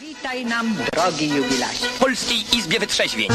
Witaj 0.00 0.44
nam, 0.44 0.74
drogi 0.92 1.28
jubilasie. 1.28 1.86
w 1.86 1.98
Polskiej 1.98 2.38
Izbie 2.58 2.78
Wytrzeźwień. 2.78 3.28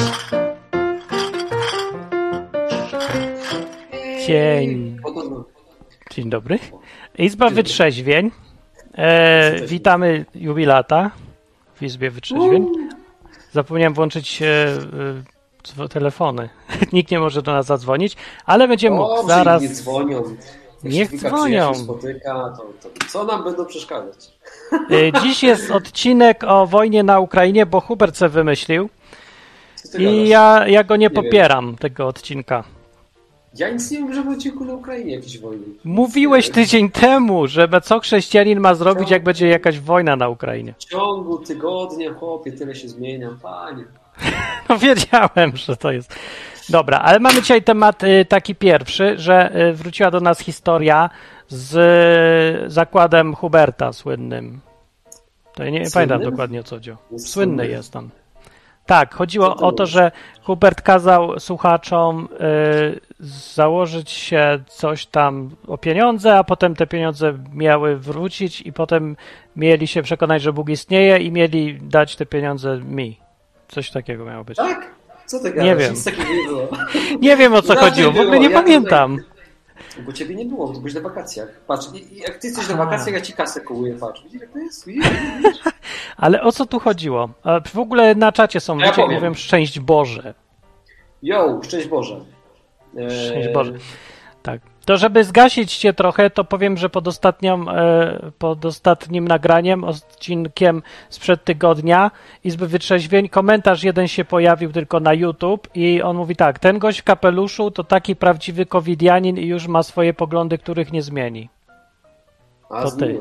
Dzień, 4.28 4.98
dzień 6.12 6.30
dobry. 6.30 6.60
Izba 7.18 7.50
Wytrzeźwień. 7.50 8.32
E, 8.94 9.66
witamy 9.68 10.26
jubilata 10.36 11.12
w 11.76 11.84
Izbie 11.84 12.12
Wytrzeźwień. 12.12 12.68
Zapomniałem 13.52 13.94
włączyć 13.94 14.42
e, 14.42 14.46
e, 15.84 15.88
telefony. 15.90 16.50
Nikt 16.94 17.12
nie 17.12 17.20
może 17.20 17.42
do 17.42 17.54
nas 17.54 17.66
zadzwonić, 17.66 18.16
ale 18.46 18.68
będzie 18.68 18.92
mógł 18.92 19.28
zaraz. 19.28 19.62
nie 19.62 19.70
dzwonią. 19.70 20.24
Niech 20.84 21.12
się 21.12 21.18
dzwonią. 21.18 21.72
przyjaciół 21.72 21.84
spotyka, 21.84 22.54
to, 22.58 22.90
to 22.90 23.08
co 23.10 23.24
nam 23.24 23.44
będą 23.44 23.66
przeszkadzać? 23.66 24.32
E, 24.92 25.22
Dziś 25.22 25.44
jest 25.44 25.72
odcinek 25.72 26.44
o 26.48 26.68
wojnie 26.68 27.04
na 27.04 27.20
Ukrainie, 27.20 27.66
bo 27.66 27.82
Hubert 27.82 28.18
se 28.18 28.30
wymyślił 28.30 28.90
i 29.98 30.28
ja, 30.28 30.68
ja 30.68 30.84
go 30.84 30.96
nie 30.96 31.10
wiem. 31.10 31.16
popieram, 31.24 31.76
tego 31.76 32.08
odcinka. 32.08 32.64
Ja 33.58 33.70
nic 33.70 33.92
nie 33.92 33.98
wiem, 33.98 34.14
że 34.14 34.24
w 34.24 34.28
odcinku 34.30 34.66
na 34.66 34.74
Ukrainie 34.74 35.16
jakieś 35.16 35.40
wojny. 35.40 35.64
Mówiłeś 35.84 36.50
tydzień 36.50 36.90
temu, 36.92 37.48
że 37.48 37.68
co 37.84 38.00
chrześcijanin 38.00 38.60
ma 38.60 38.74
zrobić, 38.76 39.10
jak 39.10 39.24
będzie 39.24 39.48
jakaś 39.48 39.80
wojna 39.80 40.16
na 40.16 40.30
Ukrainie. 40.30 40.74
W 40.80 40.86
ciągu 40.86 41.38
tygodnia, 41.38 42.14
chłopie, 42.14 42.52
tyle 42.52 42.76
się 42.76 42.88
zmienia, 42.88 43.30
panie. 43.42 43.84
No 44.70 44.78
wiedziałem, 44.78 45.52
że 45.58 45.78
to 45.78 45.92
jest. 45.92 46.16
Dobra, 46.70 47.00
ale 47.00 47.20
mamy 47.20 47.42
dzisiaj 47.42 47.64
temat 47.64 48.04
y, 48.04 48.26
taki 48.26 48.56
pierwszy, 48.56 49.18
że 49.18 49.56
y, 49.70 49.74
wróciła 49.74 50.12
do 50.12 50.20
nas 50.20 50.40
historia 50.40 51.10
z 51.48 51.76
y, 52.66 52.70
zakładem 52.70 53.36
Huberta 53.36 53.94
słynnym. 53.94 54.60
To 55.56 55.64
ja 55.64 55.70
nie 55.70 55.90
Słynnym? 55.90 56.10
pamiętam 56.10 56.32
dokładnie 56.32 56.60
o 56.60 56.64
co 56.64 56.76
chodziło. 56.76 56.98
Jest 57.12 57.30
Słynny 57.30 57.56
słynny. 57.58 57.68
jest 57.74 57.96
on. 57.96 58.10
Tak, 58.86 59.16
chodziło 59.16 59.56
ty 59.56 59.66
o 59.66 59.72
to, 59.72 59.86
że 59.86 60.12
Hubert 60.44 60.82
kazał 60.82 61.40
słuchaczom 61.40 62.28
y, 62.42 63.00
założyć 63.54 64.12
się 64.12 64.60
coś 64.68 65.06
tam 65.06 65.50
o 65.68 65.78
pieniądze, 65.78 66.38
a 66.38 66.44
potem 66.44 66.76
te 66.76 66.88
pieniądze 66.88 67.34
miały 67.54 67.98
wrócić 67.98 68.62
i 68.62 68.74
potem 68.74 69.16
mieli 69.56 69.88
się 69.88 70.02
przekonać, 70.02 70.42
że 70.42 70.54
Bóg 70.54 70.70
istnieje 70.70 71.18
i 71.18 71.32
mieli 71.32 71.80
dać 71.82 72.16
te 72.16 72.26
pieniądze 72.26 72.78
mi. 72.78 73.20
Coś 73.68 73.92
takiego 73.92 74.26
miało 74.26 74.44
być. 74.44 74.58
Tak? 74.58 74.92
Co 75.26 75.40
ty 75.40 75.50
gadasz? 75.50 75.66
Nie 75.66 75.76
wiem. 75.76 75.94
Nic 75.94 76.04
takiego 76.04 76.34
nie 76.34 76.48
było. 76.48 76.68
Nie 77.20 77.38
wiem 77.38 77.54
o 77.54 77.62
co 77.62 77.74
Raczej 77.74 77.90
chodziło, 77.90 78.12
w 78.12 78.16
ogóle 78.16 78.32
było, 78.32 78.44
nie 78.44 78.50
ja 78.50 78.62
pamiętam. 78.62 79.18
Bo 80.06 80.14
ciebie 80.14 80.36
nie 80.36 80.46
było, 80.46 80.68
bo 80.68 80.74
byłeś 80.80 80.94
na 80.94 81.02
wakacjach. 81.02 81.48
Patrz, 81.68 81.88
jak 82.12 82.38
ty 82.38 82.48
jesteś 82.48 82.70
na 82.70 82.76
wakacjach, 82.76 83.16
ja 83.16 83.22
ci 83.22 83.34
kasę 83.34 83.62
kołuję, 83.62 83.96
patrz. 83.96 84.24
Widzisz, 84.24 84.42
jak 84.42 84.52
to 84.52 84.58
jest? 84.60 84.88
Widzisz? 84.88 85.08
Ale 86.18 86.42
o 86.42 86.52
co 86.52 86.66
tu 86.66 86.80
chodziło? 86.80 87.30
W 87.74 87.80
ogóle 87.80 88.16
na 88.16 88.32
czacie 88.32 88.60
są 88.60 88.78
Ja 88.78 88.86
ludzie, 88.86 89.02
powiem. 89.02 89.16
mówią 89.22 89.34
szczęść 89.34 89.80
Boże. 89.80 90.34
Yo, 91.24 91.60
szczęść 91.64 91.88
Boże. 91.88 92.20
Szczęść 93.10 93.50
Boże. 93.54 93.74
Tak. 94.44 94.62
To 94.86 94.98
żeby 94.98 95.24
zgasić 95.24 95.78
cię 95.78 95.94
trochę, 95.94 96.30
to 96.30 96.44
powiem, 96.44 96.78
że 96.78 96.90
pod, 96.90 97.08
ostatnią, 97.08 97.70
e, 97.70 98.32
pod 98.40 98.66
ostatnim 98.66 99.28
nagraniem, 99.28 99.84
odcinkiem 99.84 100.84
sprzed 101.10 101.44
tygodnia 101.44 102.12
Izby 102.44 102.68
Wytrzeźwień, 102.68 103.30
komentarz 103.30 103.84
jeden 103.84 104.08
się 104.08 104.26
pojawił 104.26 104.72
tylko 104.72 105.00
na 105.00 105.14
YouTube 105.14 105.68
i 105.76 106.02
on 106.02 106.18
mówi 106.18 106.36
tak, 106.36 106.60
ten 106.60 106.80
gość 106.80 107.00
w 107.00 107.04
kapeluszu 107.04 107.72
to 107.72 107.84
taki 107.84 108.16
prawdziwy 108.16 108.66
covidianin 108.66 109.38
i 109.38 109.46
już 109.48 109.68
ma 109.68 109.84
swoje 109.84 110.14
poglądy, 110.14 110.58
których 110.58 110.92
nie 110.92 111.02
zmieni. 111.02 111.50
A, 112.70 112.84
To 112.84 112.92
ty. 112.92 113.20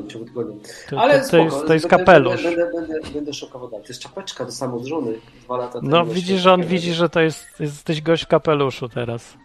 To- 0.89 0.99
Ale 1.01 1.19
to- 1.19 1.25
spoko, 1.27 1.43
jest- 1.43 1.67
to 1.67 1.73
jest 1.73 1.89
będę- 1.89 1.97
kapelusz. 2.05 2.43
Będę, 2.43 2.71
będę, 2.75 2.99
będę, 3.13 3.33
szokował 3.33 3.69
dalej. 3.69 3.83
To 3.85 3.89
jest 3.93 4.01
czapeczka 4.01 4.45
do 4.45 4.51
samo 4.51 4.79
żony 4.85 5.13
dwa 5.43 5.57
lata 5.57 5.79
temu. 5.79 5.91
No 5.91 6.05
widzisz, 6.05 6.41
że 6.41 6.53
on 6.53 6.63
widzi, 6.63 6.93
że 6.93 7.09
to 7.09 7.21
jest, 7.21 7.47
jesteś 7.59 8.01
gość 8.01 8.23
w 8.23 8.27
kapeluszu 8.27 8.89
teraz. 8.89 9.37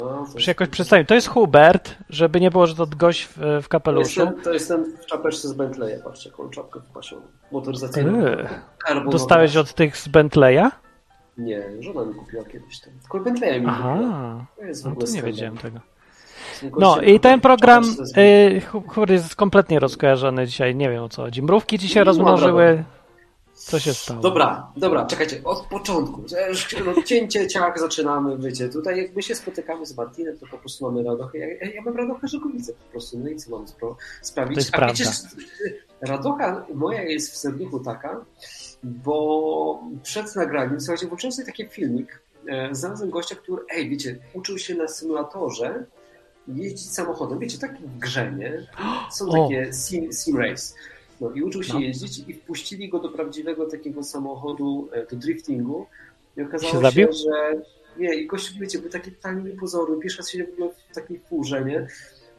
No, 0.00 0.26
jest- 0.34 0.48
jakoś 0.48 0.68
przedstawił. 0.68 1.06
To 1.06 1.14
jest 1.14 1.28
Hubert, 1.28 1.94
żeby 2.10 2.40
nie 2.40 2.50
było, 2.50 2.66
że 2.66 2.74
to 2.74 2.86
gość 2.86 3.24
w, 3.24 3.36
w 3.36 3.62
to 3.62 3.68
kapeluszu. 3.68 4.20
jestem, 4.20 4.42
to 4.42 4.52
jestem 4.52 4.96
w 5.02 5.06
czapeczce 5.06 5.48
z 5.48 5.52
Bentleya, 5.52 6.02
patrzcie, 6.04 6.30
jaką 6.30 6.50
czapkę 6.50 6.80
wypasioną. 6.80 7.22
Motoryzacyjną. 7.52 8.12
Karbonowa. 8.78 9.12
Dostałeś 9.12 9.56
od 9.56 9.74
tych 9.74 9.96
z 9.96 10.08
Bentleya? 10.08 10.62
Nie, 11.38 11.62
żona 11.80 12.04
mi 12.04 12.14
kupiła 12.14 12.44
kiedyś 12.44 12.80
tam. 12.80 12.92
Tylko 13.02 13.20
Bentleya 13.20 13.60
mi 13.60 13.66
kupiła. 13.66 13.94
Aha, 13.94 14.44
To 14.58 14.64
jest 14.64 14.82
w 14.82 14.84
no 14.84 14.90
ogóle 14.90 15.06
to 15.06 15.12
nie 15.12 15.18
skandal. 15.18 15.32
wiedziałem 15.32 15.56
tego. 15.58 15.80
No 16.78 17.00
i 17.00 17.20
ten 17.20 17.40
program, 17.40 17.84
y, 18.16 19.12
jest 19.12 19.36
kompletnie 19.36 19.78
rozkojarzony 19.80 20.46
dzisiaj, 20.46 20.74
nie 20.76 20.90
wiem 20.90 21.02
o 21.02 21.08
co 21.08 21.22
chodzi. 21.22 21.42
Mrówki 21.42 21.78
się 21.78 22.00
No, 22.00 22.04
rozmnożyły. 22.04 22.84
Co 23.60 23.78
się 23.78 23.94
stało? 23.94 24.20
Dobra, 24.20 24.72
dobra, 24.76 25.06
czekajcie, 25.06 25.44
od 25.44 25.66
początku. 25.66 26.22
że 26.28 26.48
No, 26.84 27.02
cięcie 27.02 27.48
ciach 27.48 27.78
zaczynamy, 27.78 28.38
wiecie. 28.38 28.68
Tutaj 28.68 28.98
jak 29.02 29.16
my 29.16 29.22
się 29.22 29.34
spotykamy 29.34 29.86
z 29.86 29.96
Martinem, 29.96 30.38
to 30.38 30.46
po 30.46 30.58
prostu 30.58 30.84
mamy 30.84 31.02
radochę. 31.08 31.38
Ja, 31.38 31.46
ja, 31.74 31.82
mam 31.82 31.96
radochę 31.96 32.28
Żegowice 32.28 32.72
po 32.72 32.84
prostu. 32.90 33.18
No 33.18 33.28
i 33.28 33.36
co 33.36 33.50
mam 33.50 33.64
spro- 33.66 33.94
sprawić? 34.22 34.54
To 34.54 34.60
jest 34.60 34.74
A 34.74 34.76
prawda. 34.78 34.94
wiecie, 35.04 35.10
radocha 36.00 36.66
moja 36.74 37.02
jest 37.02 37.32
w 37.32 37.36
serduchu 37.36 37.80
taka, 37.80 38.24
bo 38.82 39.82
przed 40.02 40.36
nagraniem, 40.36 40.80
słuchajcie, 40.80 41.06
włączyłem 41.06 41.32
sobie 41.32 41.46
taki 41.46 41.66
filmik, 41.68 42.22
e, 42.48 42.74
znalazłem 42.74 43.10
gościa, 43.10 43.34
który, 43.34 43.62
ej, 43.70 43.90
wiecie, 43.90 44.18
uczył 44.34 44.58
się 44.58 44.74
na 44.74 44.88
symulatorze 44.88 45.84
jeździć 46.48 46.90
samochodem. 46.92 47.38
Wiecie, 47.38 47.58
taki 47.58 47.82
w 47.84 47.98
grze, 47.98 48.32
nie? 48.32 48.66
Są 49.16 49.28
O. 49.28 49.48
takie 49.48 49.72
sim, 49.72 50.12
sim 50.12 50.36
race. 50.38 50.74
No 51.20 51.30
i 51.30 51.42
uczył 51.42 51.62
się 51.62 51.74
No. 51.74 51.80
jeździć 51.80 52.28
i 52.28 52.34
wpuścili 52.34 52.88
go 52.88 52.98
do 52.98 53.08
prawdziwego 53.08 53.66
takiego 53.66 54.02
samochodu, 54.02 54.88
e, 54.92 55.06
do 55.06 55.16
driftingu 55.16 55.86
i 56.36 56.42
okazało 56.42 56.90
Się 56.90 56.92
się, 56.92 57.12
że 57.12 57.60
nie, 57.98 58.14
i 58.14 58.26
gościu, 58.26 58.54
wiecie, 58.60 58.78
był 58.78 58.90
taki 58.90 59.12
totalnie 59.12 59.50
niepozorny, 59.50 59.96
pierwszy 60.00 60.18
raz 60.18 60.30
się 60.30 60.44
w 60.44 60.52
ogóle 60.52 60.70
w 60.90 60.94
takiej 60.94 61.20
furze, 61.28 61.64
nie? 61.64 61.86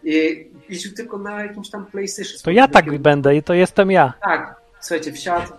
I 0.03 0.47
jeździł 0.69 0.93
tylko 0.93 1.17
na 1.17 1.43
jakimś 1.43 1.69
tam 1.69 1.85
PlayStation. 1.85 2.33
To 2.43 2.51
ja 2.51 2.67
tak 2.67 2.85
Takim- 2.85 3.01
będę 3.01 3.35
i 3.35 3.43
to 3.43 3.53
jestem 3.53 3.91
ja. 3.91 4.13
tak, 4.23 4.55
słuchajcie, 4.79 5.11
wsiadł, 5.13 5.51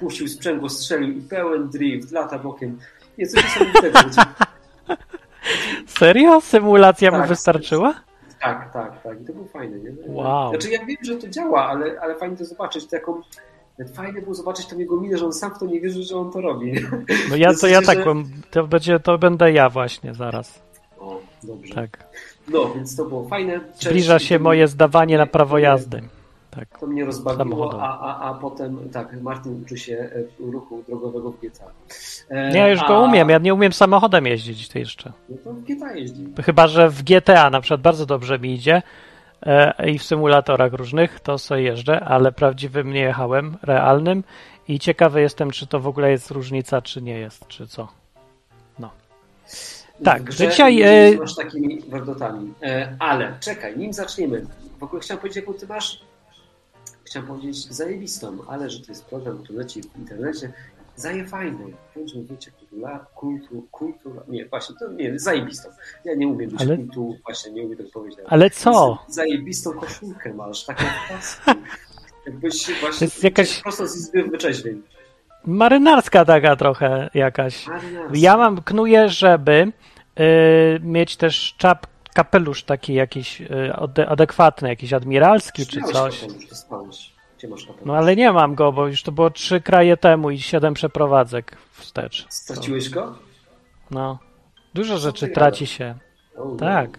puścił 0.00 0.28
sprzęgło, 0.28 0.68
strzelił 0.68 1.10
i 1.18 1.20
pełen 1.20 1.68
drift, 1.68 2.12
lata 2.12 2.38
bokiem. 2.38 2.78
Nie, 3.18 3.26
coś 3.26 3.44
niesamowitego. 3.44 3.98
Serio? 5.98 6.40
Symulacja 6.40 7.10
mu 7.10 7.16
Tak, 7.18 7.28
wystarczyła? 7.28 7.94
Tak, 8.40 8.72
tak, 8.72 9.02
tak. 9.02 9.20
I 9.22 9.24
to 9.24 9.32
było 9.32 9.44
fajne, 9.44 9.78
nie? 9.78 9.90
Wow. 10.06 10.50
Znaczy 10.50 10.70
ja 10.70 10.84
wiem, 10.84 10.96
że 11.02 11.16
to 11.16 11.28
działa, 11.28 11.66
ale, 11.68 12.00
ale 12.00 12.14
fajnie 12.14 12.36
to 12.36 12.44
zobaczyć, 12.44 12.86
taką... 12.86 13.22
Fajnie 13.94 14.22
było 14.22 14.34
zobaczyć 14.34 14.66
tą 14.66 14.78
jego 14.78 14.96
minę, 15.00 15.18
że 15.18 15.24
on 15.26 15.32
sam 15.32 15.54
w 15.54 15.58
to 15.58 15.66
nie 15.66 15.80
wierzy, 15.80 16.02
że 16.02 16.16
on 16.16 16.32
to 16.32 16.40
robi. 16.40 16.72
No 17.30 17.36
ja 17.36 17.54
to 17.54 17.66
ja 17.66 17.82
tak, 17.82 17.98
że- 17.98 18.04
to 18.50 18.66
będzie, 18.66 19.00
to 19.00 19.18
będę 19.18 19.52
ja 19.52 19.70
właśnie 19.70 20.14
zaraz. 20.14 20.62
O, 21.00 21.20
dobrze. 21.42 21.74
Tak. 21.74 22.04
No, 22.48 22.70
więc 22.74 22.96
to 22.96 23.04
było 23.04 23.28
fajne. 23.28 23.60
Cześć. 23.72 23.84
Zbliża 23.84 24.18
się 24.18 24.38
moje 24.38 24.68
zdawanie 24.68 25.18
na 25.18 25.26
prawo 25.26 25.58
jazdy. 25.58 26.02
Tak. 26.58 26.78
To 26.78 26.86
mnie 26.86 27.04
rozbawiło, 27.04 27.82
a, 27.82 27.98
a, 28.00 28.30
a 28.30 28.34
potem, 28.34 28.90
tak, 28.90 29.22
Martin 29.22 29.62
uczy 29.62 29.78
się 29.78 30.10
e, 30.40 30.50
ruchu 30.50 30.82
drogowego 30.88 31.30
w 31.30 31.40
GTA. 31.40 31.64
E, 32.28 32.50
Nie, 32.52 32.58
ja 32.58 32.68
już 32.68 32.80
a- 32.82 32.88
go 32.88 33.00
umiem, 33.00 33.28
ja 33.28 33.38
nie 33.38 33.54
umiem 33.54 33.72
samochodem 33.72 34.26
jeździć, 34.26 34.68
ty 34.68 34.78
jeszcze. 34.78 35.12
No 35.28 35.36
to 35.44 35.52
w 35.52 35.60
GTA 35.62 35.92
jeździ. 35.92 36.26
Chyba, 36.44 36.66
że 36.66 36.88
w 36.88 37.02
GTA 37.02 37.50
na 37.50 37.60
przykład 37.60 37.80
bardzo 37.80 38.06
dobrze 38.06 38.38
mi 38.38 38.54
idzie 38.54 38.82
e, 39.42 39.90
i 39.90 39.98
w 39.98 40.02
symulatorach 40.02 40.72
różnych 40.72 41.20
to 41.20 41.38
sobie 41.38 41.62
jeżdżę, 41.62 42.00
ale 42.00 42.32
prawdziwym 42.32 42.92
nie 42.92 43.00
jechałem, 43.00 43.56
realnym 43.62 44.24
i 44.68 44.78
ciekawy 44.78 45.20
jestem, 45.20 45.50
czy 45.50 45.66
to 45.66 45.80
w 45.80 45.86
ogóle 45.86 46.10
jest 46.10 46.30
różnica, 46.30 46.82
czy 46.82 47.02
nie 47.02 47.18
jest, 47.18 47.48
czy 47.48 47.66
co. 47.66 47.88
No. 48.78 48.90
Tak, 50.04 50.34
dzisiaj, 50.34 50.76
nie 50.76 50.90
e, 50.90 51.16
masz 51.16 51.34
takimi 51.36 51.80
werdotami. 51.80 52.52
E, 52.62 52.96
ale 52.98 53.36
czekaj, 53.40 53.78
nim 53.78 53.92
zaczniemy. 53.92 54.46
W 54.78 54.82
ogóle 54.82 55.02
chciałem 55.02 55.20
powiedzieć, 55.20 55.36
jaką 55.36 55.58
ty 55.58 55.66
masz. 55.66 56.07
Chciałem 57.08 57.28
powiedzieć 57.28 57.56
zajebistą, 57.72 58.38
ale 58.48 58.70
że 58.70 58.80
to 58.80 58.92
jest 58.92 59.04
program, 59.04 59.38
który 59.44 59.58
leci 59.58 59.82
w 59.82 59.98
internecie. 59.98 60.52
Zaje 60.96 61.24
fajny. 61.24 61.64
Bądźmy 61.96 62.24
wiecie, 62.24 62.50
kultura, 62.50 63.06
kultu, 63.14 63.66
kultura. 63.70 64.22
Nie, 64.28 64.46
właśnie, 64.46 64.74
to 64.80 64.92
nie, 64.92 65.18
zajebistą. 65.18 65.68
Ja 66.04 66.14
nie 66.14 66.28
umiem 66.28 66.50
być 66.50 66.60
Ale- 66.60 66.76
kultu, 66.76 67.16
właśnie 67.24 67.52
nie 67.52 67.62
umiem 67.62 67.76
tego 67.76 67.90
powiedzieć. 67.90 68.20
Ale 68.28 68.50
co? 68.50 68.98
Zajebistą 69.08 69.72
koszulkę 69.72 70.34
masz, 70.34 70.64
taką 70.64 70.84
paskę. 71.08 71.54
Jakbyś 72.26 72.80
właśnie 72.80 73.04
jest 73.04 73.24
jakaś- 73.24 73.62
prosto 73.62 73.86
z 73.86 73.96
izby 73.96 74.22
wyczeźwień. 74.22 74.82
Marynarska 75.44 76.24
taka 76.24 76.56
trochę 76.56 77.10
jakaś. 77.14 77.66
Marynarska. 77.66 78.12
Ja 78.14 78.36
mam, 78.36 78.62
knuję, 78.62 79.08
żeby 79.08 79.72
y, 80.20 80.80
mieć 80.82 81.16
też 81.16 81.54
czap, 81.58 81.86
kapelusz 82.22 82.62
taki 82.64 82.94
jakiś 82.94 83.42
ade- 83.74 84.06
adekwatny, 84.08 84.68
jakiś 84.68 84.92
admiralski 84.92 85.66
czy 85.66 85.80
coś. 85.80 86.24
No 87.84 87.96
ale 87.96 88.16
nie 88.16 88.32
mam 88.32 88.54
go, 88.54 88.72
bo 88.72 88.86
już 88.86 89.02
to 89.02 89.12
było 89.12 89.30
trzy 89.30 89.60
kraje 89.60 89.96
temu 89.96 90.30
i 90.30 90.40
siedem 90.40 90.74
przeprowadzek 90.74 91.56
wstecz. 91.72 92.26
Straciłeś 92.28 92.90
go? 92.90 93.14
No. 93.90 94.18
Dużo 94.74 94.98
rzeczy 94.98 95.28
traci 95.28 95.66
się. 95.66 95.94
O, 96.36 96.56
Tak. 96.56 96.98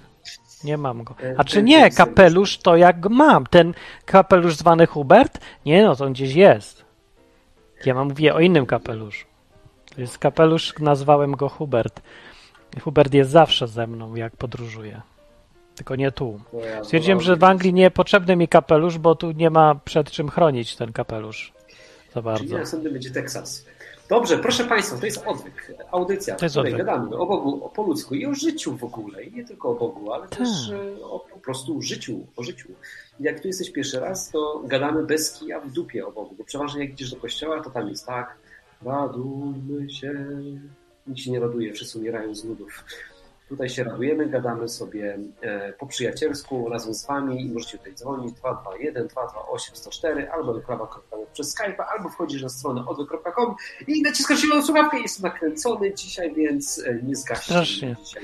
Nie 0.64 0.78
mam 0.78 1.04
go. 1.04 1.16
E, 1.24 1.36
A 1.38 1.44
czy 1.44 1.64
nie, 1.64 1.92
kapelusz 1.92 2.58
to 2.58 2.76
jak 2.78 3.10
mam? 3.10 3.46
Ten 3.48 3.74
kapelusz 4.06 4.56
zwany 4.56 4.86
Hubert? 4.88 5.40
Nie 5.66 5.84
no, 5.84 5.96
to 5.96 6.06
on 6.06 6.14
gdzieś 6.14 6.34
jest. 6.36 6.86
Ja 7.86 7.94
mam 7.94 8.08
mówię 8.08 8.36
o 8.36 8.40
innym 8.40 8.66
kapeluszu. 8.66 9.28
To 9.96 10.02
jest 10.02 10.18
kapelusz, 10.18 10.74
nazwałem 10.80 11.32
go 11.32 11.50
Hubert. 11.50 12.02
Hubert 12.84 13.14
jest 13.14 13.32
zawsze 13.32 13.68
ze 13.68 13.88
mną, 13.88 14.16
jak 14.16 14.36
podróżuję. 14.36 15.02
Tylko 15.76 15.96
nie 15.96 16.12
tu. 16.12 16.40
Stwierdziłem, 16.84 17.22
że 17.22 17.36
w 17.36 17.44
Anglii 17.44 17.74
nie 17.74 17.92
potrzebny 17.92 18.36
mi 18.36 18.48
kapelusz, 18.48 18.98
bo 18.98 19.16
tu 19.16 19.32
nie 19.32 19.50
ma 19.50 19.76
przed 19.76 20.12
czym 20.12 20.30
chronić 20.30 20.76
ten 20.76 20.94
kapelusz. 20.94 21.54
Za 22.08 22.14
Czyli 22.14 22.24
bardzo. 22.24 22.58
następny 22.58 22.92
będzie 22.92 23.12
Teksas. 23.12 23.66
Dobrze, 24.10 24.38
proszę 24.38 24.64
Państwa, 24.66 24.98
to 24.98 25.06
jest 25.06 25.24
odwyk. 25.28 25.74
Audycja, 25.92 26.36
To 26.36 26.46
jest 26.46 26.56
w 26.56 26.58
której 26.60 26.74
odwyk. 26.74 26.88
gadamy 26.88 27.18
o 27.18 27.26
Bogu, 27.26 27.66
o 27.66 27.70
po 27.70 27.84
ludzku 27.84 28.16
i 28.16 28.26
o 28.26 28.34
życiu 28.34 28.78
w 28.78 28.84
ogóle. 28.84 29.24
I 29.24 29.34
nie 29.34 29.46
tylko 29.46 29.70
o 29.70 29.76
Bogu, 29.76 30.14
ale 30.14 30.28
też 30.28 30.50
e, 30.70 31.06
o 31.06 31.20
po 31.20 31.40
prostu 31.40 31.82
życiu, 31.82 32.28
o 32.36 32.44
życiu. 32.44 32.70
Jak 33.20 33.40
tu 33.40 33.48
jesteś 33.48 33.72
pierwszy 33.72 34.00
raz, 34.00 34.30
to 34.32 34.62
gadamy 34.66 35.04
bez 35.06 35.32
kija 35.40 35.60
w 35.60 35.72
dupie 35.72 36.08
o 36.08 36.12
Bogu, 36.12 36.36
bo 36.38 36.44
przeważnie 36.44 36.82
jak 36.84 36.92
idziesz 36.94 37.12
do 37.12 37.18
kościoła, 37.18 37.62
to 37.64 37.70
tam 37.70 37.90
jest 37.90 38.06
tak, 38.08 38.36
radujmy 38.86 39.90
się. 39.90 40.14
Nikt 41.08 41.20
się 41.20 41.32
nie 41.32 41.40
raduje, 41.40 41.74
wszyscy 41.74 42.00
umierają 42.00 42.36
z 42.36 42.44
nudów. 42.44 42.84
Tutaj 43.50 43.70
się 43.70 43.84
radujemy, 43.84 44.30
gadamy 44.30 44.70
sobie 44.70 45.20
e, 45.42 45.74
po 45.74 45.88
przyjacielsku 45.88 46.70
razem 46.70 46.94
z 46.94 47.06
Wami 47.06 47.46
i 47.46 47.52
możecie 47.52 47.78
tutaj 47.78 47.94
dzwonić 47.94 48.34
221 48.34 49.08
228 49.08 49.76
104 49.76 50.32
albo 50.32 50.54
do 50.54 50.62
przez 51.34 51.56
Skype'a, 51.56 51.84
albo 51.98 52.10
wchodzisz 52.10 52.42
na 52.42 52.50
stronę 52.50 52.86
odwy.com 52.88 53.56
i 53.88 54.02
naciskasz 54.02 54.42
zieloną 54.42 54.66
słuchawkę. 54.66 55.00
Jestem 55.00 55.32
nakręcony 55.32 55.94
dzisiaj, 55.94 56.34
więc 56.36 56.84
e, 56.86 57.04
nie 57.04 57.16
zgaście 57.16 57.46
Strasznie. 57.46 57.96
dzisiaj. 58.04 58.24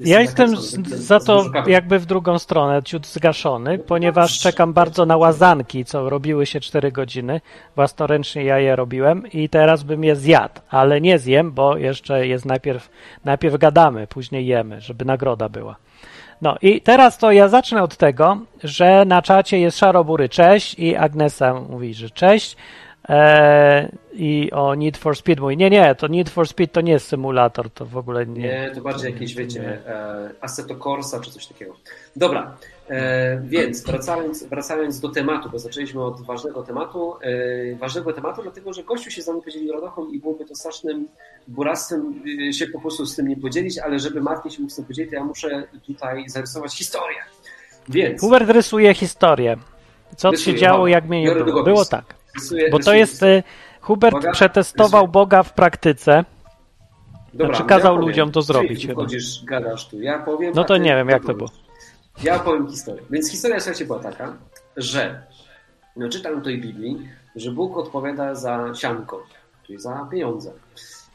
Ja 0.00 0.20
jestem 0.20 0.56
za 0.84 1.20
to 1.20 1.44
jakby 1.66 1.98
w 1.98 2.06
drugą 2.06 2.38
stronę, 2.38 2.82
ciut 2.82 3.06
zgaszony, 3.06 3.78
ponieważ 3.78 4.38
czekam 4.38 4.72
bardzo 4.72 5.06
na 5.06 5.16
łazanki, 5.16 5.84
co 5.84 6.10
robiły 6.10 6.46
się 6.46 6.60
4 6.60 6.92
godziny. 6.92 7.40
Własnoręcznie 7.76 8.44
ja 8.44 8.58
je 8.58 8.76
robiłem 8.76 9.26
i 9.32 9.48
teraz 9.48 9.82
bym 9.82 10.04
je 10.04 10.16
zjadł, 10.16 10.60
ale 10.70 11.00
nie 11.00 11.18
zjem, 11.18 11.52
bo 11.52 11.76
jeszcze 11.76 12.26
jest 12.26 12.44
najpierw, 12.44 12.90
najpierw 13.24 13.56
gadamy, 13.56 14.06
później 14.06 14.46
jemy, 14.46 14.80
żeby 14.80 15.04
nagroda 15.04 15.48
była. 15.48 15.76
No 16.42 16.56
i 16.62 16.80
teraz 16.80 17.18
to 17.18 17.32
ja 17.32 17.48
zacznę 17.48 17.82
od 17.82 17.96
tego, 17.96 18.38
że 18.64 19.04
na 19.04 19.22
czacie 19.22 19.58
jest 19.58 19.78
Szarobury 19.78 20.28
cześć 20.28 20.78
i 20.78 20.96
Agnesa 20.96 21.54
mówi, 21.54 21.94
że 21.94 22.10
cześć. 22.10 22.56
Eee, 23.08 23.88
I 24.12 24.50
o 24.52 24.74
Need 24.74 24.96
for 24.96 25.16
Speed 25.16 25.40
mówi, 25.40 25.56
nie, 25.56 25.70
nie, 25.70 25.94
to 25.94 26.08
Need 26.08 26.30
for 26.30 26.48
Speed 26.48 26.72
to 26.72 26.80
nie 26.80 26.92
jest 26.92 27.08
symulator, 27.08 27.70
to 27.70 27.86
w 27.86 27.96
ogóle 27.96 28.26
nie. 28.26 28.42
Nie, 28.42 28.70
to 28.74 28.80
bardziej 28.80 29.12
jakieś, 29.12 29.34
wiecie, 29.34 29.78
e, 29.86 30.30
Assetto 30.40 30.76
Corsa 30.76 31.20
czy 31.20 31.30
coś 31.30 31.46
takiego. 31.46 31.76
Dobra, 32.16 32.56
e, 32.88 33.40
więc 33.44 33.84
wracając, 33.84 34.44
wracając 34.44 35.00
do 35.00 35.08
tematu, 35.08 35.50
bo 35.50 35.58
zaczęliśmy 35.58 36.04
od 36.04 36.22
ważnego 36.22 36.62
tematu. 36.62 37.14
E, 37.22 37.76
ważnego 37.76 38.12
tematu, 38.12 38.42
dlatego 38.42 38.72
że 38.72 38.84
gościu 38.84 39.10
się 39.10 39.22
z 39.22 39.26
nami 39.26 39.42
podzielił 39.42 39.72
radochą 39.72 40.08
i 40.08 40.18
byłoby 40.18 40.44
to 40.44 40.54
strasznym 40.54 41.08
buractwem 41.48 42.22
e, 42.48 42.52
się 42.52 42.66
po 42.66 42.80
prostu 42.80 43.06
z 43.06 43.16
tym 43.16 43.28
nie 43.28 43.36
podzielić, 43.36 43.78
ale 43.78 43.98
żeby 43.98 44.20
Martin 44.20 44.50
się 44.50 44.60
mógł 44.60 44.72
z 44.72 44.76
tym 44.76 44.84
podzielić, 44.84 45.10
to 45.10 45.16
ja 45.16 45.24
muszę 45.24 45.66
tutaj 45.86 46.28
zarysować 46.28 46.76
historię. 46.76 47.18
Więc 47.88 48.20
Hubert 48.20 48.50
rysuje 48.50 48.94
historię. 48.94 49.56
Co 50.16 50.30
Rysuję, 50.30 50.54
się 50.56 50.60
działo, 50.60 50.86
jak 50.86 51.08
mnie 51.08 51.22
nie 51.22 51.30
było. 51.32 51.44
długopis. 51.44 51.64
Było 51.64 51.84
tak. 51.84 52.14
Rysuję, 52.36 52.70
Bo 52.70 52.78
to 52.78 52.82
rysuję- 52.92 52.98
jest. 52.98 53.22
y, 53.22 53.42
Hubert 53.80 54.14
Uwaga, 54.14 54.32
przetestował 54.32 55.00
rysuję. 55.00 55.12
Boga 55.12 55.42
w 55.42 55.52
praktyce. 55.52 56.24
Dobra, 57.34 57.46
Znaczy, 57.56 57.68
kazał 57.68 57.94
powiem. 57.94 58.08
ludziom 58.08 58.32
to 58.32 58.40
Ty 58.40 58.46
zrobić 58.46 58.82
tu 58.82 58.88
chyba. 58.88 59.02
Wchodzisz, 59.02 59.44
gadasz 59.44 59.88
tu, 59.88 60.00
ja 60.00 60.18
powiem. 60.18 60.52
No 60.54 60.64
to 60.64 60.74
ty 60.74 60.80
nie 60.80 60.96
wiem, 60.96 61.08
jak 61.08 61.22
to 61.22 61.34
powiesz. 61.34 61.38
było. 61.38 61.50
Ja 62.22 62.38
powiem 62.38 62.68
historię. 62.70 63.02
Więc 63.10 63.30
historia, 63.30 63.60
słuchajcie, 63.60 63.84
była 63.84 63.98
taka, 63.98 64.32
że 64.76 65.22
no, 65.96 66.08
czytam 66.08 66.42
tej 66.42 66.60
Biblii, 66.60 67.08
że 67.36 67.50
Bóg 67.50 67.76
odpowiada 67.76 68.34
za 68.34 68.74
sianko, 68.74 69.22
czyli 69.66 69.80
za 69.80 70.08
pieniądze. 70.10 70.52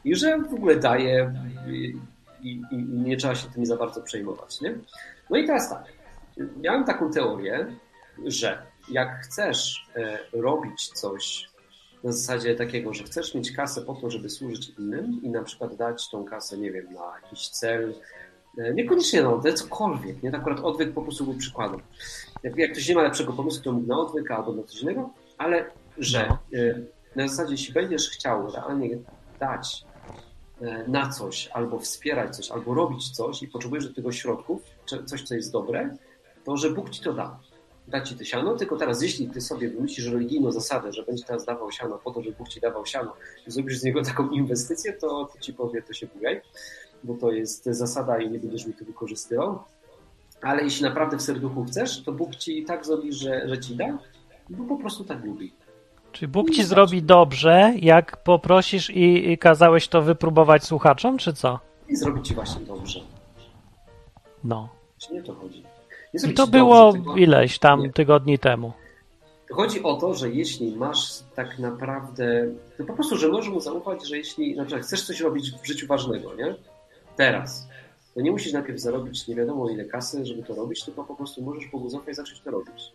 I 0.04 0.14
że 0.16 0.38
w 0.38 0.54
ogóle 0.54 0.76
daje 0.76 1.32
i, 1.68 1.96
i, 2.42 2.62
i 2.70 2.76
nie 2.76 3.16
trzeba 3.16 3.34
się 3.34 3.48
tym 3.48 3.66
za 3.66 3.76
bardzo 3.76 4.00
przejmować. 4.02 4.60
Nie? 4.60 4.74
No 5.30 5.36
i 5.36 5.46
teraz 5.46 5.70
tak. 5.70 5.84
Miałem 6.60 6.84
taką 6.84 7.10
teorię, 7.12 7.66
że 8.26 8.62
jak 8.88 9.20
chcesz 9.24 9.86
e, 9.96 10.18
robić 10.32 10.88
coś 10.88 11.48
na 12.04 12.12
zasadzie 12.12 12.54
takiego, 12.54 12.94
że 12.94 13.04
chcesz 13.04 13.34
mieć 13.34 13.52
kasę 13.52 13.82
po 13.82 13.94
to, 13.94 14.10
żeby 14.10 14.30
służyć 14.30 14.72
innym 14.78 15.20
i 15.22 15.28
na 15.28 15.42
przykład 15.42 15.76
dać 15.76 16.10
tą 16.10 16.24
kasę, 16.24 16.58
nie 16.58 16.72
wiem, 16.72 16.92
na 16.92 17.12
jakiś 17.22 17.48
cel, 17.48 17.94
e, 18.58 18.74
niekoniecznie 18.74 19.22
na 19.22 19.32
odwyk, 19.32 19.54
cokolwiek, 19.54 20.22
nie? 20.22 20.36
Akurat 20.36 20.60
odwyk 20.60 20.92
po 20.92 21.02
prostu 21.02 21.24
był 21.24 21.34
przykładem. 21.34 21.80
Jak, 22.42 22.56
jak 22.56 22.72
ktoś 22.72 22.88
nie 22.88 22.94
ma 22.94 23.02
lepszego 23.02 23.32
pomysłu, 23.32 23.62
to 23.64 23.72
mógł 23.72 23.86
na 23.86 23.98
odwyk 23.98 24.30
albo 24.30 24.52
na 24.52 24.62
coś 24.62 24.80
innego, 24.80 25.10
ale 25.38 25.64
że 25.98 26.26
No. 26.28 26.38
e, 26.58 26.74
na 27.16 27.28
zasadzie, 27.28 27.52
jeśli 27.52 27.74
będziesz 27.74 28.10
chciał 28.10 28.50
realnie 28.52 28.98
dać 29.40 29.84
na 30.88 31.10
coś, 31.10 31.48
albo 31.48 31.78
wspierać 31.78 32.36
coś, 32.36 32.50
albo 32.50 32.74
robić 32.74 33.10
coś 33.10 33.42
i 33.42 33.48
potrzebujesz 33.48 33.88
do 33.88 33.94
tego 33.94 34.12
środków, 34.12 34.62
coś, 35.06 35.22
co 35.22 35.34
jest 35.34 35.52
dobre, 35.52 35.96
to 36.44 36.56
że 36.56 36.70
Bóg 36.70 36.90
ci 36.90 37.02
to 37.02 37.12
da. 37.12 37.38
Da 37.92 38.00
ci 38.00 38.16
to 38.16 38.24
siano, 38.24 38.56
tylko 38.56 38.76
teraz 38.76 39.02
jeśli 39.02 39.28
ty 39.28 39.40
sobie 39.40 39.68
wymyślisz 39.68 40.06
religijną 40.06 40.52
zasadę, 40.52 40.92
że 40.92 41.02
będzie 41.02 41.24
teraz 41.24 41.44
dawał 41.44 41.72
siano 41.72 41.98
po 42.04 42.10
to, 42.10 42.22
że 42.22 42.32
Bóg 42.32 42.48
ci 42.48 42.60
dawał 42.60 42.86
siano 42.86 43.12
i 43.46 43.50
zrobisz 43.50 43.78
z 43.78 43.84
niego 43.84 44.02
taką 44.02 44.30
inwestycję, 44.30 44.92
to, 44.92 45.28
to 45.32 45.38
ci 45.40 45.54
powie, 45.54 45.82
to 45.82 45.92
się 45.92 46.06
bujaj, 46.06 46.40
bo 47.04 47.14
to 47.14 47.30
jest 47.30 47.64
zasada 47.64 48.18
i 48.18 48.30
nie 48.30 48.38
będziesz 48.38 48.66
mi 48.66 48.74
to 48.74 48.84
wykorzystywał. 48.84 49.58
Ale 50.42 50.62
jeśli 50.62 50.82
naprawdę 50.82 51.16
w 51.16 51.22
serduchu 51.22 51.64
chcesz, 51.64 52.02
to 52.02 52.12
Bóg 52.12 52.36
ci 52.36 52.64
tak 52.64 52.86
zrobi, 52.86 53.12
że, 53.12 53.48
że 53.48 53.58
ci 53.58 53.76
da, 53.76 53.98
bo 54.48 54.64
po 54.64 54.76
prostu 54.76 55.04
tak 55.04 55.24
lubi. 55.24 55.52
Czy 56.12 56.28
Bóg 56.28 56.50
ci 56.50 56.64
zrobi 56.64 57.02
dobrze, 57.02 57.72
jak 57.80 58.22
poprosisz 58.24 58.90
i, 58.90 59.30
i 59.30 59.38
kazałeś 59.38 59.88
to 59.88 60.02
wypróbować 60.02 60.64
słuchaczom, 60.64 61.18
czy 61.18 61.32
co? 61.32 61.60
I 61.88 61.96
zrobi 61.96 62.22
ci 62.22 62.34
właśnie 62.34 62.66
dobrze. 62.66 63.00
No. 64.44 64.68
Czy 64.98 65.14
nie 65.14 65.22
to 65.22 65.34
chodzi? 65.34 65.71
I 66.14 66.34
to 66.34 66.46
było 66.46 66.92
tylko- 66.92 67.16
ileś 67.16 67.58
tam 67.58 67.80
Nie. 67.82 67.92
tygodni 67.92 68.38
temu. 68.38 68.72
Chodzi 69.50 69.82
o 69.82 69.96
to, 69.96 70.14
że 70.14 70.30
jeśli 70.30 70.76
masz 70.76 71.18
tak 71.36 71.58
naprawdę, 71.58 72.46
to 72.78 72.84
po 72.84 72.92
prostu, 72.92 73.16
że 73.16 73.28
możesz 73.28 73.50
mu 73.52 73.60
zaufać, 73.60 74.08
że 74.08 74.16
jeśli 74.16 74.56
na 74.56 74.64
przykład 74.64 74.86
chcesz 74.86 75.02
coś 75.02 75.20
robić 75.20 75.52
w 75.62 75.66
życiu 75.66 75.86
ważnego, 75.86 76.34
nie? 76.34 76.54
Teraz, 77.16 77.68
to 78.14 78.20
nie 78.20 78.30
musisz 78.30 78.52
najpierw 78.52 78.80
zarobić 78.80 79.28
nie 79.28 79.34
wiadomo 79.34 79.70
ile 79.70 79.84
kasy, 79.84 80.26
żeby 80.26 80.42
to 80.42 80.54
robić, 80.54 80.84
tylko 80.84 81.04
po 81.04 81.14
prostu 81.14 81.42
możesz 81.42 81.66
Bogu 81.70 81.88
zaufać 81.88 82.12
i 82.12 82.14
zacząć 82.14 82.40
to 82.40 82.50
robić. 82.50 82.92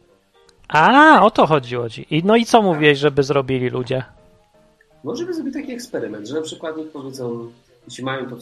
A, 0.67 1.19
o 1.25 1.31
to 1.31 1.47
chodziło 1.47 1.89
ci. 1.89 2.07
I, 2.17 2.23
no 2.23 2.35
i 2.35 2.45
co 2.45 2.61
mówiłeś, 2.61 2.97
żeby 2.99 3.23
zrobili 3.23 3.69
ludzie? 3.69 4.03
No, 5.03 5.15
żeby 5.15 5.33
zrobić 5.33 5.53
taki 5.53 5.71
eksperyment, 5.71 6.27
że 6.27 6.35
na 6.35 6.41
przykład 6.41 6.77
niech 6.77 6.91
powiedzą, 6.91 7.51
jeśli 7.87 8.03
mają 8.03 8.29
to 8.29 8.35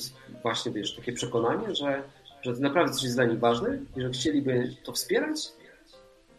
właśnie, 0.43 0.71
wiesz, 0.71 0.95
takie 0.95 1.13
przekonanie, 1.13 1.75
że, 1.75 2.01
że 2.45 2.53
to 2.53 2.61
naprawdę 2.61 2.93
coś 2.93 3.03
jest 3.03 3.15
dla 3.15 3.25
nich 3.25 3.39
ważne 3.39 3.77
i 3.97 4.01
że 4.01 4.09
chcieliby 4.09 4.71
to 4.83 4.91
wspierać, 4.91 5.51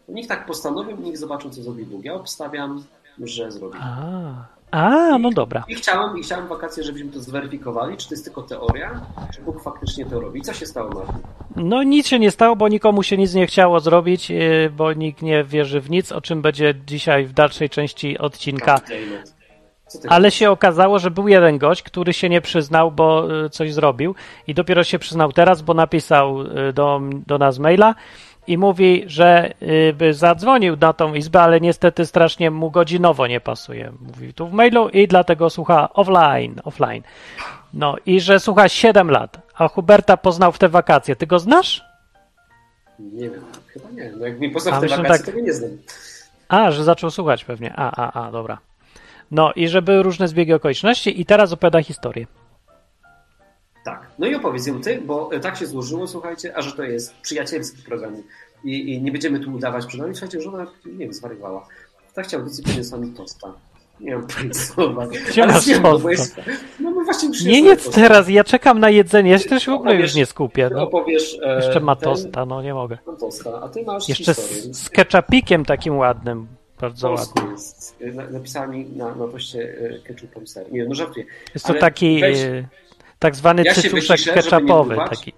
to 0.05 0.11
niech 0.11 0.27
tak 0.27 0.45
postanowią 0.45 0.97
i 0.97 0.99
niech 0.99 1.17
zobaczą, 1.17 1.49
co 1.49 1.63
zrobi 1.63 1.85
Bóg. 1.85 2.05
Ja 2.05 2.13
obstawiam, 2.13 2.83
że 3.23 3.51
zrobi. 3.51 3.77
A, 3.81 4.45
a 4.71 5.17
no 5.17 5.31
dobra. 5.31 5.63
I 5.67 5.75
chciałem, 5.75 6.17
I 6.17 6.23
chciałem 6.23 6.47
wakacje, 6.47 6.83
żebyśmy 6.83 7.11
to 7.11 7.19
zweryfikowali, 7.19 7.97
czy 7.97 8.07
to 8.07 8.13
jest 8.13 8.23
tylko 8.23 8.41
teoria, 8.41 9.01
czy 9.33 9.41
Bóg 9.41 9.63
faktycznie 9.63 10.05
to 10.05 10.19
robi. 10.19 10.41
Co 10.41 10.53
się 10.53 10.65
stało, 10.65 10.89
Martin? 10.89 11.21
No 11.55 11.83
nic 11.83 12.07
się 12.07 12.19
nie 12.19 12.31
stało, 12.31 12.55
bo 12.55 12.67
nikomu 12.67 13.03
się 13.03 13.17
nic 13.17 13.33
nie 13.33 13.47
chciało 13.47 13.79
zrobić, 13.79 14.29
yy, 14.29 14.71
bo 14.77 14.93
nikt 14.93 15.21
nie 15.21 15.43
wierzy 15.43 15.81
w 15.81 15.89
nic, 15.89 16.11
o 16.11 16.21
czym 16.21 16.41
będzie 16.41 16.75
dzisiaj 16.85 17.25
w 17.25 17.33
dalszej 17.33 17.69
części 17.69 18.17
odcinka. 18.17 18.81
Ale 20.09 20.31
się 20.31 20.51
okazało, 20.51 20.99
że 20.99 21.11
był 21.11 21.27
jeden 21.27 21.57
gość, 21.57 21.83
który 21.83 22.13
się 22.13 22.29
nie 22.29 22.41
przyznał, 22.41 22.91
bo 22.91 23.27
y, 23.45 23.49
coś 23.49 23.73
zrobił 23.73 24.15
i 24.47 24.53
dopiero 24.53 24.83
się 24.83 24.99
przyznał 24.99 25.31
teraz, 25.31 25.61
bo 25.61 25.73
napisał 25.73 26.41
y, 26.41 26.73
do, 26.73 27.01
do 27.27 27.37
nas 27.37 27.59
maila 27.59 27.95
i 28.47 28.57
mówi, 28.57 29.03
że 29.07 29.53
y, 29.61 29.93
by 29.97 30.13
zadzwonił 30.13 30.77
na 30.81 30.93
tą 30.93 31.13
izbę, 31.13 31.41
ale 31.41 31.61
niestety 31.61 32.05
strasznie 32.05 32.51
mu 32.51 32.71
godzinowo 32.71 33.27
nie 33.27 33.39
pasuje. 33.39 33.93
Mówi 34.01 34.33
tu 34.33 34.47
w 34.47 34.53
mailu 34.53 34.89
i 34.89 35.07
dlatego 35.07 35.49
słucha 35.49 35.93
offline, 35.93 36.55
offline. 36.63 37.03
No 37.73 37.95
i 38.05 38.19
że 38.21 38.39
słucha 38.39 38.69
7 38.69 39.11
lat, 39.11 39.37
a 39.53 39.67
Huberta 39.67 40.17
poznał 40.17 40.51
w 40.51 40.59
te 40.59 40.69
wakacje. 40.69 41.15
Ty 41.15 41.27
go 41.27 41.39
znasz? 41.39 41.85
Nie 42.99 43.29
wiem, 43.29 43.41
chyba 43.67 43.89
nie. 43.91 44.11
No 44.19 44.25
jak 44.25 44.39
mi 44.39 44.49
poznał 44.49 44.73
A 44.73 44.77
w 44.77 44.81
te 44.81 44.87
wakacje, 44.87 45.17
tak. 45.17 45.25
to 45.25 45.31
go 45.31 45.39
nie 45.39 45.53
znam. 45.53 45.71
A, 46.47 46.71
że 46.71 46.83
zaczął 46.83 47.11
słuchać 47.11 47.45
pewnie. 47.45 47.73
A, 47.75 47.91
a, 48.05 48.27
a, 48.27 48.31
dobra. 48.31 48.57
No 49.31 49.53
i 49.55 49.67
że 49.67 49.81
były 49.81 50.03
różne 50.03 50.27
zbiegi 50.27 50.53
okoliczności 50.53 51.21
i 51.21 51.25
teraz 51.25 51.53
opowiada 51.53 51.83
historię. 51.83 52.27
Tak. 53.85 54.07
No 54.19 54.27
i 54.27 54.35
opowiedz 54.35 54.67
ją 54.67 54.81
ty, 54.81 55.01
bo 55.01 55.29
tak 55.41 55.57
się 55.57 55.65
złożyło, 55.67 56.07
słuchajcie, 56.07 56.57
a 56.57 56.61
że 56.61 56.71
to 56.71 56.83
jest 56.83 57.13
przyjacielski 57.21 57.81
program 57.83 58.13
i, 58.63 58.93
i 58.93 59.01
nie 59.01 59.11
będziemy 59.11 59.39
tu 59.39 59.53
udawać 59.53 59.85
przed 59.85 60.01
nami. 60.01 60.15
Słuchajcie, 60.15 60.41
żona, 60.41 60.67
nie 60.85 60.97
wiem, 60.97 61.13
zwariowała. 61.13 61.67
Tak 62.13 62.25
chciał 62.27 62.39
audycji 62.39 62.63
przyniosła 62.63 62.97
mi 62.97 63.09
tosta. 63.11 63.53
Nie 63.99 64.17
zjem 65.59 65.81
go, 65.81 65.99
bo 65.99 66.09
jest- 66.09 66.35
No 66.79 66.91
bo 66.91 67.03
właśnie 67.03 67.29
Nie 67.45 67.61
jedz 67.61 67.83
tosta. 67.85 68.01
teraz, 68.01 68.29
ja 68.29 68.43
czekam 68.43 68.79
na 68.79 68.89
jedzenie, 68.89 69.31
ja 69.31 69.39
się 69.39 69.49
też 69.49 69.65
w 69.65 69.69
ogóle 69.69 69.95
już 69.95 70.15
nie 70.15 70.25
skupię. 70.25 70.69
No. 70.73 70.83
opowiesz 70.83 71.39
e, 71.43 71.55
Jeszcze 71.55 71.79
ma 71.79 71.95
ten- 71.95 72.03
tosta, 72.09 72.45
no 72.45 72.61
nie 72.61 72.73
mogę. 72.73 72.97
Tosta, 73.19 73.61
a 73.63 73.69
ty 73.69 73.83
masz 73.83 74.09
Jeszcze 74.09 74.33
historię. 74.33 74.61
z, 74.73 74.77
z 74.83 74.89
ketchupikiem 74.89 75.65
takim 75.65 75.97
ładnym. 75.97 76.47
Bardzo 76.81 77.11
ładnie. 77.11 77.51
jest. 77.51 77.95
Na- 78.13 78.29
Napisała 78.29 78.67
mi 78.67 78.85
na, 78.85 79.15
na 79.15 79.27
poście 79.27 79.75
e, 79.79 79.99
ketchupem 79.99 80.47
ser. 80.47 80.71
Nie, 80.71 80.85
no 80.85 80.95
żartuję. 80.95 81.25
Jest 81.53 81.65
to 81.65 81.71
Ale 81.71 81.79
taki 81.79 82.21
weź- 82.21 82.45
e, 82.45 82.67
tak 83.19 83.35
zwany 83.35 83.63
Ja 83.65 83.73
cycuszek 83.73 84.19
ketchupowy. 84.33 84.95
Taki. 85.09 85.33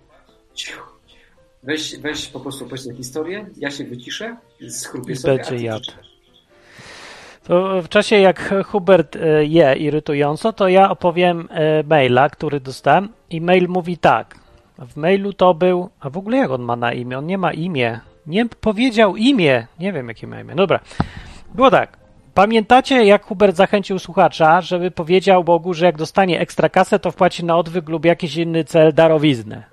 Weź, 1.63 1.98
weź 2.00 2.27
po 2.27 2.39
prostu 2.39 2.65
opowiedz 2.65 2.88
tę 2.88 2.96
historię, 2.96 3.46
ja 3.58 3.72
się 3.72 3.84
wyciszę, 3.84 4.36
schrupię 4.69 5.13
I 5.13 5.15
sobie, 5.15 5.38
będzie 5.38 5.65
jadł. 5.65 5.91
To 7.43 7.81
w 7.81 7.89
czasie 7.89 8.15
jak 8.19 8.53
Hubert 8.65 9.15
e, 9.15 9.46
je 9.46 9.75
irytująco, 9.75 10.53
to 10.53 10.67
ja 10.67 10.89
opowiem 10.91 11.48
e, 11.51 11.84
maila, 11.84 12.29
który 12.29 12.60
dostałem 12.60 13.10
i 13.29 13.41
mail 13.41 13.67
mówi 13.67 13.98
tak. 13.98 14.36
W 14.79 14.96
mailu 14.98 15.34
to 15.34 15.53
był, 15.53 15.89
a 16.00 16.10
w 16.10 16.17
ogóle 16.17 16.38
jak 16.38 16.51
on 16.51 16.62
ma 16.62 16.75
na 16.75 16.93
imię? 16.93 17.17
On 17.17 17.25
nie 17.25 17.38
ma 17.38 17.53
imię. 17.53 18.00
Nie 18.27 18.46
powiedział 18.46 19.15
imię. 19.15 19.67
Nie 19.79 19.93
wiem 19.93 20.08
jakie 20.08 20.27
ma 20.27 20.41
imię. 20.41 20.55
Dobra. 20.55 20.79
Było 21.56 21.72
tak. 21.72 21.98
Pamiętacie, 22.34 23.06
jak 23.06 23.25
Hubert 23.25 23.56
zachęcił 23.56 24.00
słuchacza, 24.00 24.62
żeby 24.62 24.91
powiedział 24.91 25.44
Bogu, 25.44 25.74
że 25.74 25.86
jak 25.86 25.98
dostanie 25.98 26.39
ekstra 26.39 26.70
kasę, 26.70 27.00
to 27.00 27.12
wpłaci 27.12 27.46
na 27.46 27.58
odwyk 27.58 27.89
lub 27.89 28.06
jakiś 28.06 28.36
inny 28.36 28.63
cel 28.63 28.94
darowiznę. 28.94 29.63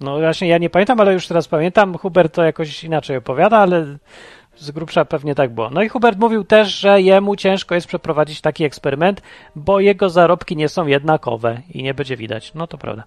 No 0.00 0.18
właśnie, 0.18 0.48
ja 0.48 0.58
nie 0.58 0.70
pamiętam, 0.70 1.00
ale 1.00 1.12
już 1.12 1.28
teraz 1.28 1.48
pamiętam. 1.48 1.98
Hubert 1.98 2.34
to 2.34 2.44
jakoś 2.44 2.84
inaczej 2.84 3.16
opowiada, 3.16 3.58
ale 3.58 3.86
z 4.56 4.70
grubsza 4.70 5.04
pewnie 5.04 5.34
tak 5.34 5.54
było. 5.54 5.70
No 5.70 5.82
i 5.82 5.88
Hubert 5.88 6.18
mówił 6.18 6.44
też, 6.44 6.68
że 6.68 7.02
jemu 7.02 7.36
ciężko 7.36 7.74
jest 7.74 7.86
przeprowadzić 7.86 8.40
taki 8.40 8.64
eksperyment, 8.64 9.22
bo 9.56 9.80
jego 9.80 10.10
zarobki 10.10 10.56
nie 10.56 10.68
są 10.68 10.86
jednakowe 10.86 11.60
i 11.74 11.82
nie 11.82 11.94
będzie 11.94 12.16
widać. 12.16 12.54
No 12.54 12.66
to 12.66 12.78
prawda. 12.78 13.04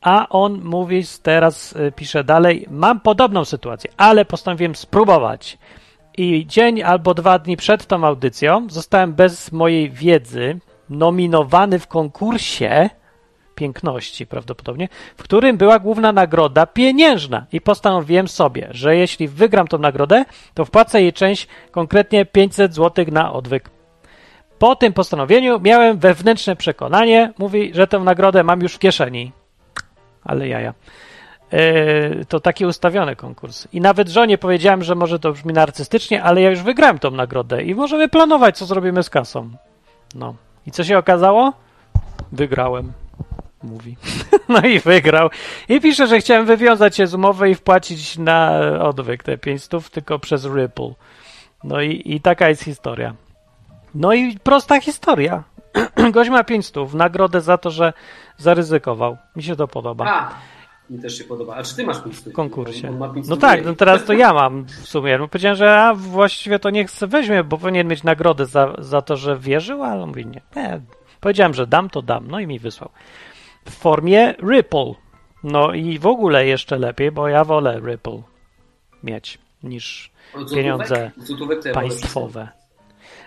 A 0.00 0.28
on 0.28 0.60
mówi, 0.64 1.02
teraz 1.22 1.72
y, 1.72 1.92
pisze 1.96 2.24
dalej, 2.24 2.66
mam 2.70 3.00
podobną 3.00 3.44
sytuację, 3.44 3.90
ale 3.96 4.24
postanowiłem 4.24 4.74
spróbować. 4.74 5.58
I 6.18 6.46
dzień 6.46 6.82
albo 6.82 7.14
dwa 7.14 7.38
dni 7.38 7.56
przed 7.56 7.86
tą 7.86 8.04
audycją 8.04 8.66
zostałem 8.70 9.14
bez 9.14 9.52
mojej 9.52 9.90
wiedzy 9.90 10.58
nominowany 10.90 11.78
w 11.78 11.86
konkursie 11.86 12.90
piękności 13.54 14.26
prawdopodobnie, 14.26 14.88
w 15.16 15.22
którym 15.22 15.56
była 15.56 15.78
główna 15.78 16.12
nagroda 16.12 16.66
pieniężna 16.66 17.46
i 17.52 17.60
postanowiłem 17.60 18.28
sobie, 18.28 18.68
że 18.70 18.96
jeśli 18.96 19.28
wygram 19.28 19.68
tą 19.68 19.78
nagrodę, 19.78 20.24
to 20.54 20.64
wpłacę 20.64 21.02
jej 21.02 21.12
część, 21.12 21.48
konkretnie 21.70 22.24
500 22.24 22.74
zł 22.74 23.04
na 23.12 23.32
odwyk. 23.32 23.70
Po 24.58 24.76
tym 24.76 24.92
postanowieniu 24.92 25.60
miałem 25.60 25.98
wewnętrzne 25.98 26.56
przekonanie, 26.56 27.32
mówi, 27.38 27.70
że 27.74 27.86
tę 27.86 27.98
nagrodę 27.98 28.44
mam 28.44 28.60
już 28.60 28.74
w 28.74 28.78
kieszeni. 28.78 29.32
Ale 30.24 30.48
jaja. 30.48 30.74
Yy, 31.52 32.24
to 32.28 32.40
taki 32.40 32.66
ustawiony 32.66 33.16
konkurs. 33.16 33.68
I 33.72 33.80
nawet 33.80 34.08
żonie 34.08 34.38
powiedziałem, 34.38 34.82
że 34.82 34.94
może 34.94 35.18
to 35.18 35.32
brzmi 35.32 35.52
narcystycznie, 35.52 36.22
ale 36.22 36.42
ja 36.42 36.50
już 36.50 36.62
wygrałem 36.62 36.98
tą 36.98 37.10
nagrodę 37.10 37.62
i 37.62 37.74
możemy 37.74 38.08
planować, 38.08 38.58
co 38.58 38.66
zrobimy 38.66 39.02
z 39.02 39.10
kasą. 39.10 39.50
No. 40.14 40.34
I 40.66 40.70
co 40.70 40.84
się 40.84 40.98
okazało? 40.98 41.52
Wygrałem 42.32 42.92
mówi. 43.64 43.96
No 44.48 44.60
i 44.60 44.80
wygrał. 44.80 45.30
I 45.68 45.80
pisze, 45.80 46.06
że 46.06 46.18
chciałem 46.18 46.46
wywiązać 46.46 46.96
się 46.96 47.06
z 47.06 47.14
umowy 47.14 47.50
i 47.50 47.54
wpłacić 47.54 48.18
na 48.18 48.60
odwyk 48.80 49.22
te 49.22 49.38
500, 49.38 49.90
tylko 49.90 50.18
przez 50.18 50.44
Ripple. 50.44 50.94
No 51.64 51.80
i, 51.80 52.02
i 52.04 52.20
taka 52.20 52.48
jest 52.48 52.62
historia. 52.62 53.14
No 53.94 54.14
i 54.14 54.38
prosta 54.38 54.80
historia. 54.80 55.42
Gość 56.12 56.30
ma 56.30 56.44
500, 56.44 56.94
nagrodę 56.94 57.40
za 57.40 57.58
to, 57.58 57.70
że 57.70 57.92
zaryzykował. 58.36 59.16
Mi 59.36 59.42
się 59.42 59.56
to 59.56 59.68
podoba. 59.68 60.04
A, 60.06 60.30
mi 60.90 60.98
też 60.98 61.18
się 61.18 61.24
podoba. 61.24 61.54
A 61.56 61.62
czy 61.62 61.76
ty 61.76 61.84
masz 61.84 62.02
500? 62.04 62.32
W 62.32 62.32
konkursie. 62.32 62.88
On 63.00 63.14
500 63.14 63.30
No 63.30 63.36
tak, 63.36 63.60
mniej. 63.60 63.66
no 63.66 63.74
teraz 63.74 64.04
to 64.04 64.12
ja 64.12 64.32
mam 64.32 64.64
w 64.64 64.70
sumie. 64.88 65.18
No 65.18 65.28
powiedziałem, 65.28 65.56
że 65.56 65.80
a 65.80 65.94
właściwie 65.94 66.58
to 66.58 66.70
niech 66.70 66.90
weźmie, 66.90 67.44
bo 67.44 67.58
powinien 67.58 67.88
mieć 67.88 68.02
nagrodę 68.02 68.46
za, 68.46 68.74
za 68.78 69.02
to, 69.02 69.16
że 69.16 69.38
wierzył, 69.38 69.82
ale 69.82 70.02
on 70.02 70.08
mówi 70.08 70.26
nie. 70.26 70.40
nie. 70.56 70.80
Powiedziałem, 71.20 71.54
że 71.54 71.66
dam, 71.66 71.90
to 71.90 72.02
dam. 72.02 72.28
No 72.30 72.40
i 72.40 72.46
mi 72.46 72.58
wysłał. 72.58 72.90
W 73.64 73.70
formie 73.70 74.34
Ripple. 74.50 74.94
No 75.44 75.74
i 75.74 75.98
w 75.98 76.06
ogóle 76.06 76.46
jeszcze 76.46 76.78
lepiej, 76.78 77.10
bo 77.12 77.28
ja 77.28 77.44
wolę 77.44 77.80
Ripple 77.86 78.22
mieć 79.02 79.38
niż 79.62 80.10
złotówek? 80.32 80.54
pieniądze 80.54 81.10
Złotówek 81.16 81.58
państwowe. 81.72 82.48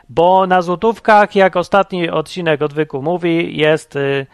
Bo 0.10 0.48
na 0.48 0.62
złotówkach, 0.62 1.36
jak 1.36 1.56
ostatni 1.56 2.10
odcinek 2.10 2.62
odwyku 2.62 3.02
mówi, 3.02 3.58
jest 3.58 3.96
y, 3.96 4.26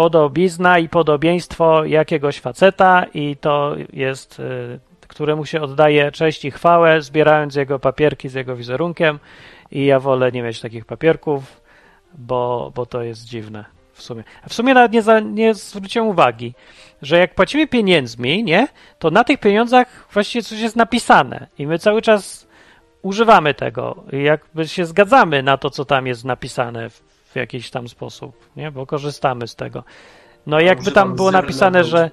podobizna 0.00 0.78
i 0.78 0.88
podobieństwo 0.88 1.84
jakiegoś 1.84 2.40
faceta 2.40 3.06
i 3.14 3.36
to 3.36 3.76
jest, 3.92 4.40
y, 4.40 4.80
któremu 5.08 5.46
się 5.46 5.60
oddaje 5.60 6.12
cześć 6.12 6.44
i 6.44 6.50
chwałę, 6.50 7.02
zbierając 7.02 7.54
jego 7.54 7.78
papierki 7.78 8.28
z 8.28 8.34
jego 8.34 8.56
wizerunkiem. 8.56 9.18
I 9.70 9.84
ja 9.84 10.00
wolę 10.00 10.32
nie 10.32 10.42
mieć 10.42 10.60
takich 10.60 10.84
papierków, 10.84 11.60
bo, 12.14 12.72
bo 12.74 12.86
to 12.86 13.02
jest 13.02 13.24
dziwne 13.24 13.64
w 13.92 14.02
sumie. 14.02 14.24
A 14.42 14.48
w 14.48 14.54
sumie 14.54 14.74
nawet 14.74 14.92
nie, 14.92 15.02
za, 15.02 15.20
nie 15.20 15.54
zwróciłem 15.54 16.08
uwagi, 16.08 16.54
że 17.02 17.18
jak 17.18 17.34
płacimy 17.34 17.66
pieniędzmi, 17.66 18.44
nie, 18.44 18.68
to 18.98 19.10
na 19.10 19.24
tych 19.24 19.40
pieniądzach 19.40 20.08
właściwie 20.12 20.42
coś 20.42 20.60
jest 20.60 20.76
napisane. 20.76 21.46
I 21.58 21.66
my 21.66 21.78
cały 21.78 22.02
czas 22.02 22.46
używamy 23.02 23.54
tego. 23.54 24.04
Jakby 24.12 24.68
się 24.68 24.86
zgadzamy 24.86 25.42
na 25.42 25.56
to, 25.56 25.70
co 25.70 25.84
tam 25.84 26.06
jest 26.06 26.24
napisane 26.24 26.90
w, 27.32 27.36
jakiś 27.36 27.70
tam 27.70 27.88
sposób, 27.88 28.48
nie, 28.56 28.70
bo 28.70 28.86
korzystamy 28.86 29.48
z 29.48 29.56
tego. 29.56 29.84
No 30.46 30.60
jakby 30.60 30.92
tam 30.92 31.14
było 31.14 31.30
napisane, 31.30 31.84
że 31.84 32.10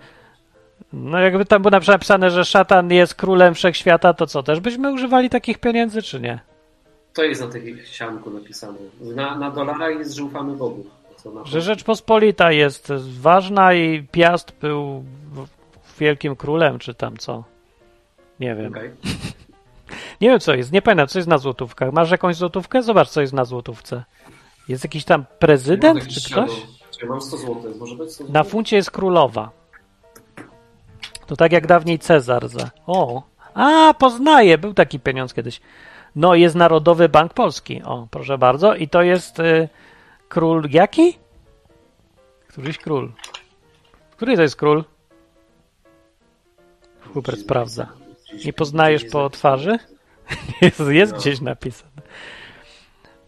no 0.93 1.19
jakby 1.19 1.45
tam 1.45 1.61
było 1.61 1.71
napisane, 1.71 2.31
że 2.31 2.45
szatan 2.45 2.91
jest 2.91 3.15
królem 3.15 3.53
wszechświata, 3.53 4.13
to 4.13 4.27
co, 4.27 4.43
też 4.43 4.59
byśmy 4.59 4.93
używali 4.93 5.29
takich 5.29 5.59
pieniędzy, 5.59 6.01
czy 6.01 6.19
nie? 6.19 6.39
To 7.13 7.23
jest 7.23 7.41
na 7.41 7.47
tym 7.47 7.77
sianku 7.85 8.31
napisane. 8.31 8.77
Na, 9.01 9.37
na 9.37 9.51
dolara 9.51 9.89
jest, 9.89 10.13
że 10.13 10.23
ufamy 10.23 10.55
Bogu. 10.55 10.85
Że 11.45 11.61
Rzeczpospolita 11.61 12.51
jest 12.51 12.93
ważna 13.21 13.73
i 13.73 14.07
Piast 14.11 14.53
był 14.61 15.03
wielkim 15.99 16.35
królem, 16.35 16.79
czy 16.79 16.93
tam 16.93 17.17
co? 17.17 17.43
Nie 18.39 18.55
wiem. 18.55 18.71
Okej. 18.71 18.91
Nie 20.21 20.29
wiem, 20.29 20.39
co 20.39 20.55
jest. 20.55 20.71
Nie 20.71 20.81
pamiętam, 20.81 21.07
co 21.07 21.19
jest 21.19 21.29
na 21.29 21.37
złotówkach. 21.37 21.93
Masz 21.93 22.11
jakąś 22.11 22.35
złotówkę? 22.35 22.83
Zobacz, 22.83 23.09
co 23.09 23.21
jest 23.21 23.33
na 23.33 23.45
złotówce. 23.45 24.03
Jest 24.67 24.83
jakiś 24.83 25.05
tam 25.05 25.25
prezydent, 25.39 26.07
czy 26.07 26.31
ktoś? 26.31 26.51
Czekaj, 26.91 27.09
mam 27.09 27.21
100 27.21 27.37
zł. 27.37 27.55
Może 27.79 27.95
być 27.95 28.11
100 28.13 28.23
Na 28.23 28.29
zł? 28.29 28.43
funcie 28.43 28.75
jest 28.75 28.91
królowa. 28.91 29.51
To 31.25 31.35
tak 31.35 31.51
jak 31.51 31.67
dawniej 31.67 31.99
Cezar. 31.99 32.47
Za... 32.47 32.71
O! 32.87 33.23
A, 33.53 33.93
poznaję. 33.93 34.57
Był 34.57 34.73
taki 34.73 34.99
pieniądz 34.99 35.33
kiedyś. 35.33 35.61
No, 36.15 36.35
jest 36.35 36.55
Narodowy 36.55 37.09
Bank 37.09 37.33
Polski. 37.33 37.83
O, 37.83 38.07
proszę 38.11 38.37
bardzo. 38.37 38.75
I 38.75 38.87
to 38.87 39.01
jest 39.01 39.39
y, 39.39 39.69
król 40.29 40.63
jaki? 40.69 41.17
Któryś 42.47 42.77
król. 42.77 43.11
Który 44.11 44.35
to 44.35 44.41
jest 44.41 44.55
król? 44.55 44.83
Hubert 47.13 47.39
sprawdza. 47.39 47.87
Nie 48.45 48.53
poznajesz 48.53 49.05
po 49.05 49.29
twarzy? 49.29 49.79
Jest, 50.61 50.79
jest 50.89 51.13
gdzieś 51.13 51.41
napisane. 51.41 51.96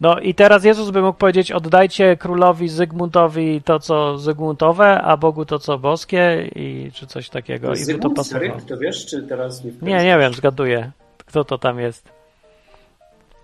No 0.00 0.18
i 0.20 0.34
teraz 0.34 0.64
Jezus 0.64 0.90
by 0.90 1.02
mógł 1.02 1.18
powiedzieć: 1.18 1.52
Oddajcie 1.52 2.16
królowi 2.16 2.68
Zygmuntowi 2.68 3.62
to, 3.64 3.78
co 3.80 4.18
Zygmuntowe, 4.18 5.00
a 5.02 5.16
Bogu 5.16 5.44
to, 5.44 5.58
co 5.58 5.78
boskie, 5.78 6.50
i 6.54 6.90
czy 6.94 7.06
coś 7.06 7.28
takiego. 7.28 7.66
I 7.66 7.70
by 7.70 7.76
to 7.78 7.84
Zygmunt 7.84 8.16
pasowało. 8.16 8.44
Seryk, 8.52 8.64
to 8.68 8.76
wiesz, 8.78 9.06
czy 9.06 9.22
teraz 9.22 9.64
nie 9.64 9.70
Nie, 9.82 10.04
nie 10.04 10.18
wiem, 10.18 10.34
zgaduję. 10.34 10.90
Kto 11.26 11.44
to 11.44 11.58
tam 11.58 11.80
jest? 11.80 12.08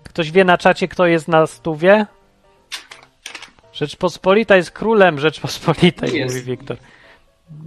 Ktoś 0.04 0.30
wie 0.32 0.44
na 0.44 0.58
czacie, 0.58 0.88
kto 0.88 1.06
jest 1.06 1.28
na 1.28 1.46
stówie? 1.46 2.06
Rzeczpospolita 3.72 4.56
jest 4.56 4.70
królem 4.70 5.18
Rzeczpospolitej, 5.20 6.12
Nie 6.12 6.18
jest. 6.18 6.34
mówi 6.34 6.46
Wiktor. 6.46 6.76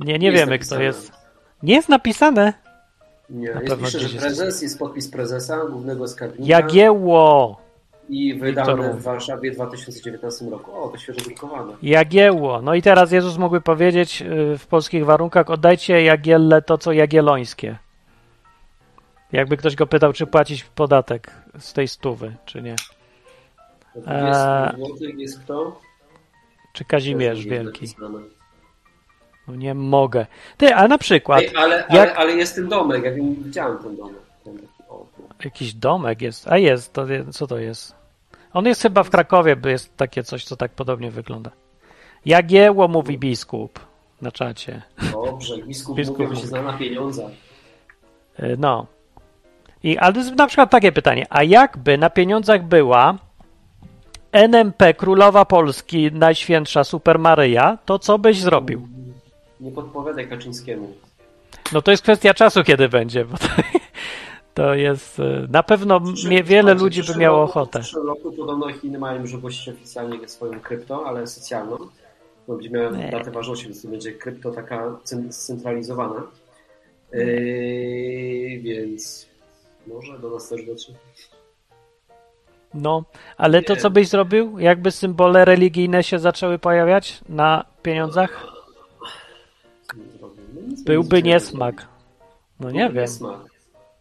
Nie, 0.05 0.19
nie 0.19 0.27
jest 0.27 0.39
wiemy, 0.39 0.59
kto 0.59 0.79
jest. 0.81 1.11
Nie 1.63 1.73
jest 1.75 1.89
napisane. 1.89 2.53
Nie, 3.29 3.53
Na 3.53 3.61
jest 3.61 3.79
pisze, 3.79 3.99
że 3.99 4.05
jest. 4.07 4.17
prezes, 4.19 4.61
jest 4.61 4.79
podpis 4.79 5.09
prezesa, 5.11 5.57
głównego 5.71 6.07
skarbnika 6.07 6.49
Jagiełło. 6.49 7.61
I 8.09 8.33
wydane 8.33 8.93
w 8.93 9.01
Warszawie 9.01 9.51
w 9.51 9.55
2019 9.55 10.45
roku. 10.45 10.83
O, 10.83 10.87
to 10.87 10.97
świeżo 10.97 11.21
drukowane. 11.21 11.73
Jagiełło. 11.81 12.61
No 12.61 12.75
i 12.75 12.81
teraz 12.81 13.11
Jezus 13.11 13.37
mógłby 13.37 13.61
powiedzieć 13.61 14.21
y, 14.21 14.57
w 14.57 14.67
polskich 14.67 15.05
warunkach: 15.05 15.49
oddajcie 15.49 16.03
Jagielle 16.03 16.61
to, 16.61 16.77
co 16.77 16.91
Jagiellońskie. 16.91 17.77
Jakby 19.31 19.57
ktoś 19.57 19.75
go 19.75 19.87
pytał, 19.87 20.13
czy 20.13 20.27
płacić 20.27 20.63
podatek 20.63 21.31
z 21.59 21.73
tej 21.73 21.87
stówy, 21.87 22.35
czy 22.45 22.61
nie. 22.61 22.75
To 23.93 24.01
20 24.01 24.75
zł 24.77 25.09
jest 25.17 25.39
kto? 25.39 25.79
Czy 26.73 26.85
Kazimierz 26.85 27.45
Wielki. 27.45 27.87
No 29.47 29.55
nie 29.55 29.73
mogę. 29.73 30.25
Ty, 30.57 30.75
a 30.75 30.87
na 30.87 30.97
przykład 30.97 31.41
Ej, 31.41 31.55
ale, 31.55 31.87
ale, 31.87 31.99
jak- 31.99 32.17
ale 32.17 32.31
jest 32.31 32.55
ten 32.55 32.67
domek, 32.67 33.03
ja 33.03 33.11
wiem, 33.11 33.35
widziałem 33.43 33.77
ten 33.77 33.97
domek. 33.97 34.21
Ten 34.43 34.59
o, 34.89 35.05
jakiś 35.43 35.73
domek 35.73 36.21
jest. 36.21 36.47
A 36.47 36.57
jest, 36.57 36.93
to 36.93 37.05
co 37.31 37.47
to 37.47 37.57
jest? 37.57 37.98
On 38.53 38.65
jest 38.65 38.81
chyba 38.81 39.03
w 39.03 39.09
Krakowie, 39.09 39.55
bo 39.55 39.69
jest 39.69 39.97
takie 39.97 40.23
coś, 40.23 40.43
co 40.43 40.55
tak 40.57 40.71
podobnie 40.71 41.11
wygląda. 41.11 41.51
Jagiełło 42.25 42.87
mówi 42.87 43.17
biskup 43.17 43.79
na 44.21 44.31
czacie. 44.31 44.81
Dobrze, 45.11 45.57
biskup, 45.57 45.97
Biskup 45.97 46.19
mówi. 46.19 46.37
się 46.37 46.47
zna 46.47 46.61
na 46.61 46.73
pieniądzach. 46.73 47.31
Y, 48.39 48.55
No. 48.59 48.85
I, 49.83 49.97
ale 49.97 50.23
na 50.35 50.47
przykład 50.47 50.69
takie 50.69 50.91
pytanie, 50.91 51.25
a 51.29 51.43
jakby 51.43 51.97
na 51.97 52.09
pieniądzach 52.09 52.63
była 52.63 53.17
NMP 54.31 54.93
Królowa 54.93 55.45
Polski, 55.45 56.11
Najświętsza 56.11 56.83
Super 56.83 57.19
Maryja, 57.19 57.77
to 57.85 57.99
co 57.99 58.19
byś 58.19 58.39
zrobił? 58.41 58.87
Nie 59.59 59.71
podpowiadaj 59.71 60.29
Kaczyńskiemu. 60.29 60.93
No 61.73 61.81
to 61.81 61.91
jest 61.91 62.03
kwestia 62.03 62.33
czasu, 62.33 62.63
kiedy 62.63 62.89
będzie, 62.89 63.25
bo 63.25 63.37
to, 63.37 63.45
to 64.59 64.73
jest, 64.75 65.19
e, 65.19 65.47
na 65.49 65.63
pewno 65.63 65.99
mnie, 65.99 66.43
wiele 66.43 66.73
ludzi 66.73 67.03
by 67.03 67.15
miało 67.15 67.43
ochotę. 67.43 67.79
W 67.79 67.81
przyszłym 67.81 68.07
roku 68.07 68.31
podobno 68.31 68.73
Chiny 68.73 68.99
mają 68.99 69.21
już 69.21 69.33
ogłosić 69.33 69.69
oficjalnie 69.69 70.27
swoją 70.27 70.59
krypto, 70.59 71.05
ale 71.05 71.27
socjalną. 71.27 71.77
To 72.47 72.53
będzie 72.53 72.69
miała 72.69 72.89
Nie. 72.91 73.09
datę 73.11 73.31
ważności, 73.31 73.65
więc 73.65 73.81
to 73.81 73.87
będzie 73.87 74.11
krypto 74.11 74.51
taka 74.51 74.97
cen- 75.03 75.31
scentralizowana. 75.31 76.23
Yy, 77.13 78.59
więc 78.61 79.27
może 79.87 80.19
do 80.19 80.29
nas 80.29 80.49
też 80.49 80.65
dotrze. 80.65 80.93
No, 82.73 83.03
ale 83.37 83.61
to 83.61 83.73
Nie. 83.73 83.79
co 83.79 83.89
byś 83.89 84.07
zrobił? 84.07 84.59
Jakby 84.59 84.91
symbole 84.91 85.45
religijne 85.45 86.03
się 86.03 86.19
zaczęły 86.19 86.59
pojawiać 86.59 87.21
na 87.29 87.65
pieniądzach? 87.83 88.47
No 90.21 90.29
Byłby 90.85 91.23
nie 91.23 91.29
niesmak. 91.31 91.87
No 92.59 92.71
nie 92.71 92.79
wiem, 92.79 92.95
Niesmak. 92.95 93.58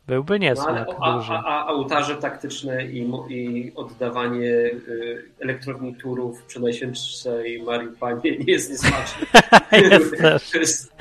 Byłby 0.09 0.38
No, 0.38 0.47
ale, 0.47 0.50
niesmak 0.50 0.88
a, 1.00 1.45
a, 1.45 1.67
a 1.67 1.73
ołtarze 1.73 2.17
taktyczne 2.17 2.87
i, 2.87 3.11
i 3.29 3.73
oddawanie 3.75 4.45
y, 4.47 5.25
elektrowni 5.41 5.95
turów 5.95 6.43
przy 6.43 6.61
Najświętszej 6.61 7.62
Marii 7.62 7.88
Panie 8.00 8.21
nie 8.38 8.53
jest 8.53 8.71
niesmaczne. 8.71 9.27
Jest 9.91 10.19
też. 10.19 10.50
To 10.50 10.59
jest, 10.59 10.93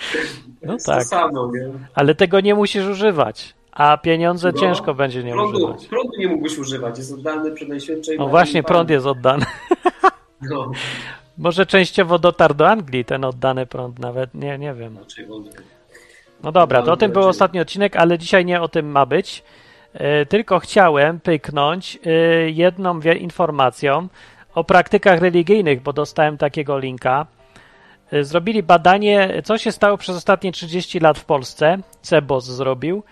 No 0.62 0.74
jest 0.74 0.86
tak. 0.86 1.00
to 1.04 1.06
samo, 1.06 1.52
nie? 1.54 1.70
Ale 1.96 2.16
tego 2.16 2.40
nie 2.40 2.56
musisz 2.56 2.86
używać, 2.88 3.54
a 3.72 3.98
pieniądze 3.98 4.52
No, 4.56 4.60
ciężko 4.60 4.94
będzie 4.94 5.24
nie 5.24 5.32
prądu, 5.32 5.58
używać. 5.58 5.86
prądu 5.88 6.12
nie 6.20 6.28
mógłbyś 6.28 6.58
używać, 6.58 6.98
jest 6.98 7.14
oddany 7.14 7.52
przy 7.52 7.68
Najświętszej 7.68 8.18
No 8.18 8.24
Marii 8.24 8.32
właśnie, 8.32 8.64
prąd 8.64 8.90
jest 8.90 9.06
oddany. 9.06 9.46
No, 10.42 10.72
Może 11.38 11.66
częściowo 11.66 12.20
dotarł 12.20 12.54
do 12.54 12.70
Anglii 12.70 13.06
ten 13.06 13.24
oddany 13.26 13.66
prąd 13.66 14.00
nawet, 14.00 14.34
nie, 14.34 14.58
nie 14.58 14.74
wiem. 14.74 14.98
wątpię. 15.28 15.62
No 16.44 16.52
dobra, 16.52 16.82
to 16.82 16.92
o 16.92 16.98
tym 16.98 17.12
był 17.12 17.24
ostatni 17.28 17.60
odcinek, 17.60 17.96
ale 17.96 18.18
dzisiaj 18.18 18.46
nie 18.46 18.62
o 18.62 18.68
tym 18.68 18.92
ma 18.92 19.06
być. 19.06 19.44
E, 19.94 20.26
Tylko 20.26 20.60
chciałem 20.60 21.20
pyknąć 21.20 22.00
e, 22.06 22.10
jedną 22.50 23.00
informacją 23.02 24.08
o 24.56 24.64
praktykach 24.64 25.20
religijnych, 25.22 25.82
bo 25.82 25.94
dostałem 25.94 26.38
takiego 26.38 26.80
linka. 26.80 27.26
E, 28.12 28.24
Zrobili 28.24 28.64
badanie, 28.64 29.42
co 29.46 29.58
się 29.58 29.72
stało 29.72 29.98
przez 29.98 30.16
ostatnie 30.18 30.52
30 30.52 31.00
lat 31.00 31.18
w 31.20 31.26
Polsce. 31.26 31.78
Cebos 32.02 32.46
zrobił. 32.46 33.04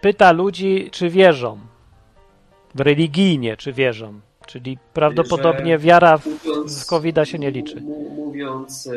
Pyta 0.00 0.32
ludzi, 0.32 0.88
czy 0.92 1.10
wierzą. 1.10 1.58
Religijnie, 2.78 3.56
czy 3.56 3.72
wierzą. 3.72 4.20
Czyli 4.46 4.78
prawdopodobnie 4.94 5.78
wiara 5.78 6.18
w, 6.18 6.26
Mówiąc- 6.26 6.82
w 6.84 6.86
covid 6.86 7.16
się 7.24 7.38
nie 7.38 7.50
liczy. 7.50 7.80
Mówiąc 8.16 8.90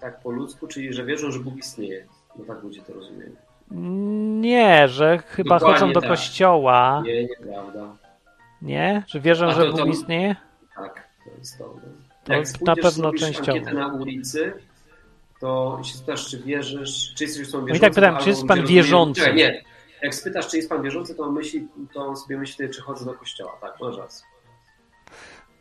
tak 0.00 0.20
po 0.20 0.30
ludzku, 0.30 0.66
czyli 0.66 0.92
że 0.92 1.04
wierzą, 1.04 1.30
że 1.30 1.38
Bóg 1.38 1.56
istnieje. 1.56 2.06
No 2.38 2.44
tak 2.44 2.62
ludzie 2.62 2.82
to 2.82 2.92
rozumieją. 2.92 3.30
Nie, 4.40 4.88
że 4.88 5.18
chyba 5.18 5.58
Dokładnie 5.58 5.80
chodzą 5.80 5.92
do 5.92 6.00
tak. 6.00 6.10
kościoła. 6.10 7.02
Nie, 7.06 7.24
nieprawda. 7.24 7.96
Nie? 8.62 9.02
Że 9.06 9.20
wierzą, 9.20 9.46
A 9.46 9.50
że 9.52 9.60
to- 9.64 9.70
Bóg 9.70 9.80
to- 9.80 9.86
istnieje? 9.86 10.36
Tak, 10.76 11.08
to 11.24 11.38
jest 11.38 11.58
to. 11.58 11.74
To 12.24 12.32
Jak 12.32 12.60
na 12.60 12.76
pewno 12.76 13.12
częściowo. 13.12 13.72
na 13.72 13.86
ulicy, 13.94 14.52
to 15.40 15.80
się 15.84 15.94
spytasz, 15.94 16.28
czy 16.30 16.38
wierzysz, 16.42 17.14
czy 17.14 17.24
jesteś 17.24 17.48
osobą 17.48 17.62
No 17.62 17.68
i 17.68 17.72
wierzącą. 17.72 17.94
tak 17.94 17.94
pytam, 17.94 18.22
czy 18.24 18.28
jest 18.28 18.46
pan 18.46 18.66
wierzący? 18.66 19.20
rozumieją- 19.20 19.36
Nie, 19.36 19.52
nie. 19.52 19.64
Jak 20.02 20.14
spytasz, 20.14 20.48
czy 20.48 20.56
jest 20.56 20.68
pan 20.68 20.82
wierzący, 20.82 21.14
to 21.14 21.22
on, 21.22 21.32
myśli, 21.34 21.68
to 21.94 22.16
sobie 22.16 22.38
myśli, 22.38 22.68
czy 22.70 22.80
chodzę 22.82 23.04
do 23.04 23.14
kościoła. 23.14 23.52
Tak, 23.60 23.80
masz 23.80 23.96
rację. 23.96 24.26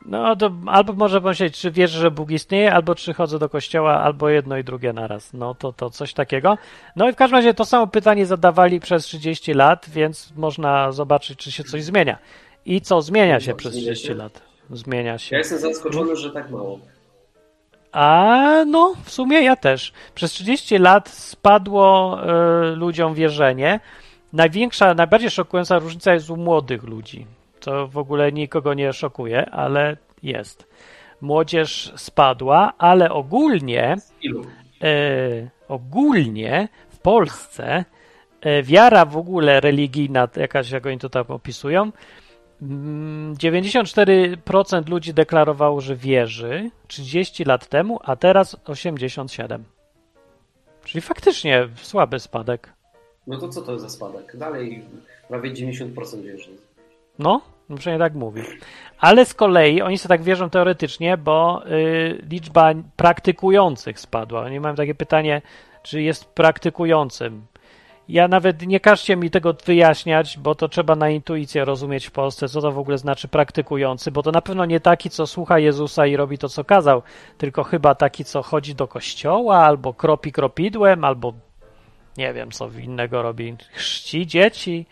No 0.05 0.35
to 0.35 0.51
albo 0.65 0.93
może 0.93 1.21
pomyśleć, 1.21 1.59
czy 1.59 1.71
wierzę, 1.71 1.99
że 1.99 2.11
Bóg 2.11 2.31
istnieje, 2.31 2.73
albo 2.73 2.95
czy 2.95 3.13
chodzę 3.13 3.39
do 3.39 3.49
kościoła, 3.49 4.01
albo 4.03 4.29
jedno 4.29 4.57
i 4.57 4.63
drugie 4.63 4.93
naraz. 4.93 5.33
No 5.33 5.55
to, 5.55 5.73
to 5.73 5.89
coś 5.89 6.13
takiego. 6.13 6.57
No 6.95 7.09
i 7.09 7.13
w 7.13 7.15
każdym 7.15 7.35
razie 7.37 7.53
to 7.53 7.65
samo 7.65 7.87
pytanie 7.87 8.25
zadawali 8.25 8.79
przez 8.79 9.05
30 9.05 9.53
lat, 9.53 9.85
więc 9.89 10.33
można 10.35 10.91
zobaczyć, 10.91 11.39
czy 11.39 11.51
się 11.51 11.63
coś 11.63 11.83
zmienia. 11.83 12.17
I 12.65 12.81
co 12.81 13.01
zmienia 13.01 13.39
się 13.39 13.51
No, 13.51 13.57
przez 13.57 13.71
zmienia 13.73 13.85
30 13.85 14.07
się. 14.07 14.13
lat? 14.13 14.41
Zmienia 14.69 15.11
Ja 15.11 15.17
się. 15.17 15.37
jestem 15.37 15.59
zaskoczony, 15.59 16.15
że 16.15 16.31
tak 16.31 16.49
mało. 16.51 16.79
A 17.91 18.41
no, 18.67 18.93
w 19.03 19.11
sumie 19.11 19.41
ja 19.41 19.55
też. 19.55 19.93
Przez 20.15 20.31
30 20.31 20.77
lat 20.77 21.09
spadło 21.09 22.17
e, 22.23 22.75
ludziom 22.75 23.13
wierzenie. 23.13 23.79
Największa, 24.33 24.93
najbardziej 24.93 25.29
szokująca 25.29 25.79
różnica 25.79 26.13
jest 26.13 26.29
u 26.29 26.37
młodych 26.37 26.83
ludzi. 26.83 27.25
To 27.65 27.87
w 27.87 27.97
ogóle 27.97 28.31
nikogo 28.31 28.73
nie 28.73 28.93
szokuje, 28.93 29.49
ale 29.49 29.97
jest. 30.23 30.67
Młodzież 31.21 31.93
spadła, 31.95 32.73
ale 32.77 33.11
ogólnie, 33.11 33.95
e, 34.81 35.49
ogólnie 35.67 36.67
w 36.89 36.99
Polsce 36.99 37.85
e, 38.41 38.63
wiara 38.63 39.05
w 39.05 39.17
ogóle 39.17 39.59
religijna, 39.59 40.27
jakaś 40.35 40.71
jak 40.71 40.85
oni 40.85 40.99
to 40.99 41.09
tam 41.09 41.25
opisują, 41.27 41.91
mm, 42.61 43.35
94% 43.35 44.89
ludzi 44.89 45.13
deklarowało, 45.13 45.81
że 45.81 45.95
wierzy 45.95 46.71
30 46.87 47.45
lat 47.45 47.67
temu, 47.67 47.99
a 48.03 48.15
teraz 48.15 48.57
87%. 48.65 49.63
Czyli 50.83 51.01
faktycznie 51.01 51.67
słaby 51.75 52.19
spadek. 52.19 52.73
No 53.27 53.37
to 53.37 53.49
co 53.49 53.61
to 53.61 53.79
za 53.79 53.89
spadek? 53.89 54.37
Dalej 54.37 54.85
prawie 55.27 55.51
90% 55.51 56.21
wierzy. 56.21 56.51
No, 57.19 57.41
no 57.69 57.77
przynajmniej 57.77 58.09
tak 58.09 58.15
mówi. 58.15 58.41
Ale 58.99 59.25
z 59.25 59.33
kolei 59.33 59.81
oni 59.81 59.97
sobie 59.97 60.17
tak 60.17 60.23
wierzą 60.23 60.49
teoretycznie, 60.49 61.17
bo 61.17 61.63
y, 61.67 62.25
liczba 62.29 62.73
praktykujących 62.95 63.99
spadła. 63.99 64.41
Oni 64.41 64.59
mają 64.59 64.75
takie 64.75 64.95
pytanie, 64.95 65.41
czy 65.83 66.01
jest 66.01 66.25
praktykującym. 66.25 67.45
Ja 68.09 68.27
nawet 68.27 68.67
nie 68.67 68.79
każcie 68.79 69.15
mi 69.15 69.29
tego 69.29 69.55
wyjaśniać, 69.65 70.37
bo 70.37 70.55
to 70.55 70.69
trzeba 70.69 70.95
na 70.95 71.09
intuicję 71.09 71.65
rozumieć 71.65 72.05
w 72.05 72.11
Polsce, 72.11 72.49
co 72.49 72.61
to 72.61 72.71
w 72.71 72.79
ogóle 72.79 72.97
znaczy 72.97 73.27
praktykujący, 73.27 74.11
bo 74.11 74.23
to 74.23 74.31
na 74.31 74.41
pewno 74.41 74.65
nie 74.65 74.79
taki, 74.79 75.09
co 75.09 75.27
słucha 75.27 75.59
Jezusa 75.59 76.05
i 76.05 76.15
robi 76.15 76.37
to, 76.37 76.49
co 76.49 76.63
kazał, 76.63 77.01
tylko 77.37 77.63
chyba 77.63 77.95
taki, 77.95 78.25
co 78.25 78.43
chodzi 78.43 78.75
do 78.75 78.87
kościoła, 78.87 79.57
albo 79.57 79.93
kropi 79.93 80.31
kropidłem, 80.31 81.03
albo 81.03 81.33
nie 82.17 82.33
wiem, 82.33 82.51
co 82.51 82.69
innego 82.83 83.21
robi, 83.21 83.55
chrzci 83.71 84.27
dzieci. 84.27 84.85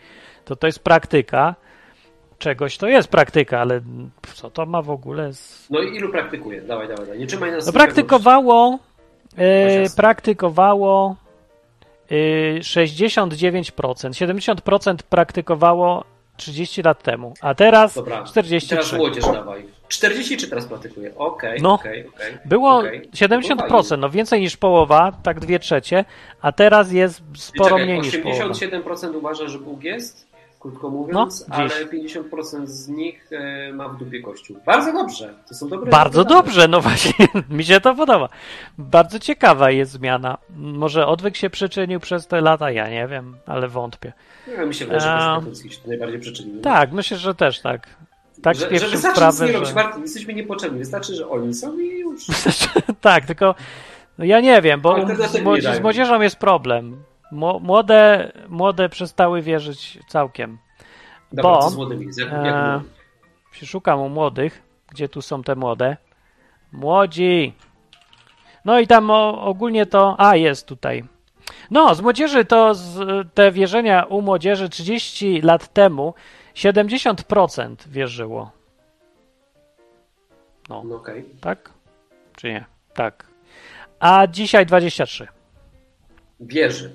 To 0.44 0.56
to 0.56 0.66
jest 0.66 0.84
praktyka 0.84 1.54
czegoś 2.38 2.78
to 2.78 2.88
jest 2.88 3.08
praktyka, 3.08 3.60
ale 3.60 3.80
co 4.34 4.50
to 4.50 4.66
ma 4.66 4.82
w 4.82 4.90
ogóle 4.90 5.32
z... 5.32 5.66
No 5.70 5.80
i 5.82 5.96
ilu 5.96 6.08
praktykuje? 6.12 6.60
Dawaj, 6.62 6.88
dawaj, 6.88 7.04
dawaj. 7.06 7.18
Nie 7.20 7.26
trzymaj 7.26 7.52
nas 7.52 7.66
No 7.66 7.72
praktykowało 7.72 8.78
e, 9.38 9.78
Chociaż- 9.82 9.96
praktykowało 9.96 11.16
e, 12.10 12.14
69%, 12.60 13.62
70% 14.62 14.96
praktykowało 15.08 16.04
30 16.36 16.82
lat 16.82 17.02
temu, 17.02 17.34
a 17.40 17.54
teraz 17.54 17.94
Dobra, 17.94 18.16
teraz 18.16 18.30
43. 18.30 18.96
młodzież 18.96 19.24
dawaj. 19.24 19.64
40 19.88 20.36
czy 20.36 20.48
teraz 20.48 20.66
praktykuje? 20.66 21.14
Okej, 21.16 21.62
No. 21.62 21.74
okej, 21.74 22.08
okej. 22.08 22.38
Było 22.44 22.78
okej. 22.78 23.08
70%, 23.10 23.98
no 23.98 24.10
więcej 24.10 24.40
niż 24.40 24.56
połowa, 24.56 25.12
tak 25.22 25.40
dwie 25.40 25.58
trzecie, 25.58 26.04
a 26.40 26.52
teraz 26.52 26.92
jest 26.92 27.22
sporo 27.36 27.70
Czekaj, 27.70 27.84
mniej 27.84 28.00
niż 28.00 28.16
połowa. 28.18 28.44
87% 28.44 29.16
uważa, 29.16 29.48
że 29.48 29.58
Bóg 29.58 29.84
jest, 29.84 30.26
krótko 30.64 30.90
mówiąc, 30.90 31.46
No, 31.48 31.54
ale 31.54 31.68
gdzieś. 31.68 32.14
50% 32.14 32.66
z 32.66 32.88
nich 32.88 33.30
e, 33.32 33.72
ma 33.72 33.88
w 33.88 33.96
dupie 33.96 34.22
kościół. 34.22 34.56
Bardzo 34.66 34.92
dobrze, 34.92 35.34
to 35.48 35.54
są 35.54 35.68
dobre 35.68 35.90
Bardzo 35.90 36.24
dobrze, 36.24 36.68
no 36.68 36.80
właśnie, 36.80 37.26
mi 37.50 37.64
się 37.64 37.80
to 37.80 37.94
podoba. 37.94 38.28
Bardzo 38.78 39.18
ciekawa 39.18 39.70
jest 39.70 39.92
zmiana. 39.92 40.38
Może 40.56 41.06
odwyk 41.06 41.36
się 41.36 41.50
przyczynił 41.50 42.00
przez 42.00 42.26
te 42.26 42.40
lata, 42.40 42.70
ja 42.70 42.90
nie 42.90 43.08
wiem, 43.08 43.36
ale 43.46 43.68
wątpię. 43.68 44.12
Nie, 44.48 44.66
mi 44.66 44.74
się 44.74 44.84
wydaje, 44.84 45.00
że. 45.00 45.32
Konstytucji 45.34 45.72
się 45.72 45.82
to 45.82 45.88
najbardziej 45.88 46.20
przyczynił. 46.20 46.60
Tak, 46.60 46.92
myślę, 46.92 47.16
że 47.16 47.34
też 47.34 47.60
tak. 47.60 47.88
Tak 48.42 48.56
że, 48.56 48.78
że 48.78 48.88
wystarczy 48.88 49.16
sprawy, 49.16 49.44
nic 49.44 49.60
nie 49.60 49.66
że... 49.66 49.74
Martin, 49.74 50.02
jesteśmy 50.02 50.34
niepotrzebni, 50.34 50.78
wystarczy, 50.78 51.14
że 51.14 51.28
oni 51.28 51.54
są 51.54 51.78
i 51.78 51.98
już. 51.98 52.26
tak, 53.00 53.24
tylko 53.24 53.54
no 54.18 54.24
ja 54.24 54.40
nie 54.40 54.62
wiem, 54.62 54.80
bo 54.80 54.96
z 55.72 55.80
młodzieżą 55.80 56.20
jest 56.20 56.36
problem. 56.36 57.04
Mło- 57.34 57.60
Młode, 57.60 58.32
młode 58.48 58.88
przestały 58.88 59.42
wierzyć 59.42 59.98
całkiem. 60.08 60.58
Dobra, 61.32 61.50
Bo, 61.52 61.58
co 61.62 61.70
z 61.70 61.76
młodymi? 61.76 62.06
Jak, 62.18 62.30
jak 62.44 63.62
e, 63.62 63.66
szukam 63.66 64.00
u 64.00 64.08
młodych, 64.08 64.62
gdzie 64.88 65.08
tu 65.08 65.22
są 65.22 65.42
te 65.42 65.56
młode. 65.56 65.96
Młodzi. 66.72 67.54
No 68.64 68.80
i 68.80 68.86
tam 68.86 69.10
o, 69.10 69.42
ogólnie 69.44 69.86
to. 69.86 70.14
A, 70.18 70.36
jest 70.36 70.66
tutaj. 70.66 71.04
No, 71.70 71.94
z 71.94 72.00
młodzieży 72.00 72.44
to 72.44 72.74
z, 72.74 72.98
te 73.34 73.52
wierzenia 73.52 74.04
u 74.04 74.22
młodzieży 74.22 74.68
30 74.68 75.40
lat 75.42 75.72
temu 75.72 76.14
70% 76.54 77.76
wierzyło. 77.88 78.50
No, 80.68 80.82
No 80.84 80.96
okej. 80.96 81.24
tak? 81.40 81.70
Czy 82.36 82.48
nie? 82.48 82.64
Tak. 82.94 83.26
A 84.00 84.26
dzisiaj 84.26 84.66
23. 84.66 85.28
Wierzy. 86.40 86.92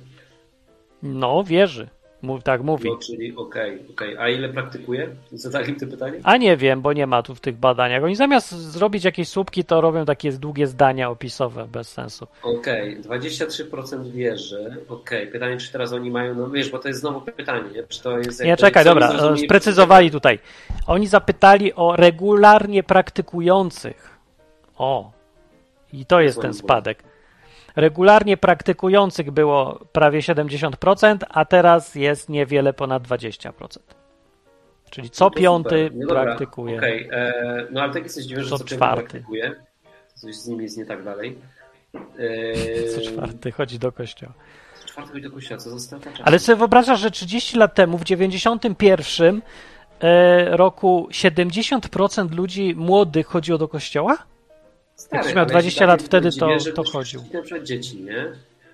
No, 1.04 1.44
wierzy. 1.44 1.88
Mów, 2.22 2.44
tak 2.44 2.64
mówi. 2.64 2.90
No, 2.90 2.98
czyli 2.98 3.36
okej, 3.36 3.80
okej. 3.92 4.18
A 4.18 4.30
ile 4.30 4.50
praktykuje? 4.50 5.10
Zadali 5.32 5.76
to 5.76 5.88
pytanie? 5.88 6.20
A 6.24 6.38
nie 6.38 6.58
wiem, 6.58 6.82
bo 6.82 6.94
nie 6.94 7.08
ma 7.08 7.24
tu 7.24 7.36
w 7.36 7.40
tych 7.40 7.58
badaniach. 7.58 8.04
Oni 8.04 8.16
zamiast 8.16 8.52
zrobić 8.52 9.04
jakieś 9.04 9.30
słupki, 9.30 9.64
to 9.64 9.82
robią 9.82 10.06
takie 10.06 10.32
długie 10.32 10.68
zdania 10.68 11.10
opisowe 11.10 11.68
bez 11.68 11.90
sensu. 11.92 12.28
Okej, 12.44 13.02
23% 13.02 14.12
wierzy. 14.12 14.76
Okej, 14.90 15.28
pytanie, 15.28 15.58
czy 15.58 15.72
teraz 15.72 15.94
oni 15.94 16.12
mają, 16.12 16.36
no 16.36 16.50
wiesz, 16.50 16.70
bo 16.70 16.80
to 16.80 16.88
jest 16.88 17.00
znowu 17.00 17.22
pytanie, 17.22 17.70
nie? 17.76 17.84
Czy 17.84 18.04
to 18.04 18.18
jest... 18.18 18.44
Nie, 18.44 18.58
czekaj, 18.58 18.86
dobra, 18.86 19.10
zrozumieli- 19.12 19.46
sprecyzowali 19.46 20.12
tutaj. 20.12 20.40
Oni 20.88 21.08
zapytali 21.08 21.74
o 21.74 21.96
regularnie 21.96 22.84
praktykujących. 22.84 24.18
O, 24.78 25.12
i 25.94 26.06
to 26.06 26.22
jest 26.22 26.42
ten 26.42 26.54
spadek. 26.54 27.04
Regularnie 27.80 28.38
praktykujących 28.38 29.32
było 29.32 29.80
prawie 29.92 30.20
70%, 30.20 31.18
a 31.30 31.46
teraz 31.46 31.96
jest 31.96 32.30
niewiele 32.30 32.74
ponad 32.74 33.04
20%. 33.04 33.80
Czyli 34.90 35.10
co 35.10 35.32
piąty. 35.32 35.90
No 35.94 36.08
dobra, 36.08 36.24
praktykuje. 36.24 36.78
Okej, 36.78 37.10
e, 37.12 37.34
no 37.72 37.82
ale 37.82 37.94
tak 37.94 38.04
jesteś 38.04 38.26
dziwiony, 38.26 38.44
że 38.44 38.58
Co 38.58 38.64
czwarty. 38.64 39.02
praktykuje. 39.02 39.56
Coś 40.14 40.36
z 40.36 40.48
nimi 40.48 40.64
jest 40.64 40.78
nie 40.78 40.86
tak 40.86 41.04
dalej. 41.04 41.38
E, 42.20 42.90
Co 42.90 43.02
czwarty 43.02 43.52
chodzi 43.52 43.80
do 43.80 43.92
kościoła. 43.92 44.34
Co 44.82 44.88
czwarty 44.88 45.12
chodzi 45.12 45.24
do 45.24 45.32
kościoła, 45.32 45.58
co 45.62 45.70
za 45.70 45.80
strata 45.80 46.12
czasu. 46.12 46.24
Ale 46.26 46.40
sobie 46.40 46.56
wyobrażasz, 46.56 47.00
że 47.00 47.12
30 47.12 47.58
lat 47.58 47.76
temu, 47.76 47.98
w 47.98 48.04
91 48.04 49.42
e, 50.02 50.58
roku, 50.58 51.08
70% 51.12 52.36
ludzi 52.36 52.76
młodych 52.78 53.28
chodziło 53.28 53.58
do 53.58 53.68
kościoła? 53.68 54.18
Stary, 55.10 55.26
jak 55.26 55.36
miał 55.36 55.44
ale 55.44 55.50
20 55.52 55.80
się 55.80 55.86
lat 55.86 56.00
tak 56.00 56.06
wtedy, 56.08 56.30
dziwię, 56.30 56.40
to- 56.48 56.60
że 56.60 56.74
to 56.74 56.84
chodził. 56.84 57.22
Na 57.34 57.42
przykład 57.42 57.64
dzieci, 57.64 58.02
nie? 58.04 58.32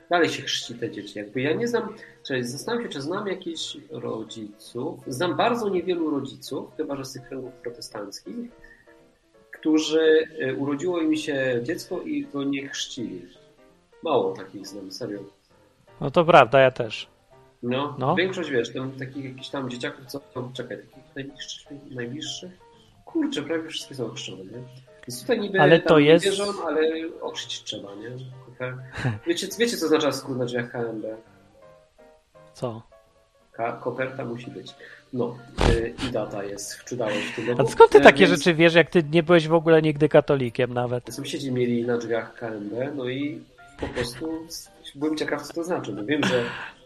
Dalej 0.10 0.30
się 0.30 0.42
chrzci 0.44 0.76
te 0.76 0.92
dzieci. 0.92 1.20
Jakby 1.20 1.42
ja 1.42 1.54
nie 1.54 1.68
znam, 1.68 1.96
czyli 2.28 2.44
zastanawiam 2.44 2.86
się, 2.88 2.94
czy 2.94 3.02
znam 3.02 3.28
jakichś 3.28 3.78
rodziców. 3.92 5.00
Znam 5.08 5.36
bardzo 5.38 5.70
niewielu 5.70 6.10
rodziców, 6.10 6.70
chyba 6.78 6.96
że 6.96 7.06
z 7.06 7.14
tych 7.14 7.28
kręgów 7.28 7.54
protestanckich, 7.54 8.36
którzy 9.52 10.28
e, 10.40 10.54
urodziło 10.56 11.02
im 11.02 11.16
się 11.16 11.60
dziecko 11.64 12.02
i 12.02 12.26
go 12.26 12.44
nie 12.44 12.68
chrzcili. 12.70 13.22
Mało 14.04 14.34
takich 14.34 14.68
znam, 14.68 14.92
serio. 14.92 15.20
No 16.02 16.12
to 16.12 16.26
prawda, 16.26 16.60
ja 16.60 16.72
też. 16.72 17.08
No, 17.64 17.96
No. 18.00 18.16
większość 18.16 18.50
wiesz, 18.50 18.74
tam, 18.74 18.92
takich 18.92 19.26
jakichś 19.26 19.50
tam 19.50 19.70
dzieciaków, 19.70 20.06
co 20.06 20.22
czekaj, 20.54 20.78
takich 20.78 21.16
najbliższych, 21.16 21.68
najbliższych? 21.92 22.52
Kurczę, 23.06 23.42
prawie 23.42 23.70
wszystkie 23.70 23.96
są 23.96 24.10
chrzczone, 24.10 24.44
nie? 24.44 24.85
Tutaj 25.22 25.40
niby 25.40 25.62
Ale 25.62 25.80
to 25.80 26.00
jest- 26.00 26.26
wierzą, 26.26 26.44
ale 26.68 26.82
ochrzcić 27.22 27.64
trzeba, 27.64 27.96
nie? 27.96 28.10
Wiecie, 29.28 29.48
wiecie 29.60 29.78
co 29.78 29.86
oznacza 29.86 30.12
skrót 30.12 30.38
na 30.38 30.46
drzwiach 30.46 30.72
KMB? 30.72 31.06
Co? 32.54 32.82
Ka- 33.52 33.72
koperta 33.84 34.26
musi 34.26 34.52
być. 34.52 34.74
No, 35.14 35.38
y, 35.70 35.94
i 36.10 36.12
data 36.12 36.44
jest, 36.44 36.74
wczudałeś 36.74 37.26
w 37.32 37.36
tym. 37.36 37.62
A 37.62 37.66
skąd 37.68 37.92
ty 37.92 37.98
E, 37.98 38.02
takie 38.02 38.28
więc 38.28 38.38
rzeczy 38.40 38.54
wiesz, 38.54 38.74
jak 38.74 38.90
ty 38.90 39.04
nie 39.12 39.24
byłeś 39.24 39.48
w 39.48 39.54
ogóle 39.54 39.82
nigdy 39.82 40.10
katolikiem 40.10 40.74
nawet? 40.74 41.14
Sąsiedzi 41.14 41.52
mieli 41.52 41.86
na 41.86 41.98
drzwiach 41.98 42.34
KMB, 42.34 42.74
no 42.96 43.10
i 43.10 43.42
po 43.80 43.88
prostu 43.88 44.48
byłem 44.96 45.18
ciekaw, 45.18 45.42
co 45.48 45.54
to 45.54 45.64
znaczy. 45.64 45.94
No 45.94 46.06
wiem, 46.06 46.24
że. 46.24 46.44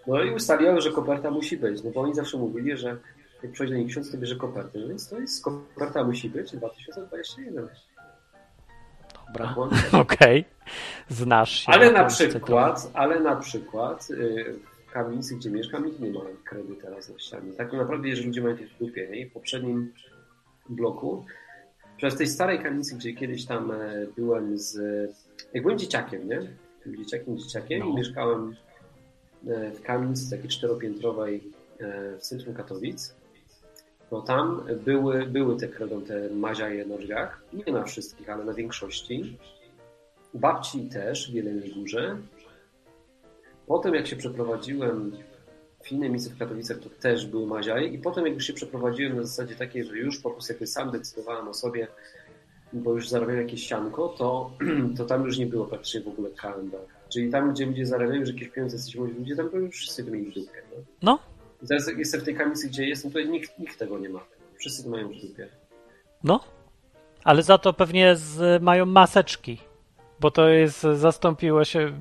No 0.08 0.24
i 0.24 0.32
ustaliłem, 0.34 0.82
że 0.82 0.92
koperta 0.92 1.32
musi 1.32 1.58
być, 1.58 1.84
no 1.84 1.92
bo 1.92 2.02
oni 2.02 2.16
zawsze 2.16 2.38
mówili, 2.38 2.78
że 2.78 2.98
jak 3.44 3.52
przychodzi 3.52 3.74
nich 3.74 3.88
ksiądz, 3.88 4.12
to 4.12 4.18
bierze 4.18 4.36
kopertę. 4.36 4.80
No 4.80 4.88
więc 4.88 5.10
to 5.10 5.20
jest 5.20 5.44
koperta 5.44 6.04
musi 6.04 6.30
być 6.30 6.52
2021. 6.52 7.68
Dobra. 9.34 9.56
Okej. 10.02 10.46
Znasz 11.10 11.52
się. 11.52 11.72
Ale 11.72 11.92
na 11.92 12.06
przykład, 12.06 12.92
ale 12.94 13.20
na 13.20 13.36
przykład 13.36 14.10
y, 14.10 14.56
w 14.88 14.92
kamienicy, 14.92 15.36
gdzie 15.36 15.50
mieszkam, 15.50 15.86
nikt 15.86 16.00
nie 16.00 16.12
ma 16.12 16.20
kredy 16.44 16.76
teraz 16.76 17.10
na 17.10 17.20
ścianie. 17.20 17.54
Tak 17.54 17.74
naprawdę, 17.74 18.08
jeżeli 18.08 18.28
ludzie 18.28 18.42
mają 18.42 18.56
jakieś 18.56 18.74
w 18.74 18.80
dupie, 18.80 19.08
nie? 19.12 19.20
I 19.20 19.26
w 19.30 19.34
poprzednim 19.34 19.94
bloku, 20.70 21.26
przez 21.98 22.16
tej 22.16 22.28
starej 22.28 22.60
kamienicy, 22.60 22.96
gdzie 22.96 23.14
kiedyś 23.14 23.46
tam 23.46 23.72
e, 23.72 24.08
byłem 24.16 24.58
z... 24.58 24.78
Jak 25.54 25.64
byłem 25.64 25.80
dzieciakiem, 25.80 26.30
nie? 26.30 26.42
Dzieciakiem, 26.98 27.38
dzieciakiem 27.38 27.80
No. 27.80 27.86
i 27.86 27.96
mieszkałem 27.96 28.56
e, 29.48 29.72
w 29.72 29.82
kamienicy 29.82 30.30
takiej 30.30 30.50
czteropiętrowej 30.50 31.44
e, 31.80 32.18
w 32.18 32.22
centrum 32.22 32.56
Katowic, 32.56 33.16
no 34.12 34.22
tam 34.22 34.64
były, 34.86 35.26
były 35.26 35.58
te 35.58 35.68
kredą, 35.68 36.02
te 36.02 36.30
maziaje 36.30 36.86
na 36.86 36.98
drzwiach. 36.98 37.42
Nie 37.54 37.74
na 37.74 37.84
wszystkich, 37.84 38.30
ale 38.30 38.46
na 38.46 38.54
większości. 38.54 39.38
U 40.34 40.40
babci 40.40 40.90
też 40.90 41.32
w 41.32 41.34
Jeleniej 41.34 41.74
Górze. 41.74 42.18
Potem 43.68 43.94
jak 43.94 44.08
się 44.08 44.16
przeprowadziłem 44.16 45.12
w 45.84 45.92
inne 45.92 46.10
miejsce 46.10 46.30
w 46.30 46.40
Katowicach, 46.40 46.78
to 46.80 46.90
też 46.90 47.26
były 47.26 47.48
maziaje. 47.48 47.88
I 47.88 48.00
potem 48.00 48.26
jak 48.26 48.34
już 48.34 48.44
się 48.44 48.54
przeprowadziłem 48.54 49.18
na 49.18 49.24
zasadzie 49.24 49.56
takiej, 49.56 49.84
że 49.84 49.98
już 49.98 50.20
po 50.20 50.30
prostu 50.32 50.54
jakby 50.54 50.68
sam 50.68 50.92
decydowałem 50.92 51.48
o 51.48 51.54
sobie, 51.54 51.88
bo 52.74 52.94
już 52.94 53.10
zarabiałem 53.10 53.42
jakieś 53.42 53.68
sianko, 53.68 54.08
to, 54.18 54.52
to 54.98 55.06
tam 55.06 55.26
już 55.26 55.38
nie 55.38 55.46
było 55.46 55.66
praktycznie 55.66 56.02
w 56.02 56.08
ogóle 56.08 56.30
KMB. 56.30 56.76
Czyli 57.10 57.32
tam, 57.32 57.54
gdzie 57.54 57.66
ludzie 57.66 57.86
zarabiają 57.86 58.20
już 58.20 58.30
jakieś 58.30 58.50
pieniądze, 58.50 58.76
jesteśmy 58.76 59.08
ludzie, 59.08 59.36
tam 59.36 59.50
to 59.50 59.58
już 59.58 59.76
wszyscy 59.76 60.04
to 60.04 60.12
mieli 60.12 60.32
w 60.32 60.34
dupie. 60.34 60.62
No? 60.72 60.84
No, 61.02 61.20
I 61.64 61.68
Teraz 61.68 61.88
jestem 61.98 62.22
w 62.22 62.24
tej 62.24 62.36
kamicy, 62.36 62.68
gdzie 62.68 62.86
jestem, 62.88 63.12
tutaj 63.12 63.30
nikt, 63.30 63.60
nikt 63.60 63.80
tego 63.80 64.00
nie 64.00 64.10
ma. 64.10 64.20
Wszyscy 64.58 64.84
to 64.84 64.90
mają 64.90 65.08
w 65.08 65.16
dupie. 65.16 65.48
no. 66.24 66.40
Ale 67.24 67.44
za 67.44 67.58
to 67.58 67.74
pewnie 67.74 68.16
z, 68.16 68.64
mają 68.64 68.86
maseczki. 68.86 69.58
Bo 70.20 70.32
to 70.32 70.50
jest, 70.50 70.82
zastąpiło 70.82 71.64
się. 71.66 71.92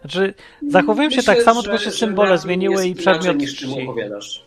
Znaczy, 0.00 0.34
zachowują 0.68 1.10
się 1.10 1.16
Myślę, 1.16 1.34
tak 1.34 1.44
samo, 1.44 1.60
że- 1.62 1.68
tylko 1.68 1.84
się 1.84 1.90
symbole 1.90 2.38
zmieniły 2.38 2.86
i 2.86 2.94
przedmiot 2.94 3.36
niż 3.36 3.56
czym 3.56 3.72
opowiadasz. 3.72 4.44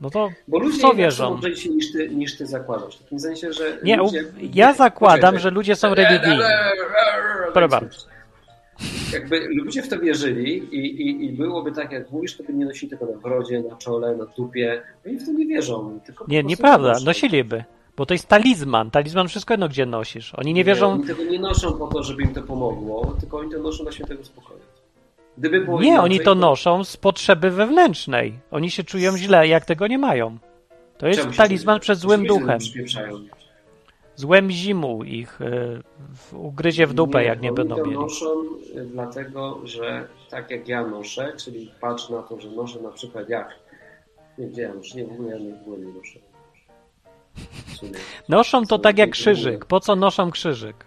No 0.00 0.10
to 0.10 0.28
Bo 0.48 0.58
ludzie 0.58 0.78
w 0.78 0.80
co 0.80 0.94
wierzą? 0.94 1.40
są 1.42 1.48
niż 1.74 1.92
ty, 1.92 2.08
niż 2.08 2.36
ty 2.38 2.46
zakładasz. 2.46 2.96
W 2.96 3.02
takim 3.02 3.20
sensie, 3.20 3.52
że 3.52 3.78
Nie, 3.84 3.96
ludzie... 3.96 4.24
ja 4.54 4.72
zakładam, 4.74 5.38
że 5.38 5.50
ludzie 5.50 5.76
są 5.76 5.94
religijni. 5.94 6.38
Bardzo. 7.54 7.78
Jakby 9.12 9.48
ludzie 9.48 9.82
w 9.82 9.88
to 9.88 9.98
wierzyli 9.98 10.58
i, 10.58 10.78
i, 11.02 11.24
i 11.24 11.32
byłoby 11.32 11.72
tak, 11.72 11.92
jak 11.92 12.10
mówisz, 12.10 12.36
to 12.36 12.42
by 12.44 12.52
nie 12.54 12.64
nosili 12.64 12.90
tego 12.90 13.06
na 13.06 13.18
brodzie, 13.18 13.62
na 13.70 13.76
czole, 13.76 14.16
na 14.16 14.24
dupie. 14.26 14.82
Oni 15.06 15.16
w 15.18 15.26
to 15.26 15.32
nie 15.32 15.46
wierzą. 15.46 16.00
Tylko 16.06 16.24
Nie, 16.28 16.42
nieprawda. 16.42 16.88
noszą. 16.92 17.04
Nosiliby. 17.04 17.64
Bo 17.96 18.06
to 18.06 18.14
jest 18.14 18.28
talizman. 18.28 18.90
Talizman 18.90 19.28
wszystko 19.28 19.54
jedno, 19.54 19.68
gdzie 19.68 19.86
nosisz. 19.86 20.34
Oni 20.34 20.54
nie 20.54 20.64
wierzą. 20.64 20.90
Oni 20.92 21.04
tego 21.06 21.24
nie 21.24 21.38
noszą 21.38 21.72
po 21.78 21.86
to, 21.86 22.02
żeby 22.02 22.22
im 22.22 22.34
to 22.34 22.42
pomogło, 22.42 23.16
tylko 23.20 23.38
oni 23.38 23.52
to 23.52 23.58
noszą 23.58 23.84
na 23.84 23.92
świętego 23.92 24.24
spokoju. 24.24 24.60
Gdyby 25.38 25.60
było 25.60 25.80
Nie, 25.80 25.86
inaczej, 25.88 26.04
oni 26.04 26.20
to 26.20 26.34
noszą 26.34 26.84
z 26.84 26.96
potrzeby 26.96 27.50
wewnętrznej. 27.50 28.38
Oni 28.50 28.70
się 28.70 28.84
czują 28.84 29.16
źle, 29.18 29.48
jak 29.48 29.64
tego 29.64 29.86
nie 29.86 29.98
mają. 29.98 30.38
To 30.98 31.06
jest 31.08 31.36
talizman 31.36 31.80
przed 31.80 31.98
złym 31.98 32.26
duchem. 32.26 32.58
przypieprzają. 32.58 33.20
Złem 34.16 34.50
zimu 34.52 35.04
ich 35.04 35.38
w- 36.14 36.34
ugryzie 36.34 36.86
w 36.86 36.94
dupę, 36.94 37.24
jak 37.24 37.40
nie 37.40 37.52
będą 37.52 37.76
to 37.76 37.84
mieli. 37.84 37.96
noszą 37.98 38.26
y, 38.76 38.86
dlatego, 38.86 39.60
że 39.64 40.08
tak 40.30 40.50
jak 40.50 40.68
ja 40.68 40.86
noszę, 40.86 41.32
czyli 41.36 41.72
patrz 41.80 42.08
na 42.10 42.22
to, 42.22 42.40
że 42.40 42.50
noszę 42.50 42.80
na 42.80 42.90
przykład 42.90 43.28
jak. 43.28 43.54
Nie, 44.38 44.62
ja 44.62 44.74
noszę? 44.74 44.96
Nie, 44.98 45.04
w 45.06 45.12
ogóle 45.12 45.30
ja 45.30 45.38
nie, 45.38 45.54
w 45.54 45.60
ogóle 45.62 45.78
nie 45.78 45.92
noszę. 45.92 46.18
Noszą 48.28 48.66
to 48.66 48.78
tak 48.78 48.98
jak 48.98 49.10
krzyżyk. 49.10 49.64
Po 49.64 49.80
co 49.80 49.96
noszą 49.96 50.30
krzyżyk? 50.30 50.84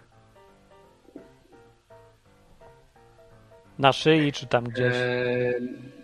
Na 3.78 3.92
szyi 3.92 4.32
czy 4.32 4.46
tam 4.46 4.64
gdzieś. 4.64 4.94
Eee, 4.96 5.54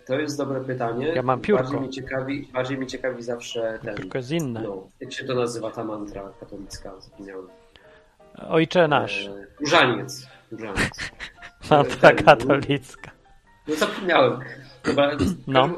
to 0.07 0.19
jest 0.19 0.37
dobre 0.37 0.61
pytanie. 0.61 1.07
Ja 1.07 1.21
mam 1.21 1.41
piórko. 1.41 1.63
Bardziej 1.63 1.79
mnie 1.79 1.89
ciekawi, 1.89 2.47
bardziej 2.53 2.77
mnie 2.77 2.87
ciekawi 2.87 3.23
zawsze 3.23 3.79
ten. 3.83 3.95
Tylko 3.95 4.17
jest 4.17 4.31
inne. 4.31 4.61
No, 4.61 4.87
jak 4.99 5.13
się 5.13 5.25
to 5.25 5.35
nazywa 5.35 5.71
ta 5.71 5.83
mantra 5.83 6.21
katolicka? 6.39 6.91
Zapomniałem. 6.99 7.47
Ojcze 8.49 8.87
nasz. 8.87 9.25
Eee, 9.27 9.45
różaniec. 9.59 10.27
Różaniec. 10.51 10.89
Mantra 11.71 12.09
ten- 12.13 12.25
katolicka. 12.25 13.11
No 13.67 13.75
zapomniałem. 13.75 14.39
Chyba, 14.83 15.11
No. 15.47 15.69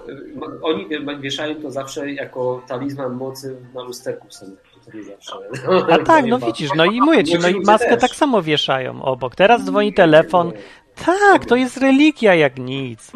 Oni 0.61 0.87
wie- 0.87 1.17
wieszają 1.19 1.61
to 1.61 1.71
zawsze 1.71 2.11
jako 2.11 2.61
talizman 2.67 3.13
mocy 3.13 3.57
na 3.73 3.81
lusterku 3.83 4.27
zawsze. 4.31 5.35
A 5.91 5.97
tak, 5.97 6.25
no 6.31 6.39
widzisz, 6.39 6.69
no 6.75 6.85
i 6.85 7.01
mówię 7.01 7.23
ci, 7.23 7.39
no 7.39 7.47
i 7.47 7.59
maskę 7.61 7.89
też. 7.89 8.01
tak 8.01 8.11
samo 8.15 8.41
wieszają 8.41 9.01
obok. 9.03 9.35
Teraz 9.35 9.63
dzwoni 9.63 9.93
telefon. 9.93 10.51
Tak, 11.05 11.45
to 11.45 11.55
jest 11.55 11.77
religia 11.77 12.35
jak 12.35 12.57
nic. 12.59 13.11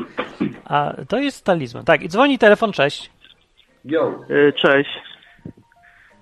A 0.66 0.94
to 1.08 1.20
jest 1.20 1.46
talizman. 1.46 1.86
Tak, 1.86 2.02
i 2.04 2.10
dzwoni 2.10 2.40
telefon, 2.40 2.72
cześć. 2.74 3.12
Yo. 3.86 4.20
Y, 4.30 4.54
Cześć. 4.54 4.90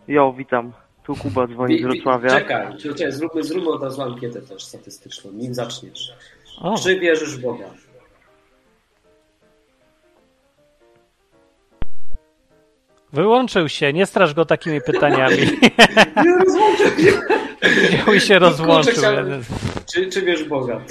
Jo, 0.08 0.34
witam. 0.38 0.74
Tu 1.04 1.16
Kuba 1.16 1.48
dzwoni 1.48 1.74
z 1.74 1.78
Wi- 1.78 1.84
wi- 1.88 1.94
Wrocławia. 1.94 2.30
Czekaj, 2.30 2.78
czekaj 2.78 3.12
zróbmy, 3.12 3.44
zróbmy 3.44 3.70
od 3.70 3.84
razu 3.84 4.02
ankietę 4.02 4.42
też 4.42 4.64
statystyczną, 4.64 5.32
nim 5.32 5.54
zaczniesz. 5.54 6.14
O, 6.62 6.78
Czy 6.78 7.00
wierzysz 7.00 7.38
w 7.38 7.42
Boga? 7.42 7.66
wyłączył 13.14 13.70
się, 13.70 13.94
nie 13.94 14.06
straż 14.06 14.34
go 14.34 14.46
takimi 14.46 14.82
pytaniami. 14.82 15.38
Nie 16.26 16.36
rozłączę 16.46 16.84
Wziął 17.62 18.14
i 18.14 18.22
się 18.22 18.40
rozłączył. 18.40 18.94
chciałem- 18.94 19.44
Czy, 19.94 20.08
czy 20.10 20.46
Boga? 20.50 20.82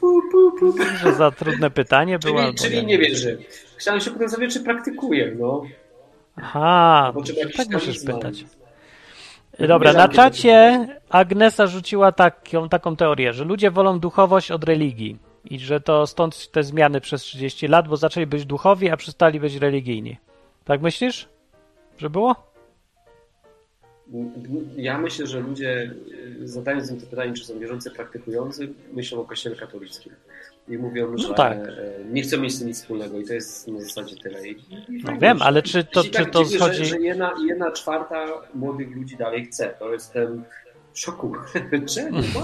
Pu, 0.00 0.20
pu, 0.32 0.52
pu, 0.60 0.72
pu. 0.72 0.84
Że 1.02 1.14
za 1.14 1.30
trudne 1.30 1.70
pytanie 1.70 2.18
było. 2.18 2.40
Czyli, 2.42 2.54
czyli 2.54 2.76
nie. 2.76 2.82
nie 2.82 2.98
wierzy. 2.98 3.38
chciałem 3.76 4.00
się 4.00 4.10
potem 4.10 4.28
zawiedzieć, 4.28 4.54
czy 4.58 4.64
praktykuję, 4.64 5.36
no. 5.38 5.62
Aha, 6.36 7.12
tak 7.56 7.68
możesz 7.68 7.86
talizman. 7.86 8.16
pytać. 8.16 8.44
Dobra, 9.58 9.92
na 9.92 10.08
czacie 10.08 10.86
Agnesa 11.10 11.66
rzuciła 11.66 12.12
taką, 12.12 12.68
taką 12.68 12.96
teorię, 12.96 13.32
że 13.32 13.44
ludzie 13.44 13.70
wolą 13.70 13.98
duchowość 13.98 14.50
od 14.50 14.64
religii 14.64 15.18
i 15.44 15.58
że 15.58 15.80
to 15.80 16.06
stąd 16.06 16.50
te 16.50 16.62
zmiany 16.62 17.00
przez 17.00 17.22
30 17.22 17.68
lat, 17.68 17.88
bo 17.88 17.96
zaczęli 17.96 18.26
być 18.26 18.46
duchowi, 18.46 18.90
a 18.90 18.96
przestali 18.96 19.40
być 19.40 19.56
religijni. 19.56 20.16
Tak 20.64 20.82
myślisz, 20.82 21.28
że 21.98 22.10
było? 22.10 22.51
Ja 24.76 24.98
myślę, 24.98 25.26
że 25.26 25.40
ludzie 25.40 25.90
y, 26.42 26.48
zadając 26.48 26.90
im 26.90 27.00
to 27.00 27.06
pytanie, 27.06 27.32
czy 27.32 27.44
są 27.44 27.58
wierzący, 27.58 27.90
praktykujący, 27.90 28.68
myślą 28.92 29.20
o 29.20 29.24
kościele 29.24 29.56
katolickim. 29.56 30.12
I 30.68 30.78
mówią, 30.78 31.18
że 31.18 31.34
tak. 31.34 31.58
e, 31.58 31.68
nie 32.12 32.22
chcą 32.22 32.38
mieć 32.40 32.54
z 32.54 32.58
tym 32.58 32.68
nic 32.68 32.76
wspólnego 32.80 33.18
i 33.20 33.24
to 33.26 33.34
jest 33.34 33.68
na 33.68 33.80
zasadzie 33.80 34.16
tyle. 34.16 34.48
I, 34.48 34.56
No 35.04 35.12
wiem, 35.20 35.42
ale 35.42 35.62
czy 35.62 35.84
to, 35.84 36.04
czy 36.04 36.10
tak 36.10 36.30
to 36.30 36.44
dziwnie, 36.44 36.58
schodzi... 36.58 36.76
Że, 36.76 36.84
że 36.84 36.98
jedna, 37.00 37.32
jedna 37.48 37.70
czwarta 37.70 38.26
młodych 38.54 38.96
ludzi 38.96 39.16
dalej 39.16 39.44
chce. 39.44 39.74
To 39.78 39.92
jestem 39.92 40.44
w 40.92 40.98
szoku. 41.00 41.32
Czemu? 41.94 42.22
Why? 42.22 42.38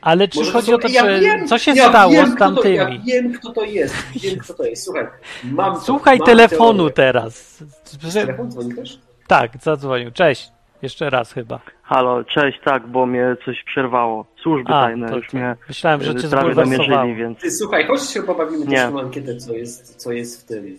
Ale 0.00 0.28
czy 0.28 0.38
Może 0.38 0.52
chodzi 0.52 0.66
są- 0.66 0.74
o 0.74 0.78
to, 0.78 0.88
ja 0.88 1.02
czy 1.02 1.20
wiem, 1.20 1.48
co 1.48 1.58
się 1.58 1.72
ja 1.74 1.88
stało 1.88 2.12
wiem, 2.12 2.26
z 2.30 2.34
kto 2.34 2.38
to- 2.48 2.54
tamtymi? 2.54 2.76
Ja 2.76 3.22
wiem, 3.22 3.32
kto 3.32 3.52
to 3.52 3.64
jest. 3.64 3.94
Wiem, 4.22 4.38
kto 4.38 4.54
to 4.54 4.64
jest. 4.64 4.84
Słuchaj, 4.84 5.06
mam 5.44 5.74
to, 5.74 5.80
Słuchaj 5.80 6.18
mam 6.18 6.26
telefonu 6.26 6.76
teorię. 6.90 6.94
teraz. 6.94 7.64
Telefon 8.12 8.50
dzwoni 8.50 8.74
też? 8.74 8.98
Tak, 9.26 9.52
zadzwonił. 9.62 10.10
Cześć. 10.10 10.52
Jeszcze 10.82 11.10
raz 11.10 11.32
chyba. 11.32 11.60
Halo, 11.82 12.24
cześć, 12.24 12.60
tak, 12.64 12.86
bo 12.86 13.06
mnie 13.06 13.36
coś 13.44 13.62
przerwało. 13.64 14.26
Służby 14.42 14.72
A, 14.72 14.82
tajne 14.82 15.08
to- 15.08 15.16
już 15.16 15.28
to- 15.30 15.36
mnie 15.36 15.56
myślałem, 15.68 16.02
że 16.02 16.10
y, 16.10 16.14
cię 16.14 16.28
zamierzyli, 16.54 17.14
więc... 17.14 17.38
Ty, 17.40 17.50
słuchaj, 17.50 17.86
chodź 17.86 18.02
się 18.10 18.22
pobawimy 18.22 18.66
Nie. 18.66 18.76
też 18.76 18.90
tą 18.90 19.00
ankietę, 19.00 19.36
co 19.36 19.52
jest, 19.52 19.96
co 19.96 20.12
jest 20.12 20.42
w 20.44 20.48
tym. 20.48 20.76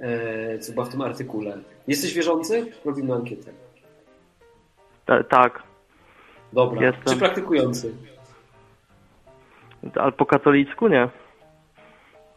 E, 0.00 0.58
co 0.58 0.72
była 0.72 0.84
w 0.84 0.88
tym 0.88 1.02
artykule. 1.02 1.58
Jesteś 1.88 2.14
wierzący? 2.14 2.72
Robimy 2.84 3.14
ankietę. 3.14 3.50
Ta, 5.06 5.24
tak, 5.24 5.62
Dobra. 6.52 6.82
Jestem. 6.86 7.04
Czy 7.14 7.16
praktykujący? 7.18 7.94
ale 9.94 10.12
po 10.12 10.26
katolicku 10.26 10.88
nie. 10.88 11.08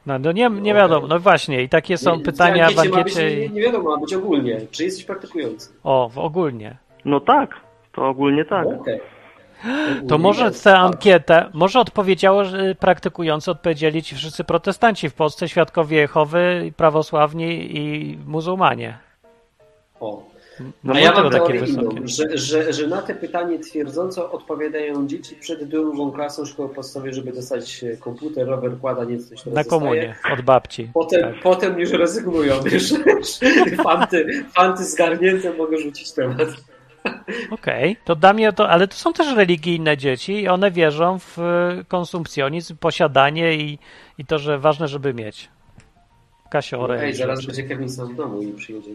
No, 0.09 0.19
no 0.19 0.31
nie, 0.31 0.49
nie 0.49 0.73
wiadomo. 0.73 1.07
No 1.07 1.19
właśnie, 1.19 1.63
i 1.63 1.69
takie 1.69 1.97
są 1.97 2.15
Nie, 2.15 2.23
pytania 2.23 2.69
w 2.69 2.75
ma 2.75 2.81
być, 2.83 2.93
ankiecie. 2.93 3.23
nie, 3.37 3.45
i- 3.45 3.51
nie 3.51 3.61
wiadomo, 3.61 3.89
ma 3.89 3.97
być 3.97 4.13
ogólnie. 4.13 4.61
Czy 4.71 4.83
jesteś 4.83 5.03
praktykujący? 5.05 5.69
O, 5.83 6.09
w 6.13 6.17
ogólnie. 6.17 6.77
No 7.05 7.19
tak, 7.19 7.55
to 7.95 8.07
ogólnie 8.07 8.45
tak. 8.45 8.67
Okej. 8.67 8.99
To 8.99 10.01
Ogólnie 10.05 10.17
może 10.23 10.45
jest. 10.45 10.63
tę 10.63 10.77
ankietę, 10.77 11.45
może 11.53 11.79
odpowiedziało, 11.79 12.45
że 12.45 12.75
praktykujący 12.75 13.51
odpowiedzieli 13.51 14.03
ci 14.03 14.15
wszyscy 14.15 14.43
protestanci 14.43 15.09
w 15.09 15.13
Polsce, 15.13 15.49
świadkowie 15.49 15.97
Jehowy, 15.97 16.73
prawosławni 16.77 17.77
i 17.77 18.17
muzułmanie. 18.25 18.97
O. 19.99 20.23
No 20.83 20.93
A 20.93 20.99
ja 20.99 21.11
mam 21.11 21.29
takie 21.31 21.55
inną, 21.57 21.89
że, 22.05 22.37
że, 22.37 22.73
że 22.73 22.87
na 22.87 23.01
te 23.01 23.15
pytanie 23.15 23.59
twierdząco 23.59 24.31
odpowiadają 24.31 25.07
dzieci 25.07 25.35
przed 25.35 25.63
drugą 25.63 26.11
klasą 26.11 26.45
szkoły 26.45 26.69
podstawowej, 26.69 27.13
żeby 27.13 27.31
dostać 27.33 27.85
komputer, 27.99 28.47
rower, 28.47 28.71
kłada, 28.81 29.03
nie 29.03 29.17
coś 29.19 29.45
Na 29.45 29.51
dostaje. 29.51 29.65
komunie, 29.65 30.15
od 30.33 30.41
babci. 30.41 30.89
Potem, 30.93 31.21
Tak. 31.21 31.41
potem 31.43 31.79
już 31.79 31.91
rezygnują, 31.91 32.61
wiesz, 32.65 32.93
fanty, 33.83 34.45
fanty 34.55 34.83
zgarnięte 34.85 35.53
mogę 35.53 35.77
rzucić 35.77 36.11
temat. 36.11 36.47
Okej, 37.51 37.97
to 38.05 38.15
dla 38.15 38.33
mnie 38.33 38.53
to, 38.53 38.69
ale 38.69 38.87
to 38.87 38.95
są 38.95 39.13
też 39.13 39.35
religijne 39.35 39.97
dzieci 39.97 40.33
i 40.41 40.47
one 40.47 40.71
wierzą 40.71 41.19
w 41.19 41.37
konsumpcjonizm, 41.87 42.77
posiadanie 42.77 43.53
i, 43.53 43.79
i 44.17 44.25
to, 44.25 44.39
że 44.39 44.59
ważne, 44.59 44.87
żeby 44.87 45.13
mieć. 45.13 45.49
Kasiorę. 46.51 47.01
Ej, 47.01 47.09
i 47.11 47.13
zaraz 47.13 47.45
będzie 47.45 47.63
Kevin 47.63 47.89
sam 47.89 48.07
w 48.07 48.15
domu 48.15 48.41
i 48.41 48.53
przyjedzie. 48.53 48.91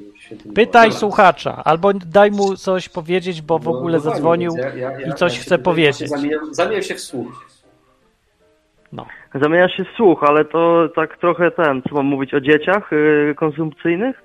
Pytaj 0.54 0.92
słuchacza, 0.92 1.62
albo 1.64 1.92
daj 1.94 2.30
mu 2.30 2.56
coś 2.56 2.88
powiedzieć, 2.88 3.42
bo 3.42 3.58
w 3.58 3.64
No, 3.64 3.70
ogóle 3.70 3.96
dokładnie, 3.98 4.14
zadzwonił 4.14 4.52
ja- 4.56 4.68
ja- 4.74 5.00
ja- 5.00 5.06
i 5.08 5.12
coś 5.14 5.38
chce 5.40 5.58
powiedzieć. 5.58 6.08
Zamieniam, 6.08 6.54
zamieniam 6.54 6.82
się 6.82 6.94
w 6.94 7.00
słuch. 7.00 7.46
No. 8.92 9.06
Zamienia 9.34 9.68
się 9.68 9.84
w 9.84 9.88
słuch, 9.96 10.22
ale 10.22 10.44
to 10.44 10.88
tak 10.96 11.18
trochę 11.18 11.50
ten, 11.50 11.82
co 11.88 11.94
mam 11.94 12.06
mówić 12.06 12.34
o 12.34 12.40
dzieciach 12.40 12.92
y, 12.92 13.34
konsumpcyjnych? 13.36 14.22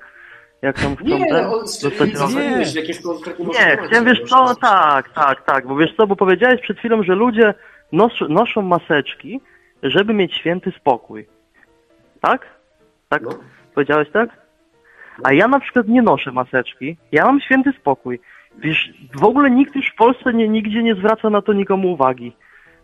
Jak 0.61 0.79
tam 0.79 0.95
chcą 0.95 1.05
Nie, 1.07 1.25
ten, 1.29 1.49
dostać 1.49 1.93
konkretnym 3.03 3.47
Nie, 3.47 3.53
temacie, 3.53 3.87
chciałem, 3.87 4.05
wiesz 4.05 4.19
wiesz, 4.19 4.29
co, 4.29 4.55
tak, 4.55 5.09
tak, 5.13 5.45
tak, 5.45 5.67
bo 5.67 5.75
wiesz 5.75 5.95
co, 5.97 6.07
bo 6.07 6.15
powiedziałeś 6.15 6.61
przed 6.61 6.77
chwilą, 6.79 7.03
że 7.03 7.15
ludzie 7.15 7.53
nos, 7.91 8.11
noszą 8.29 8.61
maseczki, 8.61 9.41
żeby 9.83 10.13
mieć 10.13 10.33
święty 10.35 10.71
spokój. 10.79 11.27
Tak? 12.21 12.59
Tak? 13.10 13.22
No. 13.22 13.30
Powiedziałeś 13.76 14.08
tak? 14.13 14.30
A 15.24 15.34
ja 15.34 15.48
na 15.48 15.60
przykład 15.60 15.88
nie 15.88 16.02
noszę 16.02 16.32
maseczki, 16.32 16.98
ja 17.12 17.26
mam 17.26 17.41
święty 17.41 17.74
spokój. 17.82 18.19
Wiesz, 18.58 18.93
w 19.15 19.24
ogóle 19.24 19.52
nikt 19.52 19.76
już 19.76 19.89
w 19.89 19.95
Polsce 19.95 20.34
nie, 20.34 20.48
nigdzie 20.48 20.84
nie 20.84 20.95
zwraca 20.95 21.30
na 21.30 21.41
to 21.41 21.54
nikomu 21.54 21.91
uwagi. 21.93 22.36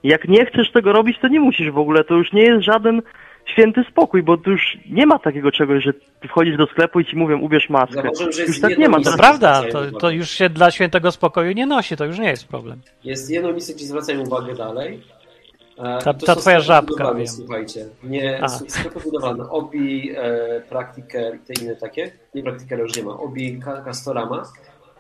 Jak 0.04 0.28
nie 0.28 0.46
chcesz 0.46 0.72
tego 0.72 0.94
robić, 0.94 1.20
to 1.20 1.28
nie 1.28 1.40
musisz 1.40 1.72
w 1.72 1.78
ogóle, 1.78 2.04
to 2.04 2.16
już 2.16 2.34
nie 2.34 2.42
jest 2.42 2.64
żaden 2.64 3.02
święty 3.46 3.84
spokój, 3.92 4.24
bo 4.24 4.38
tu 4.38 4.52
już 4.52 4.78
nie 4.90 5.06
ma 5.06 5.20
takiego 5.20 5.52
czegoś, 5.52 5.84
że 5.84 5.94
ty 5.94 6.28
wchodzisz 6.28 6.58
do 6.58 6.66
sklepu 6.66 7.00
i 7.00 7.06
ci 7.06 7.16
mówią, 7.16 7.40
ubierz 7.40 7.70
maskę. 7.70 8.10
Jest 8.20 8.48
Już 8.48 8.62
tak 8.62 8.78
nie 8.78 8.90
ma. 8.90 9.02
To 9.02 9.18
prawda, 9.18 9.64
to, 9.72 9.92
to 9.92 10.10
już 10.10 10.30
się 10.30 10.50
dla 10.50 10.72
świętego 10.72 11.12
spokoju 11.12 11.52
nie 11.52 11.66
nosi, 11.66 11.98
to 11.98 12.06
już 12.06 12.20
nie 12.20 12.30
jest 12.30 12.48
problem. 12.48 12.82
Jest 13.04 13.32
jedno 13.32 13.52
miejsce, 13.52 13.74
gdzie 13.74 13.86
zwracają 13.86 14.22
uwagę 14.22 14.56
dalej. 14.56 15.02
E, 15.78 16.00
Ta- 16.04 16.14
to 16.14 16.26
ta 16.26 16.36
są 16.36 16.42
twoja 16.42 16.60
żabka, 16.60 17.14
wiem. 17.14 17.28
Słuchajcie, 17.28 17.86
nie, 18.04 18.40
A. 18.44 18.46
s- 18.46 18.64
sklepy 18.68 19.00
budowlane, 19.00 19.50
Obi, 19.50 20.12
e, 20.18 20.62
Praktiker 20.70 21.36
i 21.36 21.40
te 21.40 21.64
inne 21.64 21.76
takie, 21.76 22.12
nie 22.36 22.44
Praktikera 22.44 22.82
już 22.84 22.96
nie 22.98 23.04
ma, 23.04 23.18
Obi, 23.20 23.60
Castorama. 23.86 24.44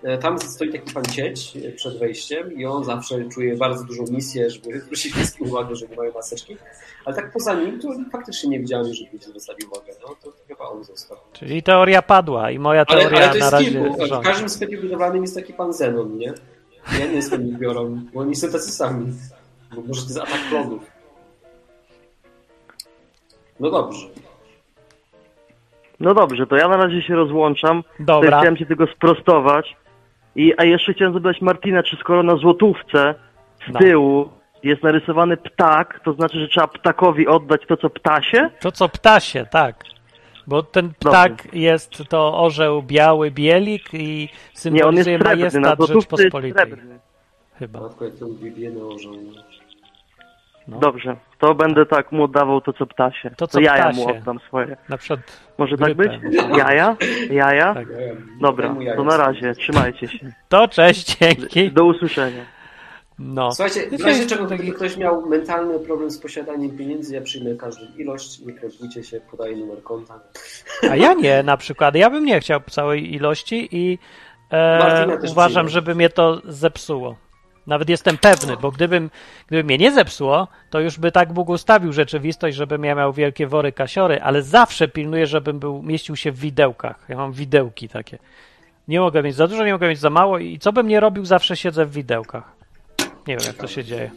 E, 0.03 0.17
tam 0.17 0.39
stoi 0.39 0.71
taki 0.71 0.93
pan 0.93 1.05
cieć 1.05 1.57
e, 1.57 1.71
przed 1.71 1.99
wejściem 1.99 2.53
i 2.53 2.65
on 2.65 2.83
zawsze 2.83 3.29
czuje 3.29 3.55
bardzo 3.57 3.83
dużą 3.83 4.03
misję, 4.11 4.49
żeby 4.49 4.79
zwrócić 4.79 5.13
wszystkim 5.13 5.47
uwagę, 5.47 5.75
że 5.75 5.87
nie 5.87 5.95
mają 5.95 6.13
maseczki. 6.13 6.57
Ale 7.05 7.15
tak 7.15 7.31
poza 7.31 7.53
nim, 7.53 7.79
to 7.79 7.87
faktycznie 8.11 8.49
nie 8.49 8.59
widziałem, 8.59 8.93
żeby 8.93 9.09
ludzie 9.13 9.25
zwracali 9.27 9.65
uwagę. 9.71 9.93
No 10.01 10.15
to 10.23 10.31
chyba 10.47 10.63
on 10.69 10.83
został. 10.83 11.17
Czyli 11.33 11.63
teoria 11.63 12.01
padła 12.01 12.51
i 12.51 12.59
moja 12.59 12.85
Ale, 12.87 13.01
teoria 13.01 13.17
ale 13.17 13.27
to 13.27 13.33
na 13.33 13.37
jest 13.45 13.51
razie 13.51 13.71
kilku. 13.71 14.05
W 14.21 14.23
każdym 14.23 14.49
sklepie 14.49 14.77
budowlanym 14.81 15.21
jest 15.21 15.35
taki 15.35 15.53
pan 15.53 15.73
Zenon, 15.73 16.17
nie? 16.17 16.33
Ja 16.99 17.05
nie 17.07 17.13
jestem 17.13 17.47
ich 17.47 17.57
biorą, 17.57 18.01
bo 18.13 18.19
oni 18.19 18.35
są 18.35 18.51
tacy 18.51 18.71
sami. 18.71 19.13
Bo 19.75 19.81
może 19.81 20.01
to 20.01 20.07
jest 20.07 20.17
atak 20.21 20.39
klonów. 20.49 20.83
No 23.59 23.71
dobrze. 23.71 24.07
No 25.99 26.13
dobrze, 26.13 26.47
to 26.47 26.55
ja 26.55 26.67
na 26.67 26.77
razie 26.77 27.01
się 27.01 27.15
rozłączam. 27.15 27.83
Dobra. 27.99 28.31
To 28.31 28.37
Chciałem 28.37 28.57
się 28.57 28.65
tego 28.65 28.87
sprostować. 28.87 29.75
I, 30.35 30.53
a 30.57 30.63
jeszcze 30.63 30.93
chciałem 30.93 31.13
zapytać 31.13 31.41
Martina, 31.41 31.83
czy 31.83 31.95
skoro 31.97 32.23
na 32.23 32.35
złotówce 32.35 33.15
z 33.69 33.73
No. 33.73 33.79
tyłu 33.79 34.29
jest 34.63 34.83
narysowany 34.83 35.37
ptak, 35.37 35.99
to 36.05 36.13
znaczy, 36.13 36.39
że 36.39 36.47
trzeba 36.47 36.67
ptakowi 36.67 37.27
oddać 37.27 37.61
to, 37.67 37.77
co 37.77 37.89
ptasie? 37.89 38.49
To 38.59 38.71
co 38.71 38.89
ptasie, 38.89 39.45
tak. 39.51 39.83
Bo 40.47 40.63
ten 40.63 40.93
ptak 40.99 41.53
jest 41.53 42.03
to 42.09 42.37
orzeł 42.39 42.83
biały, 42.83 43.31
bielik 43.31 43.93
i 43.93 44.29
Nie, 44.71 44.85
on 44.85 44.95
jest 44.95 45.05
symbolizuje 45.05 45.17
majestat 45.19 45.77
złotówce 45.77 45.93
jest 45.93 46.03
Rzeczpospolitej. 46.11 46.51
srebrny. 46.67 46.99
Chyba. 47.59 47.79
Matko, 47.81 48.05
jak 48.05 48.15
to 48.15 48.25
biedny 48.27 48.85
orzeł. 48.85 49.13
No. 50.67 50.79
Dobrze, 50.79 51.15
to 51.39 51.55
będę 51.55 51.85
tak 51.85 52.11
mu 52.11 52.23
oddawał 52.23 52.61
to, 52.61 52.73
co 52.73 52.85
ptasie. 52.85 53.31
To, 53.37 53.47
co 53.47 53.59
jaja 53.59 53.83
ptasie. 53.83 53.99
mu 53.99 54.09
oddam 54.09 54.39
swoje. 54.47 54.77
Na 54.89 54.97
przykład 54.97 55.19
Może 55.57 55.77
tak 55.77 55.93
być? 55.93 56.11
grypę. 56.17 56.57
Jaja? 56.57 56.97
Jaja? 57.31 57.73
Tak. 57.73 57.87
Dobra, 58.41 58.75
to 58.95 59.03
na 59.03 59.17
razie, 59.17 59.53
trzymajcie 59.53 60.07
się. 60.07 60.31
To 60.49 60.67
cześć, 60.67 61.17
dzięki. 61.17 61.71
Do 61.71 61.85
usłyszenia. 61.85 62.45
No. 63.19 63.51
Słuchajcie, 63.51 63.97
w 63.97 64.01
razie 64.05 64.25
czego 64.25 64.45
gdyby 64.45 64.71
ktoś 64.71 64.97
miał 64.97 65.29
mentalny 65.29 65.79
problem 65.79 66.11
z 66.11 66.17
posiadaniem 66.19 66.77
pieniędzy, 66.77 67.15
ja 67.15 67.21
przyjmę 67.21 67.55
każdą 67.55 67.85
ilość, 67.97 68.39
nie 68.39 68.53
krępujcie 68.53 69.03
się, 69.03 69.19
podaję 69.31 69.55
numer 69.55 69.83
konta. 69.83 70.19
A 70.91 70.95
ja 70.95 71.13
nie, 71.13 71.43
na 71.43 71.57
przykład. 71.57 71.95
Ja 71.95 72.09
bym 72.09 72.25
nie 72.25 72.39
chciał 72.39 72.59
całej 72.69 73.13
ilości 73.13 73.69
i 73.71 73.99
e, 74.51 75.07
uważam, 75.31 75.65
przyjmę. 75.65 75.69
żeby 75.69 75.95
mnie 75.95 76.09
to 76.09 76.41
zepsuło. 76.45 77.15
Nawet 77.67 77.89
jestem 77.89 78.17
pewny, 78.17 78.57
bo 78.57 78.71
gdybym, 78.71 79.09
gdyby 79.47 79.63
mnie 79.63 79.77
nie 79.77 79.91
zepsuło, 79.91 80.47
to 80.69 80.79
już 80.79 80.99
by 80.99 81.11
tak 81.11 81.33
Bóg 81.33 81.49
ustawił 81.49 81.93
rzeczywistość, 81.93 82.57
żebym 82.57 82.83
ja 82.83 82.95
miał 82.95 83.13
wielkie 83.13 83.47
wory 83.47 83.71
kasiory, 83.71 84.21
ale 84.21 84.43
zawsze 84.43 84.87
pilnuję, 84.87 85.27
żebym 85.27 85.59
był, 85.59 85.81
mieścił 85.83 86.15
się 86.15 86.31
w 86.31 86.39
widełkach. 86.39 87.05
Ja 87.09 87.17
mam 87.17 87.33
widełki 87.33 87.89
takie. 87.89 88.17
Nie 88.87 88.99
mogę 88.99 89.23
mieć 89.23 89.35
za 89.35 89.47
dużo, 89.47 89.65
nie 89.65 89.73
mogę 89.73 89.89
mieć 89.89 89.99
za 89.99 90.09
mało 90.09 90.39
i 90.39 90.59
co 90.59 90.73
bym 90.73 90.87
nie 90.87 90.99
robił, 90.99 91.25
zawsze 91.25 91.57
siedzę 91.57 91.85
w 91.85 91.91
widełkach. 91.91 92.55
Nie 93.27 93.37
wiem, 93.37 93.47
jak 93.47 93.55
to 93.55 93.67
się 93.67 93.83
dzieje. 93.83 94.11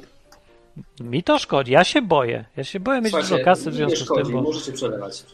Mi 1.01 1.23
to 1.23 1.39
szkodzi, 1.39 1.73
ja 1.73 1.85
się 1.85 2.03
boję. 2.03 2.45
Ja 2.57 2.65
się 2.65 2.81
boję 2.81 3.01
mieć 3.01 3.13
dużo 3.13 3.39
kasy 3.45 3.71
w 3.71 3.75
związku 3.75 3.97
z 3.97 4.03
szkodzi, 4.05 4.23
tym, 4.23 4.33
bo 4.33 4.43
możecie 4.43 4.73
przelewać. 4.73 5.25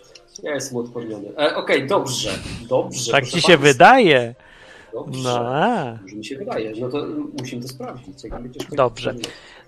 Ja 0.42 0.54
jestem 0.54 0.78
odporniony. 0.78 1.28
E, 1.38 1.56
Okej, 1.56 1.86
dobrze, 1.86 2.30
dobrze. 2.68 3.12
tak 3.12 3.24
ci 3.24 3.30
się 3.30 3.48
państwa. 3.48 3.56
wydaje. 3.56 4.34
Dobrze. 4.94 5.22
No, 5.22 5.54
a. 5.54 5.98
Może 6.02 6.16
mi 6.16 6.24
się 6.24 6.36
wydaje. 6.38 6.72
No 6.80 6.88
to 6.88 7.06
musimy 7.40 7.62
to 7.62 7.68
sprawdzić. 7.68 8.14
Dobrze. 8.76 9.14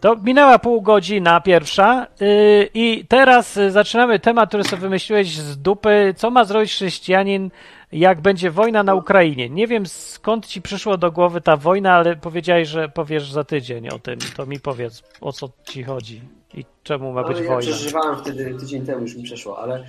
To 0.01 0.17
minęła 0.17 0.59
pół 0.59 0.83
godzina 0.83 1.41
pierwsza 1.41 2.07
yy, 2.21 2.69
i 2.75 3.05
teraz 3.09 3.57
y, 3.57 3.71
zaczynamy 3.71 4.19
temat, 4.19 4.49
który 4.49 4.65
sobie 4.65 4.83
wymyśliłeś 4.83 5.37
z 5.37 5.59
dupy. 5.59 6.15
Co 6.17 6.31
ma 6.31 6.45
zrobić 6.45 6.71
chrześcijanin, 6.73 7.51
jak 7.93 8.21
będzie 8.21 8.51
wojna 8.51 8.83
na 8.83 8.95
Ukrainie? 8.95 9.51
Nie 9.51 9.67
wiem 9.67 9.87
skąd 9.87 10.47
ci 10.47 10.63
przyszło 10.63 10.97
do 10.99 11.13
głowy 11.13 11.41
ta 11.41 11.57
wojna, 11.57 11.93
ale 11.95 12.17
powiedziałeś, 12.17 12.69
że 12.69 12.89
powiesz 12.89 13.33
za 13.33 13.45
tydzień 13.45 13.89
o 13.89 13.99
tym. 13.99 14.19
To 14.37 14.47
mi 14.47 14.61
powiedz, 14.61 15.03
o 15.21 15.33
co 15.33 15.49
ci 15.65 15.83
chodzi 15.85 16.21
i 16.55 16.65
czemu 16.83 17.13
ma 17.13 17.23
być 17.25 17.37
ale 17.37 17.47
ja 17.47 17.53
wojna. 17.55 17.73
przeżywałem 17.73 18.17
wtedy 18.19 18.55
tydzień 18.61 18.87
temu, 18.87 19.03
już 19.03 19.17
mi 19.17 19.23
przeszło, 19.23 19.59
ale... 19.59 19.85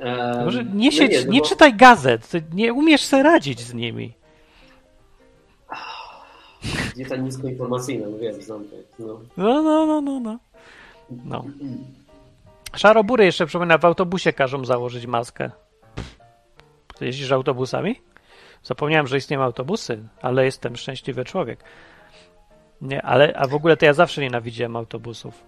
em, 0.00 0.44
Może 0.44 0.64
nie, 0.64 0.84
no 0.86 0.90
siedź, 0.92 1.24
no 1.26 1.32
nie 1.32 1.40
bo- 1.40 1.46
czytaj 1.46 1.74
gazet, 1.74 2.30
nie 2.54 2.72
umiesz 2.72 3.02
sobie 3.04 3.22
radzić 3.22 3.60
z 3.60 3.74
nimi. 3.74 4.14
Dieta 6.96 7.16
niskoinformacyjna, 7.16 8.06
no 8.08 8.18
wiem, 8.18 8.42
znam 8.42 8.64
to. 8.64 8.76
No. 8.98 9.20
No, 9.36 9.62
no, 9.62 9.86
no, 9.86 10.00
no, 10.00 10.20
no. 10.20 10.38
no. 11.24 11.44
Szarobury 12.76 13.24
jeszcze 13.24 13.46
przypomina, 13.46 13.78
w 13.78 13.84
autobusie 13.84 14.32
każą 14.32 14.64
założyć 14.64 15.06
maskę. 15.06 15.50
Jeździsz 17.00 17.32
autobusami? 17.32 18.00
Zapomniałem, 18.62 19.06
że 19.06 19.16
istnieją 19.16 19.42
autobusy, 19.42 19.98
ale 20.22 20.44
jestem 20.44 20.76
szczęśliwy 20.76 21.24
człowiek. 21.24 21.64
Nie, 22.80 23.02
ale 23.02 23.34
a 23.36 23.46
w 23.46 23.54
ogóle 23.54 23.76
to 23.76 23.84
ja 23.84 23.92
zawsze 23.92 24.20
nienawidziłem 24.20 24.76
autobusów. 24.76 25.42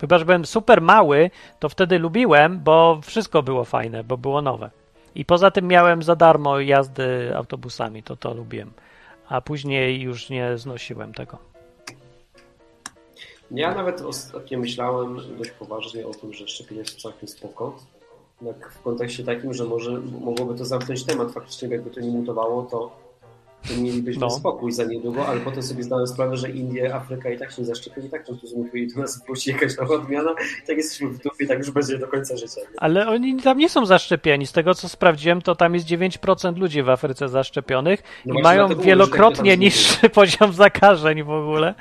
Chyba, 0.00 0.18
że 0.18 0.24
byłem 0.24 0.46
super 0.46 0.82
mały, 0.82 1.30
to 1.58 1.68
wtedy 1.68 1.98
lubiłem, 1.98 2.60
bo 2.60 3.00
wszystko 3.02 3.42
było 3.42 3.64
fajne, 3.64 4.04
bo 4.04 4.16
było 4.16 4.42
nowe. 4.42 4.70
I 5.14 5.24
poza 5.24 5.50
tym 5.50 5.68
miałem 5.68 6.02
za 6.02 6.16
darmo 6.16 6.60
jazdy 6.60 7.36
autobusami, 7.36 8.02
to 8.02 8.16
to 8.16 8.34
lubiłem. 8.34 8.70
A 9.28 9.40
później 9.40 10.00
już 10.00 10.30
nie 10.30 10.58
znosiłem 10.58 11.14
tego. 11.14 11.38
Ja 13.50 13.74
nawet 13.74 14.00
ostatnio 14.00 14.58
myślałem 14.58 15.20
dość 15.38 15.50
poważnie 15.50 16.06
o 16.06 16.14
tym, 16.14 16.32
że 16.32 16.48
szczepienia 16.48 16.84
są 16.84 16.98
całkiem 16.98 17.28
spoko. 17.28 17.76
W 18.70 18.82
kontekście 18.82 19.24
takim, 19.24 19.54
że 19.54 19.64
może 19.64 19.90
mogłoby 20.20 20.58
to 20.58 20.64
zamknąć 20.64 21.04
temat. 21.04 21.32
Faktycznie 21.32 21.68
jakby 21.68 21.90
to 21.90 22.00
nie 22.00 22.10
mutowało, 22.10 22.62
to, 22.62 22.96
to 23.68 23.82
mielibyśmy 23.82 24.20
No. 24.20 24.30
spokój 24.30 24.72
za 24.72 24.84
niedługo, 24.84 25.26
ale 25.26 25.40
potem 25.40 25.62
sobie 25.62 25.82
zdałem 25.82 26.06
sprawę, 26.06 26.36
że 26.36 26.50
Indie, 26.50 26.94
Afryka 26.94 27.30
i 27.30 27.38
tak 27.38 27.52
się 27.52 27.64
zaszczepią, 27.64 28.00
i 28.00 28.10
tak 28.10 28.26
to 28.26 28.34
zmutuje 28.34 28.82
i 28.82 28.88
do 28.94 29.00
nas 29.00 29.22
wróci 29.24 29.50
jakaś 29.50 29.76
nowa 29.76 29.94
odmiana 29.94 30.30
i 30.64 30.66
tak 30.66 30.76
jesteśmy 30.76 31.08
w 31.08 31.18
dupie, 31.18 31.46
tak 31.46 31.58
już 31.58 31.70
będzie 31.70 31.98
do 31.98 32.08
końca 32.08 32.36
życia. 32.36 32.60
Nie? 32.60 32.66
Ale 32.80 33.08
oni 33.08 33.42
tam 33.42 33.58
nie 33.58 33.68
są 33.68 33.86
zaszczepieni. 33.86 34.46
Z 34.46 34.52
tego 34.52 34.74
co 34.74 34.88
sprawdziłem, 34.88 35.42
to 35.42 35.54
tam 35.54 35.74
jest 35.74 35.86
9% 35.86 36.56
ludzi 36.58 36.82
w 36.82 36.88
Afryce 36.90 37.28
zaszczepionych 37.28 38.02
No 38.26 38.38
i 38.38 38.42
mają 38.42 38.68
wielokrotnie 38.76 39.50
tak 39.52 39.60
niższy 39.60 40.10
poziom 40.20 40.52
zakażeń 40.52 41.22
w 41.22 41.30
ogóle. 41.30 41.74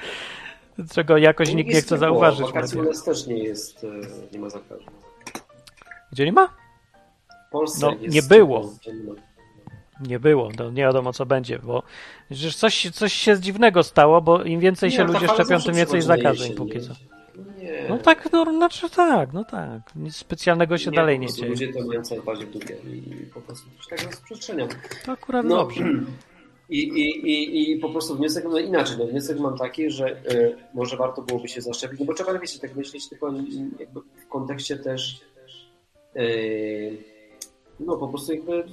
Czego 0.94 1.18
jakoś 1.18 1.54
nikt 1.54 1.74
nie 1.74 1.82
chce 1.82 1.98
zauważyć. 1.98 2.42
Wakacji 2.46 2.80
u 2.80 2.84
nas 2.84 3.04
też 3.04 3.28
nie 3.28 3.44
jest, 3.44 3.84
e, 3.84 3.88
nie 4.34 4.40
ma 4.40 4.50
zakażeń. 4.50 4.88
Gdzie 6.12 6.26
nie 6.26 6.32
ma? 6.32 6.48
W 7.48 7.52
Polsce 7.52 7.86
No, 7.86 7.92
jest 8.02 8.16
nie 8.16 8.22
było. 8.22 8.74
Nie 10.00 10.20
było. 10.20 10.50
No, 10.60 10.72
nie 10.72 10.82
wiadomo 10.84 11.14
co 11.14 11.26
będzie, 11.26 11.60
bo 11.60 11.84
przecież 12.30 12.56
coś, 12.56 12.90
coś 12.90 13.14
się 13.14 13.40
dziwnego 13.40 13.84
stało, 13.84 14.22
bo 14.22 14.44
im 14.44 14.60
więcej 14.60 14.92
się 14.92 14.98
Nie, 14.98 15.06
ta 15.06 15.14
ludzie 15.14 15.28
fala 15.28 15.44
szczepią, 15.44 15.62
tym 15.62 15.76
więcej 15.76 16.02
zakażeń 16.02 16.54
póki 16.54 16.76
nie? 16.78 16.82
co. 16.82 16.94
Nie. 17.58 17.86
No 17.90 17.98
tak, 17.98 18.30
no 18.32 18.54
znaczy 18.54 18.90
tak, 18.90 19.34
no 19.34 19.44
tak. 19.44 19.82
Nic 19.96 20.16
specjalnego 20.16 20.78
się 20.78 20.92
dalej 20.92 21.18
po 21.18 21.22
nie 21.22 21.34
dzieje. 21.34 21.50
Ludzie 21.50 21.74
to 21.74 21.88
mają 21.88 22.02
coraz 22.02 22.26
bardziej 22.26 22.48
w 22.48 22.52
dupie 22.52 22.76
i 22.76 23.26
po 23.34 23.42
prostu 23.42 23.70
coś 23.78 23.88
tak 23.88 24.04
rozprzestrzenia. 24.04 24.68
To 25.06 25.12
akurat 25.12 25.46
No, 25.46 25.56
dobrze. 25.56 25.84
I, 26.70 26.80
i, 26.80 27.30
i, 27.32 27.72
I 27.72 27.80
po 27.80 27.90
prostu 27.90 28.16
wniosek, 28.16 28.44
no 28.50 28.60
inaczej, 28.60 28.98
no 29.00 29.06
wniosek 29.06 29.40
mam 29.40 29.58
taki, 29.58 29.92
że 29.92 30.10
e, 30.10 30.56
może 30.74 30.98
warto 30.98 31.22
byłoby 31.22 31.48
się 31.48 31.62
zaszczepić, 31.62 32.00
no 32.00 32.06
bo 32.06 32.14
trzeba, 32.14 32.40
wiecie, 32.40 32.60
tak 32.60 32.76
myśleć 32.76 33.10
tylko 33.10 33.34
jakby 33.80 34.00
w 34.26 34.28
kontekście 34.30 34.78
też 34.78 35.22
e, 36.16 36.22
no 37.80 37.98
po 37.98 38.08
prostu 38.08 38.34
jakby 38.34 38.64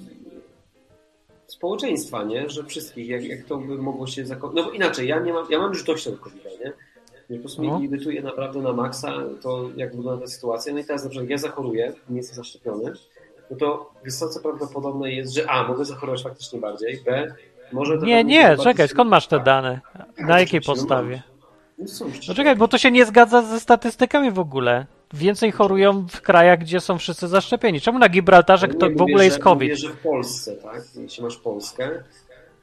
społeczeństwa, 1.55 2.23
nie? 2.25 2.51
Że 2.51 2.65
wszystkich, 2.65 3.09
jak, 3.09 3.25
jak 3.25 3.45
to 3.45 3.57
by 3.59 3.79
mogło 3.79 4.07
się 4.07 4.27
zakończyć. 4.27 4.57
No 4.57 4.65
bo 4.65 4.71
inaczej, 4.71 5.09
ja 5.09 5.21
nie 5.21 5.33
mam, 5.33 5.47
ja 5.51 5.59
mam 5.59 5.69
już 5.73 5.85
dość 5.85 6.05
tego 6.05 6.17
covid 6.17 6.45
nie? 6.45 6.73
Nie, 7.31 7.37
po 7.37 7.43
prostu 7.43 7.63
No. 7.63 7.79
mnie 7.79 7.87
irytuje 7.89 8.23
naprawdę 8.23 8.61
na 8.63 8.73
maksa 8.73 9.13
to, 9.43 9.71
jak 9.77 9.97
wygląda 9.97 10.21
ta 10.23 10.27
sytuacja. 10.31 10.73
No 10.73 10.79
i 10.79 10.85
teraz 10.85 11.05
na 11.05 11.11
przykład 11.11 11.31
ja 11.31 11.39
zachoruję, 11.39 11.93
nie 12.09 12.17
jestem 12.17 12.37
zaszczepiony, 12.37 12.93
no 13.51 13.57
to 13.57 13.91
wysoce 14.05 14.41
prawdopodobne 14.41 15.13
jest, 15.13 15.35
że 15.35 15.51
A, 15.51 15.69
mogę 15.69 15.85
zachorować 15.85 16.23
faktycznie 16.23 16.61
bardziej, 16.61 17.03
B, 17.07 17.35
może... 17.73 17.99
Nie, 17.99 18.25
nie, 18.25 18.57
czekaj, 18.57 18.89
skąd 18.89 19.11
masz 19.11 19.27
te 19.27 19.37
Tak. 19.37 19.45
dane? 19.47 19.81
Na 20.19 20.41
jakiej 20.41 20.61
no 20.67 20.75
podstawie? 20.75 21.23
No 21.79 21.85
No 22.29 22.35
czekaj, 22.35 22.57
bo 22.57 22.69
to 22.69 22.79
się 22.79 22.91
nie 22.91 23.07
zgadza 23.07 23.43
ze 23.43 23.61
statystykami 23.61 24.31
w 24.31 24.39
ogóle. 24.39 24.87
Więcej 25.15 25.53
chorują 25.53 26.07
w 26.11 26.21
krajach, 26.21 26.59
gdzie 26.59 26.81
są 26.81 26.99
wszyscy 26.99 27.29
zaszczepieni. 27.29 27.81
Czemu 27.81 27.99
na 27.99 28.09
Gibraltarze 28.09 28.69
Nie, 28.69 28.75
kto 28.75 28.91
w 28.91 29.03
ogóle 29.03 29.25
jest 29.25 29.39
COVID? 29.39 29.71
Mówię, 29.71 29.77
że 29.77 29.89
w 29.89 29.99
Polsce, 29.99 30.57
tak? 30.57 30.83
Jeśli 30.97 31.25
masz 31.25 31.37
Polskę, 31.37 31.91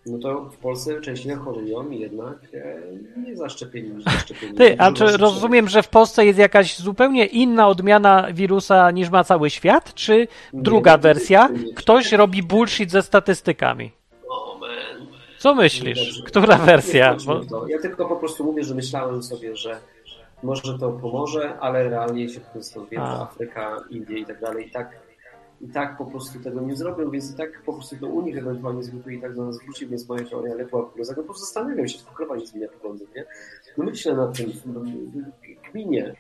no 0.06 0.18
to 0.20 0.50
w 0.50 0.58
Polsce 0.58 1.02
częściej 1.02 1.36
chorują 1.36 1.90
jednak 1.90 2.38
e, 2.54 2.78
nie 3.22 3.36
zaszczepieni 3.36 3.90
niż 3.90 4.04
zaszczepieni. 4.04 4.54
Ty, 4.54 4.76
a 4.80 4.92
czy 4.92 5.18
rozumiem, 5.18 5.70
że 5.70 5.84
w 5.84 5.88
Polsce 5.88 6.26
jest 6.26 6.40
jakaś 6.40 6.78
zupełnie 6.78 7.26
inna 7.26 7.68
odmiana 7.68 8.28
wirusa 8.34 8.92
niż 8.92 9.10
ma 9.10 9.24
cały 9.24 9.50
świat? 9.50 9.94
Czy 9.94 10.28
druga 10.54 10.98
to 10.98 11.02
wersja? 11.02 11.48
nie. 11.48 11.74
Ktoś 11.74 12.12
robi 12.12 12.44
bullshit 12.44 12.92
ze 12.92 13.02
statystykami. 13.02 13.92
Co 15.38 15.56
myślisz? 15.56 16.24
Która 16.26 16.58
wersja? 16.58 17.16
Nie. 17.28 17.74
Ja 17.74 17.82
tylko 17.82 18.06
po 18.06 18.16
prostu 18.16 18.44
mówię, 18.44 18.64
że 18.64 18.76
myślałem 18.76 19.24
sobie, 19.24 19.56
że 19.56 19.78
może 20.44 20.80
to 20.80 20.92
pomoże, 20.92 21.60
ale 21.60 21.90
realnie 21.90 22.30
się 22.30 22.40
po 22.40 22.52
prostu 22.52 22.86
wie. 22.86 23.02
Afryka, 23.02 23.78
Indie 23.90 24.20
i 24.20 24.26
tak 24.26 24.42
dalej 24.42 24.68
i 24.68 24.72
tak, 24.72 25.00
i 25.62 25.68
tak 25.68 25.98
po 25.98 26.06
prostu 26.06 26.40
tego 26.40 26.62
nie 26.62 26.76
zrobią, 26.76 27.12
więc 27.12 27.34
i 27.34 27.38
tak 27.38 27.62
po 27.66 27.74
prostu 27.74 27.96
to 27.98 28.08
u 28.08 28.22
nich 28.22 28.38
ewentualnie 28.38 28.84
zwykle 28.84 29.14
i 29.14 29.22
tak 29.22 29.36
do 29.36 29.46
nas 29.46 29.64
wróci, 29.64 29.88
więc 29.88 30.10
moja 30.10 30.26
teoria 30.26 30.56
grozach. 30.96 31.18
No 31.18 31.24
po 31.24 31.30
prostu 31.30 31.46
zastanawiam 31.46 31.88
się, 31.88 31.98
tylko 31.98 32.14
chyba 32.14 32.36
nie 32.36 32.46
zmienia 32.46 32.68
poglądy, 32.68 33.06
nie? 33.16 33.26
No 33.78 33.84
myślę 33.86 34.14
nad 34.14 34.38
tym, 34.38 34.52
kminie. 35.72 36.16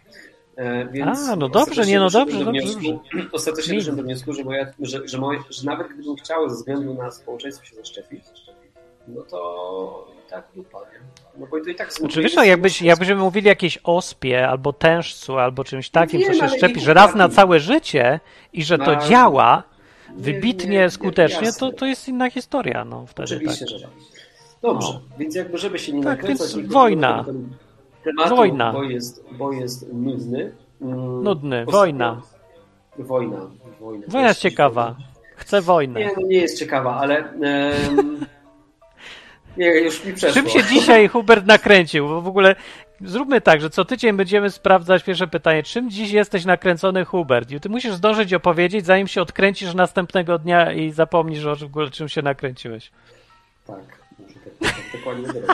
E, 0.55 0.85
Więc 0.85 1.19
A, 1.29 1.35
no 1.35 1.49
dobrze, 1.49 1.59
ostatecznie 1.59 1.93
nie, 1.93 1.99
no 1.99 2.09
dobrze, 2.09 2.39
do 2.39 2.45
dobrze, 2.45 2.61
wniosku, 2.61 2.99
Ostatecznie 3.31 3.69
Kmin. 3.69 3.79
doszedłem 3.79 3.97
do 3.97 4.03
wniosku, 4.03 4.33
że, 4.33 4.43
moja, 4.43 4.73
że, 4.79 5.07
że, 5.07 5.17
moje, 5.17 5.39
że 5.49 5.65
nawet 5.65 5.87
gdybym 5.87 6.15
chciał 6.15 6.49
ze 6.49 6.55
względu 6.55 6.93
na 6.93 7.11
społeczeństwo 7.11 7.65
się 7.65 7.75
zaszczepić, 7.75 8.23
no 9.07 9.21
to 9.21 10.07
i 10.27 10.29
tak 10.29 10.47
dupa, 10.55 10.79
nie? 10.79 10.99
No 11.37 11.47
bo 11.47 11.59
to 11.63 11.69
i 11.69 11.75
tak 11.75 11.93
Znaczy, 11.93 12.21
wiesz, 12.21 12.35
no, 12.35 12.43
jakbyś, 12.43 12.81
jakbyśmy 12.81 13.15
mówili 13.15 13.47
jakieś 13.47 13.79
ospie, 13.83 14.47
albo 14.49 14.73
tężcu, 14.73 15.37
albo 15.37 15.63
czymś 15.63 15.89
takim, 15.89 16.19
Wiem, 16.19 16.27
co 16.29 16.33
się 16.33 16.43
ale 16.43 16.57
szczepi, 16.57 16.75
nie 16.75 16.81
że 16.81 16.93
raz 16.93 17.15
na 17.15 17.29
całe 17.29 17.59
życie 17.59 18.19
i 18.53 18.63
że 18.63 18.77
to 18.77 18.93
No, 18.95 19.07
działa 19.07 19.63
nie, 20.09 20.23
wybitnie, 20.23 20.69
nie, 20.69 20.89
skutecznie, 20.89 21.53
to, 21.53 21.71
to 21.71 21.85
jest 21.85 22.07
inna 22.07 22.29
historia, 22.29 22.85
no 22.85 23.05
wtedy 23.05 23.35
Oczywiście, 23.35 23.65
tak. 23.65 23.69
że 23.79 23.79
tak. 23.79 23.89
Dobrze, 24.61 24.99
więc 25.19 25.35
jakby 25.35 25.57
żeby 25.57 25.79
się 25.79 25.93
nie 25.93 26.03
Tak, 26.03 26.25
więc 26.27 26.55
nie 26.55 26.63
wojna. 26.63 27.25
Tematu, 28.03 28.35
Wojna. 28.35 28.73
Bo 28.73 28.83
jest, 28.83 29.23
bo 29.31 29.51
jest 29.53 29.93
nudny. 29.93 30.51
Mm, 30.81 31.23
Nudny, 31.23 31.65
ostatnio- 31.65 31.71
wojna. 31.71 32.21
Wojna. 32.97 33.37
Wojna, 33.79 34.05
Wojna 34.07 34.27
jest 34.27 34.39
ciekawa. 34.39 34.95
Chcę 35.35 35.61
wojnę. 35.61 35.99
Nie, 35.99 36.11
no 36.17 36.27
nie 36.27 36.37
jest 36.37 36.59
ciekawa, 36.59 36.95
ale... 36.95 37.17
em, 37.17 38.25
nie, 39.57 39.79
już 39.79 40.05
mi 40.05 40.13
przeszło. 40.13 40.41
Czym 40.41 40.49
się 40.49 40.63
dzisiaj 40.63 41.07
Hubert 41.07 41.45
nakręcił? 41.45 42.07
Bo 42.07 42.21
w 42.21 42.27
ogóle 42.27 42.55
zróbmy 43.01 43.41
tak, 43.41 43.61
że 43.61 43.69
co 43.69 43.85
tydzień 43.85 44.17
będziemy 44.17 44.49
sprawdzać 44.49 45.03
pierwsze 45.03 45.27
pytanie. 45.27 45.63
Czym 45.63 45.89
dziś 45.89 46.11
jesteś 46.11 46.45
nakręcony 46.45 47.05
Hubert? 47.05 47.51
I 47.51 47.59
ty 47.59 47.69
musisz 47.69 47.93
zdążyć 47.93 48.33
opowiedzieć, 48.33 48.85
zanim 48.85 49.07
się 49.07 49.21
odkręcisz 49.21 49.73
następnego 49.73 50.37
dnia 50.37 50.71
i 50.71 50.91
zapomnisz 50.91 51.45
o 51.45 51.55
w 51.55 51.63
ogóle 51.63 51.89
czym 51.89 52.09
się 52.09 52.21
nakręciłeś. 52.21 52.91
Tak, 53.67 53.77
muszę 54.19 54.39
tak, 54.59 54.73
tak 54.73 54.99
dokładnie 54.99 55.25
zrobić. 55.27 55.49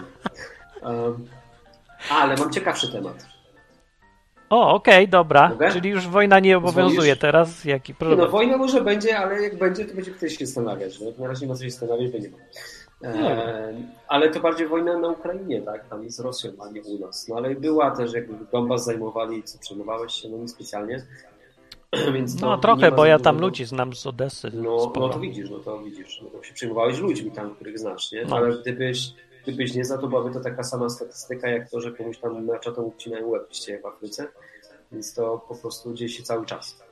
Um, 0.82 1.28
ale 2.10 2.36
mam 2.36 2.52
ciekawszy 2.52 2.92
temat. 2.92 3.26
O, 4.50 4.74
okej, 4.74 5.08
dobra. 5.08 5.50
Mogę? 5.50 5.72
Czyli 5.72 5.90
już 5.90 6.08
wojna 6.08 6.40
nie 6.40 6.58
obowiązuje 6.58 7.16
teraz. 7.16 7.66
Jaki 7.66 7.92
Nie, 7.92 7.96
problem? 7.96 8.20
no 8.20 8.28
wojna 8.28 8.58
może 8.58 8.82
będzie, 8.82 9.18
ale 9.18 9.42
jak 9.42 9.58
będzie, 9.58 9.86
to 9.86 9.96
będzie 9.96 10.12
ktoś 10.12 10.38
się 10.38 10.46
zastanawiać. 10.46 11.00
No? 11.00 11.12
Na 11.18 11.28
razie 11.28 11.46
nie 11.46 11.52
ma 11.52 11.58
co 11.58 11.64
się 11.64 11.70
zastanawiać, 11.70 12.12
ma. 12.12 12.38
E, 13.04 13.74
ale 14.08 14.30
to 14.30 14.40
bardziej 14.40 14.68
wojna 14.68 15.00
na 15.00 15.08
Ukrainie, 15.10 15.62
tak? 15.62 15.88
Tam 15.90 16.10
z 16.10 16.20
Rosją, 16.20 16.52
a 16.60 16.70
nie 16.72 16.82
u 16.82 17.00
nas. 17.00 17.28
No 17.28 17.36
ale 17.36 17.56
była 17.56 17.92
też, 17.92 18.14
jakby 18.14 18.46
Donbas 18.52 18.86
zajmowali, 18.86 19.44
co 19.44 19.60
przejmowałeś 19.60 20.14
się, 20.14 20.30
no 20.30 20.38
niespecjalnie. 20.38 21.06
Więc 22.14 22.42
No 22.42 22.58
trochę, 22.58 22.92
bo 22.92 23.06
ja 23.06 23.20
tam 23.20 23.40
ludzi 23.40 23.66
znam 23.66 23.94
z 23.94 24.08
Odessy. 24.08 24.52
No, 24.54 24.92
no 24.96 25.10
to 25.10 25.20
widzisz, 25.20 25.50
no 25.50 25.60
to 25.60 25.80
widzisz. 25.80 26.22
No 26.24 26.30
to 26.30 26.44
się 26.44 26.54
przejmowałeś 26.54 27.00
ludźmi 27.00 27.32
tam, 27.32 27.56
których 27.56 27.80
znasz, 27.80 28.12
nie? 28.12 28.26
No. 28.26 28.36
Ale 28.36 28.58
gdybyś, 28.62 29.14
gdybyś 29.44 29.74
nie 29.76 29.86
za 29.86 29.98
to 29.98 30.08
byłaby 30.08 30.34
to 30.34 30.40
taka 30.40 30.64
sama 30.64 30.90
statystyka, 30.90 31.50
jak 31.50 31.70
to, 31.70 31.82
że 31.82 31.92
komuś 31.92 32.18
tam 32.18 32.46
na 32.46 32.60
czatą 32.60 32.82
ucinają 32.84 33.28
łeb 33.28 33.48
w 33.84 33.86
Afryce. 33.86 34.28
Więc 34.92 35.14
to 35.14 35.46
po 35.48 35.56
prostu 35.56 35.94
dzieje 35.94 36.10
się 36.10 36.24
cały 36.24 36.46
czas. 36.46 36.84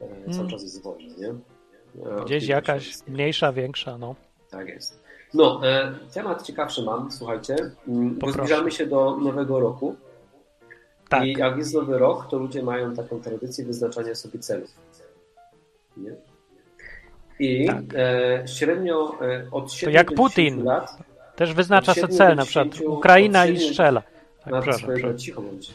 E, 0.00 0.08
Cały 0.30 0.34
Mm. 0.38 0.48
czas 0.48 0.62
jest 0.62 0.82
wojna, 0.82 1.14
nie? 1.18 1.28
E, 2.10 2.24
Gdzieś 2.24 2.48
jakaś 2.48 3.06
mniejsza, 3.08 3.52
większa, 3.52 3.98
no. 3.98 4.14
Tak 4.50 4.68
jest. 4.68 5.05
No, 5.36 5.60
e, 5.64 5.92
temat 6.14 6.42
ciekawszy 6.42 6.82
mam, 6.82 7.12
słuchajcie, 7.12 7.56
mm, 7.88 8.14
bo 8.18 8.30
zbliżamy 8.32 8.70
się 8.70 8.86
do 8.86 9.16
nowego 9.16 9.60
roku 9.60 9.96
Tak. 11.08 11.24
i 11.24 11.32
jak 11.32 11.56
jest 11.56 11.74
nowy 11.74 11.98
rok, 11.98 12.26
to 12.30 12.38
ludzie 12.38 12.62
mają 12.62 12.94
taką 12.94 13.20
tradycję 13.20 13.64
wyznaczania 13.64 14.14
sobie 14.14 14.38
celów. 14.38 14.70
Nie? 15.96 16.14
I 17.38 17.66
Tak. 17.66 17.76
e, 17.94 18.48
średnio 18.48 19.18
e, 19.22 19.46
od 19.50 19.72
7 19.72 19.94
jak 19.94 20.10
do 20.10 20.16
Putin. 20.16 20.44
10 20.54 20.64
lat 20.64 20.98
Też 21.36 21.54
wyznacza 21.54 21.94
sobie 21.94 22.08
cel, 22.08 22.36
na 22.36 22.44
przykład 22.44 22.80
Ukraina 22.80 23.42
od 23.42 23.48
i 23.48 23.52
siedmiu- 23.52 23.68
strzela. 23.68 24.02
Tak, 24.44 24.52
na 24.52 24.62
proszę, 24.62 24.86
proszę. 24.86 25.16
cicho 25.16 25.42
bądź. 25.42 25.74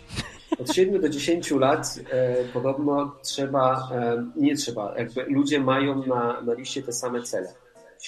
Od 0.60 0.74
7 0.74 1.02
do 1.02 1.10
10 1.10 1.52
lat 1.52 2.00
e, 2.12 2.36
podobno 2.54 3.16
trzeba, 3.24 3.90
e, 3.92 4.26
nie 4.36 4.56
trzeba, 4.56 4.94
jakby 4.98 5.24
ludzie 5.24 5.60
mają 5.60 6.06
na, 6.06 6.42
na 6.42 6.54
liście 6.54 6.84
te 6.84 6.94
same 6.94 7.22
cele. 7.22 7.54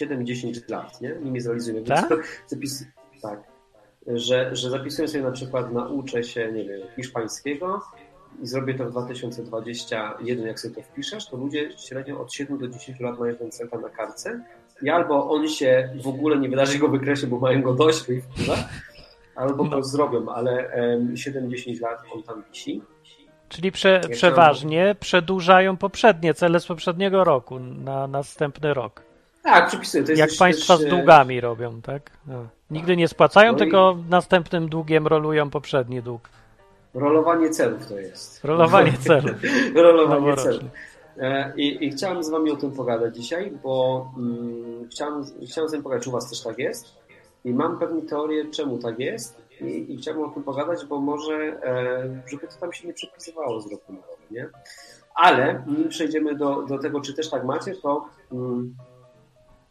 7-10 0.01 0.71
lat, 0.71 1.01
nie? 1.01 1.15
Nimi 1.23 1.41
zrealizują. 1.41 1.83
Tak? 1.83 2.43
Zapis, 2.47 2.85
tak. 3.21 3.43
Że, 4.07 4.55
że 4.55 4.69
zapisuję 4.69 5.07
sobie 5.07 5.23
na 5.23 5.31
przykład 5.31 5.73
nauczę 5.73 6.23
się, 6.23 6.51
nie 6.51 6.65
wiem, 6.65 6.81
hiszpańskiego 6.95 7.81
i 8.41 8.47
zrobię 8.47 8.73
to 8.73 8.85
w 8.85 8.91
2021, 8.91 10.45
jak 10.47 10.59
sobie 10.59 10.75
to 10.75 10.81
wpiszesz, 10.81 11.29
to 11.29 11.37
ludzie 11.37 11.69
średnio 11.77 12.21
od 12.21 12.33
7 12.33 12.57
do 12.57 12.67
10 12.67 12.99
lat 12.99 13.19
mają 13.19 13.35
ten 13.35 13.51
cel 13.51 13.69
na 13.81 13.89
kartce 13.89 14.43
i 14.81 14.89
albo 14.89 15.29
on 15.29 15.47
się 15.47 15.89
w 16.03 16.07
ogóle 16.07 16.37
nie 16.37 16.49
wydarzy 16.49 16.79
go 16.79 16.87
wykresie, 16.87 17.27
bo 17.27 17.39
mają 17.39 17.61
go 17.61 17.73
dość 17.73 17.99
wpływa, 17.99 18.55
albo 19.35 19.63
go 19.63 19.83
zrobią, 19.83 20.29
ale 20.29 20.69
em, 20.69 21.13
7-10 21.13 21.81
lat 21.81 21.99
on 22.13 22.23
tam 22.23 22.43
wisi. 22.49 22.81
Czyli 23.49 23.71
prze, 23.71 24.01
przeważnie 24.11 24.95
przedłużają 24.99 25.77
poprzednie 25.77 26.33
cele 26.33 26.59
z 26.59 26.65
poprzedniego 26.65 27.23
roku 27.23 27.59
na 27.59 28.07
następny 28.07 28.73
rok. 28.73 29.12
Tak, 29.43 29.67
przypisuję. 29.67 30.03
To 30.03 30.11
jest 30.11 30.19
Jak 30.19 30.29
też- 30.29 30.39
państwa 30.39 30.73
też, 30.77 30.83
z 30.83 30.87
e, 30.87 30.89
długami 30.89 31.41
robią, 31.41 31.81
tak? 31.81 32.11
No. 32.27 32.47
Nigdy 32.71 32.97
nie 32.97 33.07
spłacają, 33.07 33.51
No 33.51 33.57
i- 33.57 33.59
tylko 33.61 33.97
następnym 34.09 34.69
długiem 34.69 35.07
rolują 35.07 35.49
poprzedni 35.49 36.01
dług. 36.01 36.29
Rolowanie 36.93 37.49
celów 37.49 37.85
to 37.87 37.99
jest. 37.99 38.43
Rolowanie 38.45 38.93
celów. 39.07 39.31
Rolowanie 39.75 40.35
celów. 40.35 40.63
E, 41.17 41.53
I, 41.57 41.85
I 41.85 41.91
chciałem 41.91 42.23
z 42.23 42.29
wami 42.29 42.51
o 42.51 42.55
tym 42.55 42.71
pogadać 42.71 43.15
dzisiaj, 43.15 43.51
bo 43.63 44.07
mm, 44.17 44.89
chciałem, 44.91 45.23
chciałem 45.51 45.69
z 45.69 45.71
wami 45.71 45.83
pogadać, 45.83 46.03
czy 46.03 46.09
u 46.09 46.13
was 46.13 46.29
też 46.29 46.41
tak 46.43 46.59
jest. 46.59 46.95
I 47.45 47.53
mam 47.53 47.79
pewną 47.79 48.01
teorię, 48.01 48.45
czemu 48.51 48.77
tak 48.77 48.99
jest. 48.99 49.41
I, 49.61 49.93
i 49.93 49.97
chciałem 49.97 50.21
o 50.21 50.29
tym 50.29 50.43
pogadać, 50.43 50.85
bo 50.85 50.99
może, 50.99 51.33
e, 51.35 52.21
żeby 52.31 52.47
to 52.47 52.53
tam 52.59 52.73
się 52.73 52.87
nie 52.87 52.93
przepisywało 52.93 53.61
z 53.61 53.71
roku 53.71 53.93
na 53.93 53.99
rok, 53.99 54.17
nie? 54.31 54.49
Ale 55.15 55.63
nim 55.67 55.89
przejdziemy 55.89 56.35
do, 56.35 56.61
do 56.61 56.77
tego, 56.79 57.01
czy 57.01 57.13
też 57.13 57.29
tak 57.29 57.45
macie, 57.45 57.75
to 57.75 58.05
mm, 58.31 58.75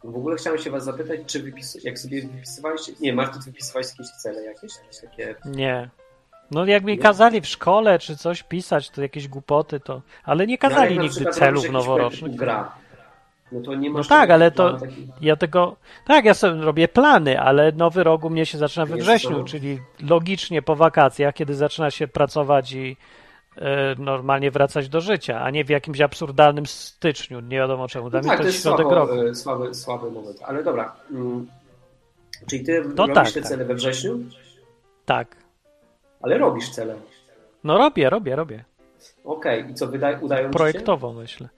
w 0.03 0.15
ogóle 0.15 0.35
chciałem 0.37 0.59
się 0.59 0.71
was 0.71 0.83
zapytać, 0.83 1.19
czy 1.27 1.43
wypis, 1.43 1.83
jak 1.83 1.99
sobie 1.99 2.21
wypisywaliście, 2.21 2.93
nie, 2.99 3.13
Marty, 3.13 3.39
ty 3.39 3.45
wypisywałeś 3.45 3.87
jakieś 3.89 4.07
cele 4.07 4.43
jakieś? 4.43 4.71
jakieś 4.77 5.01
takie 5.01 5.35
Nie. 5.45 5.89
No 6.51 6.65
jak 6.65 6.83
mi 6.83 6.97
kazali 6.97 7.41
w 7.41 7.47
szkole 7.47 7.99
czy 7.99 8.17
coś 8.17 8.43
pisać, 8.43 8.89
to 8.89 9.01
jakieś 9.01 9.27
głupoty, 9.27 9.79
to... 9.79 10.01
Ale 10.23 10.47
nie 10.47 10.57
No, 10.63 10.69
kazali 10.69 10.95
na 10.95 11.03
nigdy 11.03 11.25
celów 11.25 11.69
noworocznych. 11.69 12.35
Gra, 12.35 12.71
no 13.51 13.61
to 13.61 13.75
nie 13.75 13.89
No 13.89 14.03
tak, 14.03 14.29
ale 14.29 14.51
to 14.51 14.79
taki- 14.79 15.07
ja 15.21 15.35
tego. 15.35 15.75
Tak, 16.07 16.25
ja 16.25 16.33
sobie 16.33 16.61
robię 16.61 16.87
plany, 16.87 17.39
ale 17.39 17.71
nowy 17.71 18.03
rok 18.03 18.23
u 18.25 18.29
mnie 18.29 18.45
się 18.45 18.57
zaczyna 18.57 18.85
we 18.85 18.95
wrześniu, 18.97 19.43
czyli 19.43 19.79
logicznie 19.99 20.61
po 20.61 20.75
wakacjach, 20.75 21.33
kiedy 21.35 21.55
zaczyna 21.55 21.91
się 21.91 22.07
pracować 22.07 22.71
i 22.73 22.97
normalnie 23.97 24.51
wracać 24.51 24.89
do 24.89 25.01
życia, 25.01 25.41
a 25.41 25.49
nie 25.49 25.65
w 25.65 25.69
jakimś 25.69 26.01
absurdalnym 26.01 26.65
styczniu. 26.65 27.39
Nie 27.39 27.57
wiadomo 27.57 27.87
czemu. 27.87 28.09
Dla 28.09 28.21
No 28.21 28.27
tak, 28.27 28.37
to 28.37 28.43
to 28.43 28.47
jest 28.47 28.61
środek 28.63 28.87
słabo, 28.87 28.95
roku. 28.95 29.13
e, 29.27 29.35
słaby, 29.35 29.73
słaby 29.75 30.11
moment. 30.11 30.37
Ale 30.45 30.63
dobra. 30.63 30.95
mm, 31.11 31.47
Czyli 32.49 32.63
ty 32.63 32.81
No 32.95 33.07
robisz 33.07 33.15
tak, 33.15 33.31
te 33.31 33.41
tak. 33.41 33.49
cele 33.49 33.65
we 33.65 33.75
wrześniu, 33.75 34.19
Tak. 35.05 35.35
ale 36.21 36.37
robisz 36.37 36.69
cele. 36.69 36.95
No 37.63 37.77
robię, 37.77 38.09
robię, 38.09 38.35
robię. 38.35 38.63
Okej, 39.23 39.71
i 39.71 39.73
co, 39.73 39.87
wyda- 39.87 40.19
udają 40.21 40.41
ci 40.47 40.53
się? 40.53 40.57
Projektowo 40.57 41.13
myślę. 41.13 41.49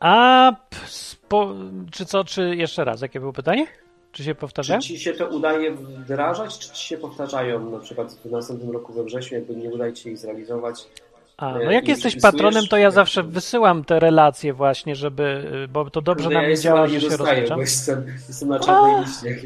A 0.00 0.52
spo, 0.86 1.54
czy 1.92 2.04
co, 2.06 2.24
czy 2.24 2.56
jeszcze 2.56 2.84
raz, 2.84 3.00
jakie 3.02 3.20
było 3.20 3.32
pytanie? 3.32 3.66
Czy 4.12 4.24
się 4.24 4.34
Czy 4.34 4.40
powtarza? 4.40 4.78
ci 4.78 4.98
się 4.98 5.12
to 5.12 5.28
udaje 5.28 5.70
wdrażać, 5.74 6.58
czy 6.58 6.70
ci 6.74 6.86
się 6.86 6.98
powtarzają 6.98 7.70
na 7.70 7.78
przykład 7.78 8.12
w 8.12 8.30
następnym 8.30 8.70
roku 8.70 8.92
we 8.92 9.04
wrześniu, 9.04 9.38
jakby 9.38 9.56
nie 9.56 9.70
udaje 9.70 9.92
ci 9.92 10.02
się 10.02 10.10
ich 10.10 10.18
zrealizować? 10.18 10.88
A, 11.40 11.58
e, 11.58 11.64
no 11.64 11.70
jak 11.70 11.88
i 11.88 11.90
jesteś 11.90 12.20
patronem, 12.20 12.66
to 12.66 12.76
ja 12.76 12.90
zawsze 12.90 13.22
wysyłam 13.22 13.84
te 13.84 14.00
relacje 14.00 14.52
właśnie, 14.52 14.96
żeby, 14.96 15.44
y, 15.64 15.68
bo 15.68 15.90
to 15.90 16.00
dobrze 16.02 16.24
Kurde, 16.24 16.42
na 16.42 16.48
ja 16.48 16.56
działa, 16.56 16.86
że 16.86 16.94
nie 16.94 17.00
się 17.00 17.16
bo 17.54 17.60
jestem, 17.60 18.06
jestem 18.28 18.48
na 18.48 18.58
czarnej 18.58 19.04
liście. 19.04 19.36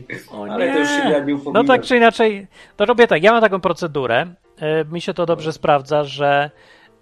Ale 0.51 0.73
to 0.73 0.79
już 0.79 0.89
się 0.89 1.05
nie. 1.05 1.35
nie 1.35 1.53
No 1.53 1.65
tak 1.65 1.83
czy 1.83 1.97
inaczej, 1.97 2.47
to 2.77 2.85
robię 2.85 3.07
tak. 3.07 3.23
Ja 3.23 3.33
mam 3.33 3.41
taką 3.41 3.61
procedurę. 3.61 4.27
e, 4.59 4.85
Mi 4.85 5.01
się 5.01 5.15
to 5.15 5.27
dobrze 5.27 5.53
sprawdza, 5.53 6.05
że 6.05 6.51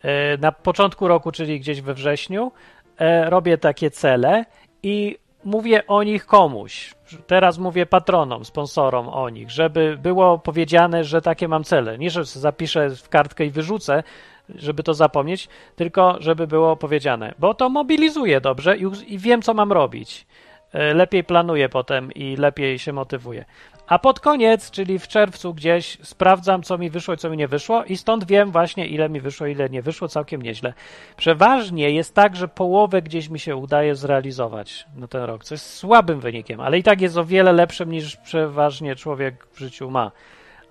e, 0.03 0.37
na 0.39 0.53
początku 0.53 1.09
roku, 1.09 1.33
czyli 1.33 1.61
gdzieś 1.61 1.81
we 1.81 1.95
wrześniu, 1.95 2.53
e, 2.99 3.31
robię 3.31 3.59
takie 3.59 3.91
cele 3.91 4.45
i 4.83 5.19
mówię 5.45 5.87
o 5.87 6.03
nich 6.03 6.27
komuś. 6.27 6.95
Teraz 7.27 7.59
mówię 7.59 7.87
patronom, 7.87 8.45
sponsorom 8.45 9.09
o 9.09 9.29
nich, 9.29 9.51
żeby 9.51 9.99
było 10.03 10.39
powiedziane, 10.39 11.05
że 11.05 11.23
takie 11.23 11.49
mam 11.49 11.65
cele. 11.65 11.99
Nie, 11.99 12.11
że 12.11 12.25
zapiszę 12.25 12.91
w 12.91 13.09
kartkę 13.09 13.47
i 13.47 13.51
wyrzucę, 13.51 14.03
żeby 14.49 14.83
to 14.83 14.95
zapomnieć, 14.95 15.49
tylko 15.77 16.17
żeby 16.21 16.47
było 16.47 16.77
powiedziane, 16.77 17.35
bo 17.39 17.55
to 17.55 17.69
mobilizuje 17.69 18.41
dobrze 18.41 18.77
i, 18.77 18.85
i 19.07 19.19
wiem, 19.19 19.43
co 19.43 19.55
mam 19.55 19.73
robić. 19.73 20.27
E, 20.73 20.95
Lepiej 20.95 21.25
planuję 21.25 21.69
potem 21.69 22.13
i 22.13 22.37
lepiej 22.37 22.79
się 22.79 22.93
motywuję. 22.93 23.45
A 23.87 23.99
pod 23.99 24.21
koniec, 24.21 24.71
czyli 24.71 24.99
w 24.99 25.09
czerwcu 25.09 25.55
gdzieś, 25.55 25.99
sprawdzam, 26.03 26.63
co 26.63 26.79
mi 26.79 26.91
wyszło 26.91 27.15
i 27.15 27.17
co 27.17 27.31
mi 27.31 27.37
nie 27.37 27.49
wyszło, 27.49 27.85
i 27.85 27.97
stąd 27.97 28.25
wiem 28.25 28.51
właśnie, 28.51 28.87
ile 28.87 29.09
mi 29.09 29.21
wyszło, 29.21 29.47
ile 29.47 29.71
nie 29.71 29.83
wyszło, 29.83 30.09
całkiem 30.09 30.43
nieźle. 30.43 30.73
Przeważnie 31.17 31.91
jest 31.91 32.15
tak, 32.15 32.37
że 32.37 32.49
połowę 32.49 33.03
gdzieś 33.03 33.29
mi 33.29 33.39
się 33.39 33.57
udaje 33.57 33.95
zrealizować 33.95 34.87
na 34.97 35.07
ten 35.09 35.23
rok, 35.23 35.45
co 35.45 35.55
jest 35.55 35.75
słabym 35.75 36.21
wynikiem, 36.21 36.61
ale 36.61 36.79
i 36.79 36.83
tak 36.83 37.01
jest 37.01 37.17
o 37.17 37.25
wiele 37.25 37.53
lepszym 37.53 37.93
niż 37.93 38.17
przeważnie 38.17 38.97
człowiek 38.97 39.47
w 39.53 39.59
życiu 39.59 39.91
ma. 39.91 40.13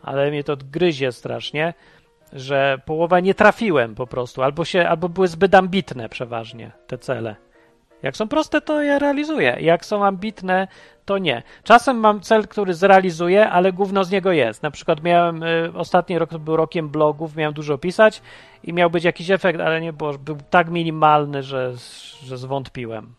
Ale 0.04 0.30
mnie 0.32 0.44
to 0.44 0.58
gryzie 0.72 1.12
strasznie, 1.12 1.74
że 2.34 2.82
połowa 2.86 3.20
nie 3.20 3.34
trafiłem 3.34 3.96
po 3.96 4.08
prostu, 4.08 4.44
albo, 4.44 4.66
się, 4.66 4.88
albo 4.90 5.10
były 5.10 5.28
zbyt 5.28 5.56
ambitne 5.56 6.10
przeważnie 6.10 6.72
te 6.88 6.98
cele. 6.98 7.36
Jak 8.04 8.18
są 8.18 8.28
proste, 8.28 8.62
to 8.62 8.82
je 8.82 9.00
realizuję. 9.00 9.58
Jak 9.60 9.86
są 9.86 10.06
ambitne, 10.06 10.68
to 11.06 11.18
nie. 11.18 11.44
Czasem 11.64 11.98
mam 11.98 12.22
cel, 12.22 12.48
który 12.48 12.74
zrealizuję, 12.74 13.50
ale 13.50 13.74
gówno 13.74 14.04
z 14.04 14.12
niego 14.12 14.32
jest. 14.32 14.64
Na 14.64 14.72
przykład 14.72 15.04
miałem, 15.04 15.44
y, 15.44 15.72
ostatni 15.76 16.18
rok 16.18 16.30
to 16.30 16.40
był 16.40 16.56
rokiem 16.56 16.90
blogów, 16.90 17.36
miałem 17.36 17.54
dużo 17.54 17.78
pisać 17.78 18.22
i 18.64 18.74
miał 18.74 18.90
być 18.90 19.04
jakiś 19.04 19.30
efekt, 19.30 19.60
ale 19.60 19.82
nie 19.82 19.94
było, 19.94 20.14
był 20.14 20.38
tak 20.50 20.70
minimalny, 20.70 21.44
że, 21.44 21.74
że 22.24 22.38
zwątpiłem. 22.38 23.14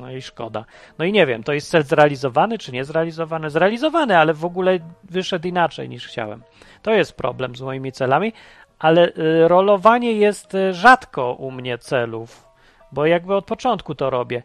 No 0.00 0.10
i 0.10 0.22
szkoda. 0.22 0.64
No 0.98 1.04
i 1.04 1.12
nie 1.12 1.26
wiem, 1.26 1.42
to 1.42 1.52
jest 1.52 1.70
cel 1.70 1.82
zrealizowany 1.82 2.58
czy 2.58 2.72
nie 2.72 2.84
zrealizowany? 2.84 3.50
Zrealizowany, 3.50 4.18
ale 4.18 4.34
w 4.34 4.44
ogóle 4.44 4.78
wyszedł 5.04 5.48
inaczej 5.48 5.88
niż 5.88 6.06
chciałem. 6.06 6.42
To 6.86 6.94
jest 6.94 7.12
problem 7.12 7.56
z 7.56 7.62
moimi 7.62 7.92
celami, 7.92 8.32
ale 8.78 9.08
y, 9.08 9.48
rolowanie 9.48 10.12
jest 10.12 10.54
y, 10.54 10.74
rzadko 10.74 11.32
u 11.32 11.50
mnie 11.50 11.78
celów, 11.78 12.48
bo 12.92 13.06
jakby 13.06 13.34
od 13.34 13.44
początku 13.44 13.94
to 13.94 14.10
robię. 14.10 14.42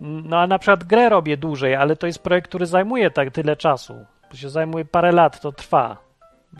No 0.00 0.38
a 0.38 0.46
na 0.46 0.58
przykład 0.58 0.84
grę 0.84 1.08
robię 1.08 1.36
dłużej, 1.36 1.74
ale 1.74 1.96
to 1.96 2.06
jest 2.06 2.22
projekt, 2.22 2.48
który 2.48 2.66
zajmuje 2.66 3.10
tak 3.10 3.30
tyle 3.30 3.56
czasu. 3.56 4.06
To 4.30 4.36
się 4.36 4.50
zajmuje 4.50 4.84
parę 4.84 5.12
lat, 5.12 5.40
to 5.40 5.52
trwa. 5.52 5.96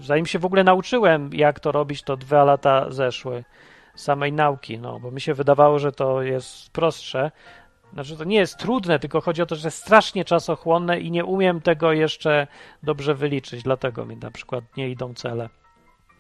Zanim 0.01 0.27
się 0.27 0.39
w 0.39 0.45
ogóle 0.45 0.64
nauczyłem, 0.64 1.31
jak 1.33 1.61
to 1.61 1.72
robić, 1.72 2.03
to 2.03 2.16
dwa 2.16 2.45
lata 2.45 2.87
zeszły 2.91 3.45
samej 3.95 4.33
nauki, 4.33 4.79
no, 4.79 5.01
bo 5.01 5.11
mi 5.11 5.20
się 5.20 5.35
wydawało, 5.35 5.79
że 5.79 5.93
to 5.93 6.22
jest 6.22 6.70
prostsze. 6.72 7.31
Znaczy, 7.97 8.17
to 8.17 8.25
nie 8.25 8.37
jest 8.37 8.57
trudne, 8.57 8.99
tylko 8.99 9.21
chodzi 9.21 9.43
o 9.43 9.47
to, 9.47 9.57
że 9.57 9.69
jest 9.69 9.79
strasznie 9.79 10.25
czasochłonne 10.25 11.01
i 11.01 11.11
nie 11.11 11.25
umiem 11.25 11.61
tego 11.61 11.93
jeszcze 11.93 12.47
dobrze 12.83 13.15
wyliczyć, 13.15 13.63
dlatego 13.63 14.07
mi 14.07 14.17
na 14.17 14.31
przykład 14.31 14.65
nie 14.77 14.91
idą 14.91 15.15
cele. 15.15 15.49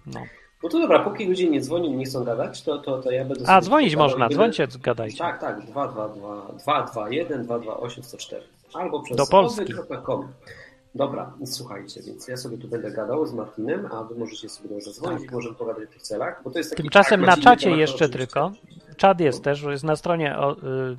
No. 0.06 0.20
No 0.62 0.68
to 0.68 0.80
dobra, 0.80 0.98
póki 0.98 1.26
ludzie 1.26 1.50
nie 1.50 1.60
dzwonią 1.60 1.84
i 1.84 1.96
nie 1.96 2.04
chcą 2.04 2.24
gadać, 2.24 2.62
to, 2.62 2.78
to, 2.78 3.02
to 3.02 3.10
ja 3.10 3.24
będę 3.24 3.48
A, 3.48 3.60
dzwonić 3.60 3.92
gadał 3.94 4.08
można, 4.08 4.18
będę- 4.28 4.34
dzwońcie, 4.34 4.68
gadajcie. 4.80 5.18
Tak, 5.18 5.40
tak, 5.40 5.60
222 5.66 6.46
221 6.64 7.44
228 7.44 8.04
104 8.04 8.42
albo 8.74 9.02
przez 9.02 9.16
Do 9.16 9.26
Polski. 9.26 9.74
Dobra, 10.94 11.32
słuchajcie, 11.46 12.00
więc 12.02 12.28
ja 12.28 12.36
sobie 12.36 12.58
tu 12.58 12.68
będę 12.68 12.90
gadał 12.90 13.26
z 13.26 13.32
Martinem, 13.32 13.88
a 13.92 14.02
wy 14.04 14.14
możecie 14.14 14.48
sobie 14.48 14.68
do 14.68 14.80
zadzwonić 14.80 15.22
Tak. 15.22 15.32
możemy 15.32 15.54
pogadać 15.54 15.84
o 15.88 15.92
tych 15.92 16.02
celach, 16.02 16.40
bo 16.44 16.50
to 16.50 16.58
jest 16.58 16.70
taki 16.70 16.82
Tymczasem 16.82 17.20
tak, 17.24 17.36
na 17.36 17.42
czacie 17.42 17.70
jeszcze 17.70 18.08
tylko. 18.08 18.52
Czat 18.96 19.20
jest 19.20 19.44
też, 19.44 19.62
jest 19.62 19.84
na 19.84 19.96
stronie, 19.96 20.38
o, 20.38 20.52
y, 20.52 20.56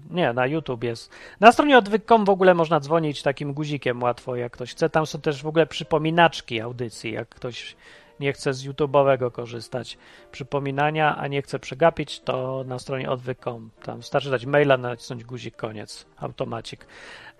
nie, 0.09 0.33
na 0.33 0.47
YouTube 0.47 0.83
jest. 0.83 1.11
Na 1.39 1.51
stronie 1.51 1.77
odwyk.com 1.77 2.25
w 2.25 2.29
ogóle 2.29 2.53
można 2.53 2.79
dzwonić 2.79 3.21
takim 3.21 3.53
guzikiem 3.53 4.03
łatwo, 4.03 4.35
jak 4.35 4.51
ktoś 4.51 4.71
chce. 4.71 4.89
Tam 4.89 5.05
są 5.05 5.21
też 5.21 5.43
w 5.43 5.47
ogóle 5.47 5.67
przypominaczki 5.67 6.61
audycji, 6.61 7.11
jak 7.11 7.29
ktoś 7.29 7.75
nie 8.19 8.33
chce 8.33 8.53
z 8.53 8.67
YouTube'owego 8.67 9.31
korzystać. 9.31 9.97
Przypominania, 10.31 11.17
a 11.17 11.27
nie 11.27 11.41
chce 11.41 11.59
przegapić, 11.59 12.19
to 12.19 12.63
na 12.67 12.79
stronie 12.79 13.09
odwyk.com. 13.09 13.69
Tam 13.83 13.97
wystarczy 13.97 14.31
dać 14.31 14.45
maila, 14.45 14.77
nacisnąć 14.77 15.23
guzik, 15.23 15.55
koniec, 15.55 16.05
automacik. 16.17 16.87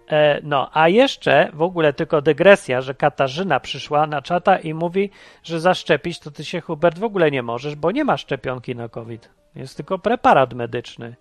E, 0.09 0.39
no, 0.43 0.69
a 0.73 0.89
jeszcze 0.89 1.49
w 1.53 1.61
ogóle 1.61 1.93
tylko 1.93 2.21
dygresja, 2.21 2.81
że 2.81 2.93
Katarzyna 2.93 3.59
przyszła 3.59 4.07
na 4.07 4.21
czata 4.21 4.59
i 4.59 4.73
mówi, 4.73 5.09
że 5.43 5.59
zaszczepić 5.59 6.19
to 6.19 6.31
ty 6.31 6.45
się, 6.45 6.61
Hubert, 6.61 6.99
w 6.99 7.03
ogóle 7.03 7.31
nie 7.31 7.43
możesz, 7.43 7.75
bo 7.75 7.91
nie 7.91 8.03
ma 8.03 8.17
szczepionki 8.17 8.75
na 8.75 8.89
COVID. 8.89 9.29
Jest 9.57 9.77
tylko 9.77 9.99
preparat 9.99 10.53
medyczny 10.53 11.15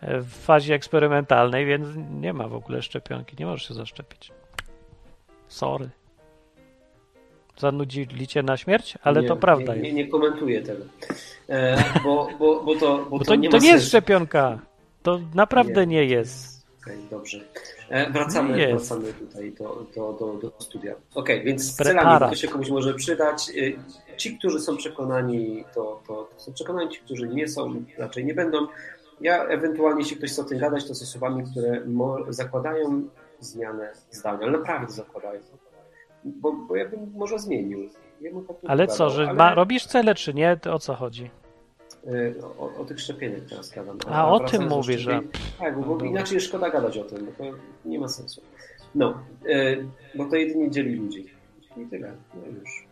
e, 0.00 0.20
w 0.20 0.28
fazie 0.28 0.74
eksperymentalnej, 0.74 1.66
więc 1.66 1.86
nie 2.20 2.32
ma 2.32 2.48
w 2.48 2.54
ogóle 2.54 2.82
szczepionki. 2.82 3.36
Nie 3.38 3.46
możesz 3.46 3.68
się 3.68 3.74
zaszczepić. 3.74 4.32
Sorry. 5.48 5.90
Zanudzili 7.56 8.26
cię 8.26 8.42
na 8.42 8.56
śmierć? 8.56 8.98
Ale 9.02 9.22
nie, 9.22 9.28
to 9.28 9.36
prawda 9.36 9.74
nie, 9.74 9.80
jest. 9.80 9.96
nie, 9.96 10.04
nie 10.04 10.10
komentuję 10.10 10.62
tego. 10.62 10.84
E, 11.48 11.84
bo, 12.04 12.28
bo, 12.38 12.64
bo 12.64 12.74
to, 12.74 13.06
bo 13.10 13.18
Bo 13.18 13.18
to, 13.18 13.24
to, 13.24 13.34
nie 13.34 13.48
to 13.48 13.58
nie 13.58 13.68
jest 13.68 13.88
szczepionka. 13.88 14.58
To 15.02 15.20
naprawdę 15.34 15.86
nie 15.86 16.04
jest. 16.04 16.57
Okej, 16.88 16.98
dobrze. 17.10 17.40
E, 17.88 18.10
wracamy, 18.10 18.58
jest. 18.58 18.88
wracamy 18.88 19.12
tutaj 19.12 19.52
do, 19.52 19.86
do, 19.96 20.12
do, 20.12 20.34
do 20.34 20.52
studia. 20.58 20.94
Okej, 21.14 21.44
więc 21.44 21.62
z 21.62 21.76
Preparat. 21.76 22.18
celami 22.18 22.30
to 22.34 22.40
się 22.40 22.48
komuś 22.48 22.70
może 22.70 22.94
przydać. 22.94 23.50
E, 23.50 24.16
Ci, 24.16 24.38
którzy 24.38 24.60
są 24.60 24.76
przekonani, 24.76 25.64
to, 25.74 26.02
to, 26.06 26.28
to 26.34 26.40
są 26.40 26.52
przekonani, 26.52 26.90
ci, 26.90 27.00
którzy 27.00 27.28
nie 27.28 27.48
są, 27.48 27.84
raczej 27.98 28.24
nie 28.24 28.34
będą. 28.34 28.66
Ja 29.20 29.44
ewentualnie, 29.44 30.00
jeśli 30.00 30.16
ktoś 30.16 30.30
chce 30.30 30.42
o 30.42 30.44
tym 30.44 30.58
gadać, 30.58 30.88
to 30.88 30.94
są 30.94 31.06
słowami, 31.06 31.44
które 31.50 31.80
mo- 31.86 32.24
zakładają 32.28 33.02
zmianę 33.40 33.92
zdania, 34.10 34.38
ale 34.42 34.50
naprawdę 34.58 34.92
zakładają. 34.92 35.40
Bo, 36.24 36.52
bo 36.52 36.76
ja 36.76 36.88
bym 36.88 37.12
może 37.16 37.38
zmienił. 37.38 37.88
Ja 38.20 38.32
bym 38.32 38.44
tak 38.46 38.62
nie 38.62 38.70
Ale 38.70 38.86
co, 38.86 39.10
że 39.10 39.34
ma, 39.34 39.54
robisz 39.54 39.86
cele 39.86 40.14
czy 40.14 40.34
nie? 40.34 40.56
To 40.56 40.74
o 40.74 40.78
co 40.78 40.94
chodzi? 40.94 41.30
O, 42.58 42.80
o 42.80 42.84
tych 42.84 43.00
szczepieniach 43.00 43.40
teraz 43.48 43.70
gadam. 43.70 43.98
A, 44.06 44.28
o 44.32 44.38
wracając 44.38 44.50
tym 44.70 44.78
mówisz, 44.78 45.00
że- 45.00 45.20
Tak, 45.58 45.80
bo, 45.80 45.86
dobra. 45.86 46.06
inaczej 46.06 46.40
szkoda 46.40 46.70
gadać 46.70 46.98
o 46.98 47.04
tym, 47.04 47.26
bo 47.26 47.32
to 47.32 47.44
nie 47.84 47.98
ma 47.98 48.08
sensu. 48.08 48.42
No, 48.94 49.18
e, 49.48 49.76
bo 50.14 50.24
to 50.24 50.36
jedynie 50.36 50.70
dzieli 50.70 50.94
ludzi. 50.96 51.26
I 51.76 51.86
tyle. 51.86 52.12
No 52.34 52.40
już. 52.46 52.88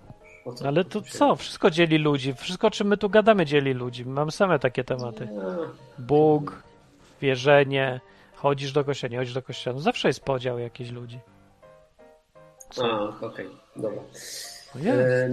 Co- 0.57 0.69
Ale 0.69 0.85
to 0.85 1.01
co? 1.03 1.37
Wszystko 1.37 1.71
dzieli 1.71 1.99
ludzi. 1.99 2.35
Wszystko, 2.35 2.71
czym 2.71 2.87
my 2.87 2.97
tu 2.97 3.09
gadamy, 3.11 3.47
dzieli 3.47 3.73
ludzi. 3.75 4.07
Mamy 4.07 4.31
same 4.33 4.59
takie 4.59 4.85
tematy. 4.85 5.29
A, 5.43 5.57
Bóg, 6.03 6.63
wierzenie, 7.21 8.01
chodzisz 8.35 8.73
do 8.73 8.85
kościoła, 8.85 9.11
nie 9.11 9.19
chodzisz 9.19 9.35
do 9.35 9.43
kościoła. 9.43 9.75
No 9.75 9.81
zawsze 9.81 10.09
jest 10.09 10.21
podział 10.21 10.59
jakichś 10.59 10.91
ludzi. 10.91 11.19
A, 12.83 13.09
okej, 13.27 13.47
dobra. 13.77 14.03
No. 14.75 14.91
E, 14.91 15.29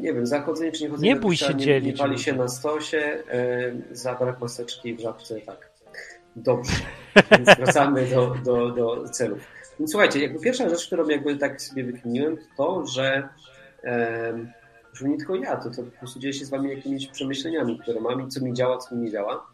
nie 0.00 0.14
wiem, 0.14 0.26
za 0.26 0.42
chodzenie 0.42 0.72
czy 0.72 0.82
nie 0.84 0.90
chodzenie 0.90 1.14
Nie 1.14 1.20
bój 1.20 1.36
się 1.36 1.54
nie, 1.54 1.64
dzielić 1.64 1.92
Nie 1.92 1.98
pali 1.98 2.18
się 2.18 2.32
na 2.32 2.48
stosie, 2.48 3.22
e, 3.30 3.72
za 3.90 4.14
brak 4.14 4.40
maseczki 4.40 4.94
w 4.94 5.00
żabce, 5.00 5.40
tak. 5.40 5.70
Dobrze. 6.36 6.72
Więc 7.30 7.58
wracamy 7.58 8.06
do, 8.06 8.34
do, 8.44 8.70
do 8.70 9.08
celów. 9.08 9.38
Więc 9.78 9.90
słuchajcie, 9.90 10.20
jakby 10.20 10.40
pierwsza 10.40 10.68
rzecz, 10.68 10.86
którą 10.86 11.08
jakby 11.08 11.36
tak 11.36 11.62
sobie 11.62 11.84
wykminiłem, 11.84 12.36
to 12.36 12.44
to, 12.56 12.86
że 12.86 13.28
em, 13.82 14.52
że 14.92 15.08
nie 15.08 15.16
tylko 15.16 15.34
ja, 15.34 15.56
to, 15.56 15.70
to 15.70 15.82
po 15.82 15.98
prostu 15.98 16.18
dzieje 16.20 16.34
się 16.34 16.44
z 16.44 16.50
wami 16.50 16.70
jakimiś 16.70 17.06
przemyśleniami, 17.06 17.78
które 17.78 18.00
mam 18.00 18.26
i 18.26 18.28
co 18.28 18.44
mi 18.44 18.52
działa, 18.52 18.78
co 18.78 18.94
mi 18.94 19.02
nie 19.02 19.10
działa, 19.10 19.46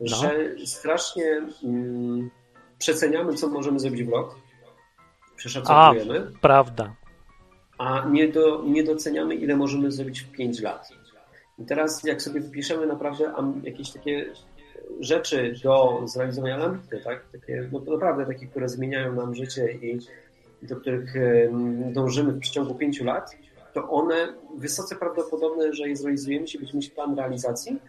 No. 0.00 0.06
że 0.06 0.30
strasznie 0.66 1.42
mm, 1.64 2.30
przeceniamy, 2.78 3.34
co 3.34 3.48
możemy 3.48 3.80
zrobić 3.80 4.04
w 4.04 4.08
rok, 4.08 4.36
przeszacowujemy, 5.36 6.26
Prawda. 6.40 6.94
A 7.80 8.08
nie, 8.08 8.28
do, 8.28 8.64
nie 8.66 8.84
doceniamy, 8.84 9.34
ile 9.34 9.56
możemy 9.56 9.90
zrobić 9.92 10.20
w 10.20 10.30
5 10.30 10.60
lat. 10.60 10.88
I 11.58 11.64
teraz, 11.64 12.04
jak 12.04 12.22
sobie 12.22 12.40
wypiszemy 12.40 12.86
naprawdę 12.86 13.32
jakieś 13.62 13.90
takie 13.90 14.26
rzeczy 15.00 15.54
do 15.64 16.02
zrealizowania 16.04 16.64
ambitne, 16.64 16.98
tak? 16.98 17.24
takie, 17.32 17.68
no 17.72 17.80
naprawdę 17.92 18.26
takie, 18.26 18.46
które 18.46 18.68
zmieniają 18.68 19.14
nam 19.14 19.34
życie 19.34 19.72
i 19.72 19.98
do 20.62 20.76
których 20.76 21.14
dążymy 21.92 22.32
w 22.32 22.38
przeciągu 22.38 22.74
5 22.74 23.00
lat, 23.00 23.36
to 23.74 23.90
one 23.90 24.34
wysoce 24.56 24.96
prawdopodobne, 24.96 25.72
że 25.72 25.88
je 25.88 25.96
zrealizujemy, 25.96 26.42
jeśli 26.42 26.58
będziemy 26.58 26.78
mieć 26.78 26.90
plan 26.90 27.16
realizacji, 27.16 27.80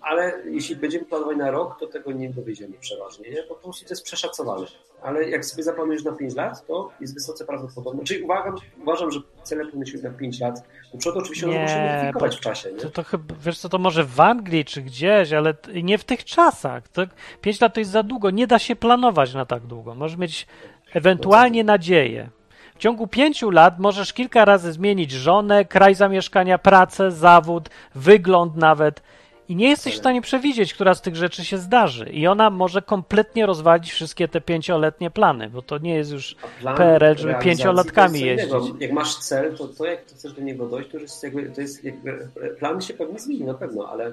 ale 0.00 0.42
jeśli 0.50 0.76
będziemy 0.76 1.04
planować 1.04 1.36
na 1.36 1.50
rok, 1.50 1.80
to 1.80 1.86
tego 1.86 2.12
nie 2.12 2.30
dowiedziemy 2.30 2.74
przeważnie, 2.80 3.30
nie? 3.30 3.42
bo 3.48 3.54
po 3.54 3.62
prostu 3.62 3.84
to 3.84 3.92
jest 3.92 4.04
przeszacowane. 4.04 4.66
Ale 5.02 5.30
jak 5.30 5.44
sobie 5.44 5.62
zaplanujesz 5.62 6.04
na 6.04 6.12
5 6.12 6.34
lat, 6.34 6.66
to 6.66 6.90
jest 7.00 7.14
wysoce 7.14 7.44
prawdopodobne. 7.44 8.04
Czyli 8.04 8.22
uważam, 8.22 8.54
uważam 8.82 9.10
że 9.10 9.20
cele 9.42 9.64
powinny 9.64 9.84
być 9.92 10.02
na 10.02 10.10
5 10.10 10.40
lat. 10.40 10.62
Do 10.92 10.98
przodu 10.98 11.18
oczywiście 11.18 11.46
Nie, 11.46 11.62
muszą 11.62 11.74
modyfikować 11.80 12.36
w 12.36 12.40
czasie. 12.40 12.72
Nie? 12.72 12.78
To, 12.78 12.90
to 12.90 13.02
chyba, 13.02 13.34
wiesz 13.40 13.58
co, 13.58 13.68
to 13.68 13.78
może 13.78 14.04
w 14.04 14.20
Anglii 14.20 14.64
czy 14.64 14.82
gdzieś, 14.82 15.32
ale 15.32 15.54
nie 15.82 15.98
w 15.98 16.04
tych 16.04 16.24
czasach. 16.24 16.88
To, 16.88 17.02
pięć 17.40 17.60
lat 17.60 17.74
to 17.74 17.80
jest 17.80 17.90
za 17.90 18.02
długo. 18.02 18.30
Nie 18.30 18.46
da 18.46 18.58
się 18.58 18.76
planować 18.76 19.34
na 19.34 19.46
tak 19.46 19.62
długo. 19.62 19.94
Możesz 19.94 20.18
mieć 20.18 20.46
ewentualnie 20.94 21.64
nadzieję. 21.64 22.28
W 22.74 22.78
ciągu 22.78 23.06
pięciu 23.06 23.50
lat 23.50 23.78
możesz 23.78 24.12
kilka 24.12 24.44
razy 24.44 24.72
zmienić 24.72 25.10
żonę, 25.10 25.64
kraj 25.64 25.94
zamieszkania, 25.94 26.58
pracę, 26.58 27.10
zawód, 27.10 27.68
wygląd 27.94 28.56
nawet. 28.56 29.02
I 29.48 29.56
nie 29.56 29.68
jesteś 29.68 29.94
w 29.94 29.98
stanie 29.98 30.22
przewidzieć, 30.22 30.74
która 30.74 30.94
z 30.94 31.00
tych 31.02 31.16
rzeczy 31.16 31.44
się 31.44 31.58
zdarzy. 31.58 32.04
I 32.04 32.26
ona 32.26 32.50
może 32.50 32.82
kompletnie 32.82 33.46
rozwalić 33.46 33.92
wszystkie 33.92 34.28
te 34.28 34.40
pięcioletnie 34.40 35.10
plany, 35.10 35.50
bo 35.50 35.62
to 35.62 35.78
nie 35.78 35.94
jest 35.94 36.12
już 36.12 36.36
PRL, 36.76 37.16
żeby 37.16 37.34
pięciolatkami 37.34 38.20
to 38.20 38.26
innego. 38.26 38.58
jeździć. 38.58 38.74
Jak 38.80 38.92
masz 38.92 39.14
cel, 39.16 39.56
to 39.56 39.68
to 39.68 39.84
jak 39.84 40.06
chcesz 40.06 40.32
do 40.32 40.42
niego 40.42 40.66
dojść, 40.66 40.90
to 40.90 40.98
jest 40.98 41.22
jakby, 41.22 41.50
to 41.50 41.60
jest 41.60 41.84
jakby, 41.84 42.28
plan 42.58 42.80
się 42.80 42.94
pewnie 42.94 43.18
zmieni 43.18 43.44
na 43.44 43.54
pewno, 43.54 43.88
ale 43.88 44.12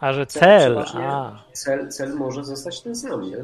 A 0.00 0.12
że 0.12 0.26
cel, 0.26 0.84
cel, 0.92 1.02
a. 1.02 1.42
cel, 1.52 1.88
cel 1.88 2.14
może 2.14 2.44
zostać 2.44 2.80
ten 2.82 2.96
sam, 2.96 3.22
nie? 3.30 3.36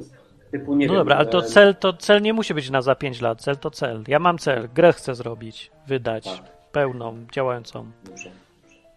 Typu, 0.50 0.74
nie 0.76 0.86
No 0.86 0.92
wiem, 0.92 1.00
dobra, 1.00 1.16
ale 1.16 1.26
to 1.26 1.42
cel, 1.42 1.74
to 1.74 1.92
cel 1.92 2.22
nie 2.22 2.32
musi 2.32 2.54
być 2.54 2.70
na 2.70 2.82
za 2.82 2.94
5 2.94 3.20
lat. 3.20 3.40
Cel 3.40 3.56
to 3.56 3.70
cel. 3.70 4.04
Ja 4.08 4.18
mam 4.18 4.38
cel, 4.38 4.68
grę 4.74 4.92
chcę 4.92 5.14
zrobić, 5.14 5.70
wydać, 5.86 6.24
Tak. 6.24 6.42
pełną, 6.72 7.16
działającą 7.32 7.86
Dobrze. 8.04 8.30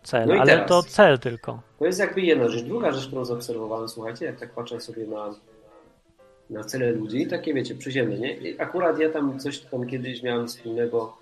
Cel, 0.03 0.27
No 0.27 0.33
ale 0.33 0.45
teraz. 0.51 0.69
to 0.69 0.83
cel 0.83 1.19
tylko. 1.19 1.61
To 1.79 1.85
jest 1.85 1.99
jakby 1.99 2.21
jedna 2.21 2.47
rzecz. 2.49 2.63
Druga 2.63 2.91
rzecz, 2.91 3.07
którą 3.07 3.25
zaobserwowałem, 3.25 3.89
słuchajcie, 3.89 4.25
jak 4.25 4.39
tak 4.39 4.49
patrzę 4.53 4.79
sobie 4.79 5.07
na, 5.07 5.35
na 6.49 6.63
cele 6.63 6.91
ludzi, 6.91 7.27
takie 7.27 7.53
wiecie, 7.53 7.75
przyziemne, 7.75 8.17
nie? 8.17 8.37
I 8.37 8.61
akurat 8.61 8.99
ja 8.99 9.09
tam 9.09 9.39
coś 9.39 9.59
tam 9.59 9.87
kiedyś 9.87 10.23
miałem 10.23 10.47
wspólnego 10.47 11.17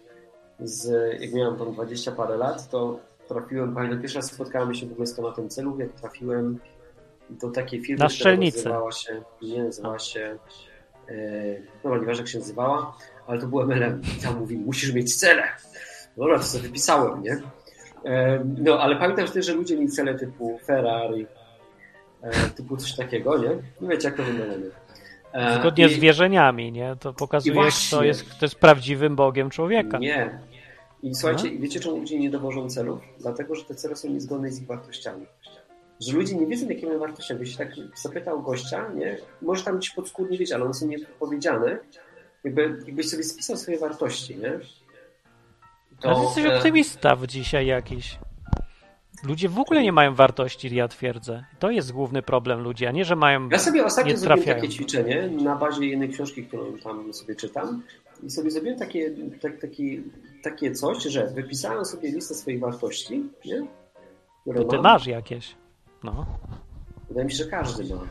z, 0.60 0.90
jak 1.22 1.34
miałem 1.34 1.58
tam 1.58 1.74
20 1.74 2.12
parę 2.12 2.38
lat, 2.38 2.70
to 2.70 3.00
trafiłem, 3.28 3.76
pamiętam, 3.76 4.00
pierwszy 4.02 4.18
raz 4.18 4.32
spotkałem 4.32 4.74
się 4.74 4.86
w 4.88 4.92
ogóle 4.92 5.08
z 5.08 5.16
tematem 5.16 5.50
celów, 5.50 5.80
jak 5.80 5.92
trafiłem 5.92 6.60
do 7.30 7.50
takiej 7.52 7.82
firmy, 7.82 8.04
Na 8.04 8.10
która 8.10 8.36
nazywała 8.36 8.92
się, 8.92 9.22
nie, 9.42 9.64
nazywała 9.64 10.00
się, 10.00 10.38
e, 11.10 11.14
no 11.84 11.98
nieważne 11.98 12.22
jak 12.22 12.28
się 12.28 12.40
nazywała, 12.40 12.98
ale 13.28 13.42
to 13.42 13.48
był 13.48 13.62
MLM. 13.62 14.02
I 14.18 14.22
tam 14.24 14.40
mówi, 14.40 14.58
musisz 14.58 14.94
mieć 14.94 15.16
cele. 15.16 15.44
Dobra, 16.18 16.38
to 16.38 16.44
sobie 16.44 16.64
wypisałem, 16.64 17.24
nie? 17.24 17.42
No, 18.58 18.80
ale 18.82 18.96
pamiętam 18.96 19.28
wtedy, 19.28 19.44
że 19.44 19.54
ludzie 19.54 19.76
mieli 19.78 19.90
cele 19.90 20.16
typu 20.16 20.60
Ferrari, 20.66 21.28
e, 22.22 22.32
typu 22.50 22.78
coś 22.78 22.96
takiego, 22.96 23.38
nie? 23.38 23.50
Nie 23.82 23.88
wiecie, 23.90 24.08
jak 24.08 24.18
to 24.18 24.24
wygląda. 24.24 24.68
E, 25.34 25.60
Zgodnie 25.60 25.86
i- 25.88 25.94
z 25.94 26.00
wierzeniami, 26.00 26.72
nie? 26.72 26.96
To 27.00 27.14
pokazuje, 27.14 27.62
kto 27.88 28.04
jest, 28.04 28.24
kto 28.24 28.46
jest 28.46 28.56
prawdziwym 28.56 29.16
Bogiem 29.16 29.50
człowieka. 29.50 29.98
Nie. 29.98 30.40
I 31.04 31.16
słuchajcie, 31.16 31.52
No. 31.52 31.60
wiecie, 31.62 31.80
czemu 31.80 31.98
ludzie 31.98 32.20
nie 32.20 32.30
dowożą 32.30 32.70
celów? 32.70 33.00
Dlatego, 33.20 33.56
że 33.56 33.64
te 33.66 33.76
cele 33.76 33.96
są 33.96 34.10
niezgodne 34.10 34.52
z 34.52 34.62
ich 34.62 34.68
wartościami. 34.68 35.26
Że 36.02 36.18
ludzie 36.18 36.36
nie 36.36 36.48
wiedzą, 36.48 36.68
jakie 36.70 36.88
mają 36.88 37.00
wartości. 37.00 37.34
Jakbyś 37.34 37.56
tak 37.56 37.68
zapytał 37.96 38.42
gościa, 38.44 38.90
nie? 38.96 39.18
Może 39.42 39.64
tam 39.64 39.78
gdzieś 39.78 39.90
podskórnie 39.94 40.38
wiedzieć, 40.38 40.54
ale 40.56 40.64
one 40.66 40.74
są 40.74 40.88
niepowiedziane. 40.88 41.78
Jakby, 42.44 42.62
jakbyś 42.86 43.10
sobie 43.10 43.24
spisał 43.24 43.58
swoje 43.58 43.78
wartości, 43.80 44.38
nie? 44.38 44.60
To, 46.00 46.10
Ale 46.10 46.24
jesteś 46.24 46.46
optymista 46.46 47.16
w 47.16 47.28
dzisiaj 47.28 47.66
jakiś. 47.66 48.20
Ludzie 49.24 49.50
w 49.50 49.60
ogóle 49.60 49.84
nie 49.84 49.92
mają 49.92 50.16
wartości, 50.16 50.76
ja 50.76 50.88
twierdzę. 50.88 51.46
To 51.60 51.72
jest 51.72 51.92
główny 51.92 52.22
problem 52.22 52.60
ludzi, 52.62 52.86
a 52.86 52.92
nie, 52.92 53.06
że 53.06 53.16
mają... 53.16 53.50
Ja 53.50 53.60
sobie 53.60 53.86
ostatnio 53.86 54.12
nie 54.12 54.18
zrobiłem 54.18 54.56
takie 54.56 54.70
ćwiczenie 54.70 55.28
na 55.28 55.56
bazie 55.56 55.86
jednej 55.86 56.10
książki, 56.10 56.44
którą 56.46 56.78
tam 56.78 57.14
sobie 57.14 57.36
czytam 57.36 57.84
i 58.24 58.30
sobie 58.30 58.52
zrobiłem 58.52 58.80
takie, 58.80 59.12
tak, 59.42 59.62
taki, 59.62 60.04
takie 60.44 60.72
coś, 60.72 61.04
że 61.04 61.28
wypisałem 61.28 61.86
sobie 61.86 62.12
listę 62.12 62.36
swoich 62.36 62.60
wartości, 62.60 63.24
nie? 63.46 63.68
Które 64.42 64.60
To 64.62 64.68
ty 64.68 64.76
mam. 64.76 64.84
masz 64.84 65.08
jakieś. 65.08 65.56
No. 66.04 66.26
Wydaje 67.08 67.26
mi 67.26 67.32
się, 67.32 67.38
że 67.38 67.50
każdy 67.50 67.96
ma. 67.96 68.02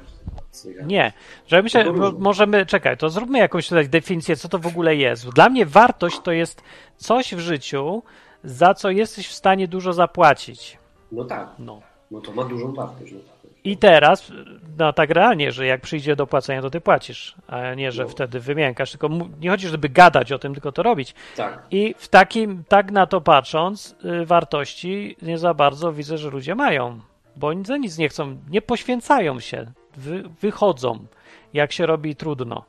Nie, 0.86 1.12
że 1.46 1.62
myślę, 1.62 1.84
możemy, 2.18 2.66
czekaj, 2.66 2.96
to 2.96 3.10
zróbmy 3.10 3.38
jakąś 3.38 3.68
tutaj 3.68 3.88
definicję, 3.88 4.36
co 4.36 4.48
to 4.48 4.58
w 4.58 4.66
ogóle 4.66 4.96
jest. 4.96 5.28
Dla 5.28 5.48
mnie 5.48 5.66
wartość 5.66 6.20
to 6.20 6.32
jest 6.32 6.62
coś 6.96 7.34
w 7.34 7.38
życiu, 7.38 8.02
za 8.44 8.74
co 8.74 8.90
jesteś 8.90 9.28
w 9.28 9.32
stanie 9.32 9.68
dużo 9.68 9.92
zapłacić. 9.92 10.78
No 11.12 11.24
tak, 11.24 11.48
No. 11.58 11.80
no 12.10 12.20
to 12.20 12.32
ma 12.32 12.44
dużą 12.44 12.72
wartość. 12.72 13.12
No. 13.12 13.18
I 13.64 13.76
teraz, 13.76 14.32
no 14.78 14.92
tak 14.92 15.10
realnie, 15.10 15.52
że 15.52 15.66
jak 15.66 15.80
przyjdzie 15.80 16.16
do 16.16 16.26
płacenia, 16.26 16.62
to 16.62 16.70
ty 16.70 16.80
płacisz, 16.80 17.34
a 17.46 17.74
nie, 17.74 17.92
że 17.92 18.02
No. 18.02 18.08
wtedy 18.08 18.40
wymiękasz, 18.40 18.90
tylko 18.90 19.08
nie 19.40 19.50
chodzi, 19.50 19.68
żeby 19.68 19.88
gadać 19.88 20.32
o 20.32 20.38
tym, 20.38 20.52
tylko 20.54 20.72
to 20.72 20.82
robić. 20.82 21.14
Tak, 21.36 21.62
I 21.70 21.94
w 21.98 22.08
takim, 22.08 22.64
tak 22.68 22.90
na 22.90 23.06
to 23.06 23.20
patrząc, 23.20 23.96
y, 24.22 24.26
wartości 24.26 25.16
nie 25.22 25.38
za 25.38 25.54
bardzo 25.54 25.92
widzę, 25.92 26.18
że 26.18 26.30
ludzie 26.30 26.54
mają, 26.54 27.00
bo 27.36 27.46
oni 27.46 27.64
za 27.64 27.76
nic 27.76 27.98
nie 27.98 28.08
chcą, 28.08 28.36
nie 28.50 28.62
poświęcają 28.62 29.40
się, 29.40 29.66
wy, 29.96 30.22
wychodzą, 30.40 31.06
jak 31.54 31.72
się 31.72 31.86
robi 31.86 32.16
trudno. 32.16 32.64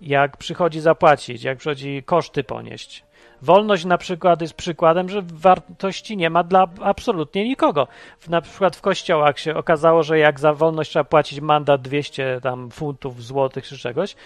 jak 0.00 0.36
przychodzi 0.36 0.80
zapłacić, 0.80 1.42
jak 1.42 1.58
przychodzi 1.58 2.02
koszty 2.02 2.44
ponieść. 2.44 3.04
Wolność 3.42 3.84
na 3.84 3.98
przykład 3.98 4.40
jest 4.40 4.54
przykładem, 4.54 5.08
że 5.08 5.22
wartości 5.22 6.16
nie 6.16 6.30
ma 6.30 6.44
dla 6.44 6.66
absolutnie 6.82 7.48
nikogo. 7.48 7.88
Na 8.28 8.40
przykład 8.40 8.76
w 8.76 8.80
kościołach 8.80 9.38
się 9.38 9.56
okazało, 9.56 10.02
że 10.02 10.18
jak 10.18 10.40
za 10.40 10.52
wolność 10.52 10.90
trzeba 10.90 11.04
płacić 11.04 11.40
mandat 11.40 11.82
200 11.82 12.40
tam 12.42 12.70
funtów, 12.70 13.22
złotych 13.22 13.64
czy 13.66 13.78
czegoś, 13.78 14.16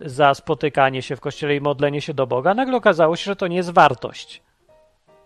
za 0.00 0.34
spotykanie 0.34 1.02
się 1.02 1.16
w 1.16 1.20
kościele 1.20 1.56
i 1.56 1.60
modlenie 1.60 2.00
się 2.00 2.14
do 2.14 2.26
Boga, 2.26 2.54
nagle 2.54 2.76
okazało 2.76 3.16
się, 3.16 3.24
że 3.24 3.36
to 3.36 3.46
nie 3.46 3.56
jest 3.56 3.70
wartość. 3.70 4.42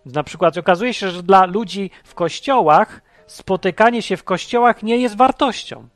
Na 0.06 0.22
przykład 0.22 0.58
okazuje 0.58 0.94
się, 0.94 1.10
że 1.10 1.22
dla 1.22 1.46
ludzi 1.46 1.90
w 2.04 2.14
kościołach 2.14 3.00
spotykanie 3.26 4.02
się 4.02 4.16
w 4.16 4.24
kościołach 4.24 4.82
nie 4.82 4.96
jest 4.96 5.16
wartością. 5.16 5.88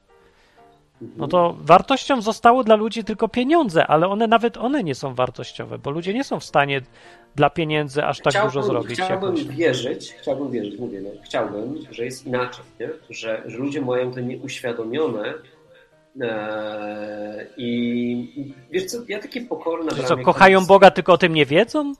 No 1.17 1.29
to 1.29 1.57
wartością 1.61 2.23
zostało 2.23 2.65
dla 2.65 2.77
ludzi 2.77 3.05
tylko 3.05 3.29
pieniądze, 3.29 3.87
ale 3.87 4.09
one 4.09 4.27
nawet 4.27 4.57
one 4.57 4.85
nie 4.85 4.95
są 4.95 5.15
wartościowe, 5.15 5.79
bo 5.79 5.91
ludzie 5.91 6.15
nie 6.15 6.25
są 6.25 6.41
w 6.41 6.45
stanie 6.45 6.81
dla 7.37 7.51
pieniędzy 7.51 8.05
aż 8.05 8.21
tak 8.21 8.33
chciałbym, 8.33 8.53
dużo 8.53 8.63
zrobić. 8.63 9.01
Chciałbym 9.01 9.37
jakoś. 9.37 9.57
wierzyć, 9.57 10.13
chciałbym 10.13 10.51
wierzyć, 10.51 10.79
mówię, 10.79 11.01
no, 11.01 11.11
chciałbym, 11.25 11.79
że 11.91 12.05
jest 12.05 12.27
inaczej, 12.27 12.65
nie? 12.81 12.89
Że, 13.11 13.43
że 13.47 13.59
ludzie 13.59 13.81
mają 13.81 14.13
to 14.13 14.21
nieuświadomione 14.21 15.35
e, 16.21 17.47
i 17.57 18.53
wiesz 18.71 18.85
co, 18.85 18.99
ja 19.09 19.19
takie 19.19 19.41
pokorne... 19.41 19.97
Że 19.97 20.03
co, 20.03 20.17
kochają 20.17 20.67
Boga, 20.67 20.91
tylko 20.91 21.13
o 21.13 21.19
tym 21.19 21.35
nie 21.35 21.47
wiedzą? 21.47 21.93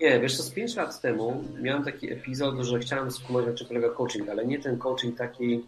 Nie, 0.00 0.20
wiesz 0.20 0.36
co, 0.36 0.42
z 0.42 0.50
5 0.50 0.76
lat 0.76 1.00
temu 1.00 1.44
miałem 1.60 1.84
taki 1.84 2.12
epizod, 2.12 2.60
że 2.60 2.78
chciałem 2.78 3.10
skumać, 3.10 3.46
na 3.46 3.54
czym 3.54 3.66
polega 3.66 3.88
coaching, 3.88 4.28
ale 4.28 4.46
nie 4.46 4.58
ten 4.58 4.78
coaching 4.78 5.18
taki 5.18 5.64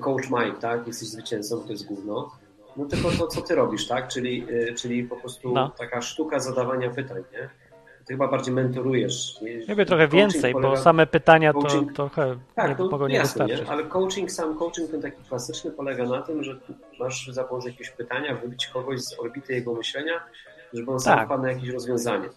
coach 0.00 0.30
Mike, 0.30 0.58
tak? 0.60 0.86
Jesteś 0.86 1.08
zwycięzcą, 1.08 1.60
to 1.60 1.72
jest 1.72 1.86
gówno. 1.86 2.30
No 2.76 2.84
tylko 2.84 3.10
to, 3.10 3.26
co 3.26 3.42
ty 3.42 3.54
robisz, 3.54 3.88
tak? 3.88 4.08
Czyli, 4.08 4.46
e, 4.70 4.74
czyli 4.74 5.04
po 5.04 5.16
prostu 5.16 5.52
No. 5.54 5.68
taka 5.78 6.02
sztuka 6.02 6.40
zadawania 6.40 6.90
pytań, 6.90 7.22
nie? 7.32 7.48
Ty 8.06 8.14
chyba 8.14 8.28
bardziej 8.28 8.54
mentorujesz. 8.54 9.40
nie? 9.42 9.74
Ja 9.74 9.84
trochę 9.84 10.08
więcej, 10.08 10.52
bo 10.52 10.60
polega- 10.60 10.76
same 10.82 11.06
pytania 11.06 11.52
to 11.52 11.58
coaching- 11.58 11.92
trochę 11.92 12.36
tak, 12.54 12.68
nie, 12.78 12.84
no, 12.84 12.90
mogą 12.90 13.06
nie 13.06 13.14
jasne, 13.14 13.44
wystarczyć. 13.44 13.66
nie? 13.68 13.72
ale 13.72 13.84
coaching, 13.84 14.30
sam 14.32 14.58
coaching 14.58 14.90
ten 14.90 15.02
taki 15.02 15.22
klasyczny 15.28 15.70
polega 15.70 16.04
na 16.04 16.22
tym, 16.22 16.44
że 16.44 16.58
masz 17.00 17.28
za 17.32 17.44
pomocą 17.44 17.66
jakiegoś 17.68 17.90
pytania 17.90 18.34
wybić 18.34 18.66
kogoś 18.66 19.00
z 19.00 19.20
orbity 19.20 19.52
jego 19.54 19.74
myślenia, 19.74 20.20
żeby 20.72 20.90
on 20.92 21.00
sam 21.00 21.16
Tak. 21.18 21.26
wpadł 21.26 21.42
na 21.42 21.52
jakieś 21.52 21.68
rozwiązanie. 21.68 22.28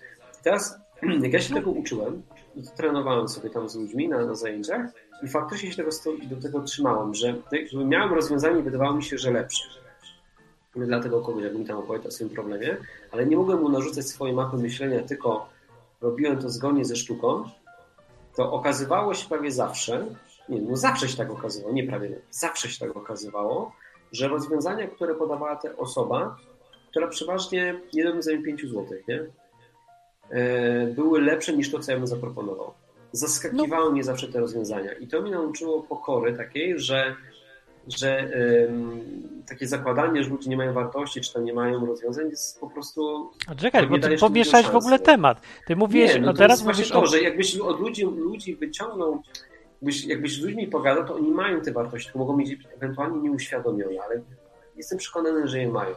Teraz, 0.44 0.80
jak 1.24 1.34
ja 1.34 1.39
się 1.39 1.54
tego 1.54 1.72
uczyłem, 1.72 2.22
to 2.56 2.72
trenowałem 2.78 3.30
sobie 3.30 3.49
tam 3.49 3.70
z 3.70 3.76
ludźmi 3.76 4.08
na, 4.08 4.26
na 4.26 4.36
zajęciach 4.36 4.86
i 5.24 5.28
faktycznie 5.28 5.72
się 5.72 5.78
tego, 5.78 5.91
do 6.24 6.41
tego 6.41 6.62
trzymałem, 6.62 7.14
że 7.16 7.36
jakby 7.52 7.86
miałem 7.86 8.14
rozwiązanie 8.14 8.60
i 8.60 8.64
wydawało 8.64 8.93
mi 8.93 9.04
się, 9.04 9.18
że 9.18 9.32
lepsze. 9.32 9.64
Dlatego 10.76 11.22
kogoś, 11.22 11.43
jakbym 11.43 11.66
tam 11.66 11.78
opowiadał 11.78 12.08
o 12.08 12.12
swoim 12.12 12.30
problemie, 12.30 12.78
ale 13.12 13.26
nie 13.26 13.38
mogłem 13.38 13.60
mu 13.60 13.70
narzucać 13.70 14.08
swojej 14.08 14.36
mapy 14.36 14.58
myślenia, 14.58 15.04
tylko 15.04 15.49
robiłem 16.02 16.38
to 16.38 16.49
zgodnie 16.49 16.86
ze 16.86 16.95
sztuką, 16.95 17.43
to 18.36 18.52
okazywało 18.52 19.14
się 19.14 19.30
prawie 19.30 19.52
zawsze, 19.52 20.06
nie, 20.49 20.62
no 20.62 20.76
zawsze 20.76 21.10
się 21.10 21.18
tak 21.18 21.32
okazywało, 21.32 21.74
nie 21.74 21.88
prawie, 21.88 22.22
zawsze 22.32 22.70
się 22.70 22.80
tak 22.80 22.97
okazywało, 22.97 23.72
że 24.12 24.28
rozwiązania, 24.28 24.88
które 24.88 25.16
podawała 25.16 25.56
ta 25.56 25.78
osoba, 25.78 26.38
która 26.89 27.08
przeważnie 27.08 27.82
nie 27.93 28.04
robi 28.04 28.22
za 28.22 28.32
5 28.45 28.62
zł, 28.62 28.86
nie? 29.08 29.26
E, 30.32 30.88
były 30.88 31.22
lepsze 31.22 31.54
niż 31.54 31.72
to, 31.72 31.80
co 31.80 31.92
ja 31.92 31.98
bym 31.98 32.08
zaproponował. 32.08 32.74
Zaskakiwały 33.12 33.92
mnie 33.92 34.04
zawsze 34.04 34.28
te 34.28 34.40
rozwiązania 34.40 34.94
i 34.94 35.08
to 35.08 35.22
mnie 35.22 35.32
nauczyło 35.32 35.84
pokory 35.84 36.38
takiej, 36.38 36.80
że, 36.80 37.16
że 37.88 38.20
em, 38.20 39.02
takie 39.48 39.68
zakładanie, 39.68 40.24
że 40.24 40.30
ludzie 40.30 40.50
nie 40.50 40.58
mają 40.58 40.74
wartości, 40.74 41.22
czy 41.22 41.34
tam 41.34 41.46
nie 41.46 41.54
mają 41.54 41.86
rozwiązań 41.86 42.30
jest 42.30 42.60
po 42.60 42.70
prostu 42.70 43.32
A 43.48 43.56
czekaj, 43.56 43.88
bo 43.88 44.00
ty 44.00 44.18
pomieszałeś 44.18 44.68
w 44.68 44.76
ogóle 44.76 45.00
temat. 45.00 45.42
Ty 45.68 45.76
mówiłeś, 45.76 46.14
nie, 46.14 46.20
no 46.20 46.26
no 46.26 46.34
to 46.34 46.38
teraz 46.38 46.64
mówisz 46.64 46.90
to, 46.90 47.02
o... 47.02 47.06
że 47.06 47.22
jakbyś 47.22 47.58
od 47.58 47.80
ludzi, 47.80 48.04
ludzi 48.04 48.56
wyciągnął, 48.56 49.22
jakbyś, 49.82 50.06
jakbyś 50.06 50.34
z 50.34 50.42
ludźmi 50.42 50.68
pogadał, 50.68 51.06
to 51.06 51.16
oni 51.16 51.32
mają 51.32 51.62
te 51.62 51.72
wartości, 51.72 52.06
tylko 52.06 52.20
mogą 52.20 52.38
mieć 52.38 52.58
ewentualnie 52.76 53.22
nieuświadomione, 53.22 54.02
ale 54.06 54.22
jestem 54.76 54.98
przekonany, 54.98 55.48
że 55.48 55.60
je 55.60 55.70
mają. 55.70 55.96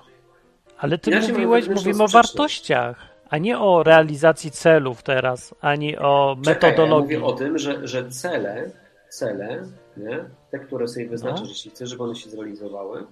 Ale 0.78 0.98
ty 0.98 1.10
Ja 1.10 1.22
się 1.22 1.32
mówiłeś, 1.32 1.68
mówimy 1.68 2.04
o 2.04 2.08
wartościach, 2.08 3.13
a 3.34 3.38
nie 3.38 3.58
o 3.58 3.82
realizacji 3.82 4.50
celów 4.50 5.02
teraz, 5.02 5.54
ani 5.60 5.96
o 5.98 6.36
Czekaj, 6.44 6.70
metodologii. 6.70 7.14
Ja 7.14 7.20
mówię 7.20 7.32
o 7.34 7.36
tym, 7.36 7.58
że, 7.58 7.88
że 7.88 8.08
cele, 8.10 8.70
cele, 9.08 9.62
nie, 9.96 10.24
te, 10.50 10.58
które 10.58 10.88
sobie 10.88 11.08
wyznaczasz, 11.08 11.40
No. 11.40 11.48
jeśli 11.48 11.70
chcesz, 11.70 11.90
żeby 11.90 12.02
one 12.02 12.14
się 12.16 12.30
zrealizowały, 12.30 13.06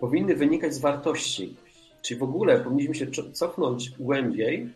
powinny 0.00 0.34
wynikać 0.36 0.74
z 0.74 0.78
wartości. 0.78 1.56
Czyli 2.02 2.20
w 2.20 2.22
ogóle 2.22 2.60
powinniśmy 2.60 2.94
się 2.94 3.06
cofnąć 3.32 3.90
głębiej 3.90 4.68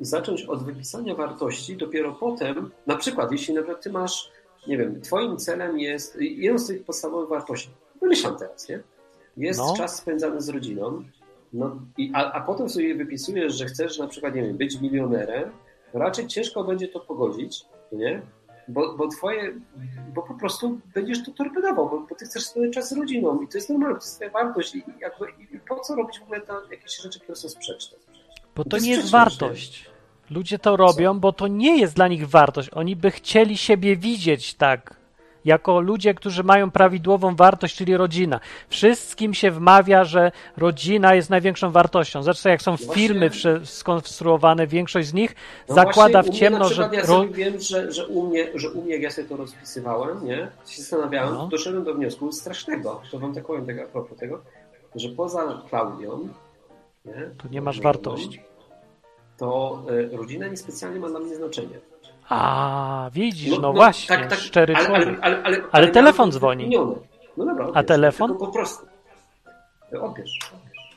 i 0.00 0.04
zacząć 0.04 0.42
od 0.42 0.62
wypisania 0.64 1.14
wartości, 1.14 1.76
dopiero 1.76 2.12
potem, 2.12 2.70
na 2.86 2.96
przykład, 2.96 3.32
jeśli 3.32 3.54
na 3.54 3.60
przykład 3.62 3.82
ty 3.82 3.90
masz, 3.90 4.30
nie 4.66 4.78
wiem, 4.78 5.00
twoim 5.00 5.36
celem 5.36 5.78
jest, 5.78 6.16
jedną 6.20 6.58
z 6.58 6.66
tych 6.66 6.84
podstawowych 6.84 7.28
wartości, 7.28 7.70
wymyślam 8.00 8.36
teraz, 8.38 8.68
nie? 8.68 8.80
Jest 9.36 9.60
No. 9.60 9.74
czas 9.76 9.96
spędzany 9.96 10.40
z 10.40 10.48
rodziną, 10.48 11.04
no, 11.52 11.76
i, 11.98 12.10
a, 12.14 12.32
a 12.32 12.40
potem 12.40 12.68
sobie 12.68 12.94
wypisujesz, 12.94 13.54
że 13.54 13.66
chcesz 13.66 13.98
na 13.98 14.06
przykład, 14.06 14.34
nie 14.34 14.42
wiem, 14.42 14.56
być 14.56 14.80
milionerem, 14.80 15.50
raczej 15.94 16.26
ciężko 16.26 16.64
będzie 16.64 16.88
to 16.88 17.00
pogodzić, 17.00 17.64
nie? 17.92 18.22
Bo, 18.68 18.96
bo 18.96 19.08
twoje, 19.08 19.54
bo 20.14 20.22
po 20.22 20.34
prostu 20.34 20.80
będziesz 20.94 21.24
to 21.24 21.32
torpedował, 21.32 21.90
bo, 21.90 22.00
bo 22.00 22.14
ty 22.14 22.24
chcesz 22.24 22.44
spędzać 22.44 22.74
czas 22.74 22.88
z 22.88 22.92
rodziną 22.92 23.42
i 23.42 23.48
to 23.48 23.58
jest 23.58 23.70
normalne, 23.70 23.96
to 23.98 24.04
jest 24.04 24.16
twoja 24.16 24.30
wartość 24.30 24.74
i, 24.74 24.84
jakby, 25.00 25.26
i, 25.54 25.60
po 25.68 25.80
co 25.80 25.94
robić 25.94 26.18
w 26.18 26.22
ogóle 26.22 26.40
tam 26.40 26.56
jakieś 26.70 27.02
rzeczy, 27.02 27.20
które 27.20 27.36
są 27.36 27.48
sprzeczne? 27.48 27.98
Bo 28.56 28.64
To 28.64 28.70
to 28.70 28.78
nie 28.78 28.90
jest 28.90 29.10
wartość. 29.10 29.90
Ludzie 30.30 30.58
to 30.58 30.76
robią, 30.76 31.20
bo 31.20 31.32
to 31.32 31.48
nie 31.48 31.80
jest 31.80 31.94
dla 31.94 32.08
nich 32.08 32.28
wartość. 32.28 32.70
Oni 32.72 32.96
by 32.96 33.10
chcieli 33.10 33.56
siebie 33.56 33.96
widzieć 33.96 34.54
tak, 34.54 34.99
jako 35.44 35.80
ludzie, 35.80 36.14
którzy 36.14 36.44
mają 36.44 36.70
prawidłową 36.70 37.36
wartość, 37.36 37.76
czyli 37.76 37.96
rodzina. 37.96 38.40
Wszystkim 38.68 39.34
się 39.34 39.50
wmawia, 39.50 40.04
że 40.04 40.32
rodzina 40.56 41.14
jest 41.14 41.30
największą 41.30 41.70
wartością. 41.70 42.22
Zresztą 42.22 42.48
jak 42.48 42.62
są 42.62 42.76
Właśnie- 42.76 42.94
filmy 42.94 43.30
skonstruowane, 43.64 44.66
większość 44.66 45.08
z 45.08 45.14
nich 45.14 45.34
No 45.68 45.74
zakłada 45.74 46.22
w 46.22 46.26
mnie 46.28 46.38
ciemno, 46.38 46.68
że... 46.68 46.90
Ja 46.92 47.06
sobie 47.06 47.28
wiem, 47.28 47.60
że, 47.60 47.92
że, 47.92 48.06
u 48.06 48.26
mnie, 48.26 48.46
że 48.54 48.70
u 48.70 48.82
mnie, 48.82 48.92
jak 48.92 49.02
ja 49.02 49.10
sobie 49.10 49.28
to 49.28 49.36
rozpisywałem, 49.36 50.24
nie? 50.24 50.48
się 50.66 50.82
zastanawiałem, 50.82 51.34
No. 51.34 51.46
doszedłem 51.46 51.84
do 51.84 51.94
wniosku 51.94 52.32
strasznego, 52.32 53.02
to 53.10 53.18
wam 53.18 53.34
tak 53.34 53.44
powiem 53.44 53.66
tak 53.66 53.78
a 53.78 53.86
propos 53.86 54.18
tego, 54.18 54.42
że 54.94 55.08
poza 55.08 55.62
Klaudią, 55.68 56.28
nie? 57.04 57.30
Tu 57.38 57.48
nie 57.50 57.60
masz 57.60 57.80
wartości. 57.80 58.42
To 59.36 59.82
y, 60.12 60.16
rodzina 60.16 60.46
niespecjalnie 60.48 61.00
ma 61.00 61.08
dla 61.08 61.20
mnie 61.20 61.36
znaczenie. 61.36 61.89
A, 62.30 63.10
widzisz, 63.12 63.58
no, 63.58 63.72
właśnie, 63.72 64.30
szczery 64.30 64.74
ale, 64.76 64.86
człowiek. 64.86 65.08
ale, 65.08 65.18
ale, 65.22 65.42
ale, 65.42 65.58
Ale 65.72 65.88
telefon 65.88 66.32
dzwoni. 66.32 66.70
No 67.36 67.44
dobra, 67.44 67.66
odbierz, 67.66 67.86
telefon? 67.86 68.30
tylko 68.30 68.46
Po 68.46 68.52
prostu. 68.52 68.86
Odbierz. 70.00 70.38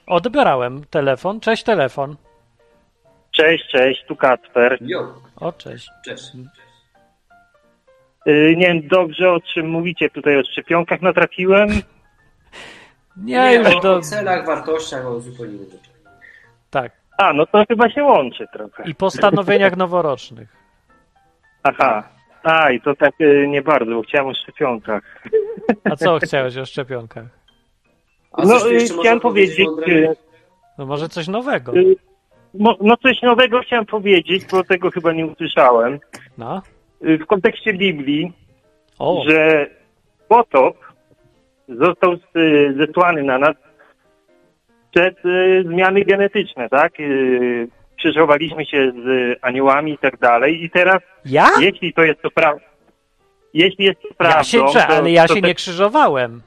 Odbierałem 0.07 0.83
telefon. 0.89 1.39
Cześć, 1.39 1.63
telefon. 1.63 2.15
Cześć, 3.31 3.63
cześć, 3.71 4.05
tu 4.07 4.15
Kacper. 4.15 4.77
Jo, 4.81 5.13
O, 5.35 5.51
cześć. 5.51 5.89
cześć. 6.05 6.31
Yy, 8.25 8.55
nie 8.57 8.67
wiem 8.67 8.87
dobrze 8.87 9.31
o 9.31 9.39
czym 9.53 9.69
mówicie 9.69 10.09
tutaj, 10.09 10.39
o 10.39 10.43
szczepionkach 10.43 11.01
natrafiłem. 11.01 11.69
Nie, 13.17 13.35
Nie, 13.35 13.53
już 13.55 13.75
o, 13.75 13.79
do... 13.79 13.95
o 13.95 14.01
celach, 14.01 14.45
wartościach, 14.45 15.05
o 15.07 15.19
zupełnie 15.19 15.53
innych. 15.55 15.69
Tak. 16.69 16.91
A, 17.17 17.33
no 17.33 17.45
to 17.45 17.65
chyba 17.67 17.89
się 17.89 18.03
łączy 18.03 18.45
trochę. 18.53 18.83
I 18.83 18.95
postanowieniach 18.95 19.77
noworocznych. 19.83 20.62
Aha. 21.63 22.03
A, 22.43 22.71
i 22.71 22.81
to 22.81 22.95
tak 22.95 23.13
yy, 23.19 23.47
nie 23.47 23.61
bardzo, 23.61 23.91
bo 23.95 24.01
chciałem 24.01 24.27
o 24.27 24.33
szczepionkach. 24.33 25.03
A 25.91 25.95
co 25.95 26.19
chciałeś 26.19 26.57
o 26.57 26.65
szczepionkach? 26.65 27.25
A 28.31 28.45
No, 28.45 28.67
jeszcze 28.67 28.97
chciałem 28.99 29.19
powiedzieć, 29.19 29.67
yy, 29.87 30.15
No 30.77 30.85
może 30.85 31.09
coś 31.09 31.27
nowego. 31.27 31.73
yy, 31.73 31.95
no, 32.53 32.77
no 32.81 32.97
coś 32.97 33.21
nowego 33.21 33.59
chciałem 33.61 33.85
powiedzieć, 33.85 34.45
bo 34.51 34.63
tego 34.63 34.91
chyba 34.91 35.11
nie 35.13 35.25
usłyszałem. 35.25 35.99
No. 36.37 36.61
Yy, 37.01 37.17
w 37.17 37.25
kontekście 37.25 37.73
Biblii, 37.73 38.33
O, 38.99 39.23
że 39.29 39.67
potop 40.27 40.77
został 41.69 42.15
z- 42.15 42.77
zesłany 42.77 43.23
na 43.23 43.37
nas 43.39 43.55
przez 44.91 45.25
y, 45.25 45.63
zmiany 45.67 46.05
genetyczne, 46.05 46.69
tak? 46.69 46.93
Y, 48.05 48.09
krzyżowaliśmy 48.09 48.65
się 48.65 48.91
z 48.91 49.37
aniołami 49.41 49.91
i 49.93 49.97
tak 49.97 50.17
dalej 50.17 50.63
i 50.63 50.69
teraz 50.69 50.97
ja? 51.25 51.47
jeśli 51.59 51.93
to 51.93 52.03
jest 52.03 52.21
to 52.21 52.31
prawda, 52.31 52.63
jeśli 53.53 53.85
jest 53.85 54.01
to 54.01 54.07
prawdą, 54.17 54.37
Ja 54.37 54.43
się, 54.43 54.57
to, 54.59 54.87
ale 54.87 55.11
ja 55.11 55.27
się 55.27 55.33
te- 55.41 55.47
nie 55.47 55.55
krzyżowałem. 55.55 56.41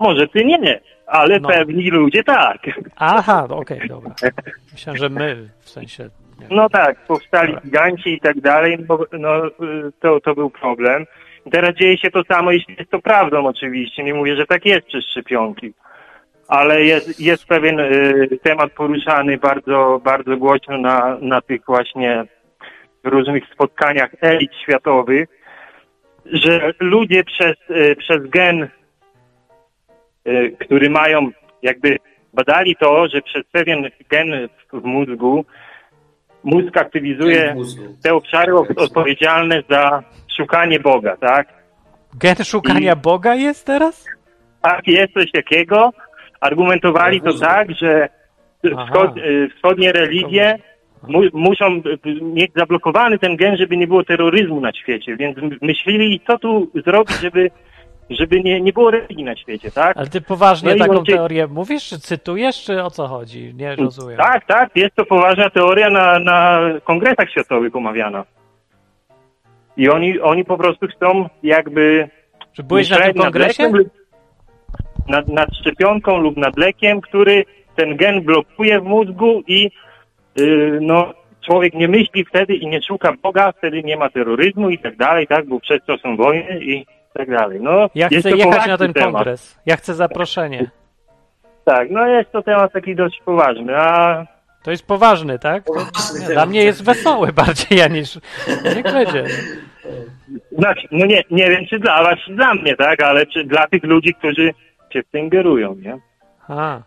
może 0.00 0.28
ty 0.28 0.44
nie, 0.44 0.80
ale 1.06 1.40
No. 1.40 1.48
pewni 1.48 1.90
ludzie 1.90 2.24
tak. 2.24 2.58
Aha, 2.96 3.46
okej, 3.50 3.88
dobra. 3.88 4.14
Myślałem, 4.72 4.98
że 4.98 5.08
my, 5.08 5.48
w 5.60 5.70
sensie... 5.70 6.10
Nie. 6.40 6.46
No 6.56 6.68
tak, 6.68 7.06
powstali 7.06 7.48
Dobra. 7.54 7.64
giganci 7.64 8.14
i 8.14 8.20
tak 8.20 8.40
dalej, 8.40 8.78
no, 8.88 8.98
no 9.12 9.28
to, 10.00 10.20
to 10.20 10.34
był 10.34 10.50
problem. 10.50 11.06
Teraz 11.52 11.74
dzieje 11.74 11.98
się 11.98 12.10
to 12.10 12.22
samo, 12.24 12.52
jeśli 12.52 12.76
jest 12.78 12.90
to 12.90 12.98
prawdą 12.98 13.46
oczywiście, 13.46 14.04
nie 14.04 14.14
mówię, 14.14 14.36
że 14.36 14.46
tak 14.46 14.66
jest 14.66 14.86
przez 14.86 15.04
szczepionki. 15.10 15.72
Ale 16.48 16.82
jest, 16.82 17.20
jest 17.20 17.46
pewien 17.46 17.80
y, 17.80 18.38
temat 18.42 18.72
poruszany 18.72 19.38
bardzo, 19.38 20.00
bardzo 20.04 20.36
głośno 20.36 20.78
na, 20.78 21.18
na 21.20 21.40
tych 21.40 21.60
właśnie 21.66 22.24
różnych 23.04 23.44
spotkaniach 23.54 24.10
elit 24.20 24.50
światowych, 24.62 25.28
że 26.26 26.72
ludzie 26.80 27.24
przez, 27.24 27.56
y, 27.70 27.96
przez 27.96 28.30
gen, 28.30 28.68
y, 30.26 30.56
który 30.60 30.90
mają, 30.90 31.30
jakby 31.62 31.96
badali 32.34 32.76
to, 32.76 33.08
że 33.08 33.22
przez 33.22 33.44
pewien 33.52 33.90
gen 34.10 34.48
w, 34.48 34.80
w 34.80 34.84
mózgu 34.84 35.44
mózg 36.44 36.76
aktywizuje 36.76 37.54
mózgu. 37.54 37.82
te 38.02 38.14
obszary 38.14 38.54
odpowiedzialne 38.56 39.62
za 39.70 40.02
szukanie 40.36 40.80
Boga, 40.80 41.16
tak? 41.16 41.48
Gen 42.14 42.44
szukania 42.44 42.96
Boga 42.96 43.34
jest 43.34 43.66
teraz? 43.66 44.06
Tak, 44.62 44.86
jest 44.86 45.12
coś 45.12 45.32
takiego. 45.32 45.92
Argumentowali 46.40 47.20
to 47.20 47.38
tak, 47.38 47.70
że 47.70 48.08
wschod, 48.64 49.16
y, 49.16 49.48
wschodnie 49.56 49.92
religie 49.92 50.58
mu, 51.02 51.22
muszą 51.32 51.82
mieć 52.22 52.52
zablokowany 52.56 53.18
ten 53.18 53.36
gen, 53.36 53.56
żeby 53.56 53.76
nie 53.76 53.86
było 53.86 54.04
terroryzmu 54.04 54.60
na 54.60 54.72
świecie, 54.72 55.16
więc 55.16 55.36
myśleli, 55.62 56.20
co 56.26 56.38
tu 56.38 56.70
zrobić, 56.86 57.20
żeby, 57.20 57.50
żeby 58.10 58.42
nie, 58.42 58.60
nie 58.60 58.72
było 58.72 58.90
religii 58.90 59.24
na 59.24 59.36
świecie, 59.36 59.70
tak? 59.70 59.96
Ale 59.96 60.06
ty 60.06 60.20
poważnie 60.20 60.74
No 60.74 60.86
taką 60.86 61.04
teorię 61.04 61.46
mówisz, 61.46 61.88
czy 61.88 61.98
cytujesz, 62.00 62.64
czy 62.64 62.82
o 62.82 62.90
co 62.90 63.06
chodzi? 63.06 63.54
Nie 63.54 63.76
rozumiem. 63.76 64.16
Tak, 64.16 64.46
tak, 64.46 64.70
jest 64.76 64.94
to 64.94 65.04
poważna 65.04 65.50
teoria 65.50 65.90
na, 65.90 66.18
na 66.18 66.60
kongresach 66.84 67.30
światowych 67.30 67.76
omawiana. 67.76 68.24
I 69.76 69.88
oni, 69.88 70.20
oni 70.20 70.44
po 70.44 70.56
prostu 70.56 70.86
chcą 70.86 71.28
jakby 71.42 72.08
Czy 72.52 72.62
byłeś 72.62 72.90
na 72.90 72.96
tym 72.96 73.14
kongresie? 73.14 73.68
lub- 73.68 73.88
Nad, 75.08 75.28
nad 75.28 75.48
szczepionką 75.60 76.18
lub 76.18 76.36
nad 76.36 76.56
lekiem, 76.56 77.00
który 77.00 77.44
ten 77.76 77.96
gen 77.96 78.20
blokuje 78.22 78.80
w 78.80 78.84
mózgu 78.84 79.42
i 79.46 79.70
yy, 80.36 80.78
no, 80.80 81.14
człowiek 81.46 81.74
nie 81.74 81.88
myśli 81.88 82.24
wtedy 82.24 82.54
i 82.54 82.66
nie 82.66 82.82
szuka 82.82 83.12
Boga, 83.22 83.52
wtedy 83.52 83.82
nie 83.82 83.96
ma 83.96 84.10
terroryzmu 84.10 84.70
i 84.70 84.78
tak 84.78 84.96
dalej, 84.96 85.26
tak, 85.26 85.46
bo 85.46 85.60
przez 85.60 85.78
to 85.86 85.98
są 85.98 86.16
wojny 86.16 86.60
i 86.64 86.86
tak 87.14 87.30
dalej. 87.30 87.58
No, 87.62 87.90
Ja 87.94 88.08
chcę 88.08 88.22
to 88.30 88.36
jechać 88.36 88.66
na 88.66 88.78
ten 88.78 88.92
temat. 88.92 89.12
kongres. 89.12 89.58
Ja 89.66 89.76
chcę 89.76 89.94
zaproszenie. 89.94 90.70
Tak, 91.64 91.90
no 91.90 92.06
jest 92.06 92.32
to 92.32 92.42
temat 92.42 92.72
taki 92.72 92.94
dość 92.94 93.20
poważny, 93.24 93.76
a 93.76 94.26
To 94.64 94.70
jest 94.70 94.86
poważny, 94.86 95.38
tak? 95.38 95.64
Poważny 95.64 96.20
nie, 96.20 96.34
dla 96.34 96.46
mnie 96.46 96.64
jest 96.64 96.84
wesoły 96.84 97.32
bardziej, 97.32 97.78
ja 97.78 97.88
niż... 97.88 98.18
Niech 98.76 98.82
będzie. 98.92 99.24
Znaczy, 100.58 100.88
no 100.90 101.06
nie, 101.06 101.22
nie 101.30 101.50
wiem, 101.50 101.66
czy 101.66 101.78
dla 101.78 102.02
was, 102.02 102.18
czy 102.26 102.32
dla 102.34 102.54
mnie, 102.54 102.76
tak, 102.76 103.02
ale 103.02 103.26
czy 103.26 103.44
dla 103.44 103.66
tych 103.68 103.84
ludzi, 103.84 104.14
którzy 104.14 104.50
się 104.92 105.02
w 105.02 105.08
tym 105.10 105.20
ingerują, 105.20 105.74
nie? 105.74 105.98
A. 106.48 106.82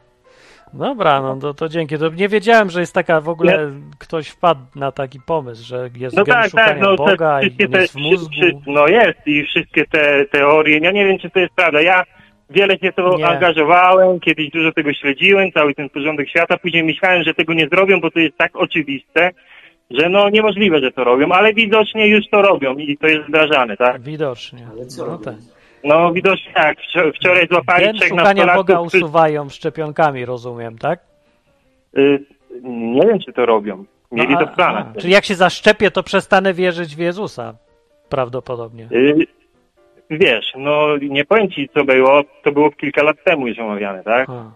Dobra, 0.73 1.21
no 1.21 1.35
to, 1.35 1.53
to 1.53 1.69
dzięki. 1.69 1.97
To 1.97 2.09
nie 2.09 2.27
wiedziałem, 2.27 2.69
że 2.69 2.79
jest 2.79 2.93
taka 2.93 3.21
w 3.21 3.29
ogóle, 3.29 3.71
ktoś 3.99 4.27
wpadł 4.27 4.61
na 4.75 4.91
taki 4.91 5.19
pomysł, 5.25 5.63
że 5.65 5.89
jest 5.97 6.15
No 6.17 6.23
tak, 6.23 6.45
szukania 6.49 6.67
tak, 6.67 6.79
no 6.81 6.95
Boga 6.95 7.39
te, 7.39 7.45
i 7.45 7.49
wszystkie 7.49 7.65
on 7.65 7.71
te, 7.71 7.81
jest 7.81 7.93
w 7.93 7.97
mózgu. 7.97 8.29
wszy- 8.31 8.57
no 8.67 8.87
jest 8.87 9.19
i 9.25 9.43
wszystkie 9.43 9.85
te 9.85 10.25
teorie, 10.25 10.77
ja 10.79 10.91
nie 10.91 11.05
wiem, 11.05 11.19
czy 11.19 11.29
to 11.29 11.39
jest 11.39 11.53
prawda, 11.55 11.81
ja 11.81 12.03
wiele 12.49 12.77
się 12.79 12.91
w 12.91 12.95
to 12.95 13.17
Nie. 13.17 13.27
angażowałem, 13.27 14.19
kiedyś 14.19 14.49
dużo 14.49 14.71
tego 14.71 14.93
śledziłem, 14.93 15.51
cały 15.51 15.73
ten 15.73 15.89
porządek 15.89 16.29
świata, 16.29 16.57
później 16.57 16.83
myślałem, 16.83 17.23
że 17.23 17.33
tego 17.33 17.53
nie 17.53 17.67
zrobią, 17.67 17.99
bo 18.01 18.11
to 18.11 18.19
jest 18.19 18.37
tak 18.37 18.55
oczywiste, 18.55 19.31
że 19.91 20.09
no 20.09 20.29
niemożliwe, 20.29 20.79
że 20.79 20.91
to 20.91 21.03
robią, 21.03 21.31
ale 21.31 21.53
widocznie 21.53 22.07
już 22.07 22.29
to 22.29 22.41
robią 22.41 22.75
i 22.77 22.97
to 22.97 23.07
jest 23.07 23.27
wdrażane, 23.27 23.77
tak? 23.77 24.01
Widocznie. 24.01 24.67
Ale 24.71 24.85
co 24.85 25.05
No 25.05 25.11
robią? 25.11 25.23
tak. 25.23 25.35
No 25.83 26.13
widocznie 26.13 26.53
tak, 26.53 26.77
Wczor- 26.77 27.13
wczoraj 27.15 27.47
złapali 27.47 27.85
Gen 27.85 27.95
trzech 27.95 28.09
szukania 28.09 28.55
Boga 28.55 28.79
usuwają 28.79 29.49
szczepionkami, 29.49 30.25
rozumiem, 30.25 30.77
tak? 30.77 30.99
y, 31.97 32.25
nie 32.63 33.01
wiem, 33.07 33.19
czy 33.19 33.33
to 33.33 33.45
robią. 33.45 33.85
Mieli 34.11 34.33
No, 34.33 34.39
to 34.39 34.47
w 34.47 34.55
planach. 34.55 34.85
a, 34.97 34.99
Czyli 35.01 35.13
jak 35.13 35.25
się 35.25 35.35
zaszczepię, 35.35 35.91
to 35.91 36.03
przestanę 36.03 36.53
wierzyć 36.53 36.95
w 36.95 36.99
Jezusa. 36.99 37.53
Prawdopodobnie. 38.09 38.87
Y, 38.91 39.15
Wiesz, 40.09 40.53
no 40.57 40.97
nie 40.97 41.25
powiem 41.25 41.51
ci 41.51 41.69
co 41.73 41.83
było, 41.83 42.21
to 42.43 42.51
było 42.51 42.71
kilka 42.71 43.03
lat 43.03 43.17
temu 43.23 43.47
już 43.47 43.59
omawiane, 43.59 44.03
tak? 44.03 44.29
A. 44.29 44.51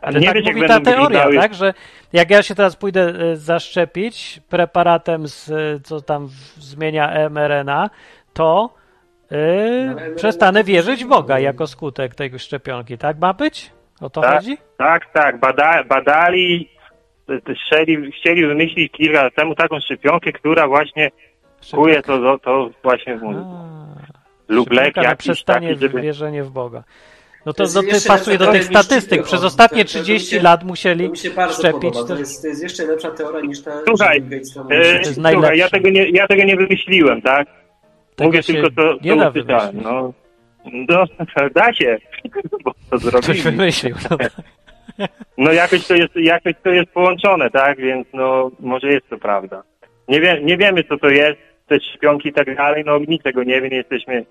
Ale 0.00 0.20
nie 0.20 0.26
tak 0.26 0.34
wiesz, 0.36 0.46
mówi 0.46 0.60
ta 0.68 0.80
teoria, 0.80 1.06
wyglądały- 1.08 1.36
tak? 1.36 1.54
Że 1.54 1.74
jak 2.12 2.30
ja 2.30 2.42
się 2.42 2.54
teraz 2.54 2.76
pójdę 2.76 3.00
e, 3.00 3.36
zaszczepić 3.36 4.40
preparatem, 4.48 5.28
z, 5.28 5.50
e, 5.50 5.80
co 5.82 6.00
tam 6.00 6.28
zmienia 6.58 7.28
mRNA, 7.30 7.90
to 8.32 8.70
ale 9.30 10.10
przestanę 10.16 10.60
to 10.60 10.66
wierzyć 10.66 11.04
w 11.04 11.08
Boga 11.08 11.38
jako 11.38 11.66
skutek 11.66 12.14
tej 12.14 12.38
szczepionki, 12.38 12.98
tak 12.98 13.18
ma 13.18 13.34
być? 13.34 13.70
O 14.00 14.10
to 14.10 14.20
Tak. 14.20 14.34
chodzi? 14.36 14.58
Tak, 14.78 15.12
tak, 15.12 15.40
bada, 15.40 15.84
badali, 15.84 16.68
chcieli, 17.66 18.12
chcieli 18.12 18.46
wymyślić 18.46 18.92
kilka 18.92 19.22
lat 19.22 19.34
temu 19.34 19.54
taką 19.54 19.80
szczepionkę, 19.80 20.32
która 20.32 20.68
właśnie 20.68 21.10
kuje 21.70 22.02
to, 22.02 22.18
to, 22.18 22.38
to 22.38 22.70
właśnie 22.82 23.16
w 23.18 23.22
mózgu. 23.22 23.44
Lub 24.48 24.70
lek 24.72 24.96
jakiś 24.96 25.18
przestanie 25.18 25.68
taki, 25.68 25.80
żeby... 25.80 26.00
wierzenie 26.00 26.44
w 26.44 26.50
Boga. 26.50 26.84
No 27.46 27.52
To 27.52 27.66
to, 27.66 27.72
to, 27.82 27.82
to 27.82 28.08
pasuje 28.08 28.38
do 28.38 28.52
tych 28.52 28.64
statystyk. 28.64 29.22
Przez 29.22 29.44
ostatnie 29.44 29.84
to- 29.84 29.92
to 29.92 29.98
mi 29.98 30.04
30 30.04 30.30
się- 30.36 30.42
lat 30.42 30.60
To 30.60 30.66
musieli 30.66 31.08
mi 31.10 31.16
się 31.16 31.30
bardzo 31.30 31.54
szczepić. 31.58 31.80
podoba. 31.82 32.00
To, 32.00 32.14
To 32.14 32.18
jest, 32.18 32.42
to 32.42 32.48
jest 32.48 32.62
jeszcze 32.62 32.86
lepsza 32.86 33.10
teoria 33.10 33.40
niż 33.40 33.62
ta, 33.62 33.70
Słuchaj, 33.88 34.22
E, 34.70 35.04
słuchaj, 35.04 35.58
ja 35.58 35.68
tego, 35.68 35.90
nie, 35.90 36.08
ja 36.10 36.26
tego 36.28 36.44
nie 36.44 36.56
wymyśliłem, 36.56 37.22
tak? 37.22 37.46
Tego 38.20 38.30
Mówię 38.30 38.42
tylko 38.42 38.70
to, 38.70 38.96
nie 39.02 39.10
co 39.10 39.16
da 39.16 39.28
usłyszałem. 39.28 39.82
No, 39.82 40.12
no, 40.88 41.04
da 41.54 41.72
się, 41.72 41.98
bo 42.64 42.70
to 42.72 42.78
Ktoś 42.96 43.00
zrobili. 43.02 43.42
wymyślił. 43.42 43.96
No, 44.10 44.16
tak. 44.18 44.32
No 45.38 45.52
jakoś 45.52 45.86
to 45.86 45.94
jest, 45.94 46.16
jakoś 46.16 46.52
to 46.62 46.70
jest 46.70 46.90
połączone, 46.90 47.50
tak? 47.50 47.78
Więc 47.78 48.06
no 48.12 48.50
może 48.60 48.88
jest 48.88 49.08
to 49.08 49.18
prawda. 49.18 49.62
Nie, 50.08 50.20
wie, 50.20 50.40
nie 50.42 50.56
wiemy 50.56 50.84
co 50.84 50.98
to 50.98 51.08
jest, 51.08 51.38
te 51.66 51.80
szczepionki 51.80 52.28
i 52.28 52.32
tak 52.32 52.56
dalej, 52.56 52.82
no 52.86 52.98
nikt 53.08 53.24
tego 53.24 53.42
nie 53.42 53.60
wie, 53.60 53.68
nie 53.68 53.76
jesteśmy 53.76 54.24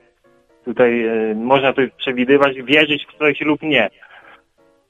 tutaj, 0.66 1.06
e, 1.06 1.36
można 1.36 1.74
to 1.74 1.82
przewidywać, 1.98 2.62
wierzyć 2.62 3.06
w 3.06 3.18
coś 3.20 3.42
lub 3.42 3.62
nie. 3.62 3.90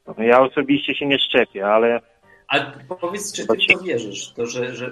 No, 0.08 0.24
ja 0.24 0.42
osobiście 0.42 0.96
się 0.96 1.06
nie 1.06 1.20
szczepię, 1.20 1.68
ale 1.68 2.00
Ale 2.48 2.72
powiedz, 3.02 3.34
czy 3.34 3.48
ty 3.48 3.54
w 3.54 3.74
to 3.74 3.84
wierzysz? 3.84 4.34
To, 4.34 4.46
że, 4.46 4.76
że 4.76 4.92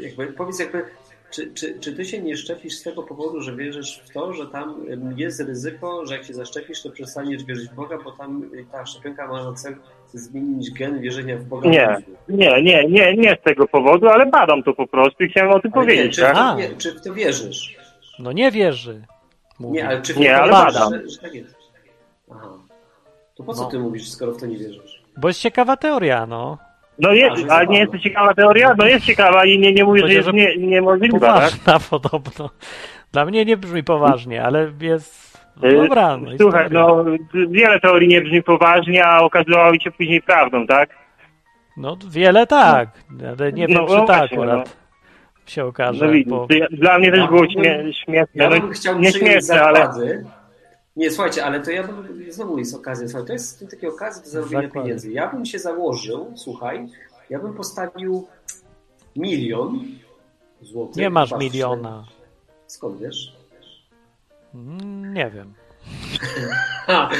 jakby, 0.00 0.26
powiedz 0.26 0.60
jakby, 0.60 0.84
czy, 1.30 1.52
czy, 1.54 1.78
czy 1.80 1.92
ty 1.96 2.04
się 2.04 2.22
nie 2.22 2.36
szczepisz 2.36 2.74
z 2.74 2.82
tego 2.82 3.02
powodu, 3.02 3.40
że 3.40 3.56
wierzysz 3.56 4.02
w 4.06 4.12
to, 4.12 4.32
że 4.32 4.46
tam 4.46 4.84
jest 5.16 5.40
ryzyko, 5.40 6.06
że 6.06 6.14
jak 6.16 6.24
się 6.24 6.34
zaszczepisz, 6.34 6.82
to 6.82 6.90
przestaniesz 6.90 7.44
wierzyć 7.44 7.68
w 7.70 7.74
Boga, 7.74 7.98
bo 8.04 8.12
tam 8.12 8.42
y, 8.54 8.66
ta 8.72 8.86
szczepionka 8.86 9.28
ma 9.28 9.44
na 9.44 9.52
cel 9.52 9.76
zmienić 10.06 10.70
gen 10.72 11.00
wierzenia 11.00 11.36
w 11.38 11.44
Boga. 11.44 11.70
nie, 11.70 11.96
nie, 12.28 12.62
nie, 12.62 12.84
nie, 12.88 13.16
nie 13.16 13.36
z 13.40 13.44
tego 13.44 13.68
powodu, 13.68 14.08
ale 14.08 14.26
badam 14.26 14.62
to 14.62 14.74
po 14.74 14.86
prostu 14.86 15.24
i 15.24 15.28
chciałem 15.28 15.50
o 15.52 15.60
tym 15.60 15.70
Ale 15.74 15.86
nie, 15.86 15.92
powiedzieć, 15.92 16.14
czy, 16.16 16.20
tak? 16.22 16.32
w 16.34 16.36
to, 16.38 16.44
A. 16.44 16.56
wie- 16.56 16.76
czy 16.78 16.92
w 16.92 17.00
to 17.04 17.14
wierzysz? 17.14 17.76
no 18.18 18.32
nie 18.32 18.50
wierzy. 18.50 19.02
Mówi. 19.58 19.74
Nie, 19.74 19.88
ale 19.88 20.02
czy 20.02 20.14
w 20.14 20.16
Nie, 20.16 20.36
ale 20.36 20.52
badam. 20.52 20.92
że, 20.92 21.08
że 21.08 21.18
tak 21.18 21.34
jest? 21.34 21.54
Aha. 22.30 22.48
To 23.34 23.42
po 23.44 23.54
co 23.54 23.62
No. 23.62 23.68
ty 23.70 23.78
mówisz, 23.78 24.10
skoro 24.10 24.32
w 24.32 24.40
to 24.40 24.46
nie 24.46 24.56
wierzysz? 24.58 25.02
Bo 25.16 25.28
jest 25.28 25.40
ciekawa 25.40 25.76
teoria, 25.76 26.26
no. 26.26 26.58
No 26.98 27.12
jest, 27.12 27.36
że 27.36 27.52
ale 27.52 27.66
nie 27.66 27.78
jest 27.78 27.92
to 27.92 27.98
ciekawa 27.98 28.34
teoria? 28.34 28.74
No 28.78 28.86
jest 28.86 29.06
ciekawa 29.06 29.44
i 29.44 29.58
nie, 29.58 29.72
nie 29.72 29.84
mówię, 29.84 30.06
że 30.06 30.12
jest 30.12 30.32
nie, 30.32 30.56
niemożliwa, 30.56 31.18
tak? 31.18 31.34
Poważna 31.34 31.80
podobno. 31.90 32.50
Dla 33.12 33.24
mnie 33.24 33.44
nie 33.44 33.56
brzmi 33.56 33.84
poważnie, 33.84 34.44
ale 34.44 34.72
jest... 34.80 35.28
No 35.62 35.68
E, 35.68 35.72
dobra, 35.72 36.16
no 36.16 36.30
Słuchaj, 36.40 36.68
no 36.70 37.04
wiele 37.48 37.80
teorii 37.80 38.08
nie 38.08 38.20
brzmi 38.20 38.42
poważnie, 38.42 39.04
a 39.04 39.20
okazywały 39.20 39.80
się 39.80 39.90
później 39.90 40.22
prawdą, 40.22 40.66
tak? 40.66 40.90
No 41.76 41.96
wiele 42.10 42.46
tak, 42.46 42.88
ale 43.38 43.52
nie 43.52 43.66
wiem, 43.66 43.76
No, 43.76 43.86
czy 43.86 43.94
no 43.94 44.04
tak 44.04 44.18
właśnie, 44.18 44.38
akurat 44.38 44.76
się 45.46 45.64
okaże. 45.64 46.12
No 46.26 46.36
bo... 46.36 46.46
dla 46.70 46.98
mnie 46.98 47.12
też 47.12 47.26
było 47.26 47.50
śmie 47.50 47.84
śmieszne. 48.04 48.44
Ja 48.44 48.50
no, 48.50 48.60
bym 48.60 48.72
chciał 48.72 48.98
nie 48.98 49.12
śmieszne, 49.12 49.62
ale 49.62 49.78
zakłady. 49.78 50.24
Nie, 50.98 51.10
słuchajcie, 51.10 51.44
ale 51.44 51.60
to 51.60 51.70
ja 51.70 51.82
bym, 51.82 52.32
znowu 52.32 52.58
jest 52.58 52.74
okazja, 52.74 53.08
słuchaj, 53.08 53.26
to 53.26 53.32
jest 53.32 53.70
takie 53.70 53.88
okazja 53.88 54.22
do 54.22 54.28
zarobienia 54.30 54.62
Zakłady. 54.62 54.84
pieniędzy. 54.84 55.12
Ja 55.12 55.28
bym 55.28 55.46
się 55.46 55.58
założył, 55.58 56.32
słuchaj, 56.36 56.88
ja 57.30 57.38
bym 57.38 57.54
postawił 57.54 58.26
milion 59.16 59.84
złotych. 60.62 60.96
Nie 60.96 61.10
masz 61.10 61.30
Patrzę. 61.30 61.44
miliona. 61.44 62.04
Skąd 62.66 63.00
wiesz? 63.00 63.32
Mm, 64.54 65.14
Nie 65.14 65.30
wiem. 65.30 65.54
Ha, 66.86 67.10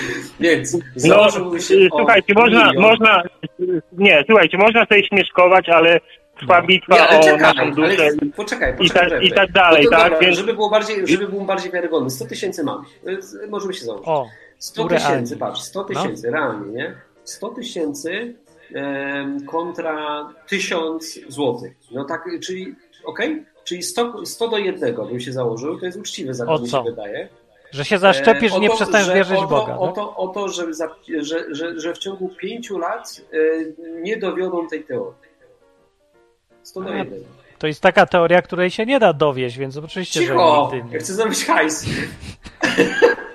więc 0.40 0.72
no, 0.74 0.80
założyłbym 0.96 1.60
się 1.60 1.74
y, 1.74 1.88
o 1.92 1.98
słuchajcie, 1.98 2.34
można, 2.34 2.66
milion. 2.66 2.82
można, 2.82 3.22
nie, 3.92 4.24
słuchajcie, 4.26 4.58
można 4.58 4.86
sobie 4.86 5.06
śmieszkować, 5.06 5.68
ale 5.68 6.00
trwa 6.38 6.60
No. 6.60 6.66
bitwa 6.66 7.08
o 7.08 7.22
czekaj, 7.22 7.38
naszą 7.54 7.60
ale 7.62 7.72
duszę. 7.72 8.08
poczekaj, 8.36 8.74
i 8.74 8.76
poczekaj. 8.76 9.10
tak- 9.10 9.22
i 9.24 9.32
tak 9.32 9.52
dalej, 9.52 9.84
no 9.84 9.90
tak? 9.90 10.02
Dobra, 10.10 10.18
Więc- 10.20 10.36
żeby, 10.36 10.54
było 10.54 10.70
bardziej, 10.70 11.06
żeby 11.06 11.28
był 11.28 11.40
bardziej 11.40 11.72
wiarygodny. 11.72 12.10
100 12.10 12.24
tysięcy 12.26 12.64
mam. 12.64 12.84
Y, 13.44 13.46
Możemy 13.48 13.74
się 13.74 13.84
założyć. 13.84 14.08
O, 14.08 14.26
100 14.58 14.88
realnie. 14.88 15.06
tysięcy, 15.08 15.36
patrz, 15.36 15.60
100 15.60 15.84
tysięcy, 15.84 16.30
realnie, 16.30 16.72
nie? 16.72 16.94
100 17.24 17.48
tysięcy 17.48 18.34
kontra 19.46 20.28
1000 20.46 21.18
złotych. 21.28 21.72
No 21.90 22.04
tak, 22.04 22.24
czyli, 22.42 22.74
okej? 23.04 23.44
Czyli 23.64 23.82
100, 23.82 24.26
100 24.26 24.48
do 24.48 24.58
jednego 24.58 25.04
bym 25.06 25.20
się 25.20 25.32
założył, 25.32 25.78
to 25.78 25.86
jest 25.86 25.98
uczciwy 25.98 26.34
zakład, 26.34 26.62
mi 26.62 26.68
się 26.68 26.82
wydaje. 26.82 27.28
Że 27.70 27.84
się 27.84 27.98
zaszczepisz 27.98 28.52
E, 28.52 28.56
i 28.56 28.60
nie 28.60 28.68
to, 28.68 28.74
przestaniesz 28.74 29.06
że- 29.06 29.14
wierzyć 29.14 29.38
o 29.38 29.46
w 29.46 29.48
to, 29.48 29.48
Boga. 29.48 29.76
O 29.78 29.86
tak? 29.86 29.94
to, 29.94 30.16
o 30.16 30.28
to 30.28 30.48
że, 30.48 30.74
za, 30.74 30.88
że, 31.20 31.54
że, 31.54 31.80
że 31.80 31.94
w 31.94 31.98
ciągu 31.98 32.28
pięciu 32.28 32.78
lat 32.78 33.20
e, 33.32 33.36
nie 34.02 34.16
dowiodą 34.16 34.68
tej 34.68 34.84
teorii. 34.84 35.27
100 36.68 36.80
do 36.80 36.90
A, 36.90 36.96
1. 36.96 37.18
To 37.58 37.66
jest 37.66 37.80
taka 37.82 38.06
teoria, 38.06 38.42
której 38.42 38.70
się 38.70 38.86
nie 38.86 39.00
da 39.00 39.12
dowieść, 39.12 39.58
więc 39.58 39.76
oczywiście, 39.76 40.20
Cicho! 40.20 40.68
że 40.70 40.76
Ja 40.76 40.82
nigdy 40.82 40.94
nie. 40.94 41.00
chcę 41.00 41.14
zrobić 41.14 41.44
hajs. 41.44 41.86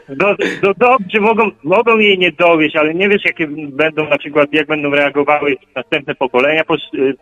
Do, 0.09 0.35
do, 0.61 0.73
dobrze, 0.77 1.19
mogą, 1.19 1.51
mogą 1.63 1.97
jej 1.97 2.17
nie 2.19 2.31
dowieść, 2.31 2.75
ale 2.75 2.93
nie 2.93 3.09
wiesz, 3.09 3.25
jakie 3.25 3.47
będą 3.67 4.09
na 4.09 4.17
przykład, 4.17 4.53
jak 4.53 4.67
będą 4.67 4.89
reagowały 4.89 5.55
następne 5.75 6.15
pokolenia, 6.15 6.63
po, 6.63 6.75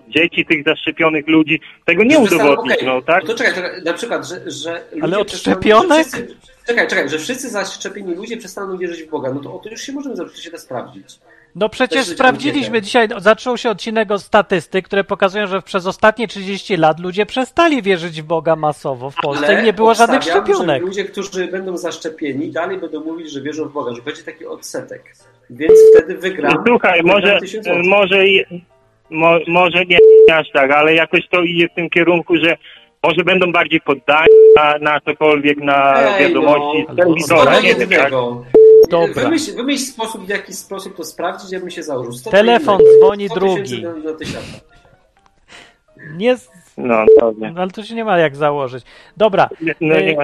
dzieci 0.09 0.45
tych 0.45 0.63
zaszczepionych 0.63 1.27
ludzi. 1.27 1.59
Tego 1.85 2.03
nie 2.03 2.19
udowodnisz, 2.19 2.73
okej, 2.75 2.87
no 2.87 3.01
tak? 3.01 3.25
To 3.25 3.35
czekaj, 3.35 3.53
czekaj, 3.53 3.83
na 3.83 3.93
przykład, 3.93 4.27
że, 4.27 4.35
że 4.51 4.81
ludzie 4.91 5.03
Ale 5.03 5.19
od 5.19 5.31
szczepionek? 5.31 6.07
wszyscy- 6.07 6.35
Czekaj, 6.67 6.87
czekaj, 6.87 7.09
że 7.09 7.19
wszyscy 7.19 7.49
zaszczepieni 7.49 8.15
ludzie 8.15 8.37
przestaną 8.37 8.77
wierzyć 8.77 9.03
w 9.03 9.09
Boga. 9.09 9.31
No 9.33 9.39
to 9.39 9.53
o 9.55 9.59
to 9.59 9.69
już 9.69 9.81
się 9.81 9.93
możemy 9.93 10.15
zobaczyć, 10.15 10.37
to 10.37 10.43
się 10.43 10.51
da 10.51 10.57
sprawdzić. 10.57 11.05
No 11.55 11.69
przecież 11.69 12.05
sprawdziliśmy 12.05 12.81
dzisiaj, 12.81 13.07
zaczął 13.17 13.57
się 13.57 13.69
odcinek 13.69 14.11
od 14.11 14.21
statystyk, 14.21 14.85
które 14.85 15.03
pokazują, 15.03 15.47
że 15.47 15.61
przez 15.61 15.87
ostatnie 15.87 16.27
30 16.27 16.77
lat 16.77 16.99
ludzie 16.99 17.25
przestali 17.25 17.81
wierzyć 17.81 18.21
w 18.21 18.25
Boga 18.25 18.55
masowo 18.55 19.09
w 19.09 19.15
Polsce 19.15 19.47
Ale 19.47 19.61
i 19.61 19.65
nie 19.65 19.73
było 19.73 19.93
żadnych 19.93 20.23
szczepionek. 20.23 20.81
Że 20.81 20.87
ludzie, 20.87 21.05
którzy 21.05 21.47
będą 21.47 21.77
zaszczepieni, 21.77 22.51
dalej 22.51 22.77
będą 22.77 23.03
mówić, 23.03 23.31
że 23.31 23.41
wierzą 23.41 23.65
w 23.65 23.73
Boga, 23.73 23.95
że 23.95 24.01
będzie 24.01 24.23
taki 24.23 24.45
odsetek. 24.45 25.15
Więc 25.49 25.73
wtedy 25.95 26.17
wygram. 26.17 26.63
Słuchaj, 26.67 27.01
może, 27.03 27.39
1000 27.39 27.65
złotych. 27.65 27.83
może, 27.85 28.27
i- 28.27 28.45
mo, 29.09 29.31
może 29.47 29.85
nie 29.85 29.97
aż 30.35 30.51
tak, 30.53 30.71
ale 30.71 30.93
jakoś 30.95 31.27
to 31.31 31.41
idzie 31.41 31.69
w 31.69 31.75
tym 31.75 31.89
kierunku, 31.89 32.33
że 32.43 32.57
może 33.03 33.23
będą 33.23 33.51
bardziej 33.51 33.81
poddani 33.81 34.27
na, 34.55 34.77
na 34.77 34.99
cokolwiek, 34.99 35.57
na 35.57 36.01
Ej, 36.17 36.23
wiadomości 36.27 36.85
no, 36.87 36.93
z 36.93 36.97
telewizora, 36.97 37.59
nie 37.59 37.75
wiem, 37.75 37.89
tak? 37.89 38.11
Dobra. 38.91 39.23
Wymyśl, 39.23 39.55
wymyśl 39.55 39.83
sposób, 39.83 40.25
w 40.25 40.29
jaki 40.29 40.53
sposób 40.53 40.97
to 40.97 41.03
sprawdzić, 41.03 41.51
ja 41.51 41.59
bym 41.59 41.69
się 41.71 41.83
założył. 41.83 42.11
100 42.13 42.29
Telefon 42.31 42.81
dzwoni 42.99 43.29
100 43.29 43.39
tysięcy 43.39 43.63
drugi. 43.81 43.81
Do, 43.83 44.11
do 44.11 44.17
tysiąca. 44.17 44.59
Nie, 46.17 46.35
No, 46.77 47.05
dobrze. 47.19 47.51
no 47.51 47.61
ale 47.61 47.71
to 47.71 47.83
się 47.83 47.95
nie 47.95 48.05
ma 48.05 48.17
jak 48.17 48.35
założyć. 48.35 48.83
Dobra, 49.17 49.49
No, 49.81 49.95
Ej, 49.95 50.05
nie 50.05 50.15
ma... 50.17 50.23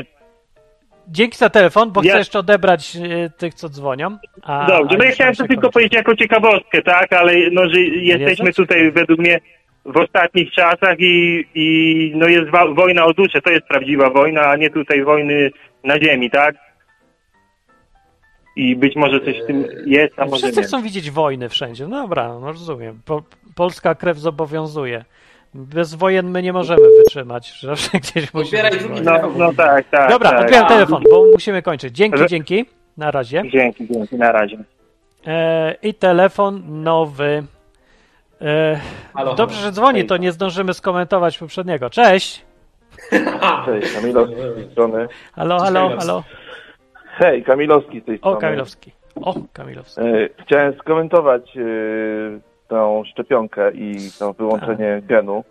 dzięki 1.07 1.38
za 1.38 1.49
telefon, 1.49 1.91
bo 1.91 2.01
Ja- 2.03 2.09
chcę 2.11 2.18
jeszcze 2.18 2.39
odebrać 2.39 2.95
e, 2.95 3.30
tych, 3.30 3.53
co 3.53 3.70
dzwonią. 3.70 4.18
A, 4.43 4.65
Dobrze, 4.68 4.95
a 4.95 4.97
no 4.97 5.03
ja 5.03 5.11
chciałem 5.11 5.36
to 5.36 5.43
tylko 5.47 5.61
kończy. 5.61 5.74
powiedzieć 5.74 5.93
jako 5.93 6.15
ciekawostkę, 6.15 6.82
tak, 6.82 7.13
ale 7.13 7.34
no, 7.51 7.70
że 7.70 7.80
jesteśmy 7.82 8.53
tutaj 8.53 8.91
według 8.91 9.20
mnie 9.20 9.39
w 9.86 9.97
ostatnich 9.97 10.51
czasach 10.51 10.95
i, 10.99 11.45
i 11.55 12.11
no 12.15 12.28
jest 12.28 12.49
wa- 12.49 12.74
wojna 12.74 13.05
o 13.05 13.13
duszę, 13.13 13.41
to 13.41 13.49
jest 13.49 13.65
prawdziwa 13.68 14.09
wojna, 14.09 14.41
a 14.41 14.55
nie 14.55 14.70
tutaj 14.70 15.03
wojny 15.03 15.51
na 15.84 15.99
ziemi, 15.99 16.30
tak? 16.32 16.55
I 18.57 18.75
być 18.75 18.95
może 18.95 19.19
coś 19.19 19.41
w 19.43 19.45
tym 19.47 19.65
jest, 19.85 20.19
a 20.19 20.25
może 20.25 20.37
Wszyscy 20.37 20.61
nie. 20.61 20.67
chcą 20.67 20.81
widzieć 20.81 21.11
wojny 21.11 21.49
wszędzie. 21.49 21.87
No 21.87 22.01
dobra, 22.01 22.39
no 22.39 22.47
rozumiem. 22.47 22.99
Po, 23.05 23.23
polska 23.55 23.95
krew 23.95 24.17
zobowiązuje. 24.17 25.05
Bez 25.53 25.93
wojen 25.93 26.29
my 26.29 26.41
nie 26.41 26.53
możemy 26.53 26.81
wytrzymać. 27.03 27.53
Zawsze 27.61 27.99
gdzieś 27.99 28.33
musi 28.33 28.45
Odbieraj 28.47 28.71
być 28.71 28.81
drugi. 28.81 29.01
No, 29.01 29.31
no 29.37 29.53
tak, 29.53 29.89
tak. 29.89 30.09
Dobra, 30.09 30.29
tak. 30.29 30.41
odbieram 30.41 30.67
telefon, 30.67 31.03
bo 31.11 31.25
musimy 31.33 31.61
kończyć. 31.61 31.95
Dzięki, 31.95 32.17
Że- 32.17 32.27
dzięki. 32.27 32.65
Na 32.97 33.11
razie. 33.11 33.43
Dzięki, 33.51 33.87
dzięki, 33.93 34.15
na 34.15 34.31
razie. 34.31 34.57
E, 35.27 35.75
I 35.83 35.93
telefon 35.93 36.63
nowy. 36.83 37.43
E, 38.41 38.79
Halo, 39.13 39.35
dobrze, 39.35 39.61
że 39.61 39.71
dzwoni, 39.71 40.05
to 40.05 40.17
nie 40.17 40.31
zdążymy 40.31 40.73
skomentować 40.73 41.37
poprzedniego. 41.37 41.89
Cześć. 41.89 42.45
Cześć, 43.65 43.93
Kamilowski 43.93 44.35
z 44.35 44.55
tej 44.55 44.71
strony. 44.71 45.07
Halo, 45.35 45.59
halo, 45.59 45.89
halo. 45.99 46.23
Hej, 47.20 47.43
Kamilowski 47.43 48.01
z 48.01 48.05
tej 48.05 48.18
strony. 48.18 48.38
O, 48.38 48.39
Kamilowski. 48.39 48.91
O, 49.22 49.36
Kamilowski. 49.53 50.01
E, 50.01 50.30
Chciałem 50.45 50.74
skomentować 50.74 51.57
e, 51.57 51.61
tą 52.68 53.03
szczepionkę 53.11 53.72
i 53.72 53.95
to 54.20 54.34
wyłączenie 54.34 55.01
genu. 55.07 55.43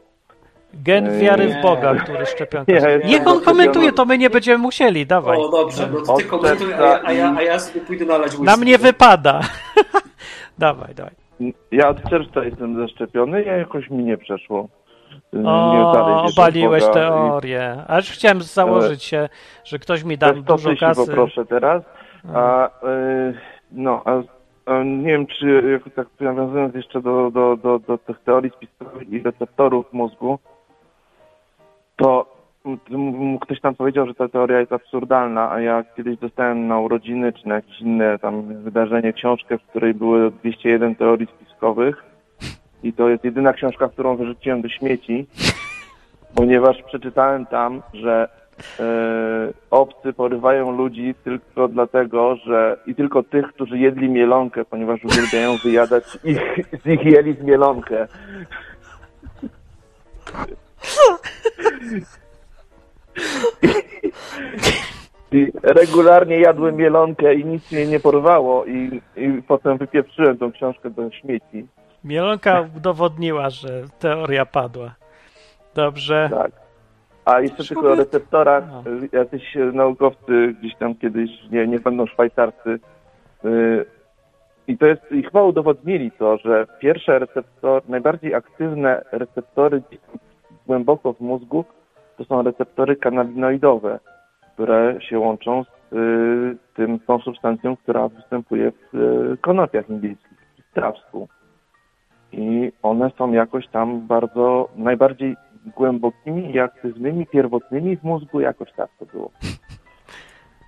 Gen 0.74 1.18
wiary 1.18 1.48
w 1.48 1.62
Boga, 1.62 1.94
który 1.94 2.26
szczepionka. 2.26 2.72
Nie, 2.72 2.80
Niech 3.04 3.26
on 3.26 3.40
komentuje, 3.40 3.92
to 3.92 4.04
my 4.04 4.18
nie 4.18 4.30
będziemy 4.30 4.58
musieli, 4.58 5.06
dawaj. 5.06 5.38
O, 5.38 5.48
dobrze, 5.48 5.88
no 5.92 6.00
to 6.00 6.16
ty 6.16 6.24
komentuj, 6.24 6.74
a 6.74 6.80
ja, 6.80 7.00
a, 7.04 7.12
ja, 7.12 7.34
a 7.38 7.42
ja 7.42 7.58
sobie 7.58 7.80
pójdę 7.80 8.04
nalać 8.04 8.28
whisky. 8.30 8.44
Nam 8.44 8.64
nie 8.64 8.78
wypada. 8.78 9.40
dawaj, 10.58 10.94
dawaj. 10.94 11.12
Ja 11.72 11.88
od 11.88 12.10
czerwca 12.10 12.44
jestem 12.44 12.76
zaszczepiony 12.76 13.42
i 13.42 13.46
jakoś 13.46 13.90
mi 13.90 14.04
nie 14.04 14.18
przeszło. 14.18 14.68
O, 15.44 16.24
obaliłeś 16.24 16.84
teorię. 16.84 17.76
Aż 17.88 18.10
chciałem 18.10 18.42
założyć 18.42 19.02
się, 19.02 19.28
że 19.64 19.78
ktoś 19.78 20.04
mi 20.04 20.14
i 20.14 20.18
da 20.18 20.32
Te 20.32 20.42
100 20.42 20.56
dużo 20.56 20.70
kasy. 20.80 21.06
poproszę 21.06 21.46
teraz. 21.46 21.82
A, 22.34 22.66
e, 22.66 23.32
no, 23.72 24.02
a, 24.04 24.22
a 24.72 24.82
nie 24.82 25.06
wiem, 25.06 25.26
czy 25.26 25.62
jak 25.72 25.94
tak 25.94 26.06
nawiązując 26.20 26.74
jeszcze 26.74 27.02
do, 27.02 27.30
do, 27.30 27.56
do, 27.56 27.78
do 27.78 27.98
tych 27.98 28.18
teorii 28.18 28.50
spiskowych 28.50 29.08
i 29.08 29.22
receptorów 29.22 29.92
mózgu, 29.92 30.38
to 31.96 32.36
ktoś 33.40 33.60
tam 33.60 33.74
powiedział, 33.74 34.06
że 34.06 34.14
ta 34.14 34.28
teoria 34.28 34.60
jest 34.60 34.72
absurdalna, 34.72 35.50
a 35.50 35.60
ja 35.60 35.84
kiedyś 35.96 36.18
dostałem 36.18 36.68
na 36.68 36.78
urodziny 36.80 37.32
czy 37.32 37.48
na 37.48 37.54
jakieś 37.54 37.80
inne 37.80 38.18
tam 38.18 38.62
wydarzenie 38.62 39.12
książkę, 39.12 39.58
w 39.58 39.62
której 39.62 39.94
były 39.94 40.30
201 40.30 40.94
teorii 40.94 41.26
spiskowych 41.26 42.04
i 42.82 42.92
to 42.92 43.08
jest 43.08 43.24
jedyna 43.24 43.52
książka, 43.52 43.88
którą 43.88 44.16
wyrzuciłem 44.16 44.62
do 44.62 44.68
śmieci, 44.68 45.26
ponieważ 46.34 46.82
przeczytałem 46.82 47.46
tam, 47.46 47.82
że 47.92 48.28
e, 48.80 48.84
obcy 49.70 50.12
porywają 50.12 50.76
ludzi 50.76 51.14
tylko 51.24 51.68
dlatego, 51.68 52.36
że 52.36 52.76
i 52.86 52.94
tylko 52.94 53.22
tych, 53.22 53.46
którzy 53.46 53.78
jedli 53.78 54.08
mielonkę, 54.08 54.64
ponieważ 54.64 55.04
uwielbiają 55.04 55.56
wyjadać 55.64 56.04
ich, 56.24 56.40
z 56.84 56.86
ich 56.86 57.04
jelit 57.04 57.44
mielonkę. 57.44 58.06
I 65.32 65.52
regularnie 65.62 66.40
jadłem 66.40 66.76
mielonkę 66.76 67.34
i 67.34 67.44
nic 67.44 67.72
mnie 67.72 67.86
nie 67.86 68.00
porwało 68.00 68.64
i, 68.64 69.00
i 69.16 69.42
potem 69.48 69.78
wypieprzyłem 69.78 70.38
tą 70.38 70.52
książkę 70.52 70.90
do 70.90 71.10
śmieci. 71.10 71.66
Mielonka 72.06 72.68
udowodniła, 72.76 73.50
że 73.50 73.82
teoria 73.98 74.46
padła. 74.46 74.94
Dobrze. 75.74 76.30
Tak. 76.32 76.52
A 77.24 77.40
jeszcze 77.40 77.64
Szkoda. 77.64 77.80
tylko 77.80 77.92
o 77.92 77.96
receptorach. 77.96 78.64
No. 78.70 78.82
Jacyś 79.12 79.56
e, 79.56 79.60
naukowcy 79.60 80.54
gdzieś 80.60 80.74
tam 80.76 80.94
kiedyś, 80.94 81.30
nie, 81.50 81.66
nie 81.66 81.78
będą 81.78 82.06
szwajcarscy. 82.06 82.78
y, 83.44 83.86
I 84.68 84.78
to 84.78 84.86
jest, 84.86 85.12
i 85.12 85.22
chyba 85.22 85.42
udowodnili 85.42 86.10
to, 86.10 86.36
że 86.36 86.66
pierwsze 86.80 87.18
receptory, 87.18 87.82
najbardziej 87.88 88.34
aktywne 88.34 89.04
receptory 89.12 89.82
głęboko 90.66 91.12
w 91.12 91.20
mózgu 91.20 91.64
to 92.16 92.24
są 92.24 92.42
receptory 92.42 92.96
kanabinoidowe, 92.96 93.98
które 94.54 94.98
się 95.00 95.18
łączą 95.18 95.64
z 95.64 95.92
y, 95.96 96.56
tym, 96.74 97.00
tą 97.00 97.18
substancją, 97.18 97.76
która 97.76 98.08
występuje 98.08 98.72
w 98.72 98.94
y, 98.94 99.36
konopiach 99.40 99.90
indyjskich, 99.90 100.38
w 100.70 100.74
trawsku. 100.74 101.28
I 102.36 102.72
one 102.82 103.10
są 103.18 103.32
jakoś 103.32 103.68
tam 103.68 104.06
bardzo, 104.06 104.68
najbardziej 104.76 105.36
głębokimi 105.76 106.54
i 106.54 106.58
aktywnymi, 106.60 107.26
pierwotnymi 107.26 107.96
w 107.96 108.02
mózgu, 108.02 108.40
jakoś 108.40 108.72
tak 108.72 108.90
to 108.98 109.06
było. 109.06 109.30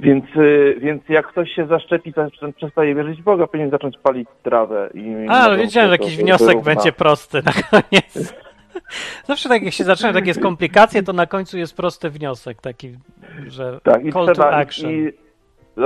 Więc, 0.01 0.25
y, 0.37 0.77
więc 0.81 1.03
jak 1.09 1.27
ktoś 1.27 1.51
się 1.51 1.66
zaszczepi, 1.66 2.12
to 2.12 2.27
przestaje 2.57 2.95
wierzyć 2.95 3.21
w 3.21 3.25
Boga, 3.25 3.47
powinien 3.47 3.71
zacząć 3.71 3.99
palić 3.99 4.29
trawę. 4.43 4.91
I 4.95 5.27
A, 5.29 5.57
wiedziałem, 5.57 5.91
że 5.91 5.99
to 5.99 6.05
jakiś 6.05 6.16
wniosek 6.19 6.47
wyrówna. 6.49 6.75
będzie 6.75 6.93
prosty 6.93 7.43
na 7.43 7.53
koniec. 7.53 8.35
Zawsze 9.29 9.49
tak 9.49 9.62
jak 9.62 9.75
się 9.75 9.85
zaczyna 9.85 10.12
takie 10.12 10.35
skomplikacje, 10.41 11.03
to 11.03 11.12
na 11.12 11.27
końcu 11.27 11.59
jest 11.59 11.77
prosty 11.77 12.11
wniosek, 12.11 12.61
taki, 12.61 12.97
że 13.47 13.81
Tak, 13.83 14.05
i 14.05 14.12
call 14.12 14.27
to 14.27 14.33
trzeba, 14.33 14.51
action. 14.51 14.91
i, 14.91 15.12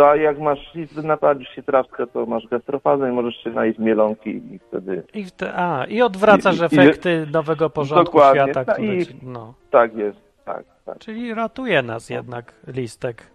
a 0.01 0.17
jak 0.17 0.39
masz, 0.39 0.75
i 0.75 0.87
napalisz 1.07 1.49
się 1.49 1.63
trawkę, 1.63 2.07
to 2.07 2.27
masz 2.27 2.47
gastrofazę 2.47 3.09
i 3.11 3.13
możesz 3.13 3.37
się 3.37 3.51
najeść 3.51 3.79
mielonki 3.79 4.31
i 4.31 4.59
wtedy, 4.69 5.03
I, 5.15 5.25
te, 5.37 5.55
a, 5.55 5.85
I 5.85 6.03
odwracasz 6.03 6.57
I- 6.59 6.63
i- 6.63 6.65
efekty 6.65 7.27
nowego 7.33 7.71
porządku 7.71 8.19
świata, 8.19 8.65
no 8.67 8.73
który 8.73 8.97
i- 8.97 9.07
ci, 9.07 9.15
no. 9.23 9.55
tak 9.71 9.95
jest, 9.97 10.19
tak, 10.45 10.65
tak. 10.87 10.99
Czyli 10.99 11.35
ratuje 11.35 11.83
nas 11.83 12.11
jednak 12.11 12.53
listek. 12.67 13.27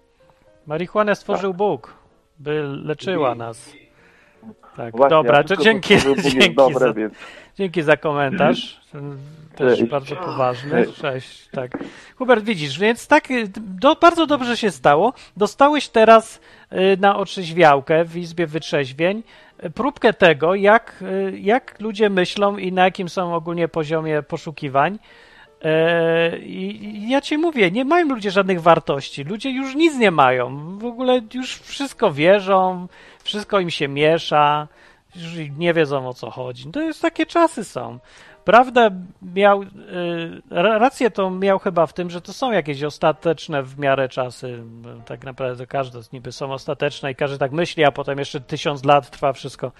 Marihuanę 0.67 1.15
stworzył 1.15 1.53
Bóg, 1.53 1.93
by 2.39 2.63
leczyła 2.83 3.35
nas. 3.35 3.73
Tak, 4.77 4.97
Właśnie, 4.97 5.09
dobra, 5.09 5.43
to 5.43 5.57
dzięki, 5.57 5.93
jest 5.93 6.07
dzięki, 6.31 6.55
dobre, 6.55 6.79
za, 6.79 6.93
więc 6.93 7.13
dzięki 7.55 7.81
za 7.81 7.97
komentarz. 7.97 8.81
Też 9.55 9.79
Cześć. 9.79 9.91
bardzo 9.91 10.15
poważny. 10.15 10.85
Cześć. 10.85 10.99
Cześć, 11.01 11.49
tak. 11.51 11.77
Hubert, 12.17 12.43
widzisz, 12.43 12.79
więc 12.79 13.07
tak, 13.07 13.27
do, 13.57 13.95
bardzo 13.95 14.25
dobrze 14.25 14.57
się 14.57 14.71
stało. 14.71 15.13
Dostałeś 15.37 15.87
teraz 15.89 16.39
y, 16.71 16.97
na 16.99 17.17
otrzeźwiałkę 17.17 18.05
w 18.05 18.17
Izbie 18.17 18.47
Wytrzeźwień 18.47 19.23
y, 19.63 19.69
próbkę 19.69 20.13
tego, 20.13 20.55
jak, 20.55 20.93
y, 21.01 21.39
jak 21.39 21.79
ludzie 21.79 22.09
myślą 22.09 22.57
i 22.57 22.71
na 22.71 22.83
jakim 22.83 23.09
są 23.09 23.35
ogólnie 23.35 23.67
poziomie 23.67 24.23
poszukiwań. 24.23 24.99
E, 25.61 26.37
I 26.37 27.09
ja 27.09 27.21
ci 27.21 27.37
mówię, 27.37 27.71
nie 27.71 27.85
mają 27.85 28.07
ludzie 28.07 28.31
żadnych 28.31 28.61
wartości. 28.61 29.23
Ludzie 29.23 29.49
już 29.49 29.75
nic 29.75 29.97
nie 29.97 30.11
mają. 30.11 30.77
W 30.77 30.85
ogóle 30.85 31.21
już 31.33 31.59
wszystko 31.59 32.11
wierzą, 32.11 32.87
wszystko 33.23 33.59
im 33.59 33.69
się 33.69 33.87
miesza, 33.87 34.67
już 35.15 35.49
nie 35.57 35.73
wiedzą 35.73 36.09
o 36.09 36.13
co 36.13 36.29
chodzi. 36.29 36.71
To 36.71 36.81
jest 36.81 37.01
takie 37.01 37.25
czasy 37.25 37.63
są. 37.63 37.99
Prawda 38.45 38.89
miał, 39.21 39.63
ra- 40.49 40.77
rację 40.77 41.11
to 41.11 41.29
miał 41.29 41.59
chyba 41.59 41.85
w 41.85 41.93
tym, 41.93 42.09
że 42.09 42.21
to 42.21 42.33
są 42.33 42.51
jakieś 42.51 42.83
ostateczne 42.83 43.63
w 43.63 43.79
miarę 43.79 44.09
czasy. 44.09 44.63
Tak 45.05 45.23
naprawdę 45.23 45.67
każde 45.67 45.99
niby 46.13 46.31
są 46.31 46.53
ostateczne 46.53 47.11
i 47.11 47.15
każdy 47.15 47.37
tak 47.37 47.51
myśli, 47.51 47.83
a 47.83 47.91
potem 47.91 48.19
jeszcze 48.19 48.41
tysiąc 48.41 48.85
lat 48.85 49.09
trwa 49.09 49.33
wszystko. 49.33 49.71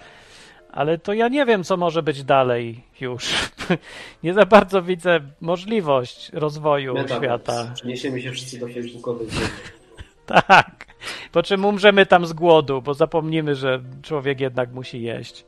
Ale 0.78 0.98
to 0.98 1.12
ja 1.12 1.28
nie 1.28 1.46
wiem, 1.46 1.64
co 1.64 1.76
może 1.76 2.02
być 2.02 2.24
dalej 2.24 2.84
już. 3.00 3.34
Nie 4.24 4.34
za 4.34 4.46
bardzo 4.46 4.82
widzę 4.82 5.20
możliwość 5.40 6.30
rozwoju 6.32 6.94
Metaverse. 6.94 7.24
świata. 7.26 7.72
Przeniesiemy 7.74 8.20
się 8.22 8.32
wszyscy 8.32 8.58
do 8.58 8.68
facebookowych. 8.68 9.28
Tak. 10.26 10.86
Po 11.32 11.42
czym 11.42 11.64
umrzemy 11.64 12.06
tam 12.06 12.26
z 12.26 12.32
głodu, 12.32 12.82
bo 12.82 12.94
zapomnimy, 12.94 13.54
że 13.54 13.80
człowiek 14.02 14.40
jednak 14.40 14.72
musi 14.72 15.02
jeść. 15.02 15.44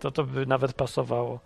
To 0.00 0.10
to 0.10 0.24
by 0.24 0.46
nawet 0.46 0.72
pasowało. 0.72 1.40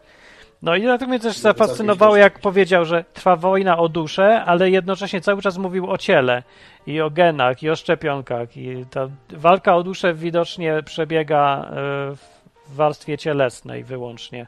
No 0.62 0.76
i 0.76 0.82
dlatego 0.82 1.08
mnie 1.08 1.20
też 1.20 1.34
to 1.36 1.40
zafascynowało, 1.42 2.16
jak 2.16 2.38
powiedział, 2.38 2.84
że 2.84 3.04
trwa 3.12 3.36
wojna 3.36 3.78
o 3.78 3.88
duszę, 3.88 4.44
ale 4.44 4.70
jednocześnie 4.70 5.20
cały 5.20 5.42
czas 5.42 5.58
mówił 5.58 5.90
o 5.90 5.98
ciele 5.98 6.42
i 6.86 7.00
o 7.00 7.10
genach 7.10 7.62
i 7.62 7.70
o 7.70 7.76
szczepionkach. 7.76 8.56
I 8.56 8.84
ta 8.90 9.08
walka 9.30 9.76
o 9.76 9.82
duszę 9.82 10.14
widocznie 10.14 10.82
przebiega 10.84 11.70
e, 11.70 12.35
w 12.68 12.74
warstwie 12.74 13.18
cielesnej 13.18 13.84
wyłącznie, 13.84 14.46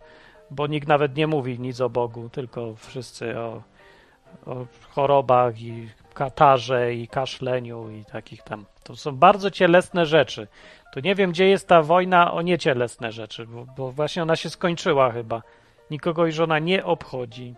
bo 0.51 0.67
nikt 0.67 0.89
nawet 0.89 1.17
nie 1.17 1.27
mówi 1.27 1.59
nic 1.61 1.81
o 1.81 1.91
Bogu, 1.91 2.29
tylko 2.29 2.75
wszyscy 2.77 3.39
o, 3.39 3.63
o 4.47 4.67
chorobach 4.91 5.61
i 5.61 5.89
katarze 6.15 6.95
i 6.95 7.09
kaszleniu 7.09 7.91
i 7.91 8.05
takich 8.05 8.43
tam. 8.43 8.65
To 8.85 8.97
są 8.97 9.17
bardzo 9.17 9.51
cielesne 9.51 10.07
rzeczy. 10.07 10.47
To 10.93 11.01
nie 11.01 11.15
wiem, 11.15 11.31
gdzie 11.31 11.49
jest 11.49 11.69
ta 11.69 11.83
wojna 11.83 12.33
o 12.33 12.43
niecielesne 12.43 13.13
rzeczy, 13.13 13.47
bo, 13.47 13.67
bo 13.77 13.93
właśnie 13.93 14.23
ona 14.23 14.37
się 14.37 14.51
skończyła 14.51 15.13
chyba. 15.13 15.43
Nikogo 15.91 16.27
już 16.27 16.41
ona 16.41 16.59
nie 16.59 16.85
obchodzi. 16.85 17.55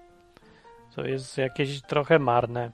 To 1.01 1.07
jest 1.07 1.39
jakieś 1.39 1.83
trochę 1.83 2.19
marne. 2.19 2.71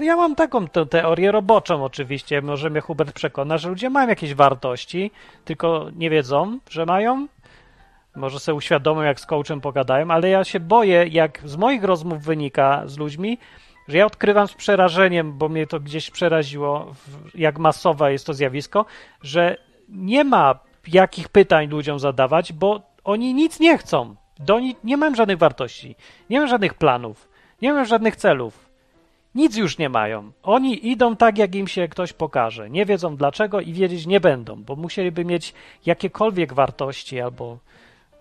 Ja, 0.00 0.16
mam 0.16 0.34
taką 0.34 0.68
teorię 0.68 1.32
roboczą 1.32 1.84
oczywiście. 1.84 2.42
Może 2.42 2.70
mnie 2.70 2.80
Hubert 2.80 3.12
przekona, 3.12 3.58
że 3.58 3.68
ludzie 3.68 3.90
mają 3.90 4.08
jakieś 4.08 4.34
wartości, 4.34 5.10
tylko 5.44 5.86
nie 5.96 6.10
wiedzą, 6.10 6.58
że 6.70 6.86
mają. 6.86 7.26
Może 8.16 8.40
sobie 8.40 8.56
uświadomią, 8.56 9.02
jak 9.02 9.20
z 9.20 9.26
coachem 9.26 9.60
pogadają, 9.60 10.10
ale 10.10 10.28
ja 10.28 10.44
się 10.44 10.60
boję, 10.60 11.06
jak 11.06 11.40
z 11.44 11.56
moich 11.56 11.84
rozmów 11.84 12.22
wynika 12.22 12.82
z 12.86 12.98
ludźmi, 12.98 13.38
że 13.88 13.98
ja 13.98 14.06
odkrywam 14.06 14.48
z 14.48 14.54
przerażeniem, 14.54 15.38
bo 15.38 15.48
mnie 15.48 15.66
to 15.66 15.80
gdzieś 15.80 16.10
przeraziło, 16.10 16.94
jak 17.34 17.58
masowe 17.58 18.12
jest 18.12 18.26
to 18.26 18.34
zjawisko, 18.34 18.84
że 19.22 19.56
nie 19.88 20.24
ma 20.24 20.58
jakich 20.88 21.28
pytań 21.28 21.68
ludziom 21.68 21.98
zadawać, 21.98 22.52
bo 22.52 22.82
oni 23.04 23.34
nic 23.34 23.60
nie 23.60 23.78
chcą. 23.78 24.16
Do 24.38 24.54
oni 24.54 24.76
nie 24.84 24.96
mają 24.96 25.14
żadnych 25.14 25.38
wartości, 25.38 25.96
nie 26.30 26.38
mają 26.38 26.48
żadnych 26.48 26.74
planów, 26.74 27.27
nie 27.62 27.72
mają 27.72 27.84
żadnych 27.84 28.16
celów. 28.16 28.68
Nic 29.34 29.56
już 29.56 29.78
nie 29.78 29.88
mają. 29.88 30.32
Oni 30.42 30.88
idą 30.88 31.16
tak, 31.16 31.38
jak 31.38 31.54
im 31.54 31.68
się 31.68 31.88
ktoś 31.88 32.12
pokaże. 32.12 32.70
Nie 32.70 32.86
wiedzą 32.86 33.16
dlaczego 33.16 33.60
i 33.60 33.72
wiedzieć 33.72 34.06
nie 34.06 34.20
będą, 34.20 34.62
bo 34.62 34.76
musieliby 34.76 35.24
mieć 35.24 35.54
jakiekolwiek 35.86 36.52
wartości 36.52 37.20
albo 37.20 37.58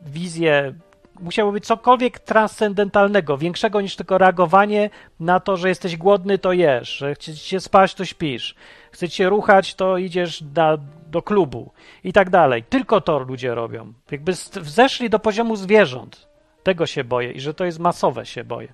wizję. 0.02 0.74
Musiało 1.20 1.52
być 1.52 1.66
cokolwiek 1.66 2.20
transcendentalnego, 2.20 3.38
większego 3.38 3.82
niż 3.82 3.96
tylko 3.96 4.18
reagowanie 4.18 4.90
na 5.20 5.40
to, 5.40 5.58
że 5.58 5.70
jesteś 5.70 5.98
głodny, 5.98 6.38
to 6.38 6.54
jesz, 6.54 6.98
że 6.98 7.16
chcesz 7.16 7.42
się 7.42 7.60
spać, 7.60 7.94
to 7.94 8.06
śpisz, 8.06 8.56
chcesz 8.92 9.14
się 9.14 9.30
ruchać, 9.30 9.76
to 9.76 9.98
idziesz 9.98 10.44
na, 10.56 10.78
do 11.08 11.22
klubu 11.22 11.72
i 12.04 12.14
tak 12.14 12.30
dalej. 12.30 12.64
Tylko 12.64 13.02
to 13.02 13.20
ludzie 13.20 13.56
robią. 13.56 13.94
Jakby 14.12 14.34
zeszli 14.62 15.10
do 15.10 15.20
poziomu 15.20 15.56
zwierząt. 15.56 16.28
Tego 16.64 16.86
się 16.86 17.04
boję 17.04 17.32
i 17.32 17.40
że 17.40 17.54
to 17.54 17.66
jest 17.66 17.80
masowe 17.80 18.26
się 18.26 18.44
boję. 18.44 18.74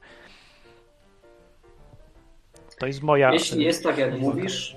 To 2.84 2.88
jest 2.88 3.04
moja. 3.04 3.34
Jeśli 3.34 3.64
jest 3.64 3.84
tak, 3.84 3.98
jak 3.98 4.20
mówisz, 4.20 4.76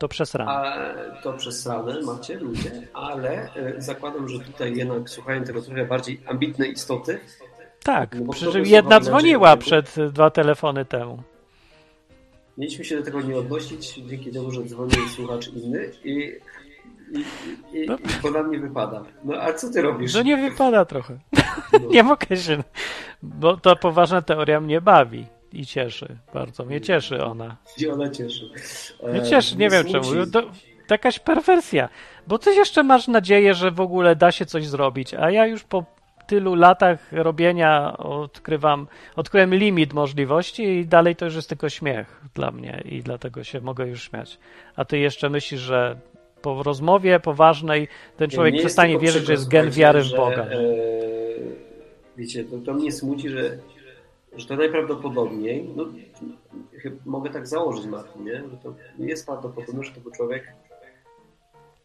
To 0.00 0.08
przesrane. 0.08 0.50
a 0.50 1.22
to 1.22 1.32
przesrane 1.32 2.00
macie 2.02 2.38
ludzie, 2.38 2.70
ale 2.92 3.54
e, 3.54 3.74
zakładam, 3.78 4.28
że 4.28 4.38
tutaj 4.38 4.76
jednak 4.76 5.10
słuchają 5.10 5.44
tego 5.44 5.62
trochę 5.62 5.84
bardziej 5.86 6.20
ambitne 6.26 6.66
istoty. 6.66 7.18
Tak, 7.84 8.16
no 8.20 8.32
przy 8.32 8.52
czym 8.52 8.66
jedna 8.66 9.00
dzwoniła 9.00 9.56
przed 9.56 9.94
dwa 10.12 10.30
telefony 10.30 10.84
temu. 10.84 11.22
Mieliśmy 12.58 12.84
się 12.84 12.96
do 12.96 13.02
tego 13.02 13.20
nie 13.20 13.36
odnosić, 13.36 13.94
dzięki 13.94 14.30
temu, 14.32 14.50
że 14.50 14.62
dzwonił 14.64 15.08
słuchacz 15.08 15.48
inny 15.48 15.90
i, 16.04 16.10
i, 17.12 17.18
i, 17.78 17.86
No. 17.88 17.96
i 17.96 18.22
to 18.22 18.30
na 18.30 18.42
mnie 18.42 18.58
wypada. 18.58 19.02
No 19.24 19.34
a 19.36 19.52
co 19.52 19.70
ty 19.72 19.82
robisz? 19.82 20.12
Że 20.12 20.24
nie 20.24 20.36
wypada 20.36 20.84
trochę. 20.84 21.18
No. 21.72 21.78
Nie 21.90 22.02
mogę 22.02 22.36
się. 22.36 22.62
Bo 23.22 23.56
ta 23.56 23.76
poważna 23.76 24.22
teoria 24.22 24.60
mnie 24.60 24.80
bawi 24.80 25.26
i 25.52 25.66
cieszy. 25.66 26.16
Bardzo 26.34 26.64
mnie 26.64 26.80
cieszy 26.80 27.24
ona. 27.24 27.56
Gdzie 27.76 27.92
ona 27.92 28.08
cieszy? 28.10 28.50
E, 29.02 29.12
Mnie 29.12 29.22
cieszy, 29.22 29.56
nie 29.56 29.70
wiem 29.70 29.88
smuci. 29.88 30.10
czemu. 30.10 30.26
To, 30.26 30.42
to 30.42 30.94
jakaś 30.94 31.18
perwersja. 31.18 31.88
Bo 32.26 32.38
ty 32.38 32.54
jeszcze 32.54 32.82
masz 32.82 33.08
nadzieję, 33.08 33.54
że 33.54 33.70
w 33.70 33.80
ogóle 33.80 34.16
da 34.16 34.32
się 34.32 34.46
coś 34.46 34.66
zrobić, 34.66 35.14
a 35.14 35.30
ja 35.30 35.46
już 35.46 35.64
po 35.64 35.84
tylu 36.26 36.54
latach 36.54 37.12
robienia 37.12 37.96
odkrywam, 37.98 38.86
odkryłem 39.16 39.54
limit 39.54 39.92
możliwości 39.92 40.62
i 40.64 40.86
dalej 40.86 41.16
to 41.16 41.24
już 41.24 41.34
jest 41.34 41.48
tylko 41.48 41.68
śmiech 41.68 42.20
dla 42.34 42.50
mnie 42.50 42.82
i 42.84 43.02
dlatego 43.02 43.44
się 43.44 43.60
mogę 43.60 43.86
już 43.88 44.02
śmiać. 44.02 44.38
A 44.76 44.84
ty 44.84 44.98
jeszcze 44.98 45.30
myślisz, 45.30 45.60
że 45.60 45.96
po 46.42 46.62
rozmowie 46.62 47.20
poważnej 47.20 47.88
ten 48.16 48.30
człowiek 48.30 48.54
Nie 48.54 48.60
przestanie 48.60 48.98
wierzyć, 48.98 49.26
że 49.26 49.32
jest 49.32 49.48
gen 49.48 49.70
wiary 49.70 50.02
w 50.02 50.10
Boga. 50.10 50.44
że, 50.44 50.52
E, 50.52 50.62
wiecie, 52.16 52.44
to, 52.44 52.58
to 52.58 52.74
mnie 52.74 52.92
smuci, 52.92 53.28
że, 53.28 53.58
że 54.36 54.46
to 54.46 54.56
najprawdopodobniej, 54.56 55.70
no, 55.76 55.84
chyba 56.78 56.96
mogę 57.04 57.30
tak 57.30 57.46
założyć, 57.46 57.86
Martin, 57.86 58.24
nie? 58.24 58.36
że 58.36 58.56
to 58.62 58.74
jest 58.98 59.26
prawdopodobne, 59.26 59.84
że 59.84 59.92
to 59.92 60.00
był 60.00 60.10
człowiek, 60.12 60.52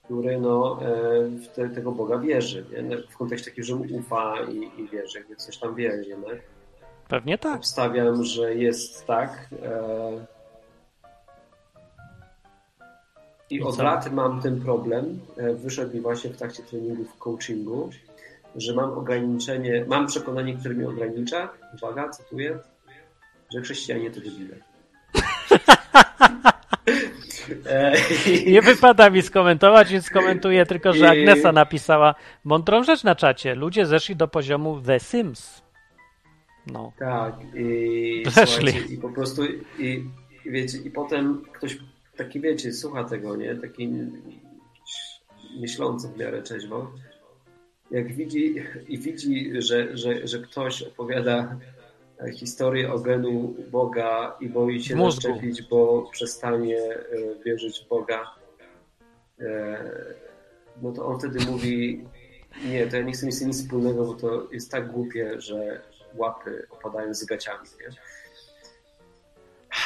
który 0.04 0.40
no, 0.40 0.80
e, 0.82 1.26
w 1.26 1.48
te, 1.48 1.70
tego 1.70 1.92
Boga 1.92 2.18
wierzy, 2.18 2.66
nie? 2.72 2.82
No, 2.82 2.96
w 3.10 3.18
kontekście 3.18 3.52
takim, 3.52 3.64
że 3.64 3.76
mu 3.76 3.86
ufa 3.92 4.36
i, 4.52 4.82
i 4.82 4.88
wierzy, 4.88 5.20
jakby 5.20 5.36
coś 5.36 5.58
tam 5.58 5.76
wie, 5.76 6.04
nie? 6.08 6.18
No? 6.18 6.28
Pewnie 7.08 7.38
tak. 7.38 7.56
Obstawiam, 7.58 8.24
że 8.24 8.56
jest 8.56 9.06
tak. 9.06 9.50
E... 9.64 10.26
I 13.50 13.56
I 13.56 13.64
od 13.64 13.76
co? 13.76 13.84
lat 13.84 14.12
mam 14.12 14.42
ten 14.42 14.62
problem. 14.62 15.20
e, 15.38 15.54
Wyszedł 15.54 15.94
mi 15.94 16.02
właśnie 16.02 16.30
w 16.30 16.38
trakcie 16.38 16.64
treningów 16.64 17.18
coachingu, 17.18 17.90
że 18.58 18.74
mam 18.74 18.92
ograniczenie, 18.92 19.86
mam 19.88 20.08
przekonanie, 20.08 20.54
które 20.54 20.76
mnie 20.76 20.90
ogranicza. 20.90 21.50
Uwaga, 21.74 22.10
cytuję, 22.10 22.60
że 23.54 23.62
chrześcijanie 23.62 24.12
to 24.12 24.22
debile. 24.22 24.56
Nie 28.48 28.62
wypada 28.62 29.10
mi 29.10 29.22
skomentować, 29.22 29.92
więc 29.92 30.06
skomentuję 30.06 30.66
tylko, 30.66 30.94
że 30.94 31.10
Agnesa 31.10 31.52
napisała 31.52 32.16
mądrą 32.44 32.84
rzecz 32.84 33.04
na 33.04 33.16
czacie. 33.16 33.56
Ludzie 33.56 33.86
zeszli 33.86 34.16
do 34.16 34.28
poziomu 34.28 34.82
The 34.82 35.00
Sims. 35.00 35.62
No. 36.72 36.92
Tak, 37.00 37.36
i, 37.56 38.24
słuchajcie, 38.26 38.94
i 38.94 38.98
po 38.98 39.10
prostu 39.10 39.46
i, 39.80 40.06
i 40.46 40.52
wiecie, 40.52 40.78
i 40.78 40.92
potem 40.92 41.42
ktoś 41.54 41.78
taki 42.18 42.42
wiecie, 42.42 42.74
słucha 42.74 43.04
tego, 43.04 43.36
nie? 43.36 43.56
Taki 43.56 43.90
myślący 45.60 46.08
w 46.08 46.18
miarę 46.18 46.42
trzeźwo, 46.42 46.92
jak 47.92 48.14
widzi 48.14 48.56
i 48.88 48.98
widzi, 48.98 49.62
że, 49.62 49.98
że, 49.98 50.28
że 50.28 50.40
ktoś 50.40 50.84
opowiada 50.84 51.58
historię 52.36 52.94
o 52.94 53.00
genu 53.00 53.56
Boga 53.72 54.38
i 54.40 54.50
boi 54.50 54.84
się 54.84 54.98
zaszczepić, 54.98 55.62
bo 55.62 56.10
przestanie 56.12 56.80
e, 56.80 57.06
wierzyć 57.46 57.80
w 57.80 57.88
Boga, 57.88 58.36
e, 59.40 59.84
no 60.82 60.92
to 60.92 61.06
on 61.06 61.20
wtedy 61.20 61.46
mówi 61.46 62.06
nie, 62.66 62.88
to 62.88 62.98
ja 62.98 63.04
nie 63.04 63.12
chcę 63.12 63.26
mieć 63.26 63.42
nic 63.42 63.62
wspólnego, 63.64 64.06
bo 64.06 64.14
to 64.14 64.48
jest 64.52 64.72
tak 64.72 64.92
głupie, 64.92 65.42
że 65.42 65.82
łapy 66.16 66.68
opadają 66.70 67.14
z 67.14 67.26
gaciami, 67.26 67.68
nie? 67.82 67.96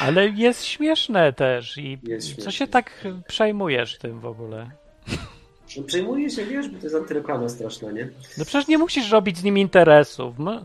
Ale 0.00 0.28
jest 0.28 0.64
śmieszne 0.64 1.32
też 1.32 1.78
i 1.78 1.98
Jest 2.02 2.28
co 2.28 2.34
śmieszne. 2.34 2.52
się 2.52 2.66
tak 2.66 3.04
przejmujesz 3.28 3.98
tym 3.98 4.20
w 4.20 4.26
ogóle? 4.26 4.70
No, 5.76 5.82
przejmuje 5.82 6.30
się, 6.30 6.44
wiesz, 6.44 6.68
bo 6.68 6.78
to 6.78 6.84
jest 6.84 6.96
antyreklama 6.96 7.48
straszna, 7.48 7.92
nie? 7.92 8.08
No 8.38 8.44
przecież 8.44 8.68
nie 8.68 8.78
musisz 8.78 9.10
robić 9.10 9.38
z 9.38 9.44
nim 9.44 9.58
interesów. 9.58 10.34
No, 10.38 10.64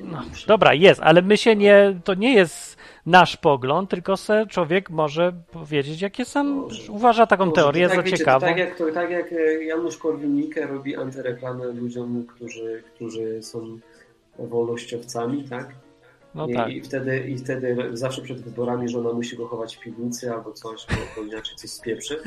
no, 0.00 0.22
dobra, 0.46 0.74
jest, 0.74 1.00
ale 1.00 1.22
my 1.22 1.36
się 1.36 1.56
nie, 1.56 2.00
to 2.04 2.14
nie 2.14 2.34
jest 2.34 2.76
nasz 3.06 3.36
pogląd, 3.36 3.90
tylko 3.90 4.16
se 4.16 4.46
człowiek 4.50 4.90
może 4.90 5.32
powiedzieć, 5.52 6.00
jakie 6.00 6.24
sam 6.24 6.46
Może. 6.46 6.92
uważa 6.92 7.26
taką 7.26 7.46
Może, 7.46 7.54
teorię 7.54 7.84
to 7.84 7.90
za 7.90 7.96
tak, 7.96 8.04
wiecie, 8.04 8.16
to 8.16 8.18
ciekawą. 8.18 8.46
Tak 8.46 8.58
jak, 8.58 8.78
to, 8.78 8.92
tak 8.92 9.10
jak 9.10 9.32
e, 9.32 9.64
Janusz 9.64 9.98
Korwin-Mikke 9.98 10.66
robi 10.66 10.96
antyreklamę 10.96 11.66
ludziom, 11.66 12.26
którzy, 12.26 12.82
którzy 12.94 13.42
są 13.42 13.78
wolnościowcami, 14.38 15.44
tak? 15.44 15.85
No 16.36 16.46
I, 16.46 16.54
tak. 16.54 16.70
i, 16.70 16.80
wtedy, 16.80 17.18
I 17.18 17.38
wtedy 17.38 17.76
zawsze 17.92 18.22
przed 18.22 18.40
wyborami 18.42 18.88
żona 18.88 19.12
musi 19.12 19.36
go 19.36 19.48
chować 19.48 19.76
w 19.76 19.80
piwnicy 19.80 20.32
albo 20.32 20.52
coś, 20.52 20.86
bo, 20.86 20.94
bo 21.16 21.22
inaczej 21.28 21.56
coś 21.56 21.70
spieprzy. 21.70 22.18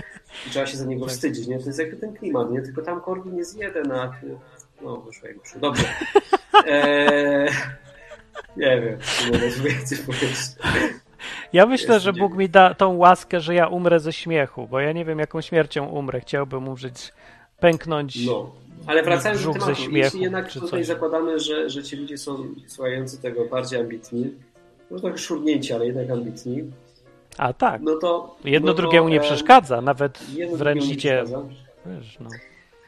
I 0.47 0.49
trzeba 0.49 0.65
się 0.65 0.77
za 0.77 0.85
niego 0.85 1.05
Tak. 1.05 1.13
wstydzić, 1.13 1.47
nie? 1.47 1.59
To 1.59 1.65
jest 1.65 1.79
jakby 1.79 1.97
ten 1.97 2.13
klimat, 2.13 2.51
nie? 2.51 2.61
Tylko 2.61 2.81
tam 2.81 3.01
Korwin 3.01 3.37
jest 3.37 3.57
jeden, 3.57 3.91
a. 3.91 4.13
No, 4.81 4.97
wyszło 4.97 5.27
jak 5.27 5.39
wyszło. 5.41 5.61
Dobrze. 5.61 5.83
Eee, 6.67 7.49
nie 8.57 8.81
wiem, 8.81 8.97
mogę 9.33 9.51
tu 9.51 9.63
więcej 9.63 9.97
powiedzieć. 9.97 10.37
Ja 11.53 11.65
myślę, 11.65 11.93
Jest 11.93 12.05
że. 12.05 12.13
Bóg 12.13 12.35
mi 12.37 12.49
da 12.49 12.73
tą 12.73 12.97
łaskę, 12.97 13.39
że 13.39 13.55
ja 13.55 13.67
umrę 13.67 13.99
ze 13.99 14.13
śmiechu, 14.13 14.67
bo 14.67 14.79
ja 14.79 14.91
nie 14.91 15.05
wiem, 15.05 15.19
jaką 15.19 15.41
śmiercią 15.41 15.85
umrę. 15.85 16.19
Chciałbym 16.19 16.67
umrzeć, 16.67 17.13
pęknąć. 17.59 18.25
No. 18.25 18.51
Ale 18.87 19.03
wracając 19.03 19.45
do 19.45 19.53
tematu, 19.53 19.75
śmiechu, 19.75 19.95
jeśli 19.95 20.21
jednak 20.21 20.51
tutaj 20.51 20.69
coś. 20.69 20.85
zakładamy, 20.85 21.39
że, 21.39 21.69
że 21.69 21.83
ci 21.83 21.95
ludzie 21.95 22.17
są 22.17 22.37
słuchający 22.67 23.21
tego 23.21 23.45
bardziej 23.45 23.79
ambitni, 23.79 24.33
może 24.91 25.01
trochę 25.01 25.17
szurnięci, 25.17 25.73
ale 25.73 25.85
jednak 25.85 26.09
ambitni, 26.09 26.63
A 27.37 27.53
tak. 27.53 27.81
no 27.81 27.95
to... 27.95 28.35
Jedno 28.43 28.67
no 28.67 28.73
to, 28.73 28.81
drugiemu 28.81 29.09
nie 29.09 29.17
em, 29.17 29.23
przeszkadza, 29.23 29.81
nawet 29.81 30.19
wręcz 30.53 30.85
nie 30.85 30.93
idzie. 30.93 31.23
Wiesz, 31.85 32.17
no. 32.19 32.29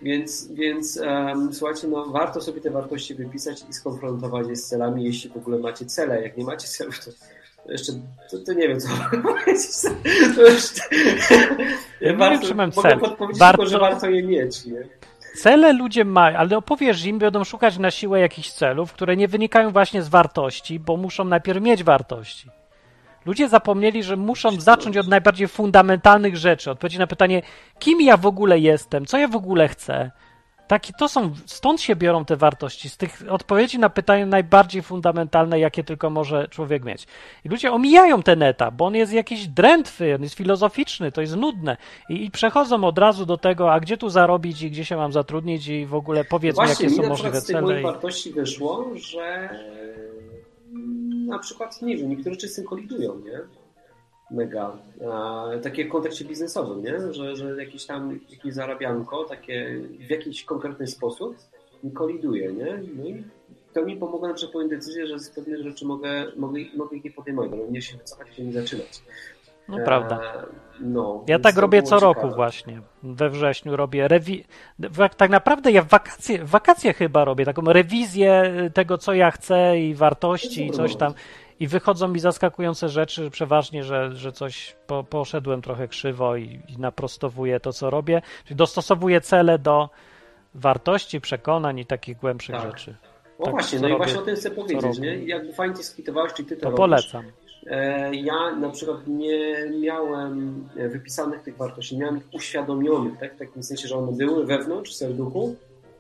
Więc, 0.02 0.48
więc 0.54 0.98
em, 0.98 1.54
słuchajcie, 1.54 1.88
no 1.88 2.06
warto 2.06 2.42
sobie 2.42 2.62
te 2.62 2.72
wartości 2.72 3.16
wypisać 3.16 3.64
i 3.70 3.74
skonfrontować 3.74 4.48
je 4.48 4.56
z 4.56 4.68
celami, 4.68 5.04
jeśli 5.04 5.30
w 5.30 5.38
ogóle 5.38 5.58
macie 5.58 5.86
cele. 5.86 6.22
Jak 6.22 6.38
nie 6.38 6.44
macie 6.44 6.68
celów, 6.68 7.06
to 7.06 7.12
to 7.66 7.72
jeszcze, 7.72 7.94
to, 8.32 8.38
to 8.46 8.54
nie 8.54 8.68
wiem 8.68 8.80
co 8.80 8.88
powiedzieć. 9.24 9.68
To 10.36 10.42
Ja 12.02 12.12
nie 12.12 12.18
wiem, 12.18 12.42
czy 12.42 12.56
mam 12.56 12.72
cel. 12.72 13.00
Warto- 13.00 13.52
tylko, 13.58 13.66
że 13.66 13.80
warto 13.80 14.10
je 14.10 14.24
mieć. 14.24 14.66
Nie? 14.66 14.84
Cele 15.36 15.74
ludzie 15.74 16.06
mają, 16.06 16.38
ale 16.38 16.58
opowiesz 16.58 17.06
im, 17.06 17.20
będą 17.20 17.44
szukać 17.44 17.78
na 17.78 17.92
siłę 17.92 18.20
jakichś 18.20 18.50
celów, 18.50 18.94
które 18.94 19.16
nie 19.16 19.28
wynikają 19.28 19.72
właśnie 19.72 20.02
z 20.02 20.10
wartości, 20.10 20.80
bo 20.80 20.98
muszą 20.98 21.24
najpierw 21.24 21.62
mieć 21.62 21.84
wartości. 21.84 22.50
Ludzie 23.26 23.50
zapomnieli, 23.50 24.04
że 24.04 24.16
muszą 24.16 24.62
zacząć 24.62 24.98
od 24.98 25.08
najbardziej 25.08 25.48
fundamentalnych 25.48 26.38
rzeczy, 26.38 26.72
odpowiedzieć 26.72 27.00
na 27.00 27.08
pytanie, 27.08 27.42
kim 27.80 28.02
ja 28.02 28.18
w 28.18 28.26
ogóle 28.26 28.60
jestem, 28.60 29.06
co 29.06 29.18
ja 29.18 29.28
w 29.28 29.36
ogóle 29.36 29.68
chcę. 29.68 30.12
Taki, 30.72 30.94
to 30.94 31.08
są, 31.08 31.32
stąd 31.46 31.82
się 31.82 31.96
biorą 31.96 32.26
te 32.26 32.36
wartości, 32.36 32.90
z 32.90 32.98
tych 32.98 33.24
odpowiedzi 33.30 33.80
na 33.80 33.90
pytania 33.90 34.26
najbardziej 34.26 34.82
fundamentalne, 34.82 35.60
jakie 35.60 35.84
tylko 35.84 36.10
może 36.10 36.48
człowiek 36.48 36.84
mieć. 36.84 37.08
I 37.46 37.50
ludzie 37.50 37.72
omijają 37.72 38.24
ten 38.24 38.44
etap, 38.44 38.74
bo 38.74 38.86
on 38.86 38.96
jest 38.96 39.14
jakiś 39.14 39.48
drętwy, 39.48 40.16
on 40.16 40.24
jest 40.24 40.36
filozoficzny, 40.36 41.12
to 41.12 41.22
jest 41.22 41.36
nudne. 41.36 41.78
I, 42.10 42.26
I 42.26 42.32
przechodzą 42.32 42.84
od 42.84 42.98
razu 42.98 43.26
do 43.26 43.38
tego, 43.38 43.74
a 43.74 43.80
gdzie 43.80 43.98
tu 43.98 44.10
zarobić 44.10 44.62
i 44.62 44.72
gdzie 44.72 44.86
się 44.86 44.98
mam 44.98 45.12
zatrudnić 45.12 45.68
i 45.68 45.86
w 45.86 45.96
ogóle 45.96 46.26
powiedz 46.26 46.58
mi, 46.58 46.66
Właśnie, 46.66 46.86
jakie 46.86 46.98
mi 46.98 47.04
są 47.04 47.10
możliwe 47.10 47.42
cele. 47.42 47.62
mojej 47.62 47.80
I... 47.80 47.84
wartości 47.84 48.32
wyszło, 48.32 48.92
że 48.96 49.50
na 51.28 51.40
przykład, 51.40 51.82
nie 51.82 51.98
wiem, 51.98 52.10
niektóre 52.10 52.36
rzeczy 52.36 52.48
z 52.48 52.56
tym 52.56 52.66
kolidują, 52.66 53.20
nie? 53.20 53.40
Mega. 54.32 54.78
Takie 55.64 55.86
w 55.86 55.90
kontekście 55.90 56.26
biznesowym, 56.26 56.84
nie? 56.84 57.14
Że, 57.14 57.36
że 57.36 57.64
jakieś 57.64 57.86
tam, 57.86 58.20
jakieś 58.30 58.54
zarabianko, 58.54 59.24
takie 59.24 59.82
w 60.00 60.10
jakiś 60.10 60.44
konkretny 60.44 60.88
sposób 60.88 61.36
mi 61.84 61.92
koliduje, 61.92 62.54
nie? 62.54 62.80
No 62.96 63.06
i 63.06 63.24
to 63.74 63.86
mi 63.86 63.98
pomogło 63.98 64.28
na 64.28 64.34
przykład 64.34 64.54
podjąć 64.54 64.72
decyzję, 64.72 65.08
że 65.08 65.20
z 65.20 65.30
pewnych 65.30 65.64
rzeczy 65.64 65.86
mogę, 65.86 66.26
mogę, 66.38 66.60
mogę 66.78 66.98
ich 66.98 67.04
nie 67.04 67.12
podejmować, 67.12 67.52
ale 67.54 67.72
nie 67.72 67.82
się 67.82 67.98
wycofać 67.98 68.40
i 68.40 68.44
nie 68.44 68.54
zaczynać. 68.54 69.02
No 69.68 69.78
prawda. 69.86 70.22
E, 70.22 70.46
no, 70.80 71.24
Ja 71.28 71.40
tak 71.40 71.58
robię 71.58 71.84
co 71.84 72.00
roku 72.00 72.16
ciekawe. 72.16 72.36
właśnie. 72.36 72.82
We 73.04 73.30
wrześniu 73.30 73.76
robię 73.76 74.08
rewi... 74.08 74.44
Tak 75.18 75.30
naprawdę 75.30 75.72
ja 75.72 75.82
w 75.82 75.88
wakacje, 75.88 76.44
w 76.46 76.50
wakacje 76.50 76.94
chyba 76.94 77.26
robię 77.26 77.46
taką 77.46 77.62
rewizję 77.62 78.54
tego, 78.74 78.98
co 78.98 79.14
ja 79.14 79.32
chcę 79.32 79.80
i 79.80 79.96
wartości 79.96 80.68
i 80.68 80.72
coś 80.72 80.96
tam. 80.96 81.14
I 81.62 81.68
wychodzą 81.68 82.08
mi 82.08 82.20
zaskakujące 82.20 82.90
rzeczy, 82.90 83.30
przeważnie, 83.32 83.84
że, 83.84 84.12
że 84.16 84.32
coś 84.32 84.76
po, 84.88 85.04
poszedłem 85.04 85.62
trochę 85.62 85.88
krzywo 85.88 86.36
i, 86.36 86.60
i 86.70 86.78
naprostowuję 86.80 87.60
to, 87.60 87.74
co 87.74 87.90
robię. 87.90 88.22
Czyli 88.46 88.56
dostosowuję 88.56 89.22
cele 89.22 89.60
do 89.60 89.90
wartości, 90.56 91.22
przekonań 91.22 91.80
i 91.80 91.86
takich 91.86 92.18
głębszych 92.18 92.56
Tak. 92.56 92.64
rzeczy. 92.72 92.96
O 93.40 93.44
Tak, 93.44 93.52
właśnie, 93.54 93.80
no 93.80 93.88
i 93.88 93.92
robię 93.92 94.04
właśnie 94.04 94.20
o 94.20 94.26
tym 94.26 94.36
chcę 94.36 94.52
powiedzieć, 94.52 95.00
nie? 95.00 95.16
Jakby 95.26 95.54
fajnie 95.54 95.76
cię 95.76 95.84
skwitowałeś, 95.84 96.34
czy 96.34 96.44
ty 96.44 96.56
to, 96.56 96.62
To 96.62 96.66
robisz. 96.66 96.78
polecam. 96.78 97.24
E, 97.68 98.16
Ja 98.16 98.56
na 98.56 98.70
przykład 98.70 99.08
nie 99.08 99.70
miałem 99.82 100.68
wypisanych 100.76 101.42
tych 101.44 101.58
wartości, 101.58 101.96
nie 101.96 102.02
miałem 102.02 102.18
ich 102.18 102.24
uświadomionych, 102.34 103.20
tak? 103.20 103.36
w 103.36 103.40
takim 103.40 103.64
sensie, 103.64 103.88
że 103.88 103.96
one 103.96 104.12
były 104.12 104.46
wewnątrz, 104.46 104.92
w 104.92 104.96
serduchu, 104.96 105.56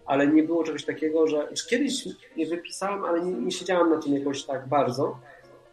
ale 0.05 0.27
nie 0.27 0.43
było 0.43 0.63
czegoś 0.63 0.85
takiego, 0.85 1.27
że 1.27 1.47
czy 1.53 1.67
kiedyś 1.67 2.07
je 2.35 2.45
wypisałem, 2.47 3.05
ale 3.05 3.21
nie, 3.25 3.31
nie 3.31 3.51
siedziałem 3.51 3.89
na 3.89 3.97
tym 4.01 4.13
jakoś 4.13 4.43
tak 4.43 4.67
bardzo. 4.67 5.17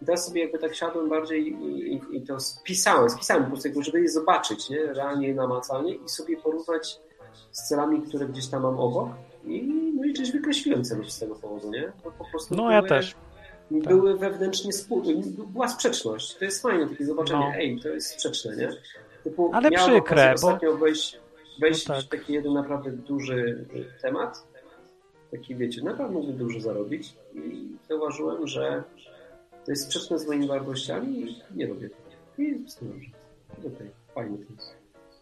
I 0.03 0.05
teraz 0.05 0.27
sobie 0.27 0.41
jakby 0.43 0.59
tak 0.59 0.75
siadłem 0.75 1.09
bardziej 1.09 1.49
i, 1.53 1.93
i, 1.95 2.17
i 2.17 2.23
to 2.23 2.41
spisałem, 2.41 3.11
spisałem 3.11 3.45
po 3.45 3.51
prostu, 3.51 3.83
żeby 3.83 4.01
je 4.01 4.09
zobaczyć, 4.09 4.71
nie? 4.71 4.87
realnie, 4.87 5.35
namacalnie 5.35 5.95
i 5.95 6.09
sobie 6.09 6.37
porównać 6.37 7.01
z 7.53 7.69
celami, 7.69 8.03
które 8.03 8.27
gdzieś 8.27 8.47
tam 8.49 8.63
mam 8.63 8.81
obok. 8.81 9.09
I, 9.45 9.63
no 9.97 10.05
i 10.05 10.13
gdzieś 10.13 10.33
wykreśliłem 10.33 10.85
celów 10.85 11.11
z 11.11 11.19
tego 11.19 11.35
powodu, 11.35 11.71
nie? 11.71 11.93
Bo 12.05 12.11
po 12.11 12.25
prostu 12.25 12.55
No 12.55 12.71
ja 12.71 12.83
też. 12.83 13.15
były 13.71 14.17
wewnętrznie 14.19 14.73
spójne. 14.73 15.23
Była 15.47 15.69
sprzeczność. 15.69 16.35
To 16.39 16.45
jest 16.45 16.63
fajne 16.63 16.89
takie 16.89 17.05
zobaczenie, 17.05 17.41
No. 17.49 17.55
ej, 17.55 17.81
to 17.81 17.89
jest 17.89 18.09
sprzeczne, 18.11 18.57
nie? 18.57 18.69
Typu, 19.25 19.51
Ale 19.55 19.71
przykre, 19.71 20.27
bo- 20.29 20.35
ostatnio 20.35 20.77
wejść, 20.77 21.21
wejść 21.61 21.89
No 21.89 21.95
tak. 21.95 22.05
w 22.05 22.09
taki 22.09 22.33
jeden 22.33 22.53
naprawdę 22.53 22.91
duży 22.91 23.67
y, 23.75 24.03
temat. 24.03 24.47
Taki, 25.31 25.57
wiecie, 25.57 25.83
naprawdę 25.83 26.15
mógłbym 26.15 26.37
dużo 26.37 26.61
zarobić 26.61 27.15
i 27.35 27.69
zauważyłem, 27.89 28.47
że 28.47 28.83
to 29.69 29.73
jest 29.73 29.85
sprzeczne 29.85 30.19
z 30.19 30.27
moimi 30.27 30.49
wartościami 30.49 31.21
i 31.21 31.43
nie 31.55 31.67
robię 31.67 31.89
tego. 31.89 32.03
I 32.39 32.53
dobrze. 32.83 33.11
Okej, 33.77 33.91
fajnie 34.15 34.39
to 34.39 34.53
jest. 34.53 34.75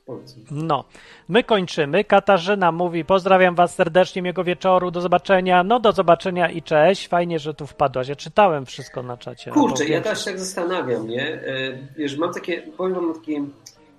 Polecam. 0.07 0.41
No, 0.51 0.85
my 1.29 1.45
kończymy. 1.45 2.05
Katarzyna 2.05 2.73
mówi: 2.73 3.05
Pozdrawiam 3.05 3.55
Was 3.55 3.75
serdecznie, 3.75 4.23
miłego 4.23 4.45
wieczoru, 4.45 4.91
do 4.91 5.01
zobaczenia. 5.01 5.65
No, 5.65 5.81
do 5.81 5.93
zobaczenia 5.93 6.51
i 6.51 6.63
cześć. 6.63 7.09
Fajnie, 7.09 7.39
że 7.39 7.55
tu 7.55 7.67
wpadłaś. 7.67 8.09
Ja 8.09 8.17
czytałem 8.17 8.67
wszystko 8.67 9.03
na 9.03 9.17
czacie. 9.17 9.51
Kurczę, 9.51 9.83
albo 9.83 9.95
ja 9.95 10.01
też 10.01 10.25
tak 10.25 10.39
zastanawiam, 10.39 11.09
nie? 11.09 11.35
E, 11.35 11.79
Wiesz, 11.97 12.17
mam 12.17 12.33
takie, 12.35 12.63
powiem 12.63 12.95
wam 12.95 13.15
takie, 13.15 13.45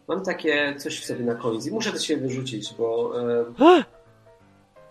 mam 0.08 0.24
takie 0.26 0.76
coś 0.78 1.00
w 1.00 1.06
sobie 1.06 1.26
na 1.26 1.36
końcu 1.36 1.70
i 1.70 1.72
muszę 1.72 1.91
to 1.91 2.00
się 2.00 2.18
wyrzucić, 2.18 2.74
bo 2.78 3.14
e, 3.70 3.84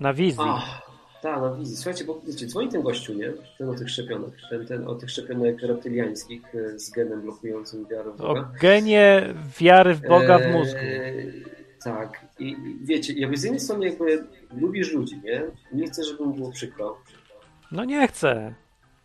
Na 0.01 0.15
wizji. 0.15 0.45
Ach, 0.47 0.86
tak, 1.27 1.43
na 1.43 1.55
wizji. 1.55 1.77
Słuchajcie, 1.77 2.05
bo 2.05 2.21
wiecie, 2.27 2.47
dzwoni 2.47 2.69
ten 2.69 2.83
gościu, 2.83 3.15
nie? 3.15 3.33
Ten 3.59 3.69
o 3.69 3.75
tych 3.75 3.91
szczepionek, 3.91 4.31
ten, 4.51 4.67
ten 4.67 4.89
o 4.89 4.95
tych 4.95 5.11
szczepionek 5.11 5.63
reptyliańskich 5.63 6.55
e, 6.55 6.79
z 6.79 6.91
genem 6.91 7.23
blokującym 7.23 7.87
wiarę 7.91 8.11
w 8.11 8.21
O 8.21 8.27
Boga. 8.29 8.51
genie 8.61 9.35
wiary 9.61 9.95
w 9.95 10.01
Boga 10.01 10.39
w 10.39 10.43
E, 10.43 10.53
mózgu. 10.53 10.79
Tak. 11.85 12.27
I 12.39 12.49
i 12.49 12.57
wiecie, 12.83 13.13
jakby 13.13 13.37
z 13.37 13.43
jednej 13.45 13.61
strony 13.61 13.87
jakby 13.87 14.25
lubisz 14.61 14.93
ludzi, 14.93 15.21
nie? 15.25 15.43
Nie 15.73 15.87
chcesz, 15.87 16.09
żeby 16.09 16.25
mu 16.25 16.35
było 16.35 16.53
przykro. 16.53 16.99
No 17.73 17.85
nie 17.85 18.09
chcę. 18.09 18.55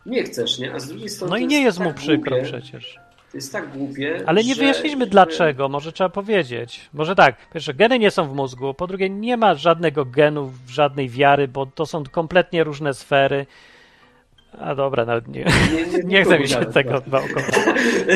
Nie 0.06 0.22
chcesz, 0.22 0.58
nie? 0.58 0.74
A 0.74 0.78
z 0.80 0.88
drugiej 0.88 1.08
strony 1.08 1.30
No 1.30 1.36
i 1.36 1.46
nie 1.46 1.62
jest 1.62 1.78
mu 1.78 1.84
tak 1.84 1.94
przykro 1.94 2.36
głupie, 2.36 2.44
przecież. 2.44 2.98
To 3.32 3.38
jest 3.38 3.52
tak 3.52 3.70
głupie, 3.78 4.20
Ale 4.26 4.44
nie 4.44 4.54
że, 4.54 4.60
wyjaśniliśmy 4.60 5.06
dlaczego. 5.06 5.68
Może 5.68 5.92
trzeba 5.92 6.10
powiedzieć. 6.10 6.90
Może 6.92 7.14
tak, 7.14 7.36
po 7.46 7.54
pierwsze, 7.54 7.74
geny 7.74 7.98
nie 7.98 8.10
są 8.10 8.28
w 8.28 8.34
mózgu. 8.34 8.74
Po 8.74 8.86
drugie, 8.86 9.10
nie 9.10 9.36
ma 9.36 9.54
żadnego 9.54 10.04
genu, 10.04 10.52
żadnej 10.68 11.08
wiary, 11.08 11.48
bo 11.48 11.66
to 11.66 11.86
są 11.86 12.04
kompletnie 12.04 12.64
różne 12.64 12.94
sfery. 12.94 13.46
A 14.60 14.74
dobra, 14.74 15.04
nawet 15.04 15.28
nie, 15.28 15.44
Nie, 15.44 15.98
nie, 15.98 16.04
nie 16.04 16.24
chcę 16.24 16.38
mi 16.38 16.48
się 16.48 16.64
tego 16.64 16.90
naokoło. 17.06 17.46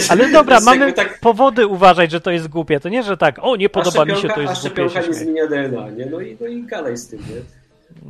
Ale 0.08 0.28
dobra, 0.32 0.60
mamy 0.60 0.92
tak 0.92 1.20
powody 1.20 1.66
uważać, 1.66 2.10
że 2.10 2.20
to 2.20 2.30
jest 2.30 2.48
głupie. 2.48 2.80
To 2.80 2.88
nie, 2.88 3.02
że 3.02 3.16
tak, 3.16 3.38
o, 3.42 3.56
nie 3.56 3.66
A 3.66 3.68
podoba 3.68 4.04
mi 4.04 4.10
się, 4.10 4.16
szczepionka- 4.16 4.34
to 4.34 4.40
A 4.40 4.42
jest 4.42 4.52
głupie. 4.52 4.68
szczepionka 4.88 5.02
się 5.02 5.08
nie 5.08 5.14
zmienia 5.14 5.46
DNA, 5.46 5.90
nie? 5.90 6.06
No 6.06 6.20
i, 6.20 6.36
no 6.40 6.46
i 6.46 6.62
gadaj 6.62 6.96
z 6.96 7.08
tym, 7.08 7.18
nie? 7.18 7.34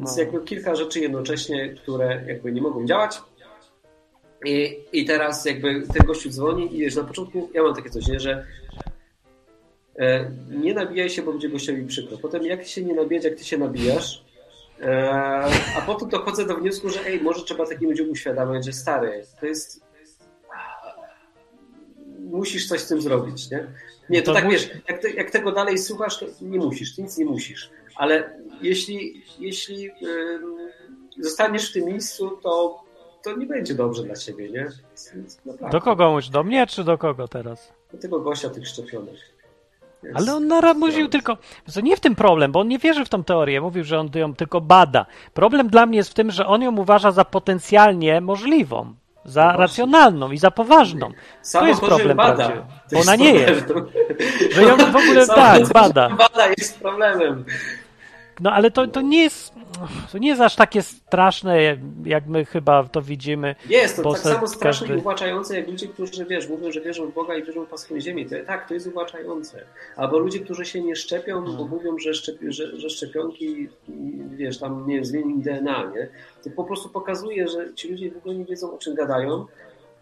Więc 0.00 0.16
No. 0.16 0.22
jakby 0.22 0.40
kilka 0.44 0.74
rzeczy 0.74 1.00
jednocześnie, 1.00 1.68
które 1.68 2.22
jakby 2.26 2.52
nie 2.52 2.62
mogą 2.62 2.86
działać. 2.86 3.18
I, 4.44 4.78
I 4.92 5.04
teraz 5.04 5.44
jakby 5.44 5.82
ten 5.94 6.06
gościu 6.06 6.30
dzwoni 6.30 6.76
i 6.76 6.78
wiesz, 6.78 6.96
na 6.96 7.04
początku 7.04 7.50
ja 7.54 7.62
mam 7.62 7.74
takie 7.74 7.90
coś, 7.90 8.06
nie, 8.06 8.20
że 8.20 8.46
e, 9.98 10.30
nie 10.50 10.74
nabijaj 10.74 11.10
się, 11.10 11.22
bo 11.22 11.32
będzie 11.32 11.48
gościowi 11.48 11.86
przykro. 11.86 12.18
Potem 12.18 12.42
jak 12.42 12.66
się 12.66 12.82
nie 12.82 12.94
nabijać, 12.94 13.24
jak 13.24 13.34
ty 13.34 13.44
się 13.44 13.58
nabijasz, 13.58 14.24
e, 14.80 15.10
a 15.76 15.80
potem 15.86 16.08
dochodzę 16.08 16.46
do 16.46 16.56
wniosku, 16.56 16.88
że 16.88 17.06
ej, 17.06 17.20
może 17.20 17.44
trzeba 17.44 17.66
takim 17.66 17.88
ludziom 17.90 18.10
uświadamiać, 18.10 18.64
że 18.64 18.72
stary, 18.72 19.24
to 19.40 19.46
jest 19.46 19.86
musisz 22.30 22.68
coś 22.68 22.80
z 22.80 22.88
tym 22.88 23.00
zrobić, 23.00 23.50
nie? 23.50 23.66
Nie, 24.10 24.22
to, 24.22 24.26
To 24.26 24.34
tak 24.34 24.44
mus- 24.44 24.52
wiesz, 24.52 24.70
jak, 24.88 24.98
te, 25.02 25.10
jak 25.10 25.30
tego 25.30 25.52
dalej 25.52 25.78
słuchasz, 25.78 26.18
to 26.18 26.26
nie 26.40 26.58
musisz, 26.58 26.98
nic 26.98 27.18
nie 27.18 27.24
musisz. 27.24 27.70
Ale 27.96 28.38
jeśli, 28.62 29.22
jeśli 29.38 29.90
ym, 29.90 30.56
zostaniesz 31.18 31.70
w 31.70 31.72
tym 31.72 31.84
miejscu, 31.84 32.30
to, 32.42 32.84
to 33.26 33.36
nie 33.36 33.46
będzie 33.46 33.74
dobrze 33.74 34.02
dla 34.02 34.14
ciebie, 34.14 34.50
nie? 34.50 34.68
Więc 35.14 35.38
naprawdę. 35.46 35.78
Do 35.78 35.80
kogo 35.84 36.10
mówisz? 36.10 36.28
Do 36.28 36.44
mnie 36.44 36.66
czy 36.66 36.84
do 36.84 36.98
kogo 36.98 37.28
teraz? 37.28 37.72
Do 37.92 37.98
tego 37.98 38.20
gościa 38.20 38.50
tych 38.50 38.68
szczepionek. 38.68 39.14
Więc- 40.02 40.16
Ale 40.16 40.34
on 40.34 40.46
naramuził 40.46 41.08
tylko. 41.08 41.36
To 41.74 41.80
nie 41.80 41.96
w 41.96 42.00
tym 42.00 42.14
problem, 42.14 42.52
bo 42.52 42.60
on 42.60 42.68
nie 42.68 42.78
wierzy 42.78 43.04
w 43.04 43.08
tą 43.08 43.24
teorię. 43.24 43.60
Mówił, 43.60 43.84
że 43.84 43.98
on 43.98 44.10
ją 44.14 44.34
tylko 44.34 44.60
bada. 44.60 45.06
Problem 45.34 45.68
dla 45.68 45.86
mnie 45.86 45.96
jest 45.98 46.10
w 46.10 46.14
tym, 46.14 46.30
że 46.30 46.46
on 46.46 46.62
ją 46.62 46.76
uważa 46.76 47.10
za 47.10 47.24
potencjalnie 47.24 48.20
możliwą. 48.20 48.94
za 49.24 49.42
właśnie. 49.42 49.60
racjonalną 49.60 50.30
i 50.30 50.38
za 50.38 50.50
poważną. 50.50 51.10
Samo 51.42 51.66
jest 51.66 51.80
to, 51.80 51.86
problem 51.86 52.16
bada. 52.16 52.48
To 52.48 52.62
Bo 52.92 53.00
ona 53.00 53.16
nie 53.16 53.34
jest. 53.34 53.66
Że 54.52 54.62
ją 54.62 54.76
w 54.76 54.96
ogóle 54.96 55.26
Samo 55.26 55.36
tak, 55.42 55.62
to, 55.68 55.74
bada. 55.74 56.08
Bada 56.10 56.46
jest 56.58 56.80
problemem. 56.80 57.44
No 58.40 58.52
ale 58.52 58.70
to, 58.70 58.86
to 58.86 59.00
nie 59.00 59.22
jest 59.22 59.55
to 60.12 60.18
nie 60.18 60.28
jest 60.28 60.40
aż 60.40 60.56
takie 60.56 60.82
straszne, 60.82 61.76
jak 62.04 62.26
my 62.26 62.44
chyba 62.44 62.84
to 62.84 63.02
widzimy. 63.02 63.54
Jest 63.68 63.96
to 63.96 64.02
Bo 64.02 64.12
tak 64.12 64.22
samo 64.22 64.46
straszne 64.46 64.86
każdy- 64.86 64.94
i 64.94 64.98
uwłaczające, 64.98 65.56
jak 65.58 65.68
ludzie, 65.68 65.88
którzy 65.88 66.24
wiesz, 66.24 66.48
mówią, 66.48 66.72
że 66.72 66.80
wierzą 66.80 67.06
w 67.06 67.14
Boga 67.14 67.36
i 67.36 67.44
wierzą 67.44 67.64
w 67.64 67.68
paską 67.68 68.00
ziemi. 68.00 68.26
To, 68.26 68.36
tak, 68.46 68.68
to 68.68 68.74
jest 68.74 68.86
uwłaczające. 68.86 69.64
Albo 69.96 70.18
ludzie, 70.18 70.40
którzy 70.40 70.64
się 70.64 70.80
nie 70.80 70.96
szczepią, 70.96 71.40
bo 71.44 71.50
Hmm. 71.50 71.68
mówią, 71.70 71.98
że, 71.98 72.14
szczepi, 72.14 72.52
że, 72.52 72.80
że 72.80 72.90
szczepionki, 72.90 73.68
wiesz, 74.36 74.58
tam, 74.58 74.88
nie 74.88 74.94
wiem, 74.94 75.04
zmienią 75.04 75.40
DNA, 75.40 75.84
nie? 75.96 76.08
To 76.44 76.50
po 76.56 76.64
prostu 76.64 76.88
pokazuje, 76.88 77.48
że 77.48 77.74
ci 77.74 77.88
ludzie 77.90 78.10
w 78.10 78.16
ogóle 78.16 78.34
nie 78.34 78.44
wiedzą, 78.44 78.74
o 78.74 78.78
czym 78.78 78.94
gadają. 78.94 79.46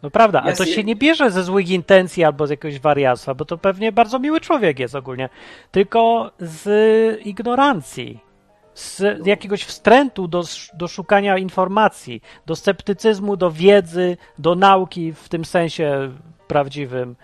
No 0.03 0.11
prawda, 0.11 0.43
a 0.43 0.53
to 0.53 0.65
się 0.67 0.85
nie 0.85 0.97
bierze 0.97 1.31
ze 1.31 1.43
złych 1.43 1.71
intencji 1.71 2.25
albo 2.25 2.47
z 2.47 2.51
jakiegoś 2.51 2.81
wariactwa, 2.81 3.35
bo 3.35 3.45
to 3.45 3.59
pewnie 3.59 3.93
bardzo 3.93 4.19
miły 4.19 4.41
człowiek 4.41 4.79
jest 4.79 4.95
ogólnie, 4.95 5.29
tylko 5.73 6.31
z 6.41 7.21
ignorancji, 7.27 8.21
z 8.75 9.27
jakiegoś 9.27 9.65
wstrętu 9.65 10.29
do, 10.29 10.43
do 10.75 10.89
szukania 10.89 11.39
informacji, 11.39 12.23
do 12.47 12.57
sceptycyzmu, 12.57 13.37
do 13.37 13.51
wiedzy, 13.51 14.17
do 14.39 14.55
nauki 14.55 15.13
w 15.13 15.29
tym 15.29 15.45
sensie 15.45 16.11
prawdziwym. 16.49 17.17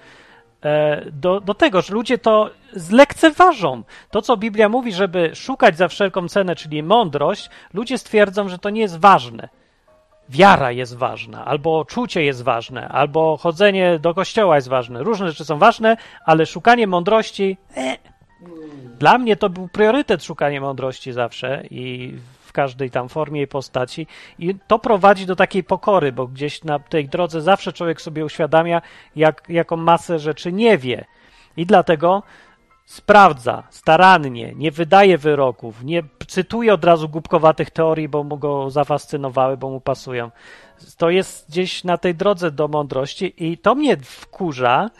E, 0.64 1.04
Do, 1.12 1.40
do 1.40 1.54
tego, 1.54 1.82
że 1.82 1.94
ludzie 1.94 2.18
to 2.18 2.50
zlekceważą. 2.72 3.82
To, 4.10 4.22
co 4.22 4.36
Biblia 4.36 4.68
mówi, 4.68 4.92
żeby 4.92 5.30
szukać 5.34 5.76
za 5.76 5.88
wszelką 5.88 6.28
cenę, 6.28 6.56
czyli 6.56 6.82
mądrość, 6.82 7.50
ludzie 7.74 7.98
stwierdzą, 7.98 8.48
że 8.48 8.58
to 8.58 8.70
nie 8.70 8.80
jest 8.80 8.98
ważne 8.98 9.48
wiara 10.30 10.72
jest 10.72 10.96
ważna, 10.96 11.44
albo 11.44 11.84
czucie 11.84 12.24
jest 12.24 12.42
ważne, 12.42 12.88
albo 12.88 13.36
chodzenie 13.36 13.98
do 13.98 14.14
kościoła 14.14 14.56
jest 14.56 14.68
ważne. 14.68 15.02
Różne 15.02 15.28
rzeczy 15.28 15.44
są 15.44 15.58
ważne, 15.58 15.96
ale 16.24 16.46
szukanie 16.46 16.86
mądrości. 16.86 17.56
E. 17.76 18.09
Dla 19.00 19.18
mnie 19.18 19.36
to 19.36 19.50
był 19.50 19.68
priorytet 19.68 20.24
szukanie 20.24 20.60
mądrości 20.60 21.12
zawsze 21.12 21.62
i 21.70 22.14
w 22.40 22.52
każdej 22.52 22.90
tam 22.90 23.08
formie 23.08 23.42
i 23.42 23.46
postaci. 23.46 24.06
I 24.38 24.54
to 24.66 24.78
prowadzi 24.78 25.26
do 25.26 25.36
takiej 25.36 25.64
pokory, 25.64 26.12
bo 26.12 26.26
gdzieś 26.26 26.64
na 26.64 26.78
tej 26.78 27.08
drodze 27.08 27.40
zawsze 27.40 27.72
człowiek 27.72 28.00
sobie 28.00 28.24
uświadamia, 28.24 28.82
jak, 29.16 29.42
jaką 29.48 29.76
masę 29.76 30.18
rzeczy 30.18 30.52
nie 30.52 30.78
wie. 30.78 31.04
I 31.56 31.66
dlatego 31.66 32.22
sprawdza 32.84 33.62
starannie, 33.70 34.52
nie 34.56 34.70
wydaje 34.70 35.18
wyroków, 35.18 35.84
nie 35.84 36.02
cytuje 36.26 36.74
od 36.74 36.84
razu 36.84 37.08
głupkowatych 37.08 37.70
teorii, 37.70 38.08
bo 38.08 38.24
mu 38.24 38.36
go 38.38 38.70
zafascynowały, 38.70 39.56
bo 39.56 39.70
mu 39.70 39.80
pasują. 39.80 40.30
To 40.96 41.10
jest 41.10 41.48
gdzieś 41.50 41.84
na 41.84 41.98
tej 41.98 42.14
drodze 42.14 42.50
do 42.50 42.68
mądrości 42.68 43.34
i 43.36 43.58
to 43.58 43.74
mnie 43.74 43.96
wkurza, 43.96 44.90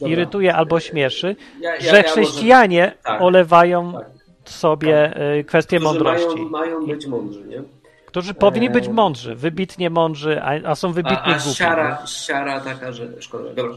Dobra. 0.00 0.12
irytuje 0.12 0.54
albo 0.54 0.80
śmieszy, 0.80 1.36
Ja- 1.60 1.74
ja- 1.76 1.80
że 1.80 1.96
ja 1.96 2.02
chrześcijanie 2.02 2.92
Tak. 3.02 3.22
olewają 3.22 3.92
Tak. 3.92 4.06
sobie 4.44 5.22
y, 5.38 5.44
kwestię 5.44 5.76
Którzy 5.76 5.94
mądrości. 5.94 6.36
Mają, 6.36 6.48
mają 6.48 6.86
być 6.86 7.06
mądrzy, 7.06 7.44
nie? 7.48 7.62
Którzy 8.06 8.34
powinni 8.34 8.70
być 8.70 8.84
Eee. 8.86 8.92
mądrzy, 8.92 9.34
wybitnie 9.34 9.90
mądrzy, 9.90 10.42
a, 10.42 10.70
a 10.70 10.74
są 10.74 10.92
wybitnie 10.92 11.18
A, 11.18 11.34
a 11.36 11.38
głupi. 11.38 11.54
siara, 11.54 12.06
siara 12.06 12.60
taka, 12.60 12.92
że 12.92 13.22
szkoda. 13.22 13.54
Dobra. 13.54 13.74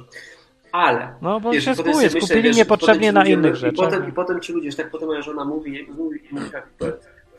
Ale. 0.71 1.13
No 1.21 1.39
bo 1.39 1.51
wiesz, 1.51 1.65
się 1.65 1.75
skupuje, 1.75 2.09
skupili 2.09 2.41
wiesz, 2.41 2.57
niepotrzebnie 2.57 3.11
na 3.11 3.25
innych 3.25 3.53
i 3.53 3.55
rzeczach. 3.57 3.85
Potem, 3.89 4.09
I 4.09 4.11
potem 4.13 4.39
ci 4.41 4.53
ludzie, 4.53 4.71
że 4.71 4.77
tak 4.77 4.91
potem 4.91 5.07
moja 5.07 5.21
żona 5.21 5.45
mówi, 5.45 5.79
i 5.89 5.91
mówi, 5.91 6.19
i 6.31 6.33
mówi 6.33 6.49
tak, 6.51 6.67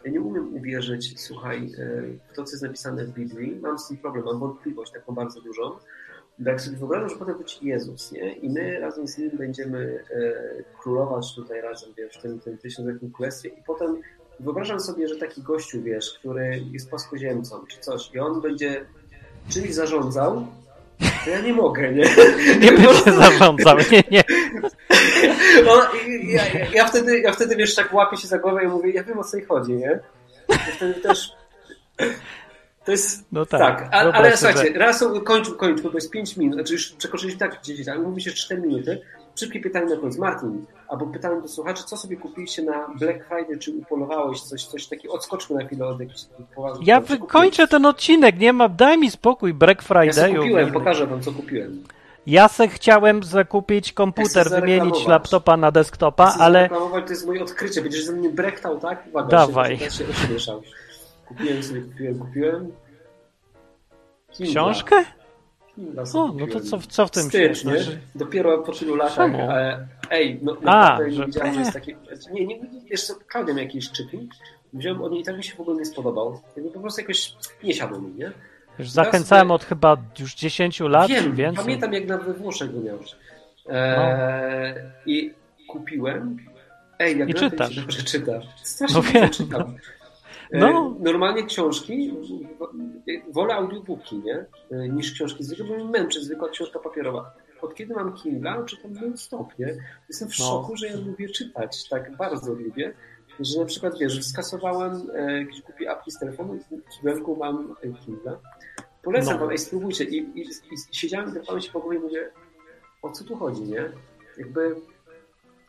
ja 0.05 0.11
nie 0.13 0.21
umiem 0.21 0.55
uwierzyć, 0.55 1.21
słuchaj, 1.21 1.59
e, 1.59 2.03
w 2.33 2.37
to, 2.37 2.45
co 2.45 2.51
jest 2.53 2.63
napisane 2.63 3.05
w 3.05 3.11
Biblii, 3.11 3.57
mam 3.63 3.79
z 3.79 3.89
tym 3.89 3.97
problem, 3.97 4.25
mam 4.25 4.39
wątpliwość 4.39 4.93
taką 4.93 5.15
bardzo 5.15 5.41
dużą. 5.41 5.63
Bo 6.39 6.51
Jak 6.51 6.61
sobie 6.61 6.77
wyobrażam, 6.77 7.09
że 7.09 7.17
potem 7.17 7.39
być 7.39 7.59
Jezus, 7.63 8.13
nie? 8.13 8.33
I 8.33 8.51
my 8.51 8.81
razem 8.81 9.09
z 9.09 9.19
Nim 9.19 9.31
będziemy 9.35 10.05
e, 10.11 10.79
królować 10.81 11.35
tutaj 11.35 11.61
razem, 11.61 11.91
wiesz, 11.99 12.17
w 12.19 12.23
tym, 12.23 12.41
tym 12.41 12.59
tysiącletnim 12.59 13.13
królestwie 13.13 13.49
i 13.49 13.63
potem 13.67 14.01
wyobrażam 14.41 14.81
sobie, 14.81 15.09
że 15.09 15.17
taki 15.17 15.43
gościu, 15.43 15.83
wiesz, 15.83 16.15
który 16.19 16.63
jest 16.73 16.91
płaskoziemcą 16.91 17.67
czy 17.69 17.81
coś 17.81 18.11
i 18.15 18.19
on 18.19 18.41
będzie 18.41 18.85
czymś 19.49 19.75
zarządzał, 19.75 20.47
to 21.25 21.31
ja 21.31 21.41
nie 21.41 21.53
mogę, 21.53 21.93
nie? 21.93 22.05
Nie 22.61 22.73
będzie 22.79 23.13
zarządzał, 23.13 23.77
nie, 23.93 24.03
nie. 24.11 24.25
No, 25.65 25.83
ja, 26.29 26.49
ja, 26.49 26.67
ja, 26.75 26.87
wtedy, 26.87 27.21
ja 27.21 27.33
wtedy, 27.33 27.57
wiesz, 27.57 27.75
tak 27.75 27.95
łapię 27.95 28.17
się 28.17 28.29
za 28.29 28.39
głowę 28.39 28.65
i 28.65 28.67
mówię, 28.67 28.91
ja 28.91 29.05
wiem 29.05 29.19
o 29.19 29.25
co 29.25 29.37
jej 29.37 29.47
chodzi, 29.47 29.73
nie? 29.73 30.01
I 30.49 30.73
wtedy 30.77 30.95
też... 30.95 31.33
To 32.85 32.91
jest... 32.91 33.25
No 33.33 33.47
tak. 33.47 33.61
tak, 33.61 33.89
a, 33.93 33.97
ale 33.97 34.37
sobie, 34.37 34.53
słuchajcie, 34.53 34.79
raz 34.79 35.05
kończmy, 35.25 35.55
kończmy, 35.55 35.91
bo 35.91 35.97
jest 35.97 36.11
5 36.11 36.37
minut, 36.37 36.55
znaczy 36.55 36.73
już 36.73 36.93
przekroczyliśmy 36.93 37.41
tak 37.41 37.63
10, 37.63 37.89
ale 37.89 38.01
mówi 38.01 38.23
się 38.23 38.31
4 38.31 38.63
minuty. 38.63 39.03
Szybkie 39.35 39.61
pytanie 39.61 39.95
na 39.95 40.01
koniec. 40.01 40.19
Martin, 40.19 40.67
albo 40.89 41.07
pytanie 41.07 41.41
do 41.43 41.49
słuchaczy, 41.49 41.85
co 41.85 41.97
sobie 41.97 42.17
kupiliście 42.17 42.63
na 42.63 42.89
Black 42.99 43.25
Friday, 43.29 43.59
czy 43.59 43.71
upolowałeś 43.71 44.41
coś, 44.41 44.67
coś 44.67 44.87
takiego, 44.87 45.15
odskoczmy 45.15 45.57
na 45.57 45.67
chwilę 45.67 45.87
od 45.87 46.01
jakichś 46.01 46.21
poważnych 46.55 46.89
Ja 46.89 47.01
wykończę 47.01 47.69
ten 47.69 47.87
odcinek, 47.87 48.39
nie 48.39 48.53
ma, 48.53 48.69
daj 48.69 48.99
mi 48.99 49.11
spokój, 49.11 49.55
Black 49.55 49.83
kupiłeś? 49.83 50.17
Ja 50.17 50.39
kupiłem, 50.39 50.73
pokażę 50.73 51.07
wam, 51.07 51.23
co 51.23 51.33
kupiłem. 51.33 51.85
Ja 52.27 52.49
se 52.49 52.69
chciałem 52.69 53.23
zakupić 53.23 53.89
Ja 53.89 53.95
komputer, 53.95 54.47
chcę 54.47 54.61
wymienić 54.61 55.07
laptopa 55.07 55.57
na 55.57 55.71
desktopa, 55.71 56.35
ale 56.39 56.69
to 56.69 57.11
jest 57.11 57.27
moje 57.27 57.43
odkrycie. 57.43 57.83
Będziesz 57.83 58.05
ze 58.05 58.13
mnie 58.13 58.29
brektał, 58.29 58.81
tak? 58.81 59.07
Uwaga, 59.09 59.29
Dawaj. 59.29 59.79
Się, 59.79 59.91
się 59.91 60.05
ośmieszał. 60.09 60.63
Kupiłem 61.37 61.63
sobie, 61.63 61.81
kupiłem, 61.81 62.19
kupiłem. 62.19 62.73
Książkę? 64.51 64.97
O, 66.15 66.33
no 66.39 66.47
to 66.47 66.61
co, 66.61 66.79
co 66.79 67.07
w 67.07 67.11
tym 67.11 67.23
Wstyd, 67.23 67.65
nie? 67.65 67.79
Że- 67.83 67.99
Dopiero 68.15 68.59
po 68.59 68.73
tylu 68.73 68.95
latach. 68.97 69.31
E, 69.35 69.89
ej, 70.11 70.39
no 70.43 70.55
naprawdę 70.63 71.05
nie 71.11 71.17
że- 71.17 71.27
widziałem, 71.27 71.55
że 71.55 71.61
jest 71.61 71.73
taki... 71.73 71.97
Nie, 72.33 72.47
nie, 72.47 72.61
wiesz 72.91 73.05
co, 73.05 73.15
Klaudia 73.29 73.55
miał 73.55 73.65
jakiś 73.65 73.91
czytnik. 73.93 74.31
Wziąłem 74.73 75.03
od 75.03 75.13
niej 75.13 75.21
i 75.21 75.25
tak 75.25 75.37
mi 75.37 75.45
się 75.45 75.55
w 75.57 75.61
ogóle 75.61 75.77
nie 75.77 75.85
spodobał. 75.85 76.41
Jakby 76.57 76.71
po 76.71 76.81
prostu 76.81 77.01
jakoś 77.01 77.35
nie 77.65 77.75
siadło 77.75 78.01
mi, 78.01 78.15
nie? 78.15 78.33
Już 78.79 78.91
zachęcałem 78.91 79.51
od 79.51 79.65
chyba 79.65 79.97
już 80.21 80.35
10 80.35 80.81
lat, 80.81 81.09
Wiem, 81.09 81.35
więcej. 81.35 81.65
pamiętam 81.65 81.93
jak 81.93 82.07
na 82.07 82.19
we 82.19 82.33
Włoszech 82.35 82.75
go 82.75 82.81
miałeś. 82.81 83.17
Eee, 83.69 84.75
I 85.07 85.35
kupiłem. 85.69 86.37
Ej, 86.99 87.19
jak 87.19 87.29
No. 87.29 87.35
I 87.35 87.39
czytasz. 87.39 87.75
się 87.75 87.81
Dobrze 87.81 88.03
czytasz. 88.03 88.45
Strasznie 88.63 88.97
No 88.97 89.03
wiem. 89.03 89.31
czytam. 89.31 89.61
E, 89.63 89.75
No. 90.53 90.97
Normalnie 91.01 91.47
książki, 91.47 92.15
wolę 93.33 93.55
audiobooki, 93.55 94.19
nie? 94.19 94.47
E, 94.71 94.89
Niż 94.89 95.13
książki 95.13 95.45
zwykłe, 95.45 95.65
bo 95.67 95.75
mnie 95.75 95.85
męczy 95.85 96.25
zwykła 96.25 96.49
książka 96.49 96.79
papierowa. 96.79 97.35
Od 97.63 97.75
kiedy 97.75 97.95
mam 97.95 98.13
Kindle, 98.15 98.65
czytam 98.67 98.93
non 98.93 99.17
stop, 99.17 99.59
nie? 99.59 99.77
Jestem 100.09 100.29
w 100.29 100.39
No. 100.39 100.45
szoku, 100.45 100.77
że 100.77 100.87
ja 100.87 100.97
lubię 100.97 101.29
czytać. 101.29 101.89
Tak 101.89 102.17
bardzo 102.17 102.55
lubię. 102.55 102.93
Że 103.41 103.61
na 103.61 103.65
przykład, 103.67 103.99
wiesz, 103.99 104.25
skasowałem 104.27 105.11
e, 105.15 105.39
jakieś 105.39 105.63
głupie 105.63 105.91
apki 105.91 106.11
z 106.11 106.19
telefonu 106.19 106.55
i 106.55 106.59
w 106.59 106.89
kibelku 106.99 107.37
mam 107.37 107.75
e, 107.83 107.89
Kindle. 107.93 108.37
Polecam 109.03 109.35
No. 109.35 109.41
wam, 109.41 109.51
ej, 109.51 109.59
spróbujcie. 109.59 110.05
I, 110.05 110.17
i, 110.17 110.41
i 110.43 110.77
siedziałem 110.93 111.33
drapałem 111.33 111.63
się 111.63 111.73
po 111.73 111.81
głowie 111.81 111.97
i 111.99 112.01
mówię, 112.01 112.31
o 113.03 113.11
co 113.11 113.25
tu 113.25 113.37
chodzi, 113.37 113.63
nie? 113.63 113.93
Jakby, 114.39 114.77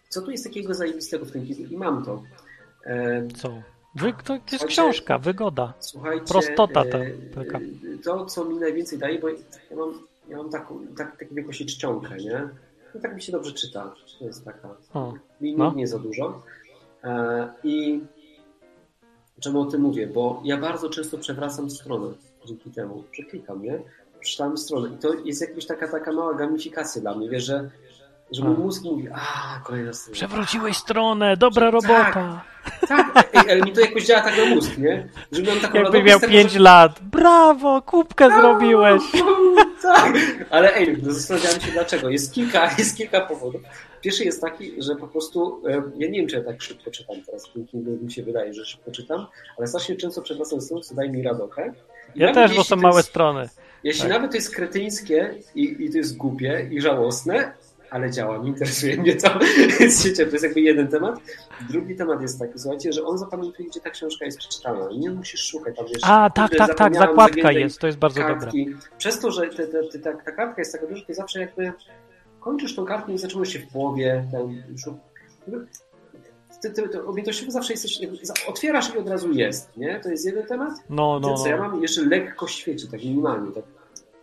co 0.09 0.21
tu 0.21 0.31
jest 0.31 0.43
takiego 0.43 0.73
zajebistego 0.73 1.25
w 1.25 1.31
tym 1.31 1.45
Kindle? 1.45 1.67
I 1.67 1.77
mam 1.77 2.05
to. 2.05 2.23
E, 2.85 3.27
Co? 3.35 3.61
Wy, 3.95 4.13
to 4.23 4.33
jest 4.33 4.45
Słuchajcie, 4.49 4.67
książka, 4.67 5.17
wygoda. 5.17 5.73
Słuchajcie, 5.79 6.25
Prostota 6.25 6.83
ta 6.83 6.99
taka. 7.35 7.57
e, 7.57 7.97
to, 8.03 8.25
co 8.25 8.45
mi 8.45 8.55
najwięcej 8.55 8.99
daje, 8.99 9.19
bo 9.19 9.29
ja 9.29 9.35
mam, 9.77 9.93
ja 10.27 10.37
mam 10.37 10.49
taką, 10.49 10.79
tak, 10.97 11.17
taką 11.19 11.35
wielkości 11.35 11.65
czcionkę, 11.65 12.17
nie? 12.17 12.49
No 12.95 13.01
tak 13.01 13.15
mi 13.15 13.21
się 13.21 13.31
dobrze 13.31 13.51
czyta. 13.53 13.93
To 14.19 14.25
jest 14.25 14.45
taka, 14.45 14.69
O, 14.93 15.13
mi 15.41 15.55
no. 15.55 15.73
nie 15.75 15.87
za 15.87 15.99
dużo. 15.99 16.43
E, 17.03 17.53
I 17.63 18.01
czemu 19.39 19.61
o 19.61 19.65
tym 19.65 19.81
mówię? 19.81 20.07
Bo 20.07 20.41
ja 20.45 20.57
bardzo 20.57 20.89
często 20.89 21.17
przewracam 21.17 21.69
stronę 21.69 22.07
dzięki 22.45 22.71
temu, 22.71 23.03
że 23.13 23.23
klikam, 23.23 23.61
nie? 23.63 23.79
Przeczytałem 24.19 24.57
stronę 24.57 24.89
i 24.95 24.97
to 24.97 25.13
jest 25.13 25.41
jakaś 25.41 25.65
taka, 25.65 25.87
taka 25.87 26.11
mała 26.11 26.33
gamifikacja 26.33 27.01
dla 27.01 27.15
mnie, 27.15 27.29
wiesz, 27.29 27.43
że, 27.45 27.69
że 28.31 28.43
mój 28.43 28.57
mózg 28.57 28.83
mówi, 28.83 29.07
a 29.13 29.59
kolejna 29.63 29.93
strona. 29.93 30.13
Przewróciłeś 30.15 30.77
stronę, 30.77 31.37
dobra 31.37 31.71
robota. 31.71 32.11
Tak, 32.13 32.52
ej, 33.33 33.51
ale 33.51 33.61
mi 33.61 33.71
to 33.73 33.81
jakoś 33.81 34.05
działa 34.05 34.21
tak 34.21 34.37
na 34.37 34.45
mózg, 34.45 34.77
nie? 34.77 35.07
Że 35.31 35.41
mam 35.43 35.59
taką 35.59 35.77
Jakby 35.77 35.83
radość 35.97 36.05
miał 36.05 36.17
z 36.17 36.21
tego, 36.21 36.33
5 36.33 36.51
że- 36.51 36.59
lat. 36.59 36.99
Brawo, 37.01 37.81
kubkę 37.81 38.29
zrobiłeś. 38.29 39.01
Tak, 39.83 40.13
ale 40.49 40.75
ej, 40.75 40.97
no 41.03 41.13
zastanawiałem 41.13 41.61
się 41.61 41.71
dlaczego. 41.71 42.09
Jest 42.09 42.33
kilka, 42.33 42.69
jest 42.79 42.97
kilka 42.97 43.21
powodów. 43.21 43.61
Pierwszy 44.01 44.23
jest 44.23 44.41
taki, 44.41 44.83
że 44.83 44.95
po 44.95 45.07
prostu, 45.07 45.61
e, 45.67 45.71
ja 45.97 46.09
nie 46.09 46.19
wiem, 46.19 46.27
czy 46.27 46.35
ja 46.35 46.43
tak 46.43 46.61
szybko 46.61 46.91
czytam 46.91 47.15
teraz, 47.25 47.49
mi 48.01 48.11
się 48.11 48.23
wydaje, 48.23 48.53
że 48.53 48.65
szybko 48.65 48.91
czytam, 48.91 49.25
ale 49.57 49.67
strasznie 49.67 49.95
często 49.95 50.21
przewracam 50.21 50.61
stronę, 50.61 50.83
co 50.83 50.95
daje 50.95 51.09
mi 51.09 51.23
radochę. 51.23 51.73
I 52.15 52.19
Ja 52.19 52.27
nawet 52.27 52.47
też, 52.49 52.57
bo 52.57 52.63
są 52.63 52.75
małe 52.75 52.95
jest, 52.97 53.09
strony. 53.09 53.49
Jeśli 53.83 54.01
Tak. 54.01 54.11
nawet 54.11 54.31
to 54.31 54.37
jest 54.37 54.55
kretyńskie 54.55 55.33
i, 55.55 55.75
i 55.85 55.91
to 55.91 55.97
jest 55.97 56.17
głupie 56.17 56.67
i 56.71 56.81
żałosne, 56.81 57.53
ale 57.93 58.11
działa, 58.11 58.37
nie 58.37 58.49
interesuje 58.49 58.97
mnie 58.97 59.15
to. 59.15 59.39
Wiecie, 59.79 60.25
to 60.25 60.31
jest 60.31 60.43
jakby 60.43 60.61
jeden 60.61 60.87
temat. 60.87 61.19
Drugi 61.69 61.95
temat 61.95 62.21
jest 62.21 62.39
taki, 62.39 62.59
słuchajcie, 62.59 62.93
że 62.93 63.03
on 63.03 63.17
zapamiętuje, 63.17 63.69
gdzie 63.69 63.79
ta 63.79 63.89
książka 63.89 64.25
jest 64.25 64.37
przeczytana. 64.37 64.89
Nie 64.97 65.09
musisz 65.09 65.41
szukać 65.41 65.75
tam 65.77 65.85
wiesz, 65.85 66.01
A, 66.03 66.29
tak, 66.29 66.55
tak, 66.55 66.75
tak, 66.75 66.95
zakładka 66.95 67.51
jest, 67.51 67.79
to 67.79 67.87
jest 67.87 67.99
bardzo 67.99 68.21
dobre. 68.21 68.35
kartki. 68.35 68.75
Przez 68.97 69.19
to, 69.19 69.31
że 69.31 69.41
te, 69.47 69.67
te, 69.67 69.83
te, 69.83 69.99
ta, 69.99 70.13
ta 70.13 70.31
kartka 70.31 70.61
jest 70.61 70.71
taka 70.71 70.87
duża, 70.87 71.05
to 71.07 71.13
zawsze 71.13 71.39
jakby 71.39 71.73
kończysz 72.39 72.75
tą 72.75 72.85
kartkę 72.85 73.13
i 73.13 73.17
zaczynasz 73.17 73.49
się 73.49 73.59
w 73.59 73.67
połowie, 73.67 74.25
ten, 74.31 74.63
ty, 76.61 76.71
ty, 76.71 76.89
ty, 76.89 77.05
objętościowo 77.05 77.51
zawsze 77.51 77.73
jesteś, 77.73 77.99
otwierasz 78.47 78.95
i 78.95 78.97
od 78.97 79.09
razu 79.09 79.31
jest, 79.31 79.77
nie? 79.77 79.99
To 79.99 80.09
jest 80.09 80.25
jeden 80.25 80.45
temat. 80.45 80.73
No, 80.89 81.19
no, 81.19 81.29
No, 81.29 81.37
co 81.37 81.47
ja 81.49 81.57
mam 81.57 81.81
jeszcze 81.81 82.05
lekko 82.05 82.47
świeci, 82.47 82.87
tak 82.91 83.03
minimalnie, 83.03 83.51
tak. 83.51 83.63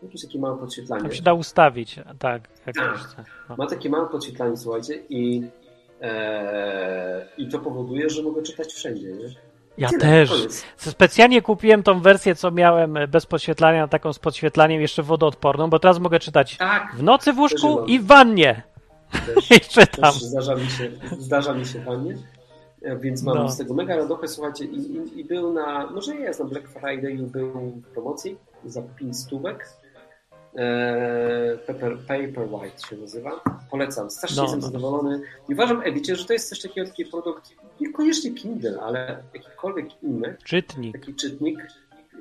Jakieś 0.02 0.22
takie 0.22 0.39
małe 0.39 0.59
podświetlanie. 0.59 1.02
Tam 1.02 1.12
się 1.12 1.22
da 1.22 1.32
ustawić, 1.32 1.97
tak, 2.18 2.43
jak 2.66 2.77
Tak. 2.77 2.94
chce. 2.98 3.24
No. 3.48 3.56
Ma 3.56 3.66
takie 3.66 3.90
małe 3.90 4.09
podświetlanie, 4.09 4.56
słuchajcie, 4.56 4.94
i, 5.09 5.43
e, 6.01 7.27
i 7.39 7.48
to 7.48 7.59
powoduje, 7.59 8.10
że 8.10 8.22
mogę 8.22 8.43
czytać 8.43 8.72
wszędzie, 8.72 9.12
nie? 9.12 9.28
Ja 9.78 9.89
Tyle, 9.89 10.01
też. 10.01 10.31
koniec. 10.31 10.64
Specjalnie 10.77 11.43
kupiłem 11.43 11.82
tą 11.82 12.01
wersję, 12.01 12.35
co 12.35 12.51
miałem 12.51 12.97
e, 12.97 13.09
bez 13.09 13.27
podświetlania, 13.27 13.89
taką 13.89 14.12
z 14.12 14.18
podświetlaniem 14.18 14.81
jeszcze 14.81 15.02
wodoodporną, 15.02 15.70
bo 15.70 15.78
teraz 15.78 15.98
mogę 15.98 16.18
czytać 16.20 16.56
Tak, 16.56 16.94
w 16.97 17.02
nocy 17.02 17.32
w 17.32 17.39
łóżku 17.39 17.85
i 17.86 17.98
w 17.98 18.06
wannie. 18.06 18.62
też, 19.35 19.51
I 19.56 19.60
czytam. 19.60 20.12
też 20.12 20.22
zdarza 20.22 20.55
mi 20.55 20.66
się, 20.66 20.90
zdarza 21.18 21.55
mi 21.55 21.66
się 21.66 21.81
fajnie. 21.82 22.16
E, 22.82 22.97
Więc 22.97 23.22
mam 23.22 23.36
No. 23.36 23.48
z 23.48 23.59
tego 23.59 23.74
mega 23.74 23.97
radochę, 23.97 24.28
słuchajcie, 24.28 24.64
i, 24.64 24.77
i, 24.97 25.20
i 25.20 25.24
był 25.24 25.52
na, 25.52 25.86
może 25.90 26.14
nie 26.14 26.20
jest 26.20 26.40
na 26.40 26.47
Black 26.47 26.68
Friday, 26.68 27.16
był 27.16 27.52
w 27.70 27.82
promocji 27.93 28.36
za 28.64 28.82
5 28.82 29.16
stówek. 29.18 29.68
E, 30.56 31.59
Paper, 31.66 31.97
Paperwhite 31.98 32.86
się 32.89 32.97
nazywa. 32.97 33.40
Polecam. 33.70 34.10
Strasznie 34.10 34.36
No, 34.36 34.43
jestem 34.43 34.60
no. 34.60 34.66
zadowolony. 34.66 35.20
I 35.48 35.52
uważam, 35.55 35.82
Ewicie, 35.85 36.16
że 36.16 36.24
to 36.24 36.32
jest 36.32 36.48
coś 36.48 36.60
takiego, 36.60 36.86
taki 36.89 37.05
produkt, 37.05 37.51
niekoniecznie 37.81 38.35
Kindle, 38.35 38.81
ale 38.81 39.22
jakikolwiek 39.35 39.86
inny, 40.02 40.36
Czytnik. 40.44 40.98
taki 40.98 41.14
czytnik 41.14 41.59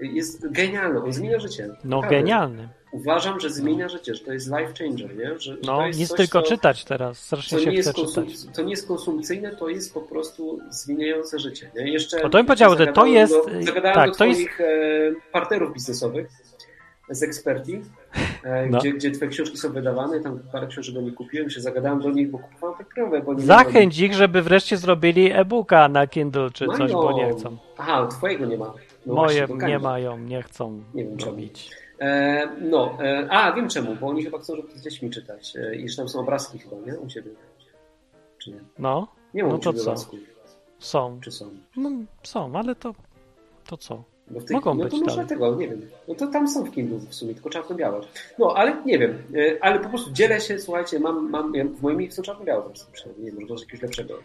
jest 0.02 0.52
genialny. 0.52 1.04
On 1.04 1.14
zmienia 1.14 1.40
życie. 1.40 1.70
No 1.84 2.02
genialny. 2.02 2.70
Uważam, 2.92 3.40
że 3.40 3.50
zmienia 3.50 3.90
życie, 3.90 4.16
że 4.16 4.26
to 4.26 4.34
jest 4.34 4.48
life 4.48 4.74
changer, 4.86 5.16
nie? 5.18 5.26
Że, 5.26 5.40
że 5.40 5.58
No, 5.66 5.88
jest 5.88 6.00
nic 6.00 6.10
coś, 6.10 6.18
tylko 6.18 6.42
co, 6.42 6.48
czytać 6.48 6.86
teraz. 6.86 7.20
Strasznie 7.20 7.60
się 7.60 7.66
nie, 7.70 7.76
jest 7.76 7.90
chce 7.90 8.06
czytać. 8.08 8.26
to 8.56 8.62
nie 8.62 8.70
jest 8.72 8.88
konsumpcyjne, 8.88 9.56
to 9.56 9.70
jest 9.70 9.94
po 9.94 10.02
prostu 10.02 10.60
zmieniające 10.70 11.40
życie. 11.40 11.72
Nie? 11.76 11.92
Jeszcze 11.92 12.18
O, 12.18 12.30
to 12.30 12.38
bym 12.38 12.46
powiedział, 12.46 12.78
że 12.78 12.88
to 12.88 13.06
jest- 13.06 13.34
Do, 13.34 13.44
zagadałem 13.66 13.96
tak, 13.96 14.10
do 14.10 14.16
to 14.16 14.26
jest- 14.26 14.42
e, 14.60 14.64
partnerów 15.32 15.74
biznesowych 15.74 16.28
z 17.10 17.24
eksperti, 17.24 17.82
e, 18.44 18.66
No. 18.68 18.80
gdzie, 18.80 18.94
gdzie 18.94 19.12
twoje 19.12 19.32
książki 19.32 19.58
są 19.58 19.72
wydawane, 19.72 20.20
tam 20.20 20.40
parę 20.52 20.68
książek 20.68 20.96
do 20.96 21.02
nich 21.02 21.16
kupiłem, 21.16 21.50
się 21.50 21.62
zagadałem 21.62 22.00
do 22.02 22.10
nich, 22.10 22.32
bo 22.32 22.40
kupowałem 22.40 22.78
papierowe, 22.78 23.22
bo 23.22 23.34
nie 23.34 23.42
Zachęć 23.42 24.00
ich, 24.00 24.14
żeby 24.14 24.42
wreszcie 24.42 24.78
zrobili 24.78 25.32
e-booka 25.32 25.88
na 25.88 26.08
Kindle 26.08 26.50
czy 26.54 26.68
coś, 26.68 26.92
bo 26.92 27.12
nie 27.12 27.32
chcą. 27.34 27.58
Aha, 27.78 28.08
twojego 28.08 28.46
nie 28.46 28.58
ma. 28.58 28.74
No 29.06 29.14
Moje 29.14 29.48
właśnie, 29.48 29.68
nie 29.68 29.80
mają, 29.80 30.18
nie 30.20 30.42
chcą 30.44 30.84
Nie 30.94 31.04
wiem 31.06 31.18
robić. 31.26 31.70
E, 32.02 32.48
no, 32.62 32.98
e, 33.04 33.28
a 33.32 33.54
wiem 33.54 33.70
czemu, 33.70 33.96
bo 33.96 34.08
oni 34.08 34.24
chyba 34.24 34.40
chcą, 34.40 34.56
żeby 34.56 34.68
z 34.76 34.82
dziećmi 34.84 35.10
czytać 35.10 35.54
e, 35.56 35.76
i 35.76 35.90
że 35.90 35.98
tam 35.98 36.10
są 36.10 36.20
obrazki 36.20 36.60
chyba, 36.60 36.76
nie? 36.88 37.00
U 37.00 37.08
ciebie. 37.08 37.32
Czy 38.38 38.52
nie? 38.52 38.60
No, 38.80 39.08
Nie 39.34 39.44
mam 39.44 39.52
No 39.52 39.58
to 39.58 39.74
co? 39.74 39.82
obrazków. 39.82 40.20
są. 40.80 41.20
Czy 41.24 41.32
są? 41.32 41.46
No, 41.78 41.90
są, 42.24 42.52
ale 42.56 42.76
to, 42.76 42.94
to 43.68 43.78
co? 43.78 44.04
Bo 44.30 44.40
w 44.40 44.46
tej, 44.46 44.56
Mogą 44.56 44.74
no 44.74 44.84
być 44.84 44.94
to 44.94 45.00
może 45.00 45.12
dalej. 45.12 45.30
tego, 45.30 45.56
nie 45.56 45.68
wiem. 45.68 45.82
No 46.08 46.16
to 46.16 46.28
tam 46.28 46.48
są 46.48 46.64
w 46.64 46.72
Kindle 46.72 46.98
w 46.98 47.16
sumie, 47.16 47.34
tylko 47.34 47.50
czarno-białe. 47.50 48.02
No, 48.40 48.54
ale 48.58 48.82
nie 48.86 49.00
wiem. 49.00 49.24
E, 49.36 49.64
Ale 49.64 49.80
po 49.80 49.90
prostu 49.90 50.12
dzielę 50.12 50.42
się, 50.42 50.60
słuchajcie, 50.60 51.00
mam, 51.00 51.30
mam 51.30 51.56
ja 51.56 51.66
w 51.66 51.82
moim 51.82 52.12
są 52.12 52.22
czarno-białe 52.22 52.64
przynajmniej. 52.92 53.26
Nie 53.26 53.32
wiem, 53.32 53.42
może 53.42 53.48
to 53.48 53.54
jest 53.54 53.64
jakiegoś 53.64 53.82
lepszego. 53.82 54.20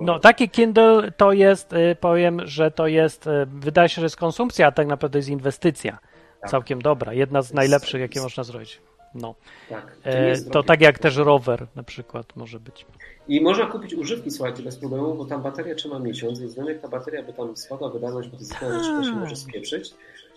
No, 0.00 0.18
taki 0.18 0.50
Kindle 0.50 1.12
to 1.16 1.32
jest, 1.32 1.72
y, 1.72 1.96
powiem, 2.00 2.40
że 2.44 2.70
to 2.70 2.86
jest, 2.86 3.26
y, 3.26 3.30
wydaje 3.46 3.88
się, 3.88 4.00
że 4.00 4.06
jest 4.06 4.16
konsumpcja, 4.16 4.66
a 4.66 4.72
tak 4.72 4.86
naprawdę 4.86 5.18
jest 5.18 5.28
inwestycja. 5.28 5.98
Tak. 6.40 6.50
Całkiem 6.50 6.82
dobra. 6.82 7.12
Jedna 7.12 7.42
z 7.42 7.52
najlepszych, 7.54 8.00
jakie 8.00 8.20
można 8.20 8.44
zrobić. 8.44 8.80
No. 9.14 9.34
Tak. 9.68 9.96
To, 10.02 10.08
E, 10.08 10.36
to 10.52 10.62
tak 10.62 10.80
jak 10.80 10.98
też 10.98 11.16
rower 11.16 11.66
na 11.74 11.82
przykład 11.82 12.36
może 12.36 12.60
być. 12.60 12.86
I 13.30 13.40
można 13.40 13.66
kupić 13.66 13.94
używki, 13.94 14.30
słuchajcie, 14.30 14.62
bez 14.62 14.76
problemu, 14.76 15.14
bo 15.14 15.24
tam 15.24 15.42
bateria 15.42 15.74
trzyma 15.74 15.98
miesiąc, 15.98 16.40
więc 16.40 16.56
nawet 16.56 16.82
ta 16.82 16.88
bateria 16.88 17.22
by 17.22 17.32
tam 17.32 17.56
spadła 17.56 17.88
wydajność, 17.90 18.28
bo 18.28 18.36
to 18.36 18.44
zastanawiam 18.44 18.84
się, 18.84 18.90
to 18.90 19.04
się 19.04 19.20
może 19.20 19.36
spieprzyć, 19.36 19.94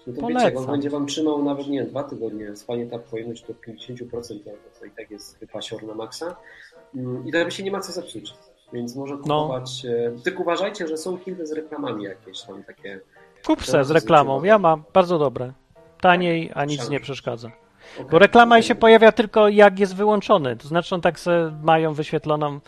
no 0.07 0.13
to 0.13 0.21
wiecie, 0.27 0.33
Polecam. 0.33 0.57
on 0.57 0.71
będzie 0.71 0.89
wam 0.89 1.05
trzymał 1.05 1.43
nawet, 1.43 1.67
nie 1.67 1.79
wiem, 1.79 1.87
dwa 1.89 2.03
tygodnie, 2.03 2.55
spanie 2.55 2.85
ta 2.87 2.99
pojemność 2.99 3.45
do 3.47 3.53
50%, 3.53 4.05
no 4.45 4.51
to 4.79 4.85
i 4.85 4.91
tak 4.91 5.11
jest 5.11 5.39
wypasior 5.39 5.83
na 5.83 5.93
maksa 5.93 6.35
Mm, 6.95 7.27
i 7.27 7.31
to 7.31 7.49
się 7.49 7.63
nie 7.63 7.71
ma 7.71 7.79
co 7.79 7.91
zepsuć, 7.91 8.33
więc 8.73 8.95
można 8.95 9.15
No. 9.15 9.21
kupować, 9.21 9.85
e, 9.85 10.11
tylko 10.23 10.41
uważajcie, 10.41 10.87
że 10.87 10.97
są 10.97 11.17
kilka 11.17 11.45
z 11.45 11.51
reklamami 11.51 12.03
jakieś 12.03 12.41
tam 12.41 12.63
takie, 12.63 12.99
Kup 13.45 13.59
To 13.59 13.65
se 13.71 13.83
z 13.83 13.91
reklamą. 13.91 14.43
Ja 14.43 14.59
mam, 14.59 14.83
bardzo 14.93 15.19
dobre. 15.19 15.53
Taniej, 16.01 16.51
a 16.53 16.65
nic 16.65 16.77
Szanowni. 16.77 16.93
nie 16.93 16.99
przeszkadza. 16.99 17.51
Okej, 17.97 18.11
Bo 18.11 18.19
reklama 18.19 18.61
się 18.61 18.75
pojawia 18.75 19.11
tylko 19.11 19.49
jak 19.49 19.79
jest 19.79 19.95
wyłączony. 19.95 20.55
To 20.55 20.67
znaczy 20.67 20.95
on 20.95 21.01
tak 21.01 21.19
se 21.19 21.53
mają 21.63 21.93
wyświetloną 21.93 22.59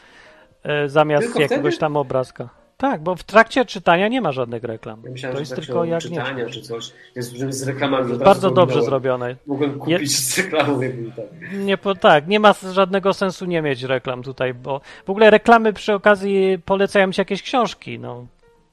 e, 0.64 0.90
zamiast 0.90 1.24
Tylko 1.24 1.42
jakiegoś 1.42 1.74
wtedy? 1.74 1.80
tam 1.80 1.98
obrazka. 1.98 2.50
Tak, 2.78 3.04
bo 3.04 3.16
w 3.16 3.24
trakcie 3.24 3.66
czytania 3.66 4.08
nie 4.08 4.22
ma 4.22 4.32
żadnych 4.32 4.64
reklam. 4.64 5.02
Ja 5.06 5.12
myślałem, 5.12 5.36
to 5.36 5.40
jest 5.40 5.56
tak 5.56 5.66
tylko 5.66 5.86
jak 5.86 6.02
czytania 6.02 6.46
nie. 6.46 6.50
czy 6.50 6.62
coś, 6.62 6.92
jest 7.16 7.38
z 7.50 7.68
reklamami 7.68 8.12
razu 8.12 8.24
Bardzo 8.24 8.52
dobrze 8.52 8.84
zrobione. 8.84 9.36
Mogłem 9.46 9.80
kupić 9.80 10.20
z 10.20 10.38
reklamą, 10.38 10.82
jakby 10.82 11.12
tak. 11.12 11.26
Nie, 11.54 11.78
po, 11.78 11.96
tak, 11.96 12.28
nie 12.28 12.40
ma 12.40 12.54
żadnego 12.72 13.14
sensu 13.14 13.46
nie 13.46 13.62
mieć 13.62 13.84
reklam 13.84 14.24
tutaj, 14.24 14.54
bo 14.54 14.82
w 15.06 15.10
ogóle 15.10 15.30
reklamy 15.30 15.74
przy 15.74 15.94
okazji 15.94 16.60
polecają 16.66 17.12
ci 17.12 17.22
jakieś 17.22 17.42
książki, 17.42 18.00
no. 18.00 18.26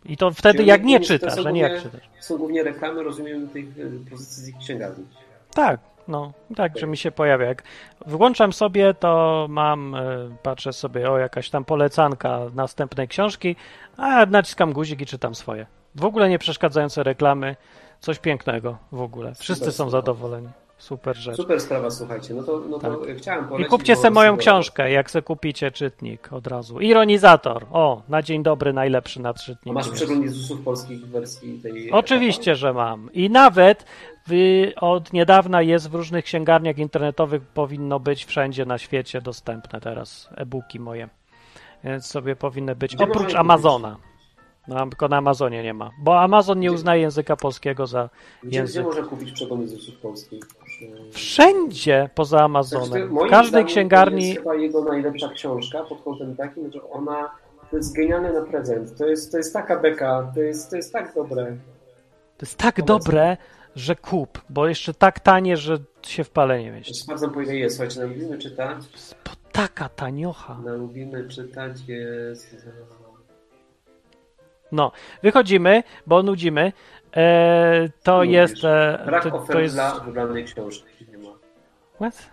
I 0.04 0.16
to 0.16 0.30
wtedy 0.30 0.56
Czyli 0.56 0.68
jak 0.68 0.84
nie 0.84 1.00
czytasz, 1.00 1.46
a 1.46 1.50
nie 1.50 1.60
jak 1.60 1.82
czytasz. 1.82 2.10
Są 2.20 2.38
głównie 2.38 2.62
reklamy, 2.62 3.02
rozumiem, 3.02 3.48
tych 3.48 3.64
e, 3.64 4.10
pozycji 4.10 4.42
z 4.42 4.48
ich 4.48 4.58
księgarni. 4.58 5.04
Tak, 5.54 5.80
no, 6.08 6.32
tak, 6.56 6.78
że 6.78 6.86
mi 6.86 6.96
się 6.96 7.12
pojawia. 7.12 7.46
Jak 7.46 7.62
włączam 8.06 8.52
sobie, 8.52 8.94
to 8.94 9.46
mam, 9.50 9.94
e, 9.94 10.00
patrzę 10.42 10.72
sobie, 10.72 11.10
o, 11.10 11.18
jakaś 11.18 11.50
tam 11.50 11.64
polecanka 11.64 12.40
następnej 12.54 13.08
książki, 13.08 13.56
a 13.96 14.26
naciskam 14.26 14.72
guzik 14.72 15.00
i 15.00 15.06
czytam 15.06 15.34
swoje. 15.34 15.66
W 15.94 16.04
ogóle 16.04 16.28
nie 16.28 16.38
przeszkadzające 16.38 17.02
reklamy, 17.02 17.56
coś 18.00 18.18
pięknego 18.18 18.78
w 18.92 19.00
ogóle. 19.00 19.34
Wszyscy 19.34 19.72
są 19.72 19.90
zadowoleni. 19.90 20.48
Super 20.82 21.16
rzecz. 21.16 21.36
Super 21.36 21.60
sprawa, 21.60 21.90
słuchajcie. 21.90 22.34
No 22.34 22.42
to, 22.42 22.60
no 22.70 22.78
to 22.78 23.00
chciałem 23.18 23.44
I 23.44 23.48
polecić. 23.48 23.70
kupcie 23.70 23.94
bo 23.94 24.00
sobie 24.00 24.10
moją 24.14 24.36
książkę, 24.36 24.90
jak 24.90 25.10
se 25.10 25.22
kupicie 25.22 25.70
czytnik 25.70 26.32
od 26.32 26.46
razu. 26.46 26.80
Ironizator. 26.80 27.66
O, 27.72 28.02
na 28.08 28.22
dzień 28.22 28.42
dobry 28.42 28.72
najlepszy 28.72 29.20
nad 29.20 29.36
A 29.36 29.42
czytnikiem. 29.42 29.74
masz 29.74 29.88
przegląd 29.90 30.22
Jezusów 30.24 30.60
polskich 30.64 31.06
wersji 31.06 31.58
tej... 31.62 31.90
Oczywiście, 31.92 32.56
że 32.56 32.72
mam. 32.72 33.12
I 33.12 33.30
nawet 33.30 33.84
w, 34.28 34.32
od 34.76 35.12
niedawna 35.12 35.62
jest 35.62 35.90
w 35.90 35.94
różnych 35.94 36.24
księgarniach 36.24 36.78
internetowych, 36.78 37.42
powinno 37.42 38.00
być 38.00 38.24
wszędzie 38.24 38.64
na 38.66 38.78
świecie 38.78 39.20
dostępne 39.20 39.80
teraz 39.80 40.28
e-booki 40.36 40.80
moje. 40.80 41.08
Więc 41.84 42.06
sobie 42.06 42.36
powinny 42.36 42.76
być. 42.76 42.96
Gdzie 42.96 43.04
oprócz 43.04 43.34
Amazona. 43.34 43.96
No, 44.68 44.86
tylko 44.88 45.08
na 45.08 45.16
Amazonie 45.16 45.62
nie 45.62 45.74
ma. 45.74 45.90
Bo 46.02 46.20
Amazon 46.20 46.60
nie 46.60 46.68
Gdzie- 46.68 46.74
uznaje 46.74 47.02
języka 47.02 47.36
polskiego 47.36 47.86
za 47.86 48.08
Gdzie, 48.42 48.48
gdzie 48.48 48.58
język. 48.58 48.84
można 48.84 49.02
kupić 49.02 49.32
przegląd 49.32 49.62
Jezusów 49.62 49.94
polskich? 49.96 50.42
Wszędzie 51.12 52.10
poza 52.14 52.28
Znaczy, 52.36 52.44
Amazonem. 52.44 53.08
W 53.08 53.10
moim 53.12 53.30
każdej 53.30 53.48
zdaniem 53.48 53.66
To 53.66 53.72
księgarni. 53.72 54.28
jest 54.28 54.38
chyba 54.38 54.54
jego 54.54 54.84
najlepsza 54.84 55.28
książka 55.28 55.82
pod 55.82 56.02
kątem 56.02 56.36
takim, 56.36 56.72
że 56.72 56.90
ona 56.90 57.30
to 57.70 57.76
jest 57.76 57.96
genialne 57.96 58.32
na 58.32 58.40
prezent. 58.40 58.98
To 58.98 59.06
jest, 59.06 59.32
to 59.32 59.36
jest 59.38 59.52
taka 59.52 59.80
beka, 59.80 60.32
to 60.34 60.40
jest, 60.40 60.70
to 60.70 60.76
jest 60.76 60.92
tak 60.92 61.14
dobre. 61.14 61.56
To 62.38 62.46
jest 62.46 62.58
tak 62.58 62.82
dobre, 62.84 63.36
że 63.76 63.96
kup, 63.96 64.40
bo 64.50 64.68
jeszcze 64.68 64.94
tak 64.94 65.20
tanie, 65.20 65.56
że 65.56 65.78
się 66.02 66.24
w 66.24 66.30
pale 66.30 66.62
nie 66.62 66.72
mieści. 66.72 66.94
Sprawdzam 66.94 67.30
po 67.30 67.40
ile 67.40 67.56
jest. 67.56 67.76
Słuchajcie, 67.76 68.00
na 68.00 68.06
lubimy 68.06 68.38
czytać. 68.38 68.78
Bo 69.24 69.30
taka 69.52 69.88
taniocha. 69.88 70.58
Na 70.64 70.74
lubimy 70.74 71.28
czytać 71.28 71.72
jest... 71.88 72.56
No, 74.72 74.92
wychodzimy, 75.22 75.82
bo 76.06 76.22
nudzimy. 76.22 76.72
E, 77.16 77.88
to 78.02 78.18
Nudzisz. 78.18 78.32
jest. 78.32 78.64
E, 78.64 79.02
Brak 79.06 79.22
to, 79.22 79.30
to 79.52 79.60
jest. 79.60 79.74
dla 79.74 80.00
wybranej 80.00 80.44
książki. 80.44 81.06
Nie 81.12 81.18
ma. 81.18 81.30
What? 81.94 82.30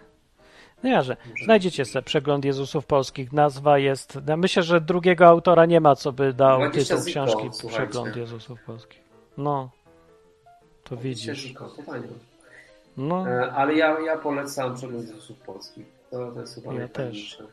No 0.83 0.89
ja, 0.89 1.01
że 1.01 1.17
znajdziecie 1.43 1.85
sobie 1.85 2.03
przegląd 2.03 2.45
Jezusów 2.45 2.85
Polskich. 2.85 3.33
Nazwa 3.33 3.77
jest. 3.77 4.19
no 4.27 4.37
Myślę, 4.37 4.63
że 4.63 4.81
drugiego 4.81 5.27
autora 5.27 5.65
nie 5.65 5.81
ma, 5.81 5.95
co 5.95 6.11
by 6.11 6.33
dał 6.33 6.59
20 6.59 6.95
tytuł 6.95 7.07
ziko, 7.07 7.25
książki 7.25 7.49
słuchajcie. 7.51 7.87
Przegląd 7.87 8.15
Jezusów 8.15 8.59
Polskich. 8.65 9.01
No. 9.37 9.69
To 10.83 10.97
widzisz. 10.97 11.53
No. 12.97 13.29
E, 13.29 13.51
Ale 13.51 13.73
ja, 13.75 13.99
ja 13.99 14.17
polecam 14.17 14.75
przegląd 14.75 15.07
Jezusów 15.07 15.39
polskich. 15.39 15.85
To, 16.11 16.31
to 16.31 16.39
jest 16.41 16.55
chyba 16.55 16.73
Ja 16.73 16.79
najfajniejsze. 16.79 17.43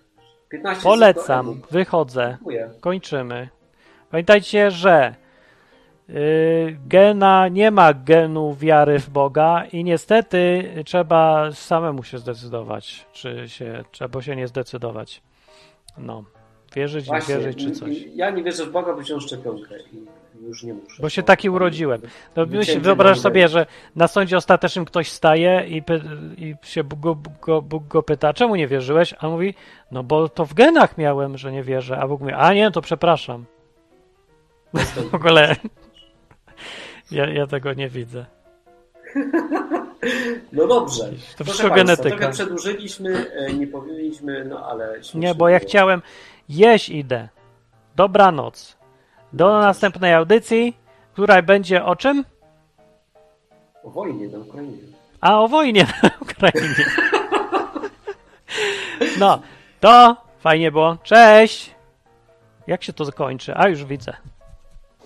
15 0.49 0.83
Polecam, 0.83 1.63
wychodzę, 1.71 2.31
Dziękuję. 2.31 2.71
kończymy. 2.81 3.49
Pamiętajcie, 4.11 4.71
że 4.71 5.15
gena 6.89 7.49
nie 7.49 7.71
ma 7.71 7.95
genu 7.95 8.55
wiary 8.55 8.99
w 8.99 9.11
Boga 9.11 9.65
i 9.73 9.85
niestety 9.85 10.71
trzeba 10.85 11.53
samemu 11.53 12.03
się 12.03 12.19
zdecydować, 12.19 13.07
czy 13.13 13.49
się, 13.49 13.85
trzeba 13.91 14.23
się 14.23 14.37
nie 14.37 14.49
zdecydować. 14.49 15.23
No, 15.99 16.25
wierzyć, 16.75 17.07
nie 17.07 17.09
Właśnie, 17.09 17.35
wierzyć, 17.35 17.59
czy 17.59 17.71
coś. 17.71 17.91
Ja 18.15 18.31
nie 18.31 18.43
wierzę 18.43 18.67
w 18.67 18.73
Boga, 18.73 18.93
bo 18.93 19.01
wziąłem 19.01 19.21
szczepionkę 19.21 19.75
i 19.93 20.07
już 20.47 20.63
nie 20.63 20.75
muszę. 20.75 21.03
Bo 21.03 21.09
się 21.09 21.23
taki 21.23 21.51
urodziłem. 21.51 22.01
No, 22.37 22.47
wyobraź 22.81 23.21
sobie, 23.21 23.49
że 23.49 23.67
na 23.97 24.09
sądzie 24.09 24.37
ostatecznym 24.37 24.85
ktoś 24.85 25.13
staje 25.13 25.65
i, 25.69 25.83
i 26.37 26.55
się 26.63 26.85
Bóg 26.85 27.01
go, 27.01 27.19
go, 27.43 27.63
Bóg 27.63 27.89
go 27.89 28.03
pyta, 28.03 28.33
czemu 28.33 28.57
nie 28.57 28.69
wierzyłeś? 28.69 29.15
A 29.19 29.27
on 29.27 29.33
mówi, 29.33 29.55
no 29.91 30.03
bo 30.03 30.29
to 30.29 30.45
w 30.45 30.55
genach 30.55 30.99
miałem, 30.99 31.39
że 31.39 31.53
nie 31.53 31.63
wierzę. 31.63 31.99
A 31.99 32.09
Bóg 32.09 32.21
mówi, 32.21 32.33
a 32.33 32.55
nie, 32.55 32.71
to 32.71 32.81
przepraszam. 32.81 33.45
W 35.11 35.15
ogóle 35.15 35.57
ja, 37.11 37.29
ja 37.29 37.47
tego 37.47 37.75
nie 37.75 37.89
widzę. 37.89 38.27
No 40.53 40.67
dobrze. 40.67 41.05
To 41.05 41.09
Proszę 41.09 41.45
wszystko 41.45 41.69
Państwa, 41.69 41.75
genetyka. 41.75 42.17
Trochę 42.17 42.33
przedłużyliśmy, 42.33 43.31
e, 43.31 43.53
nie 43.53 43.67
powiedzieliśmy, 43.67 44.45
no 44.45 44.67
ale... 44.67 45.01
Nie, 45.15 45.35
bo 45.35 45.49
ja 45.49 45.59
chciałem 45.59 46.03
jeść 46.49 46.89
idę. 46.89 47.29
Dobranoc. 47.97 48.77
Do 49.33 49.61
następnej 49.61 50.15
audycji, 50.15 50.77
która 51.13 51.43
będzie 51.43 51.85
o 51.85 51.97
czym? 51.97 52.25
O 53.85 53.91
wojnie 53.91 54.29
na 54.29 54.39
Ukrainie. 54.39 54.79
A 55.21 55.41
o 55.41 55.49
wojnie 55.49 55.87
na 56.03 56.11
Ukrainie. 56.21 56.85
No, 59.19 59.41
to 59.81 60.17
fajnie 60.41 60.73
było. 60.73 60.97
Cześć! 61.03 61.75
Jak 62.67 62.83
się 62.83 62.93
to 62.93 63.13
kończy? 63.13 63.57
A 63.57 63.69
już 63.69 63.85
widzę. 63.85 64.17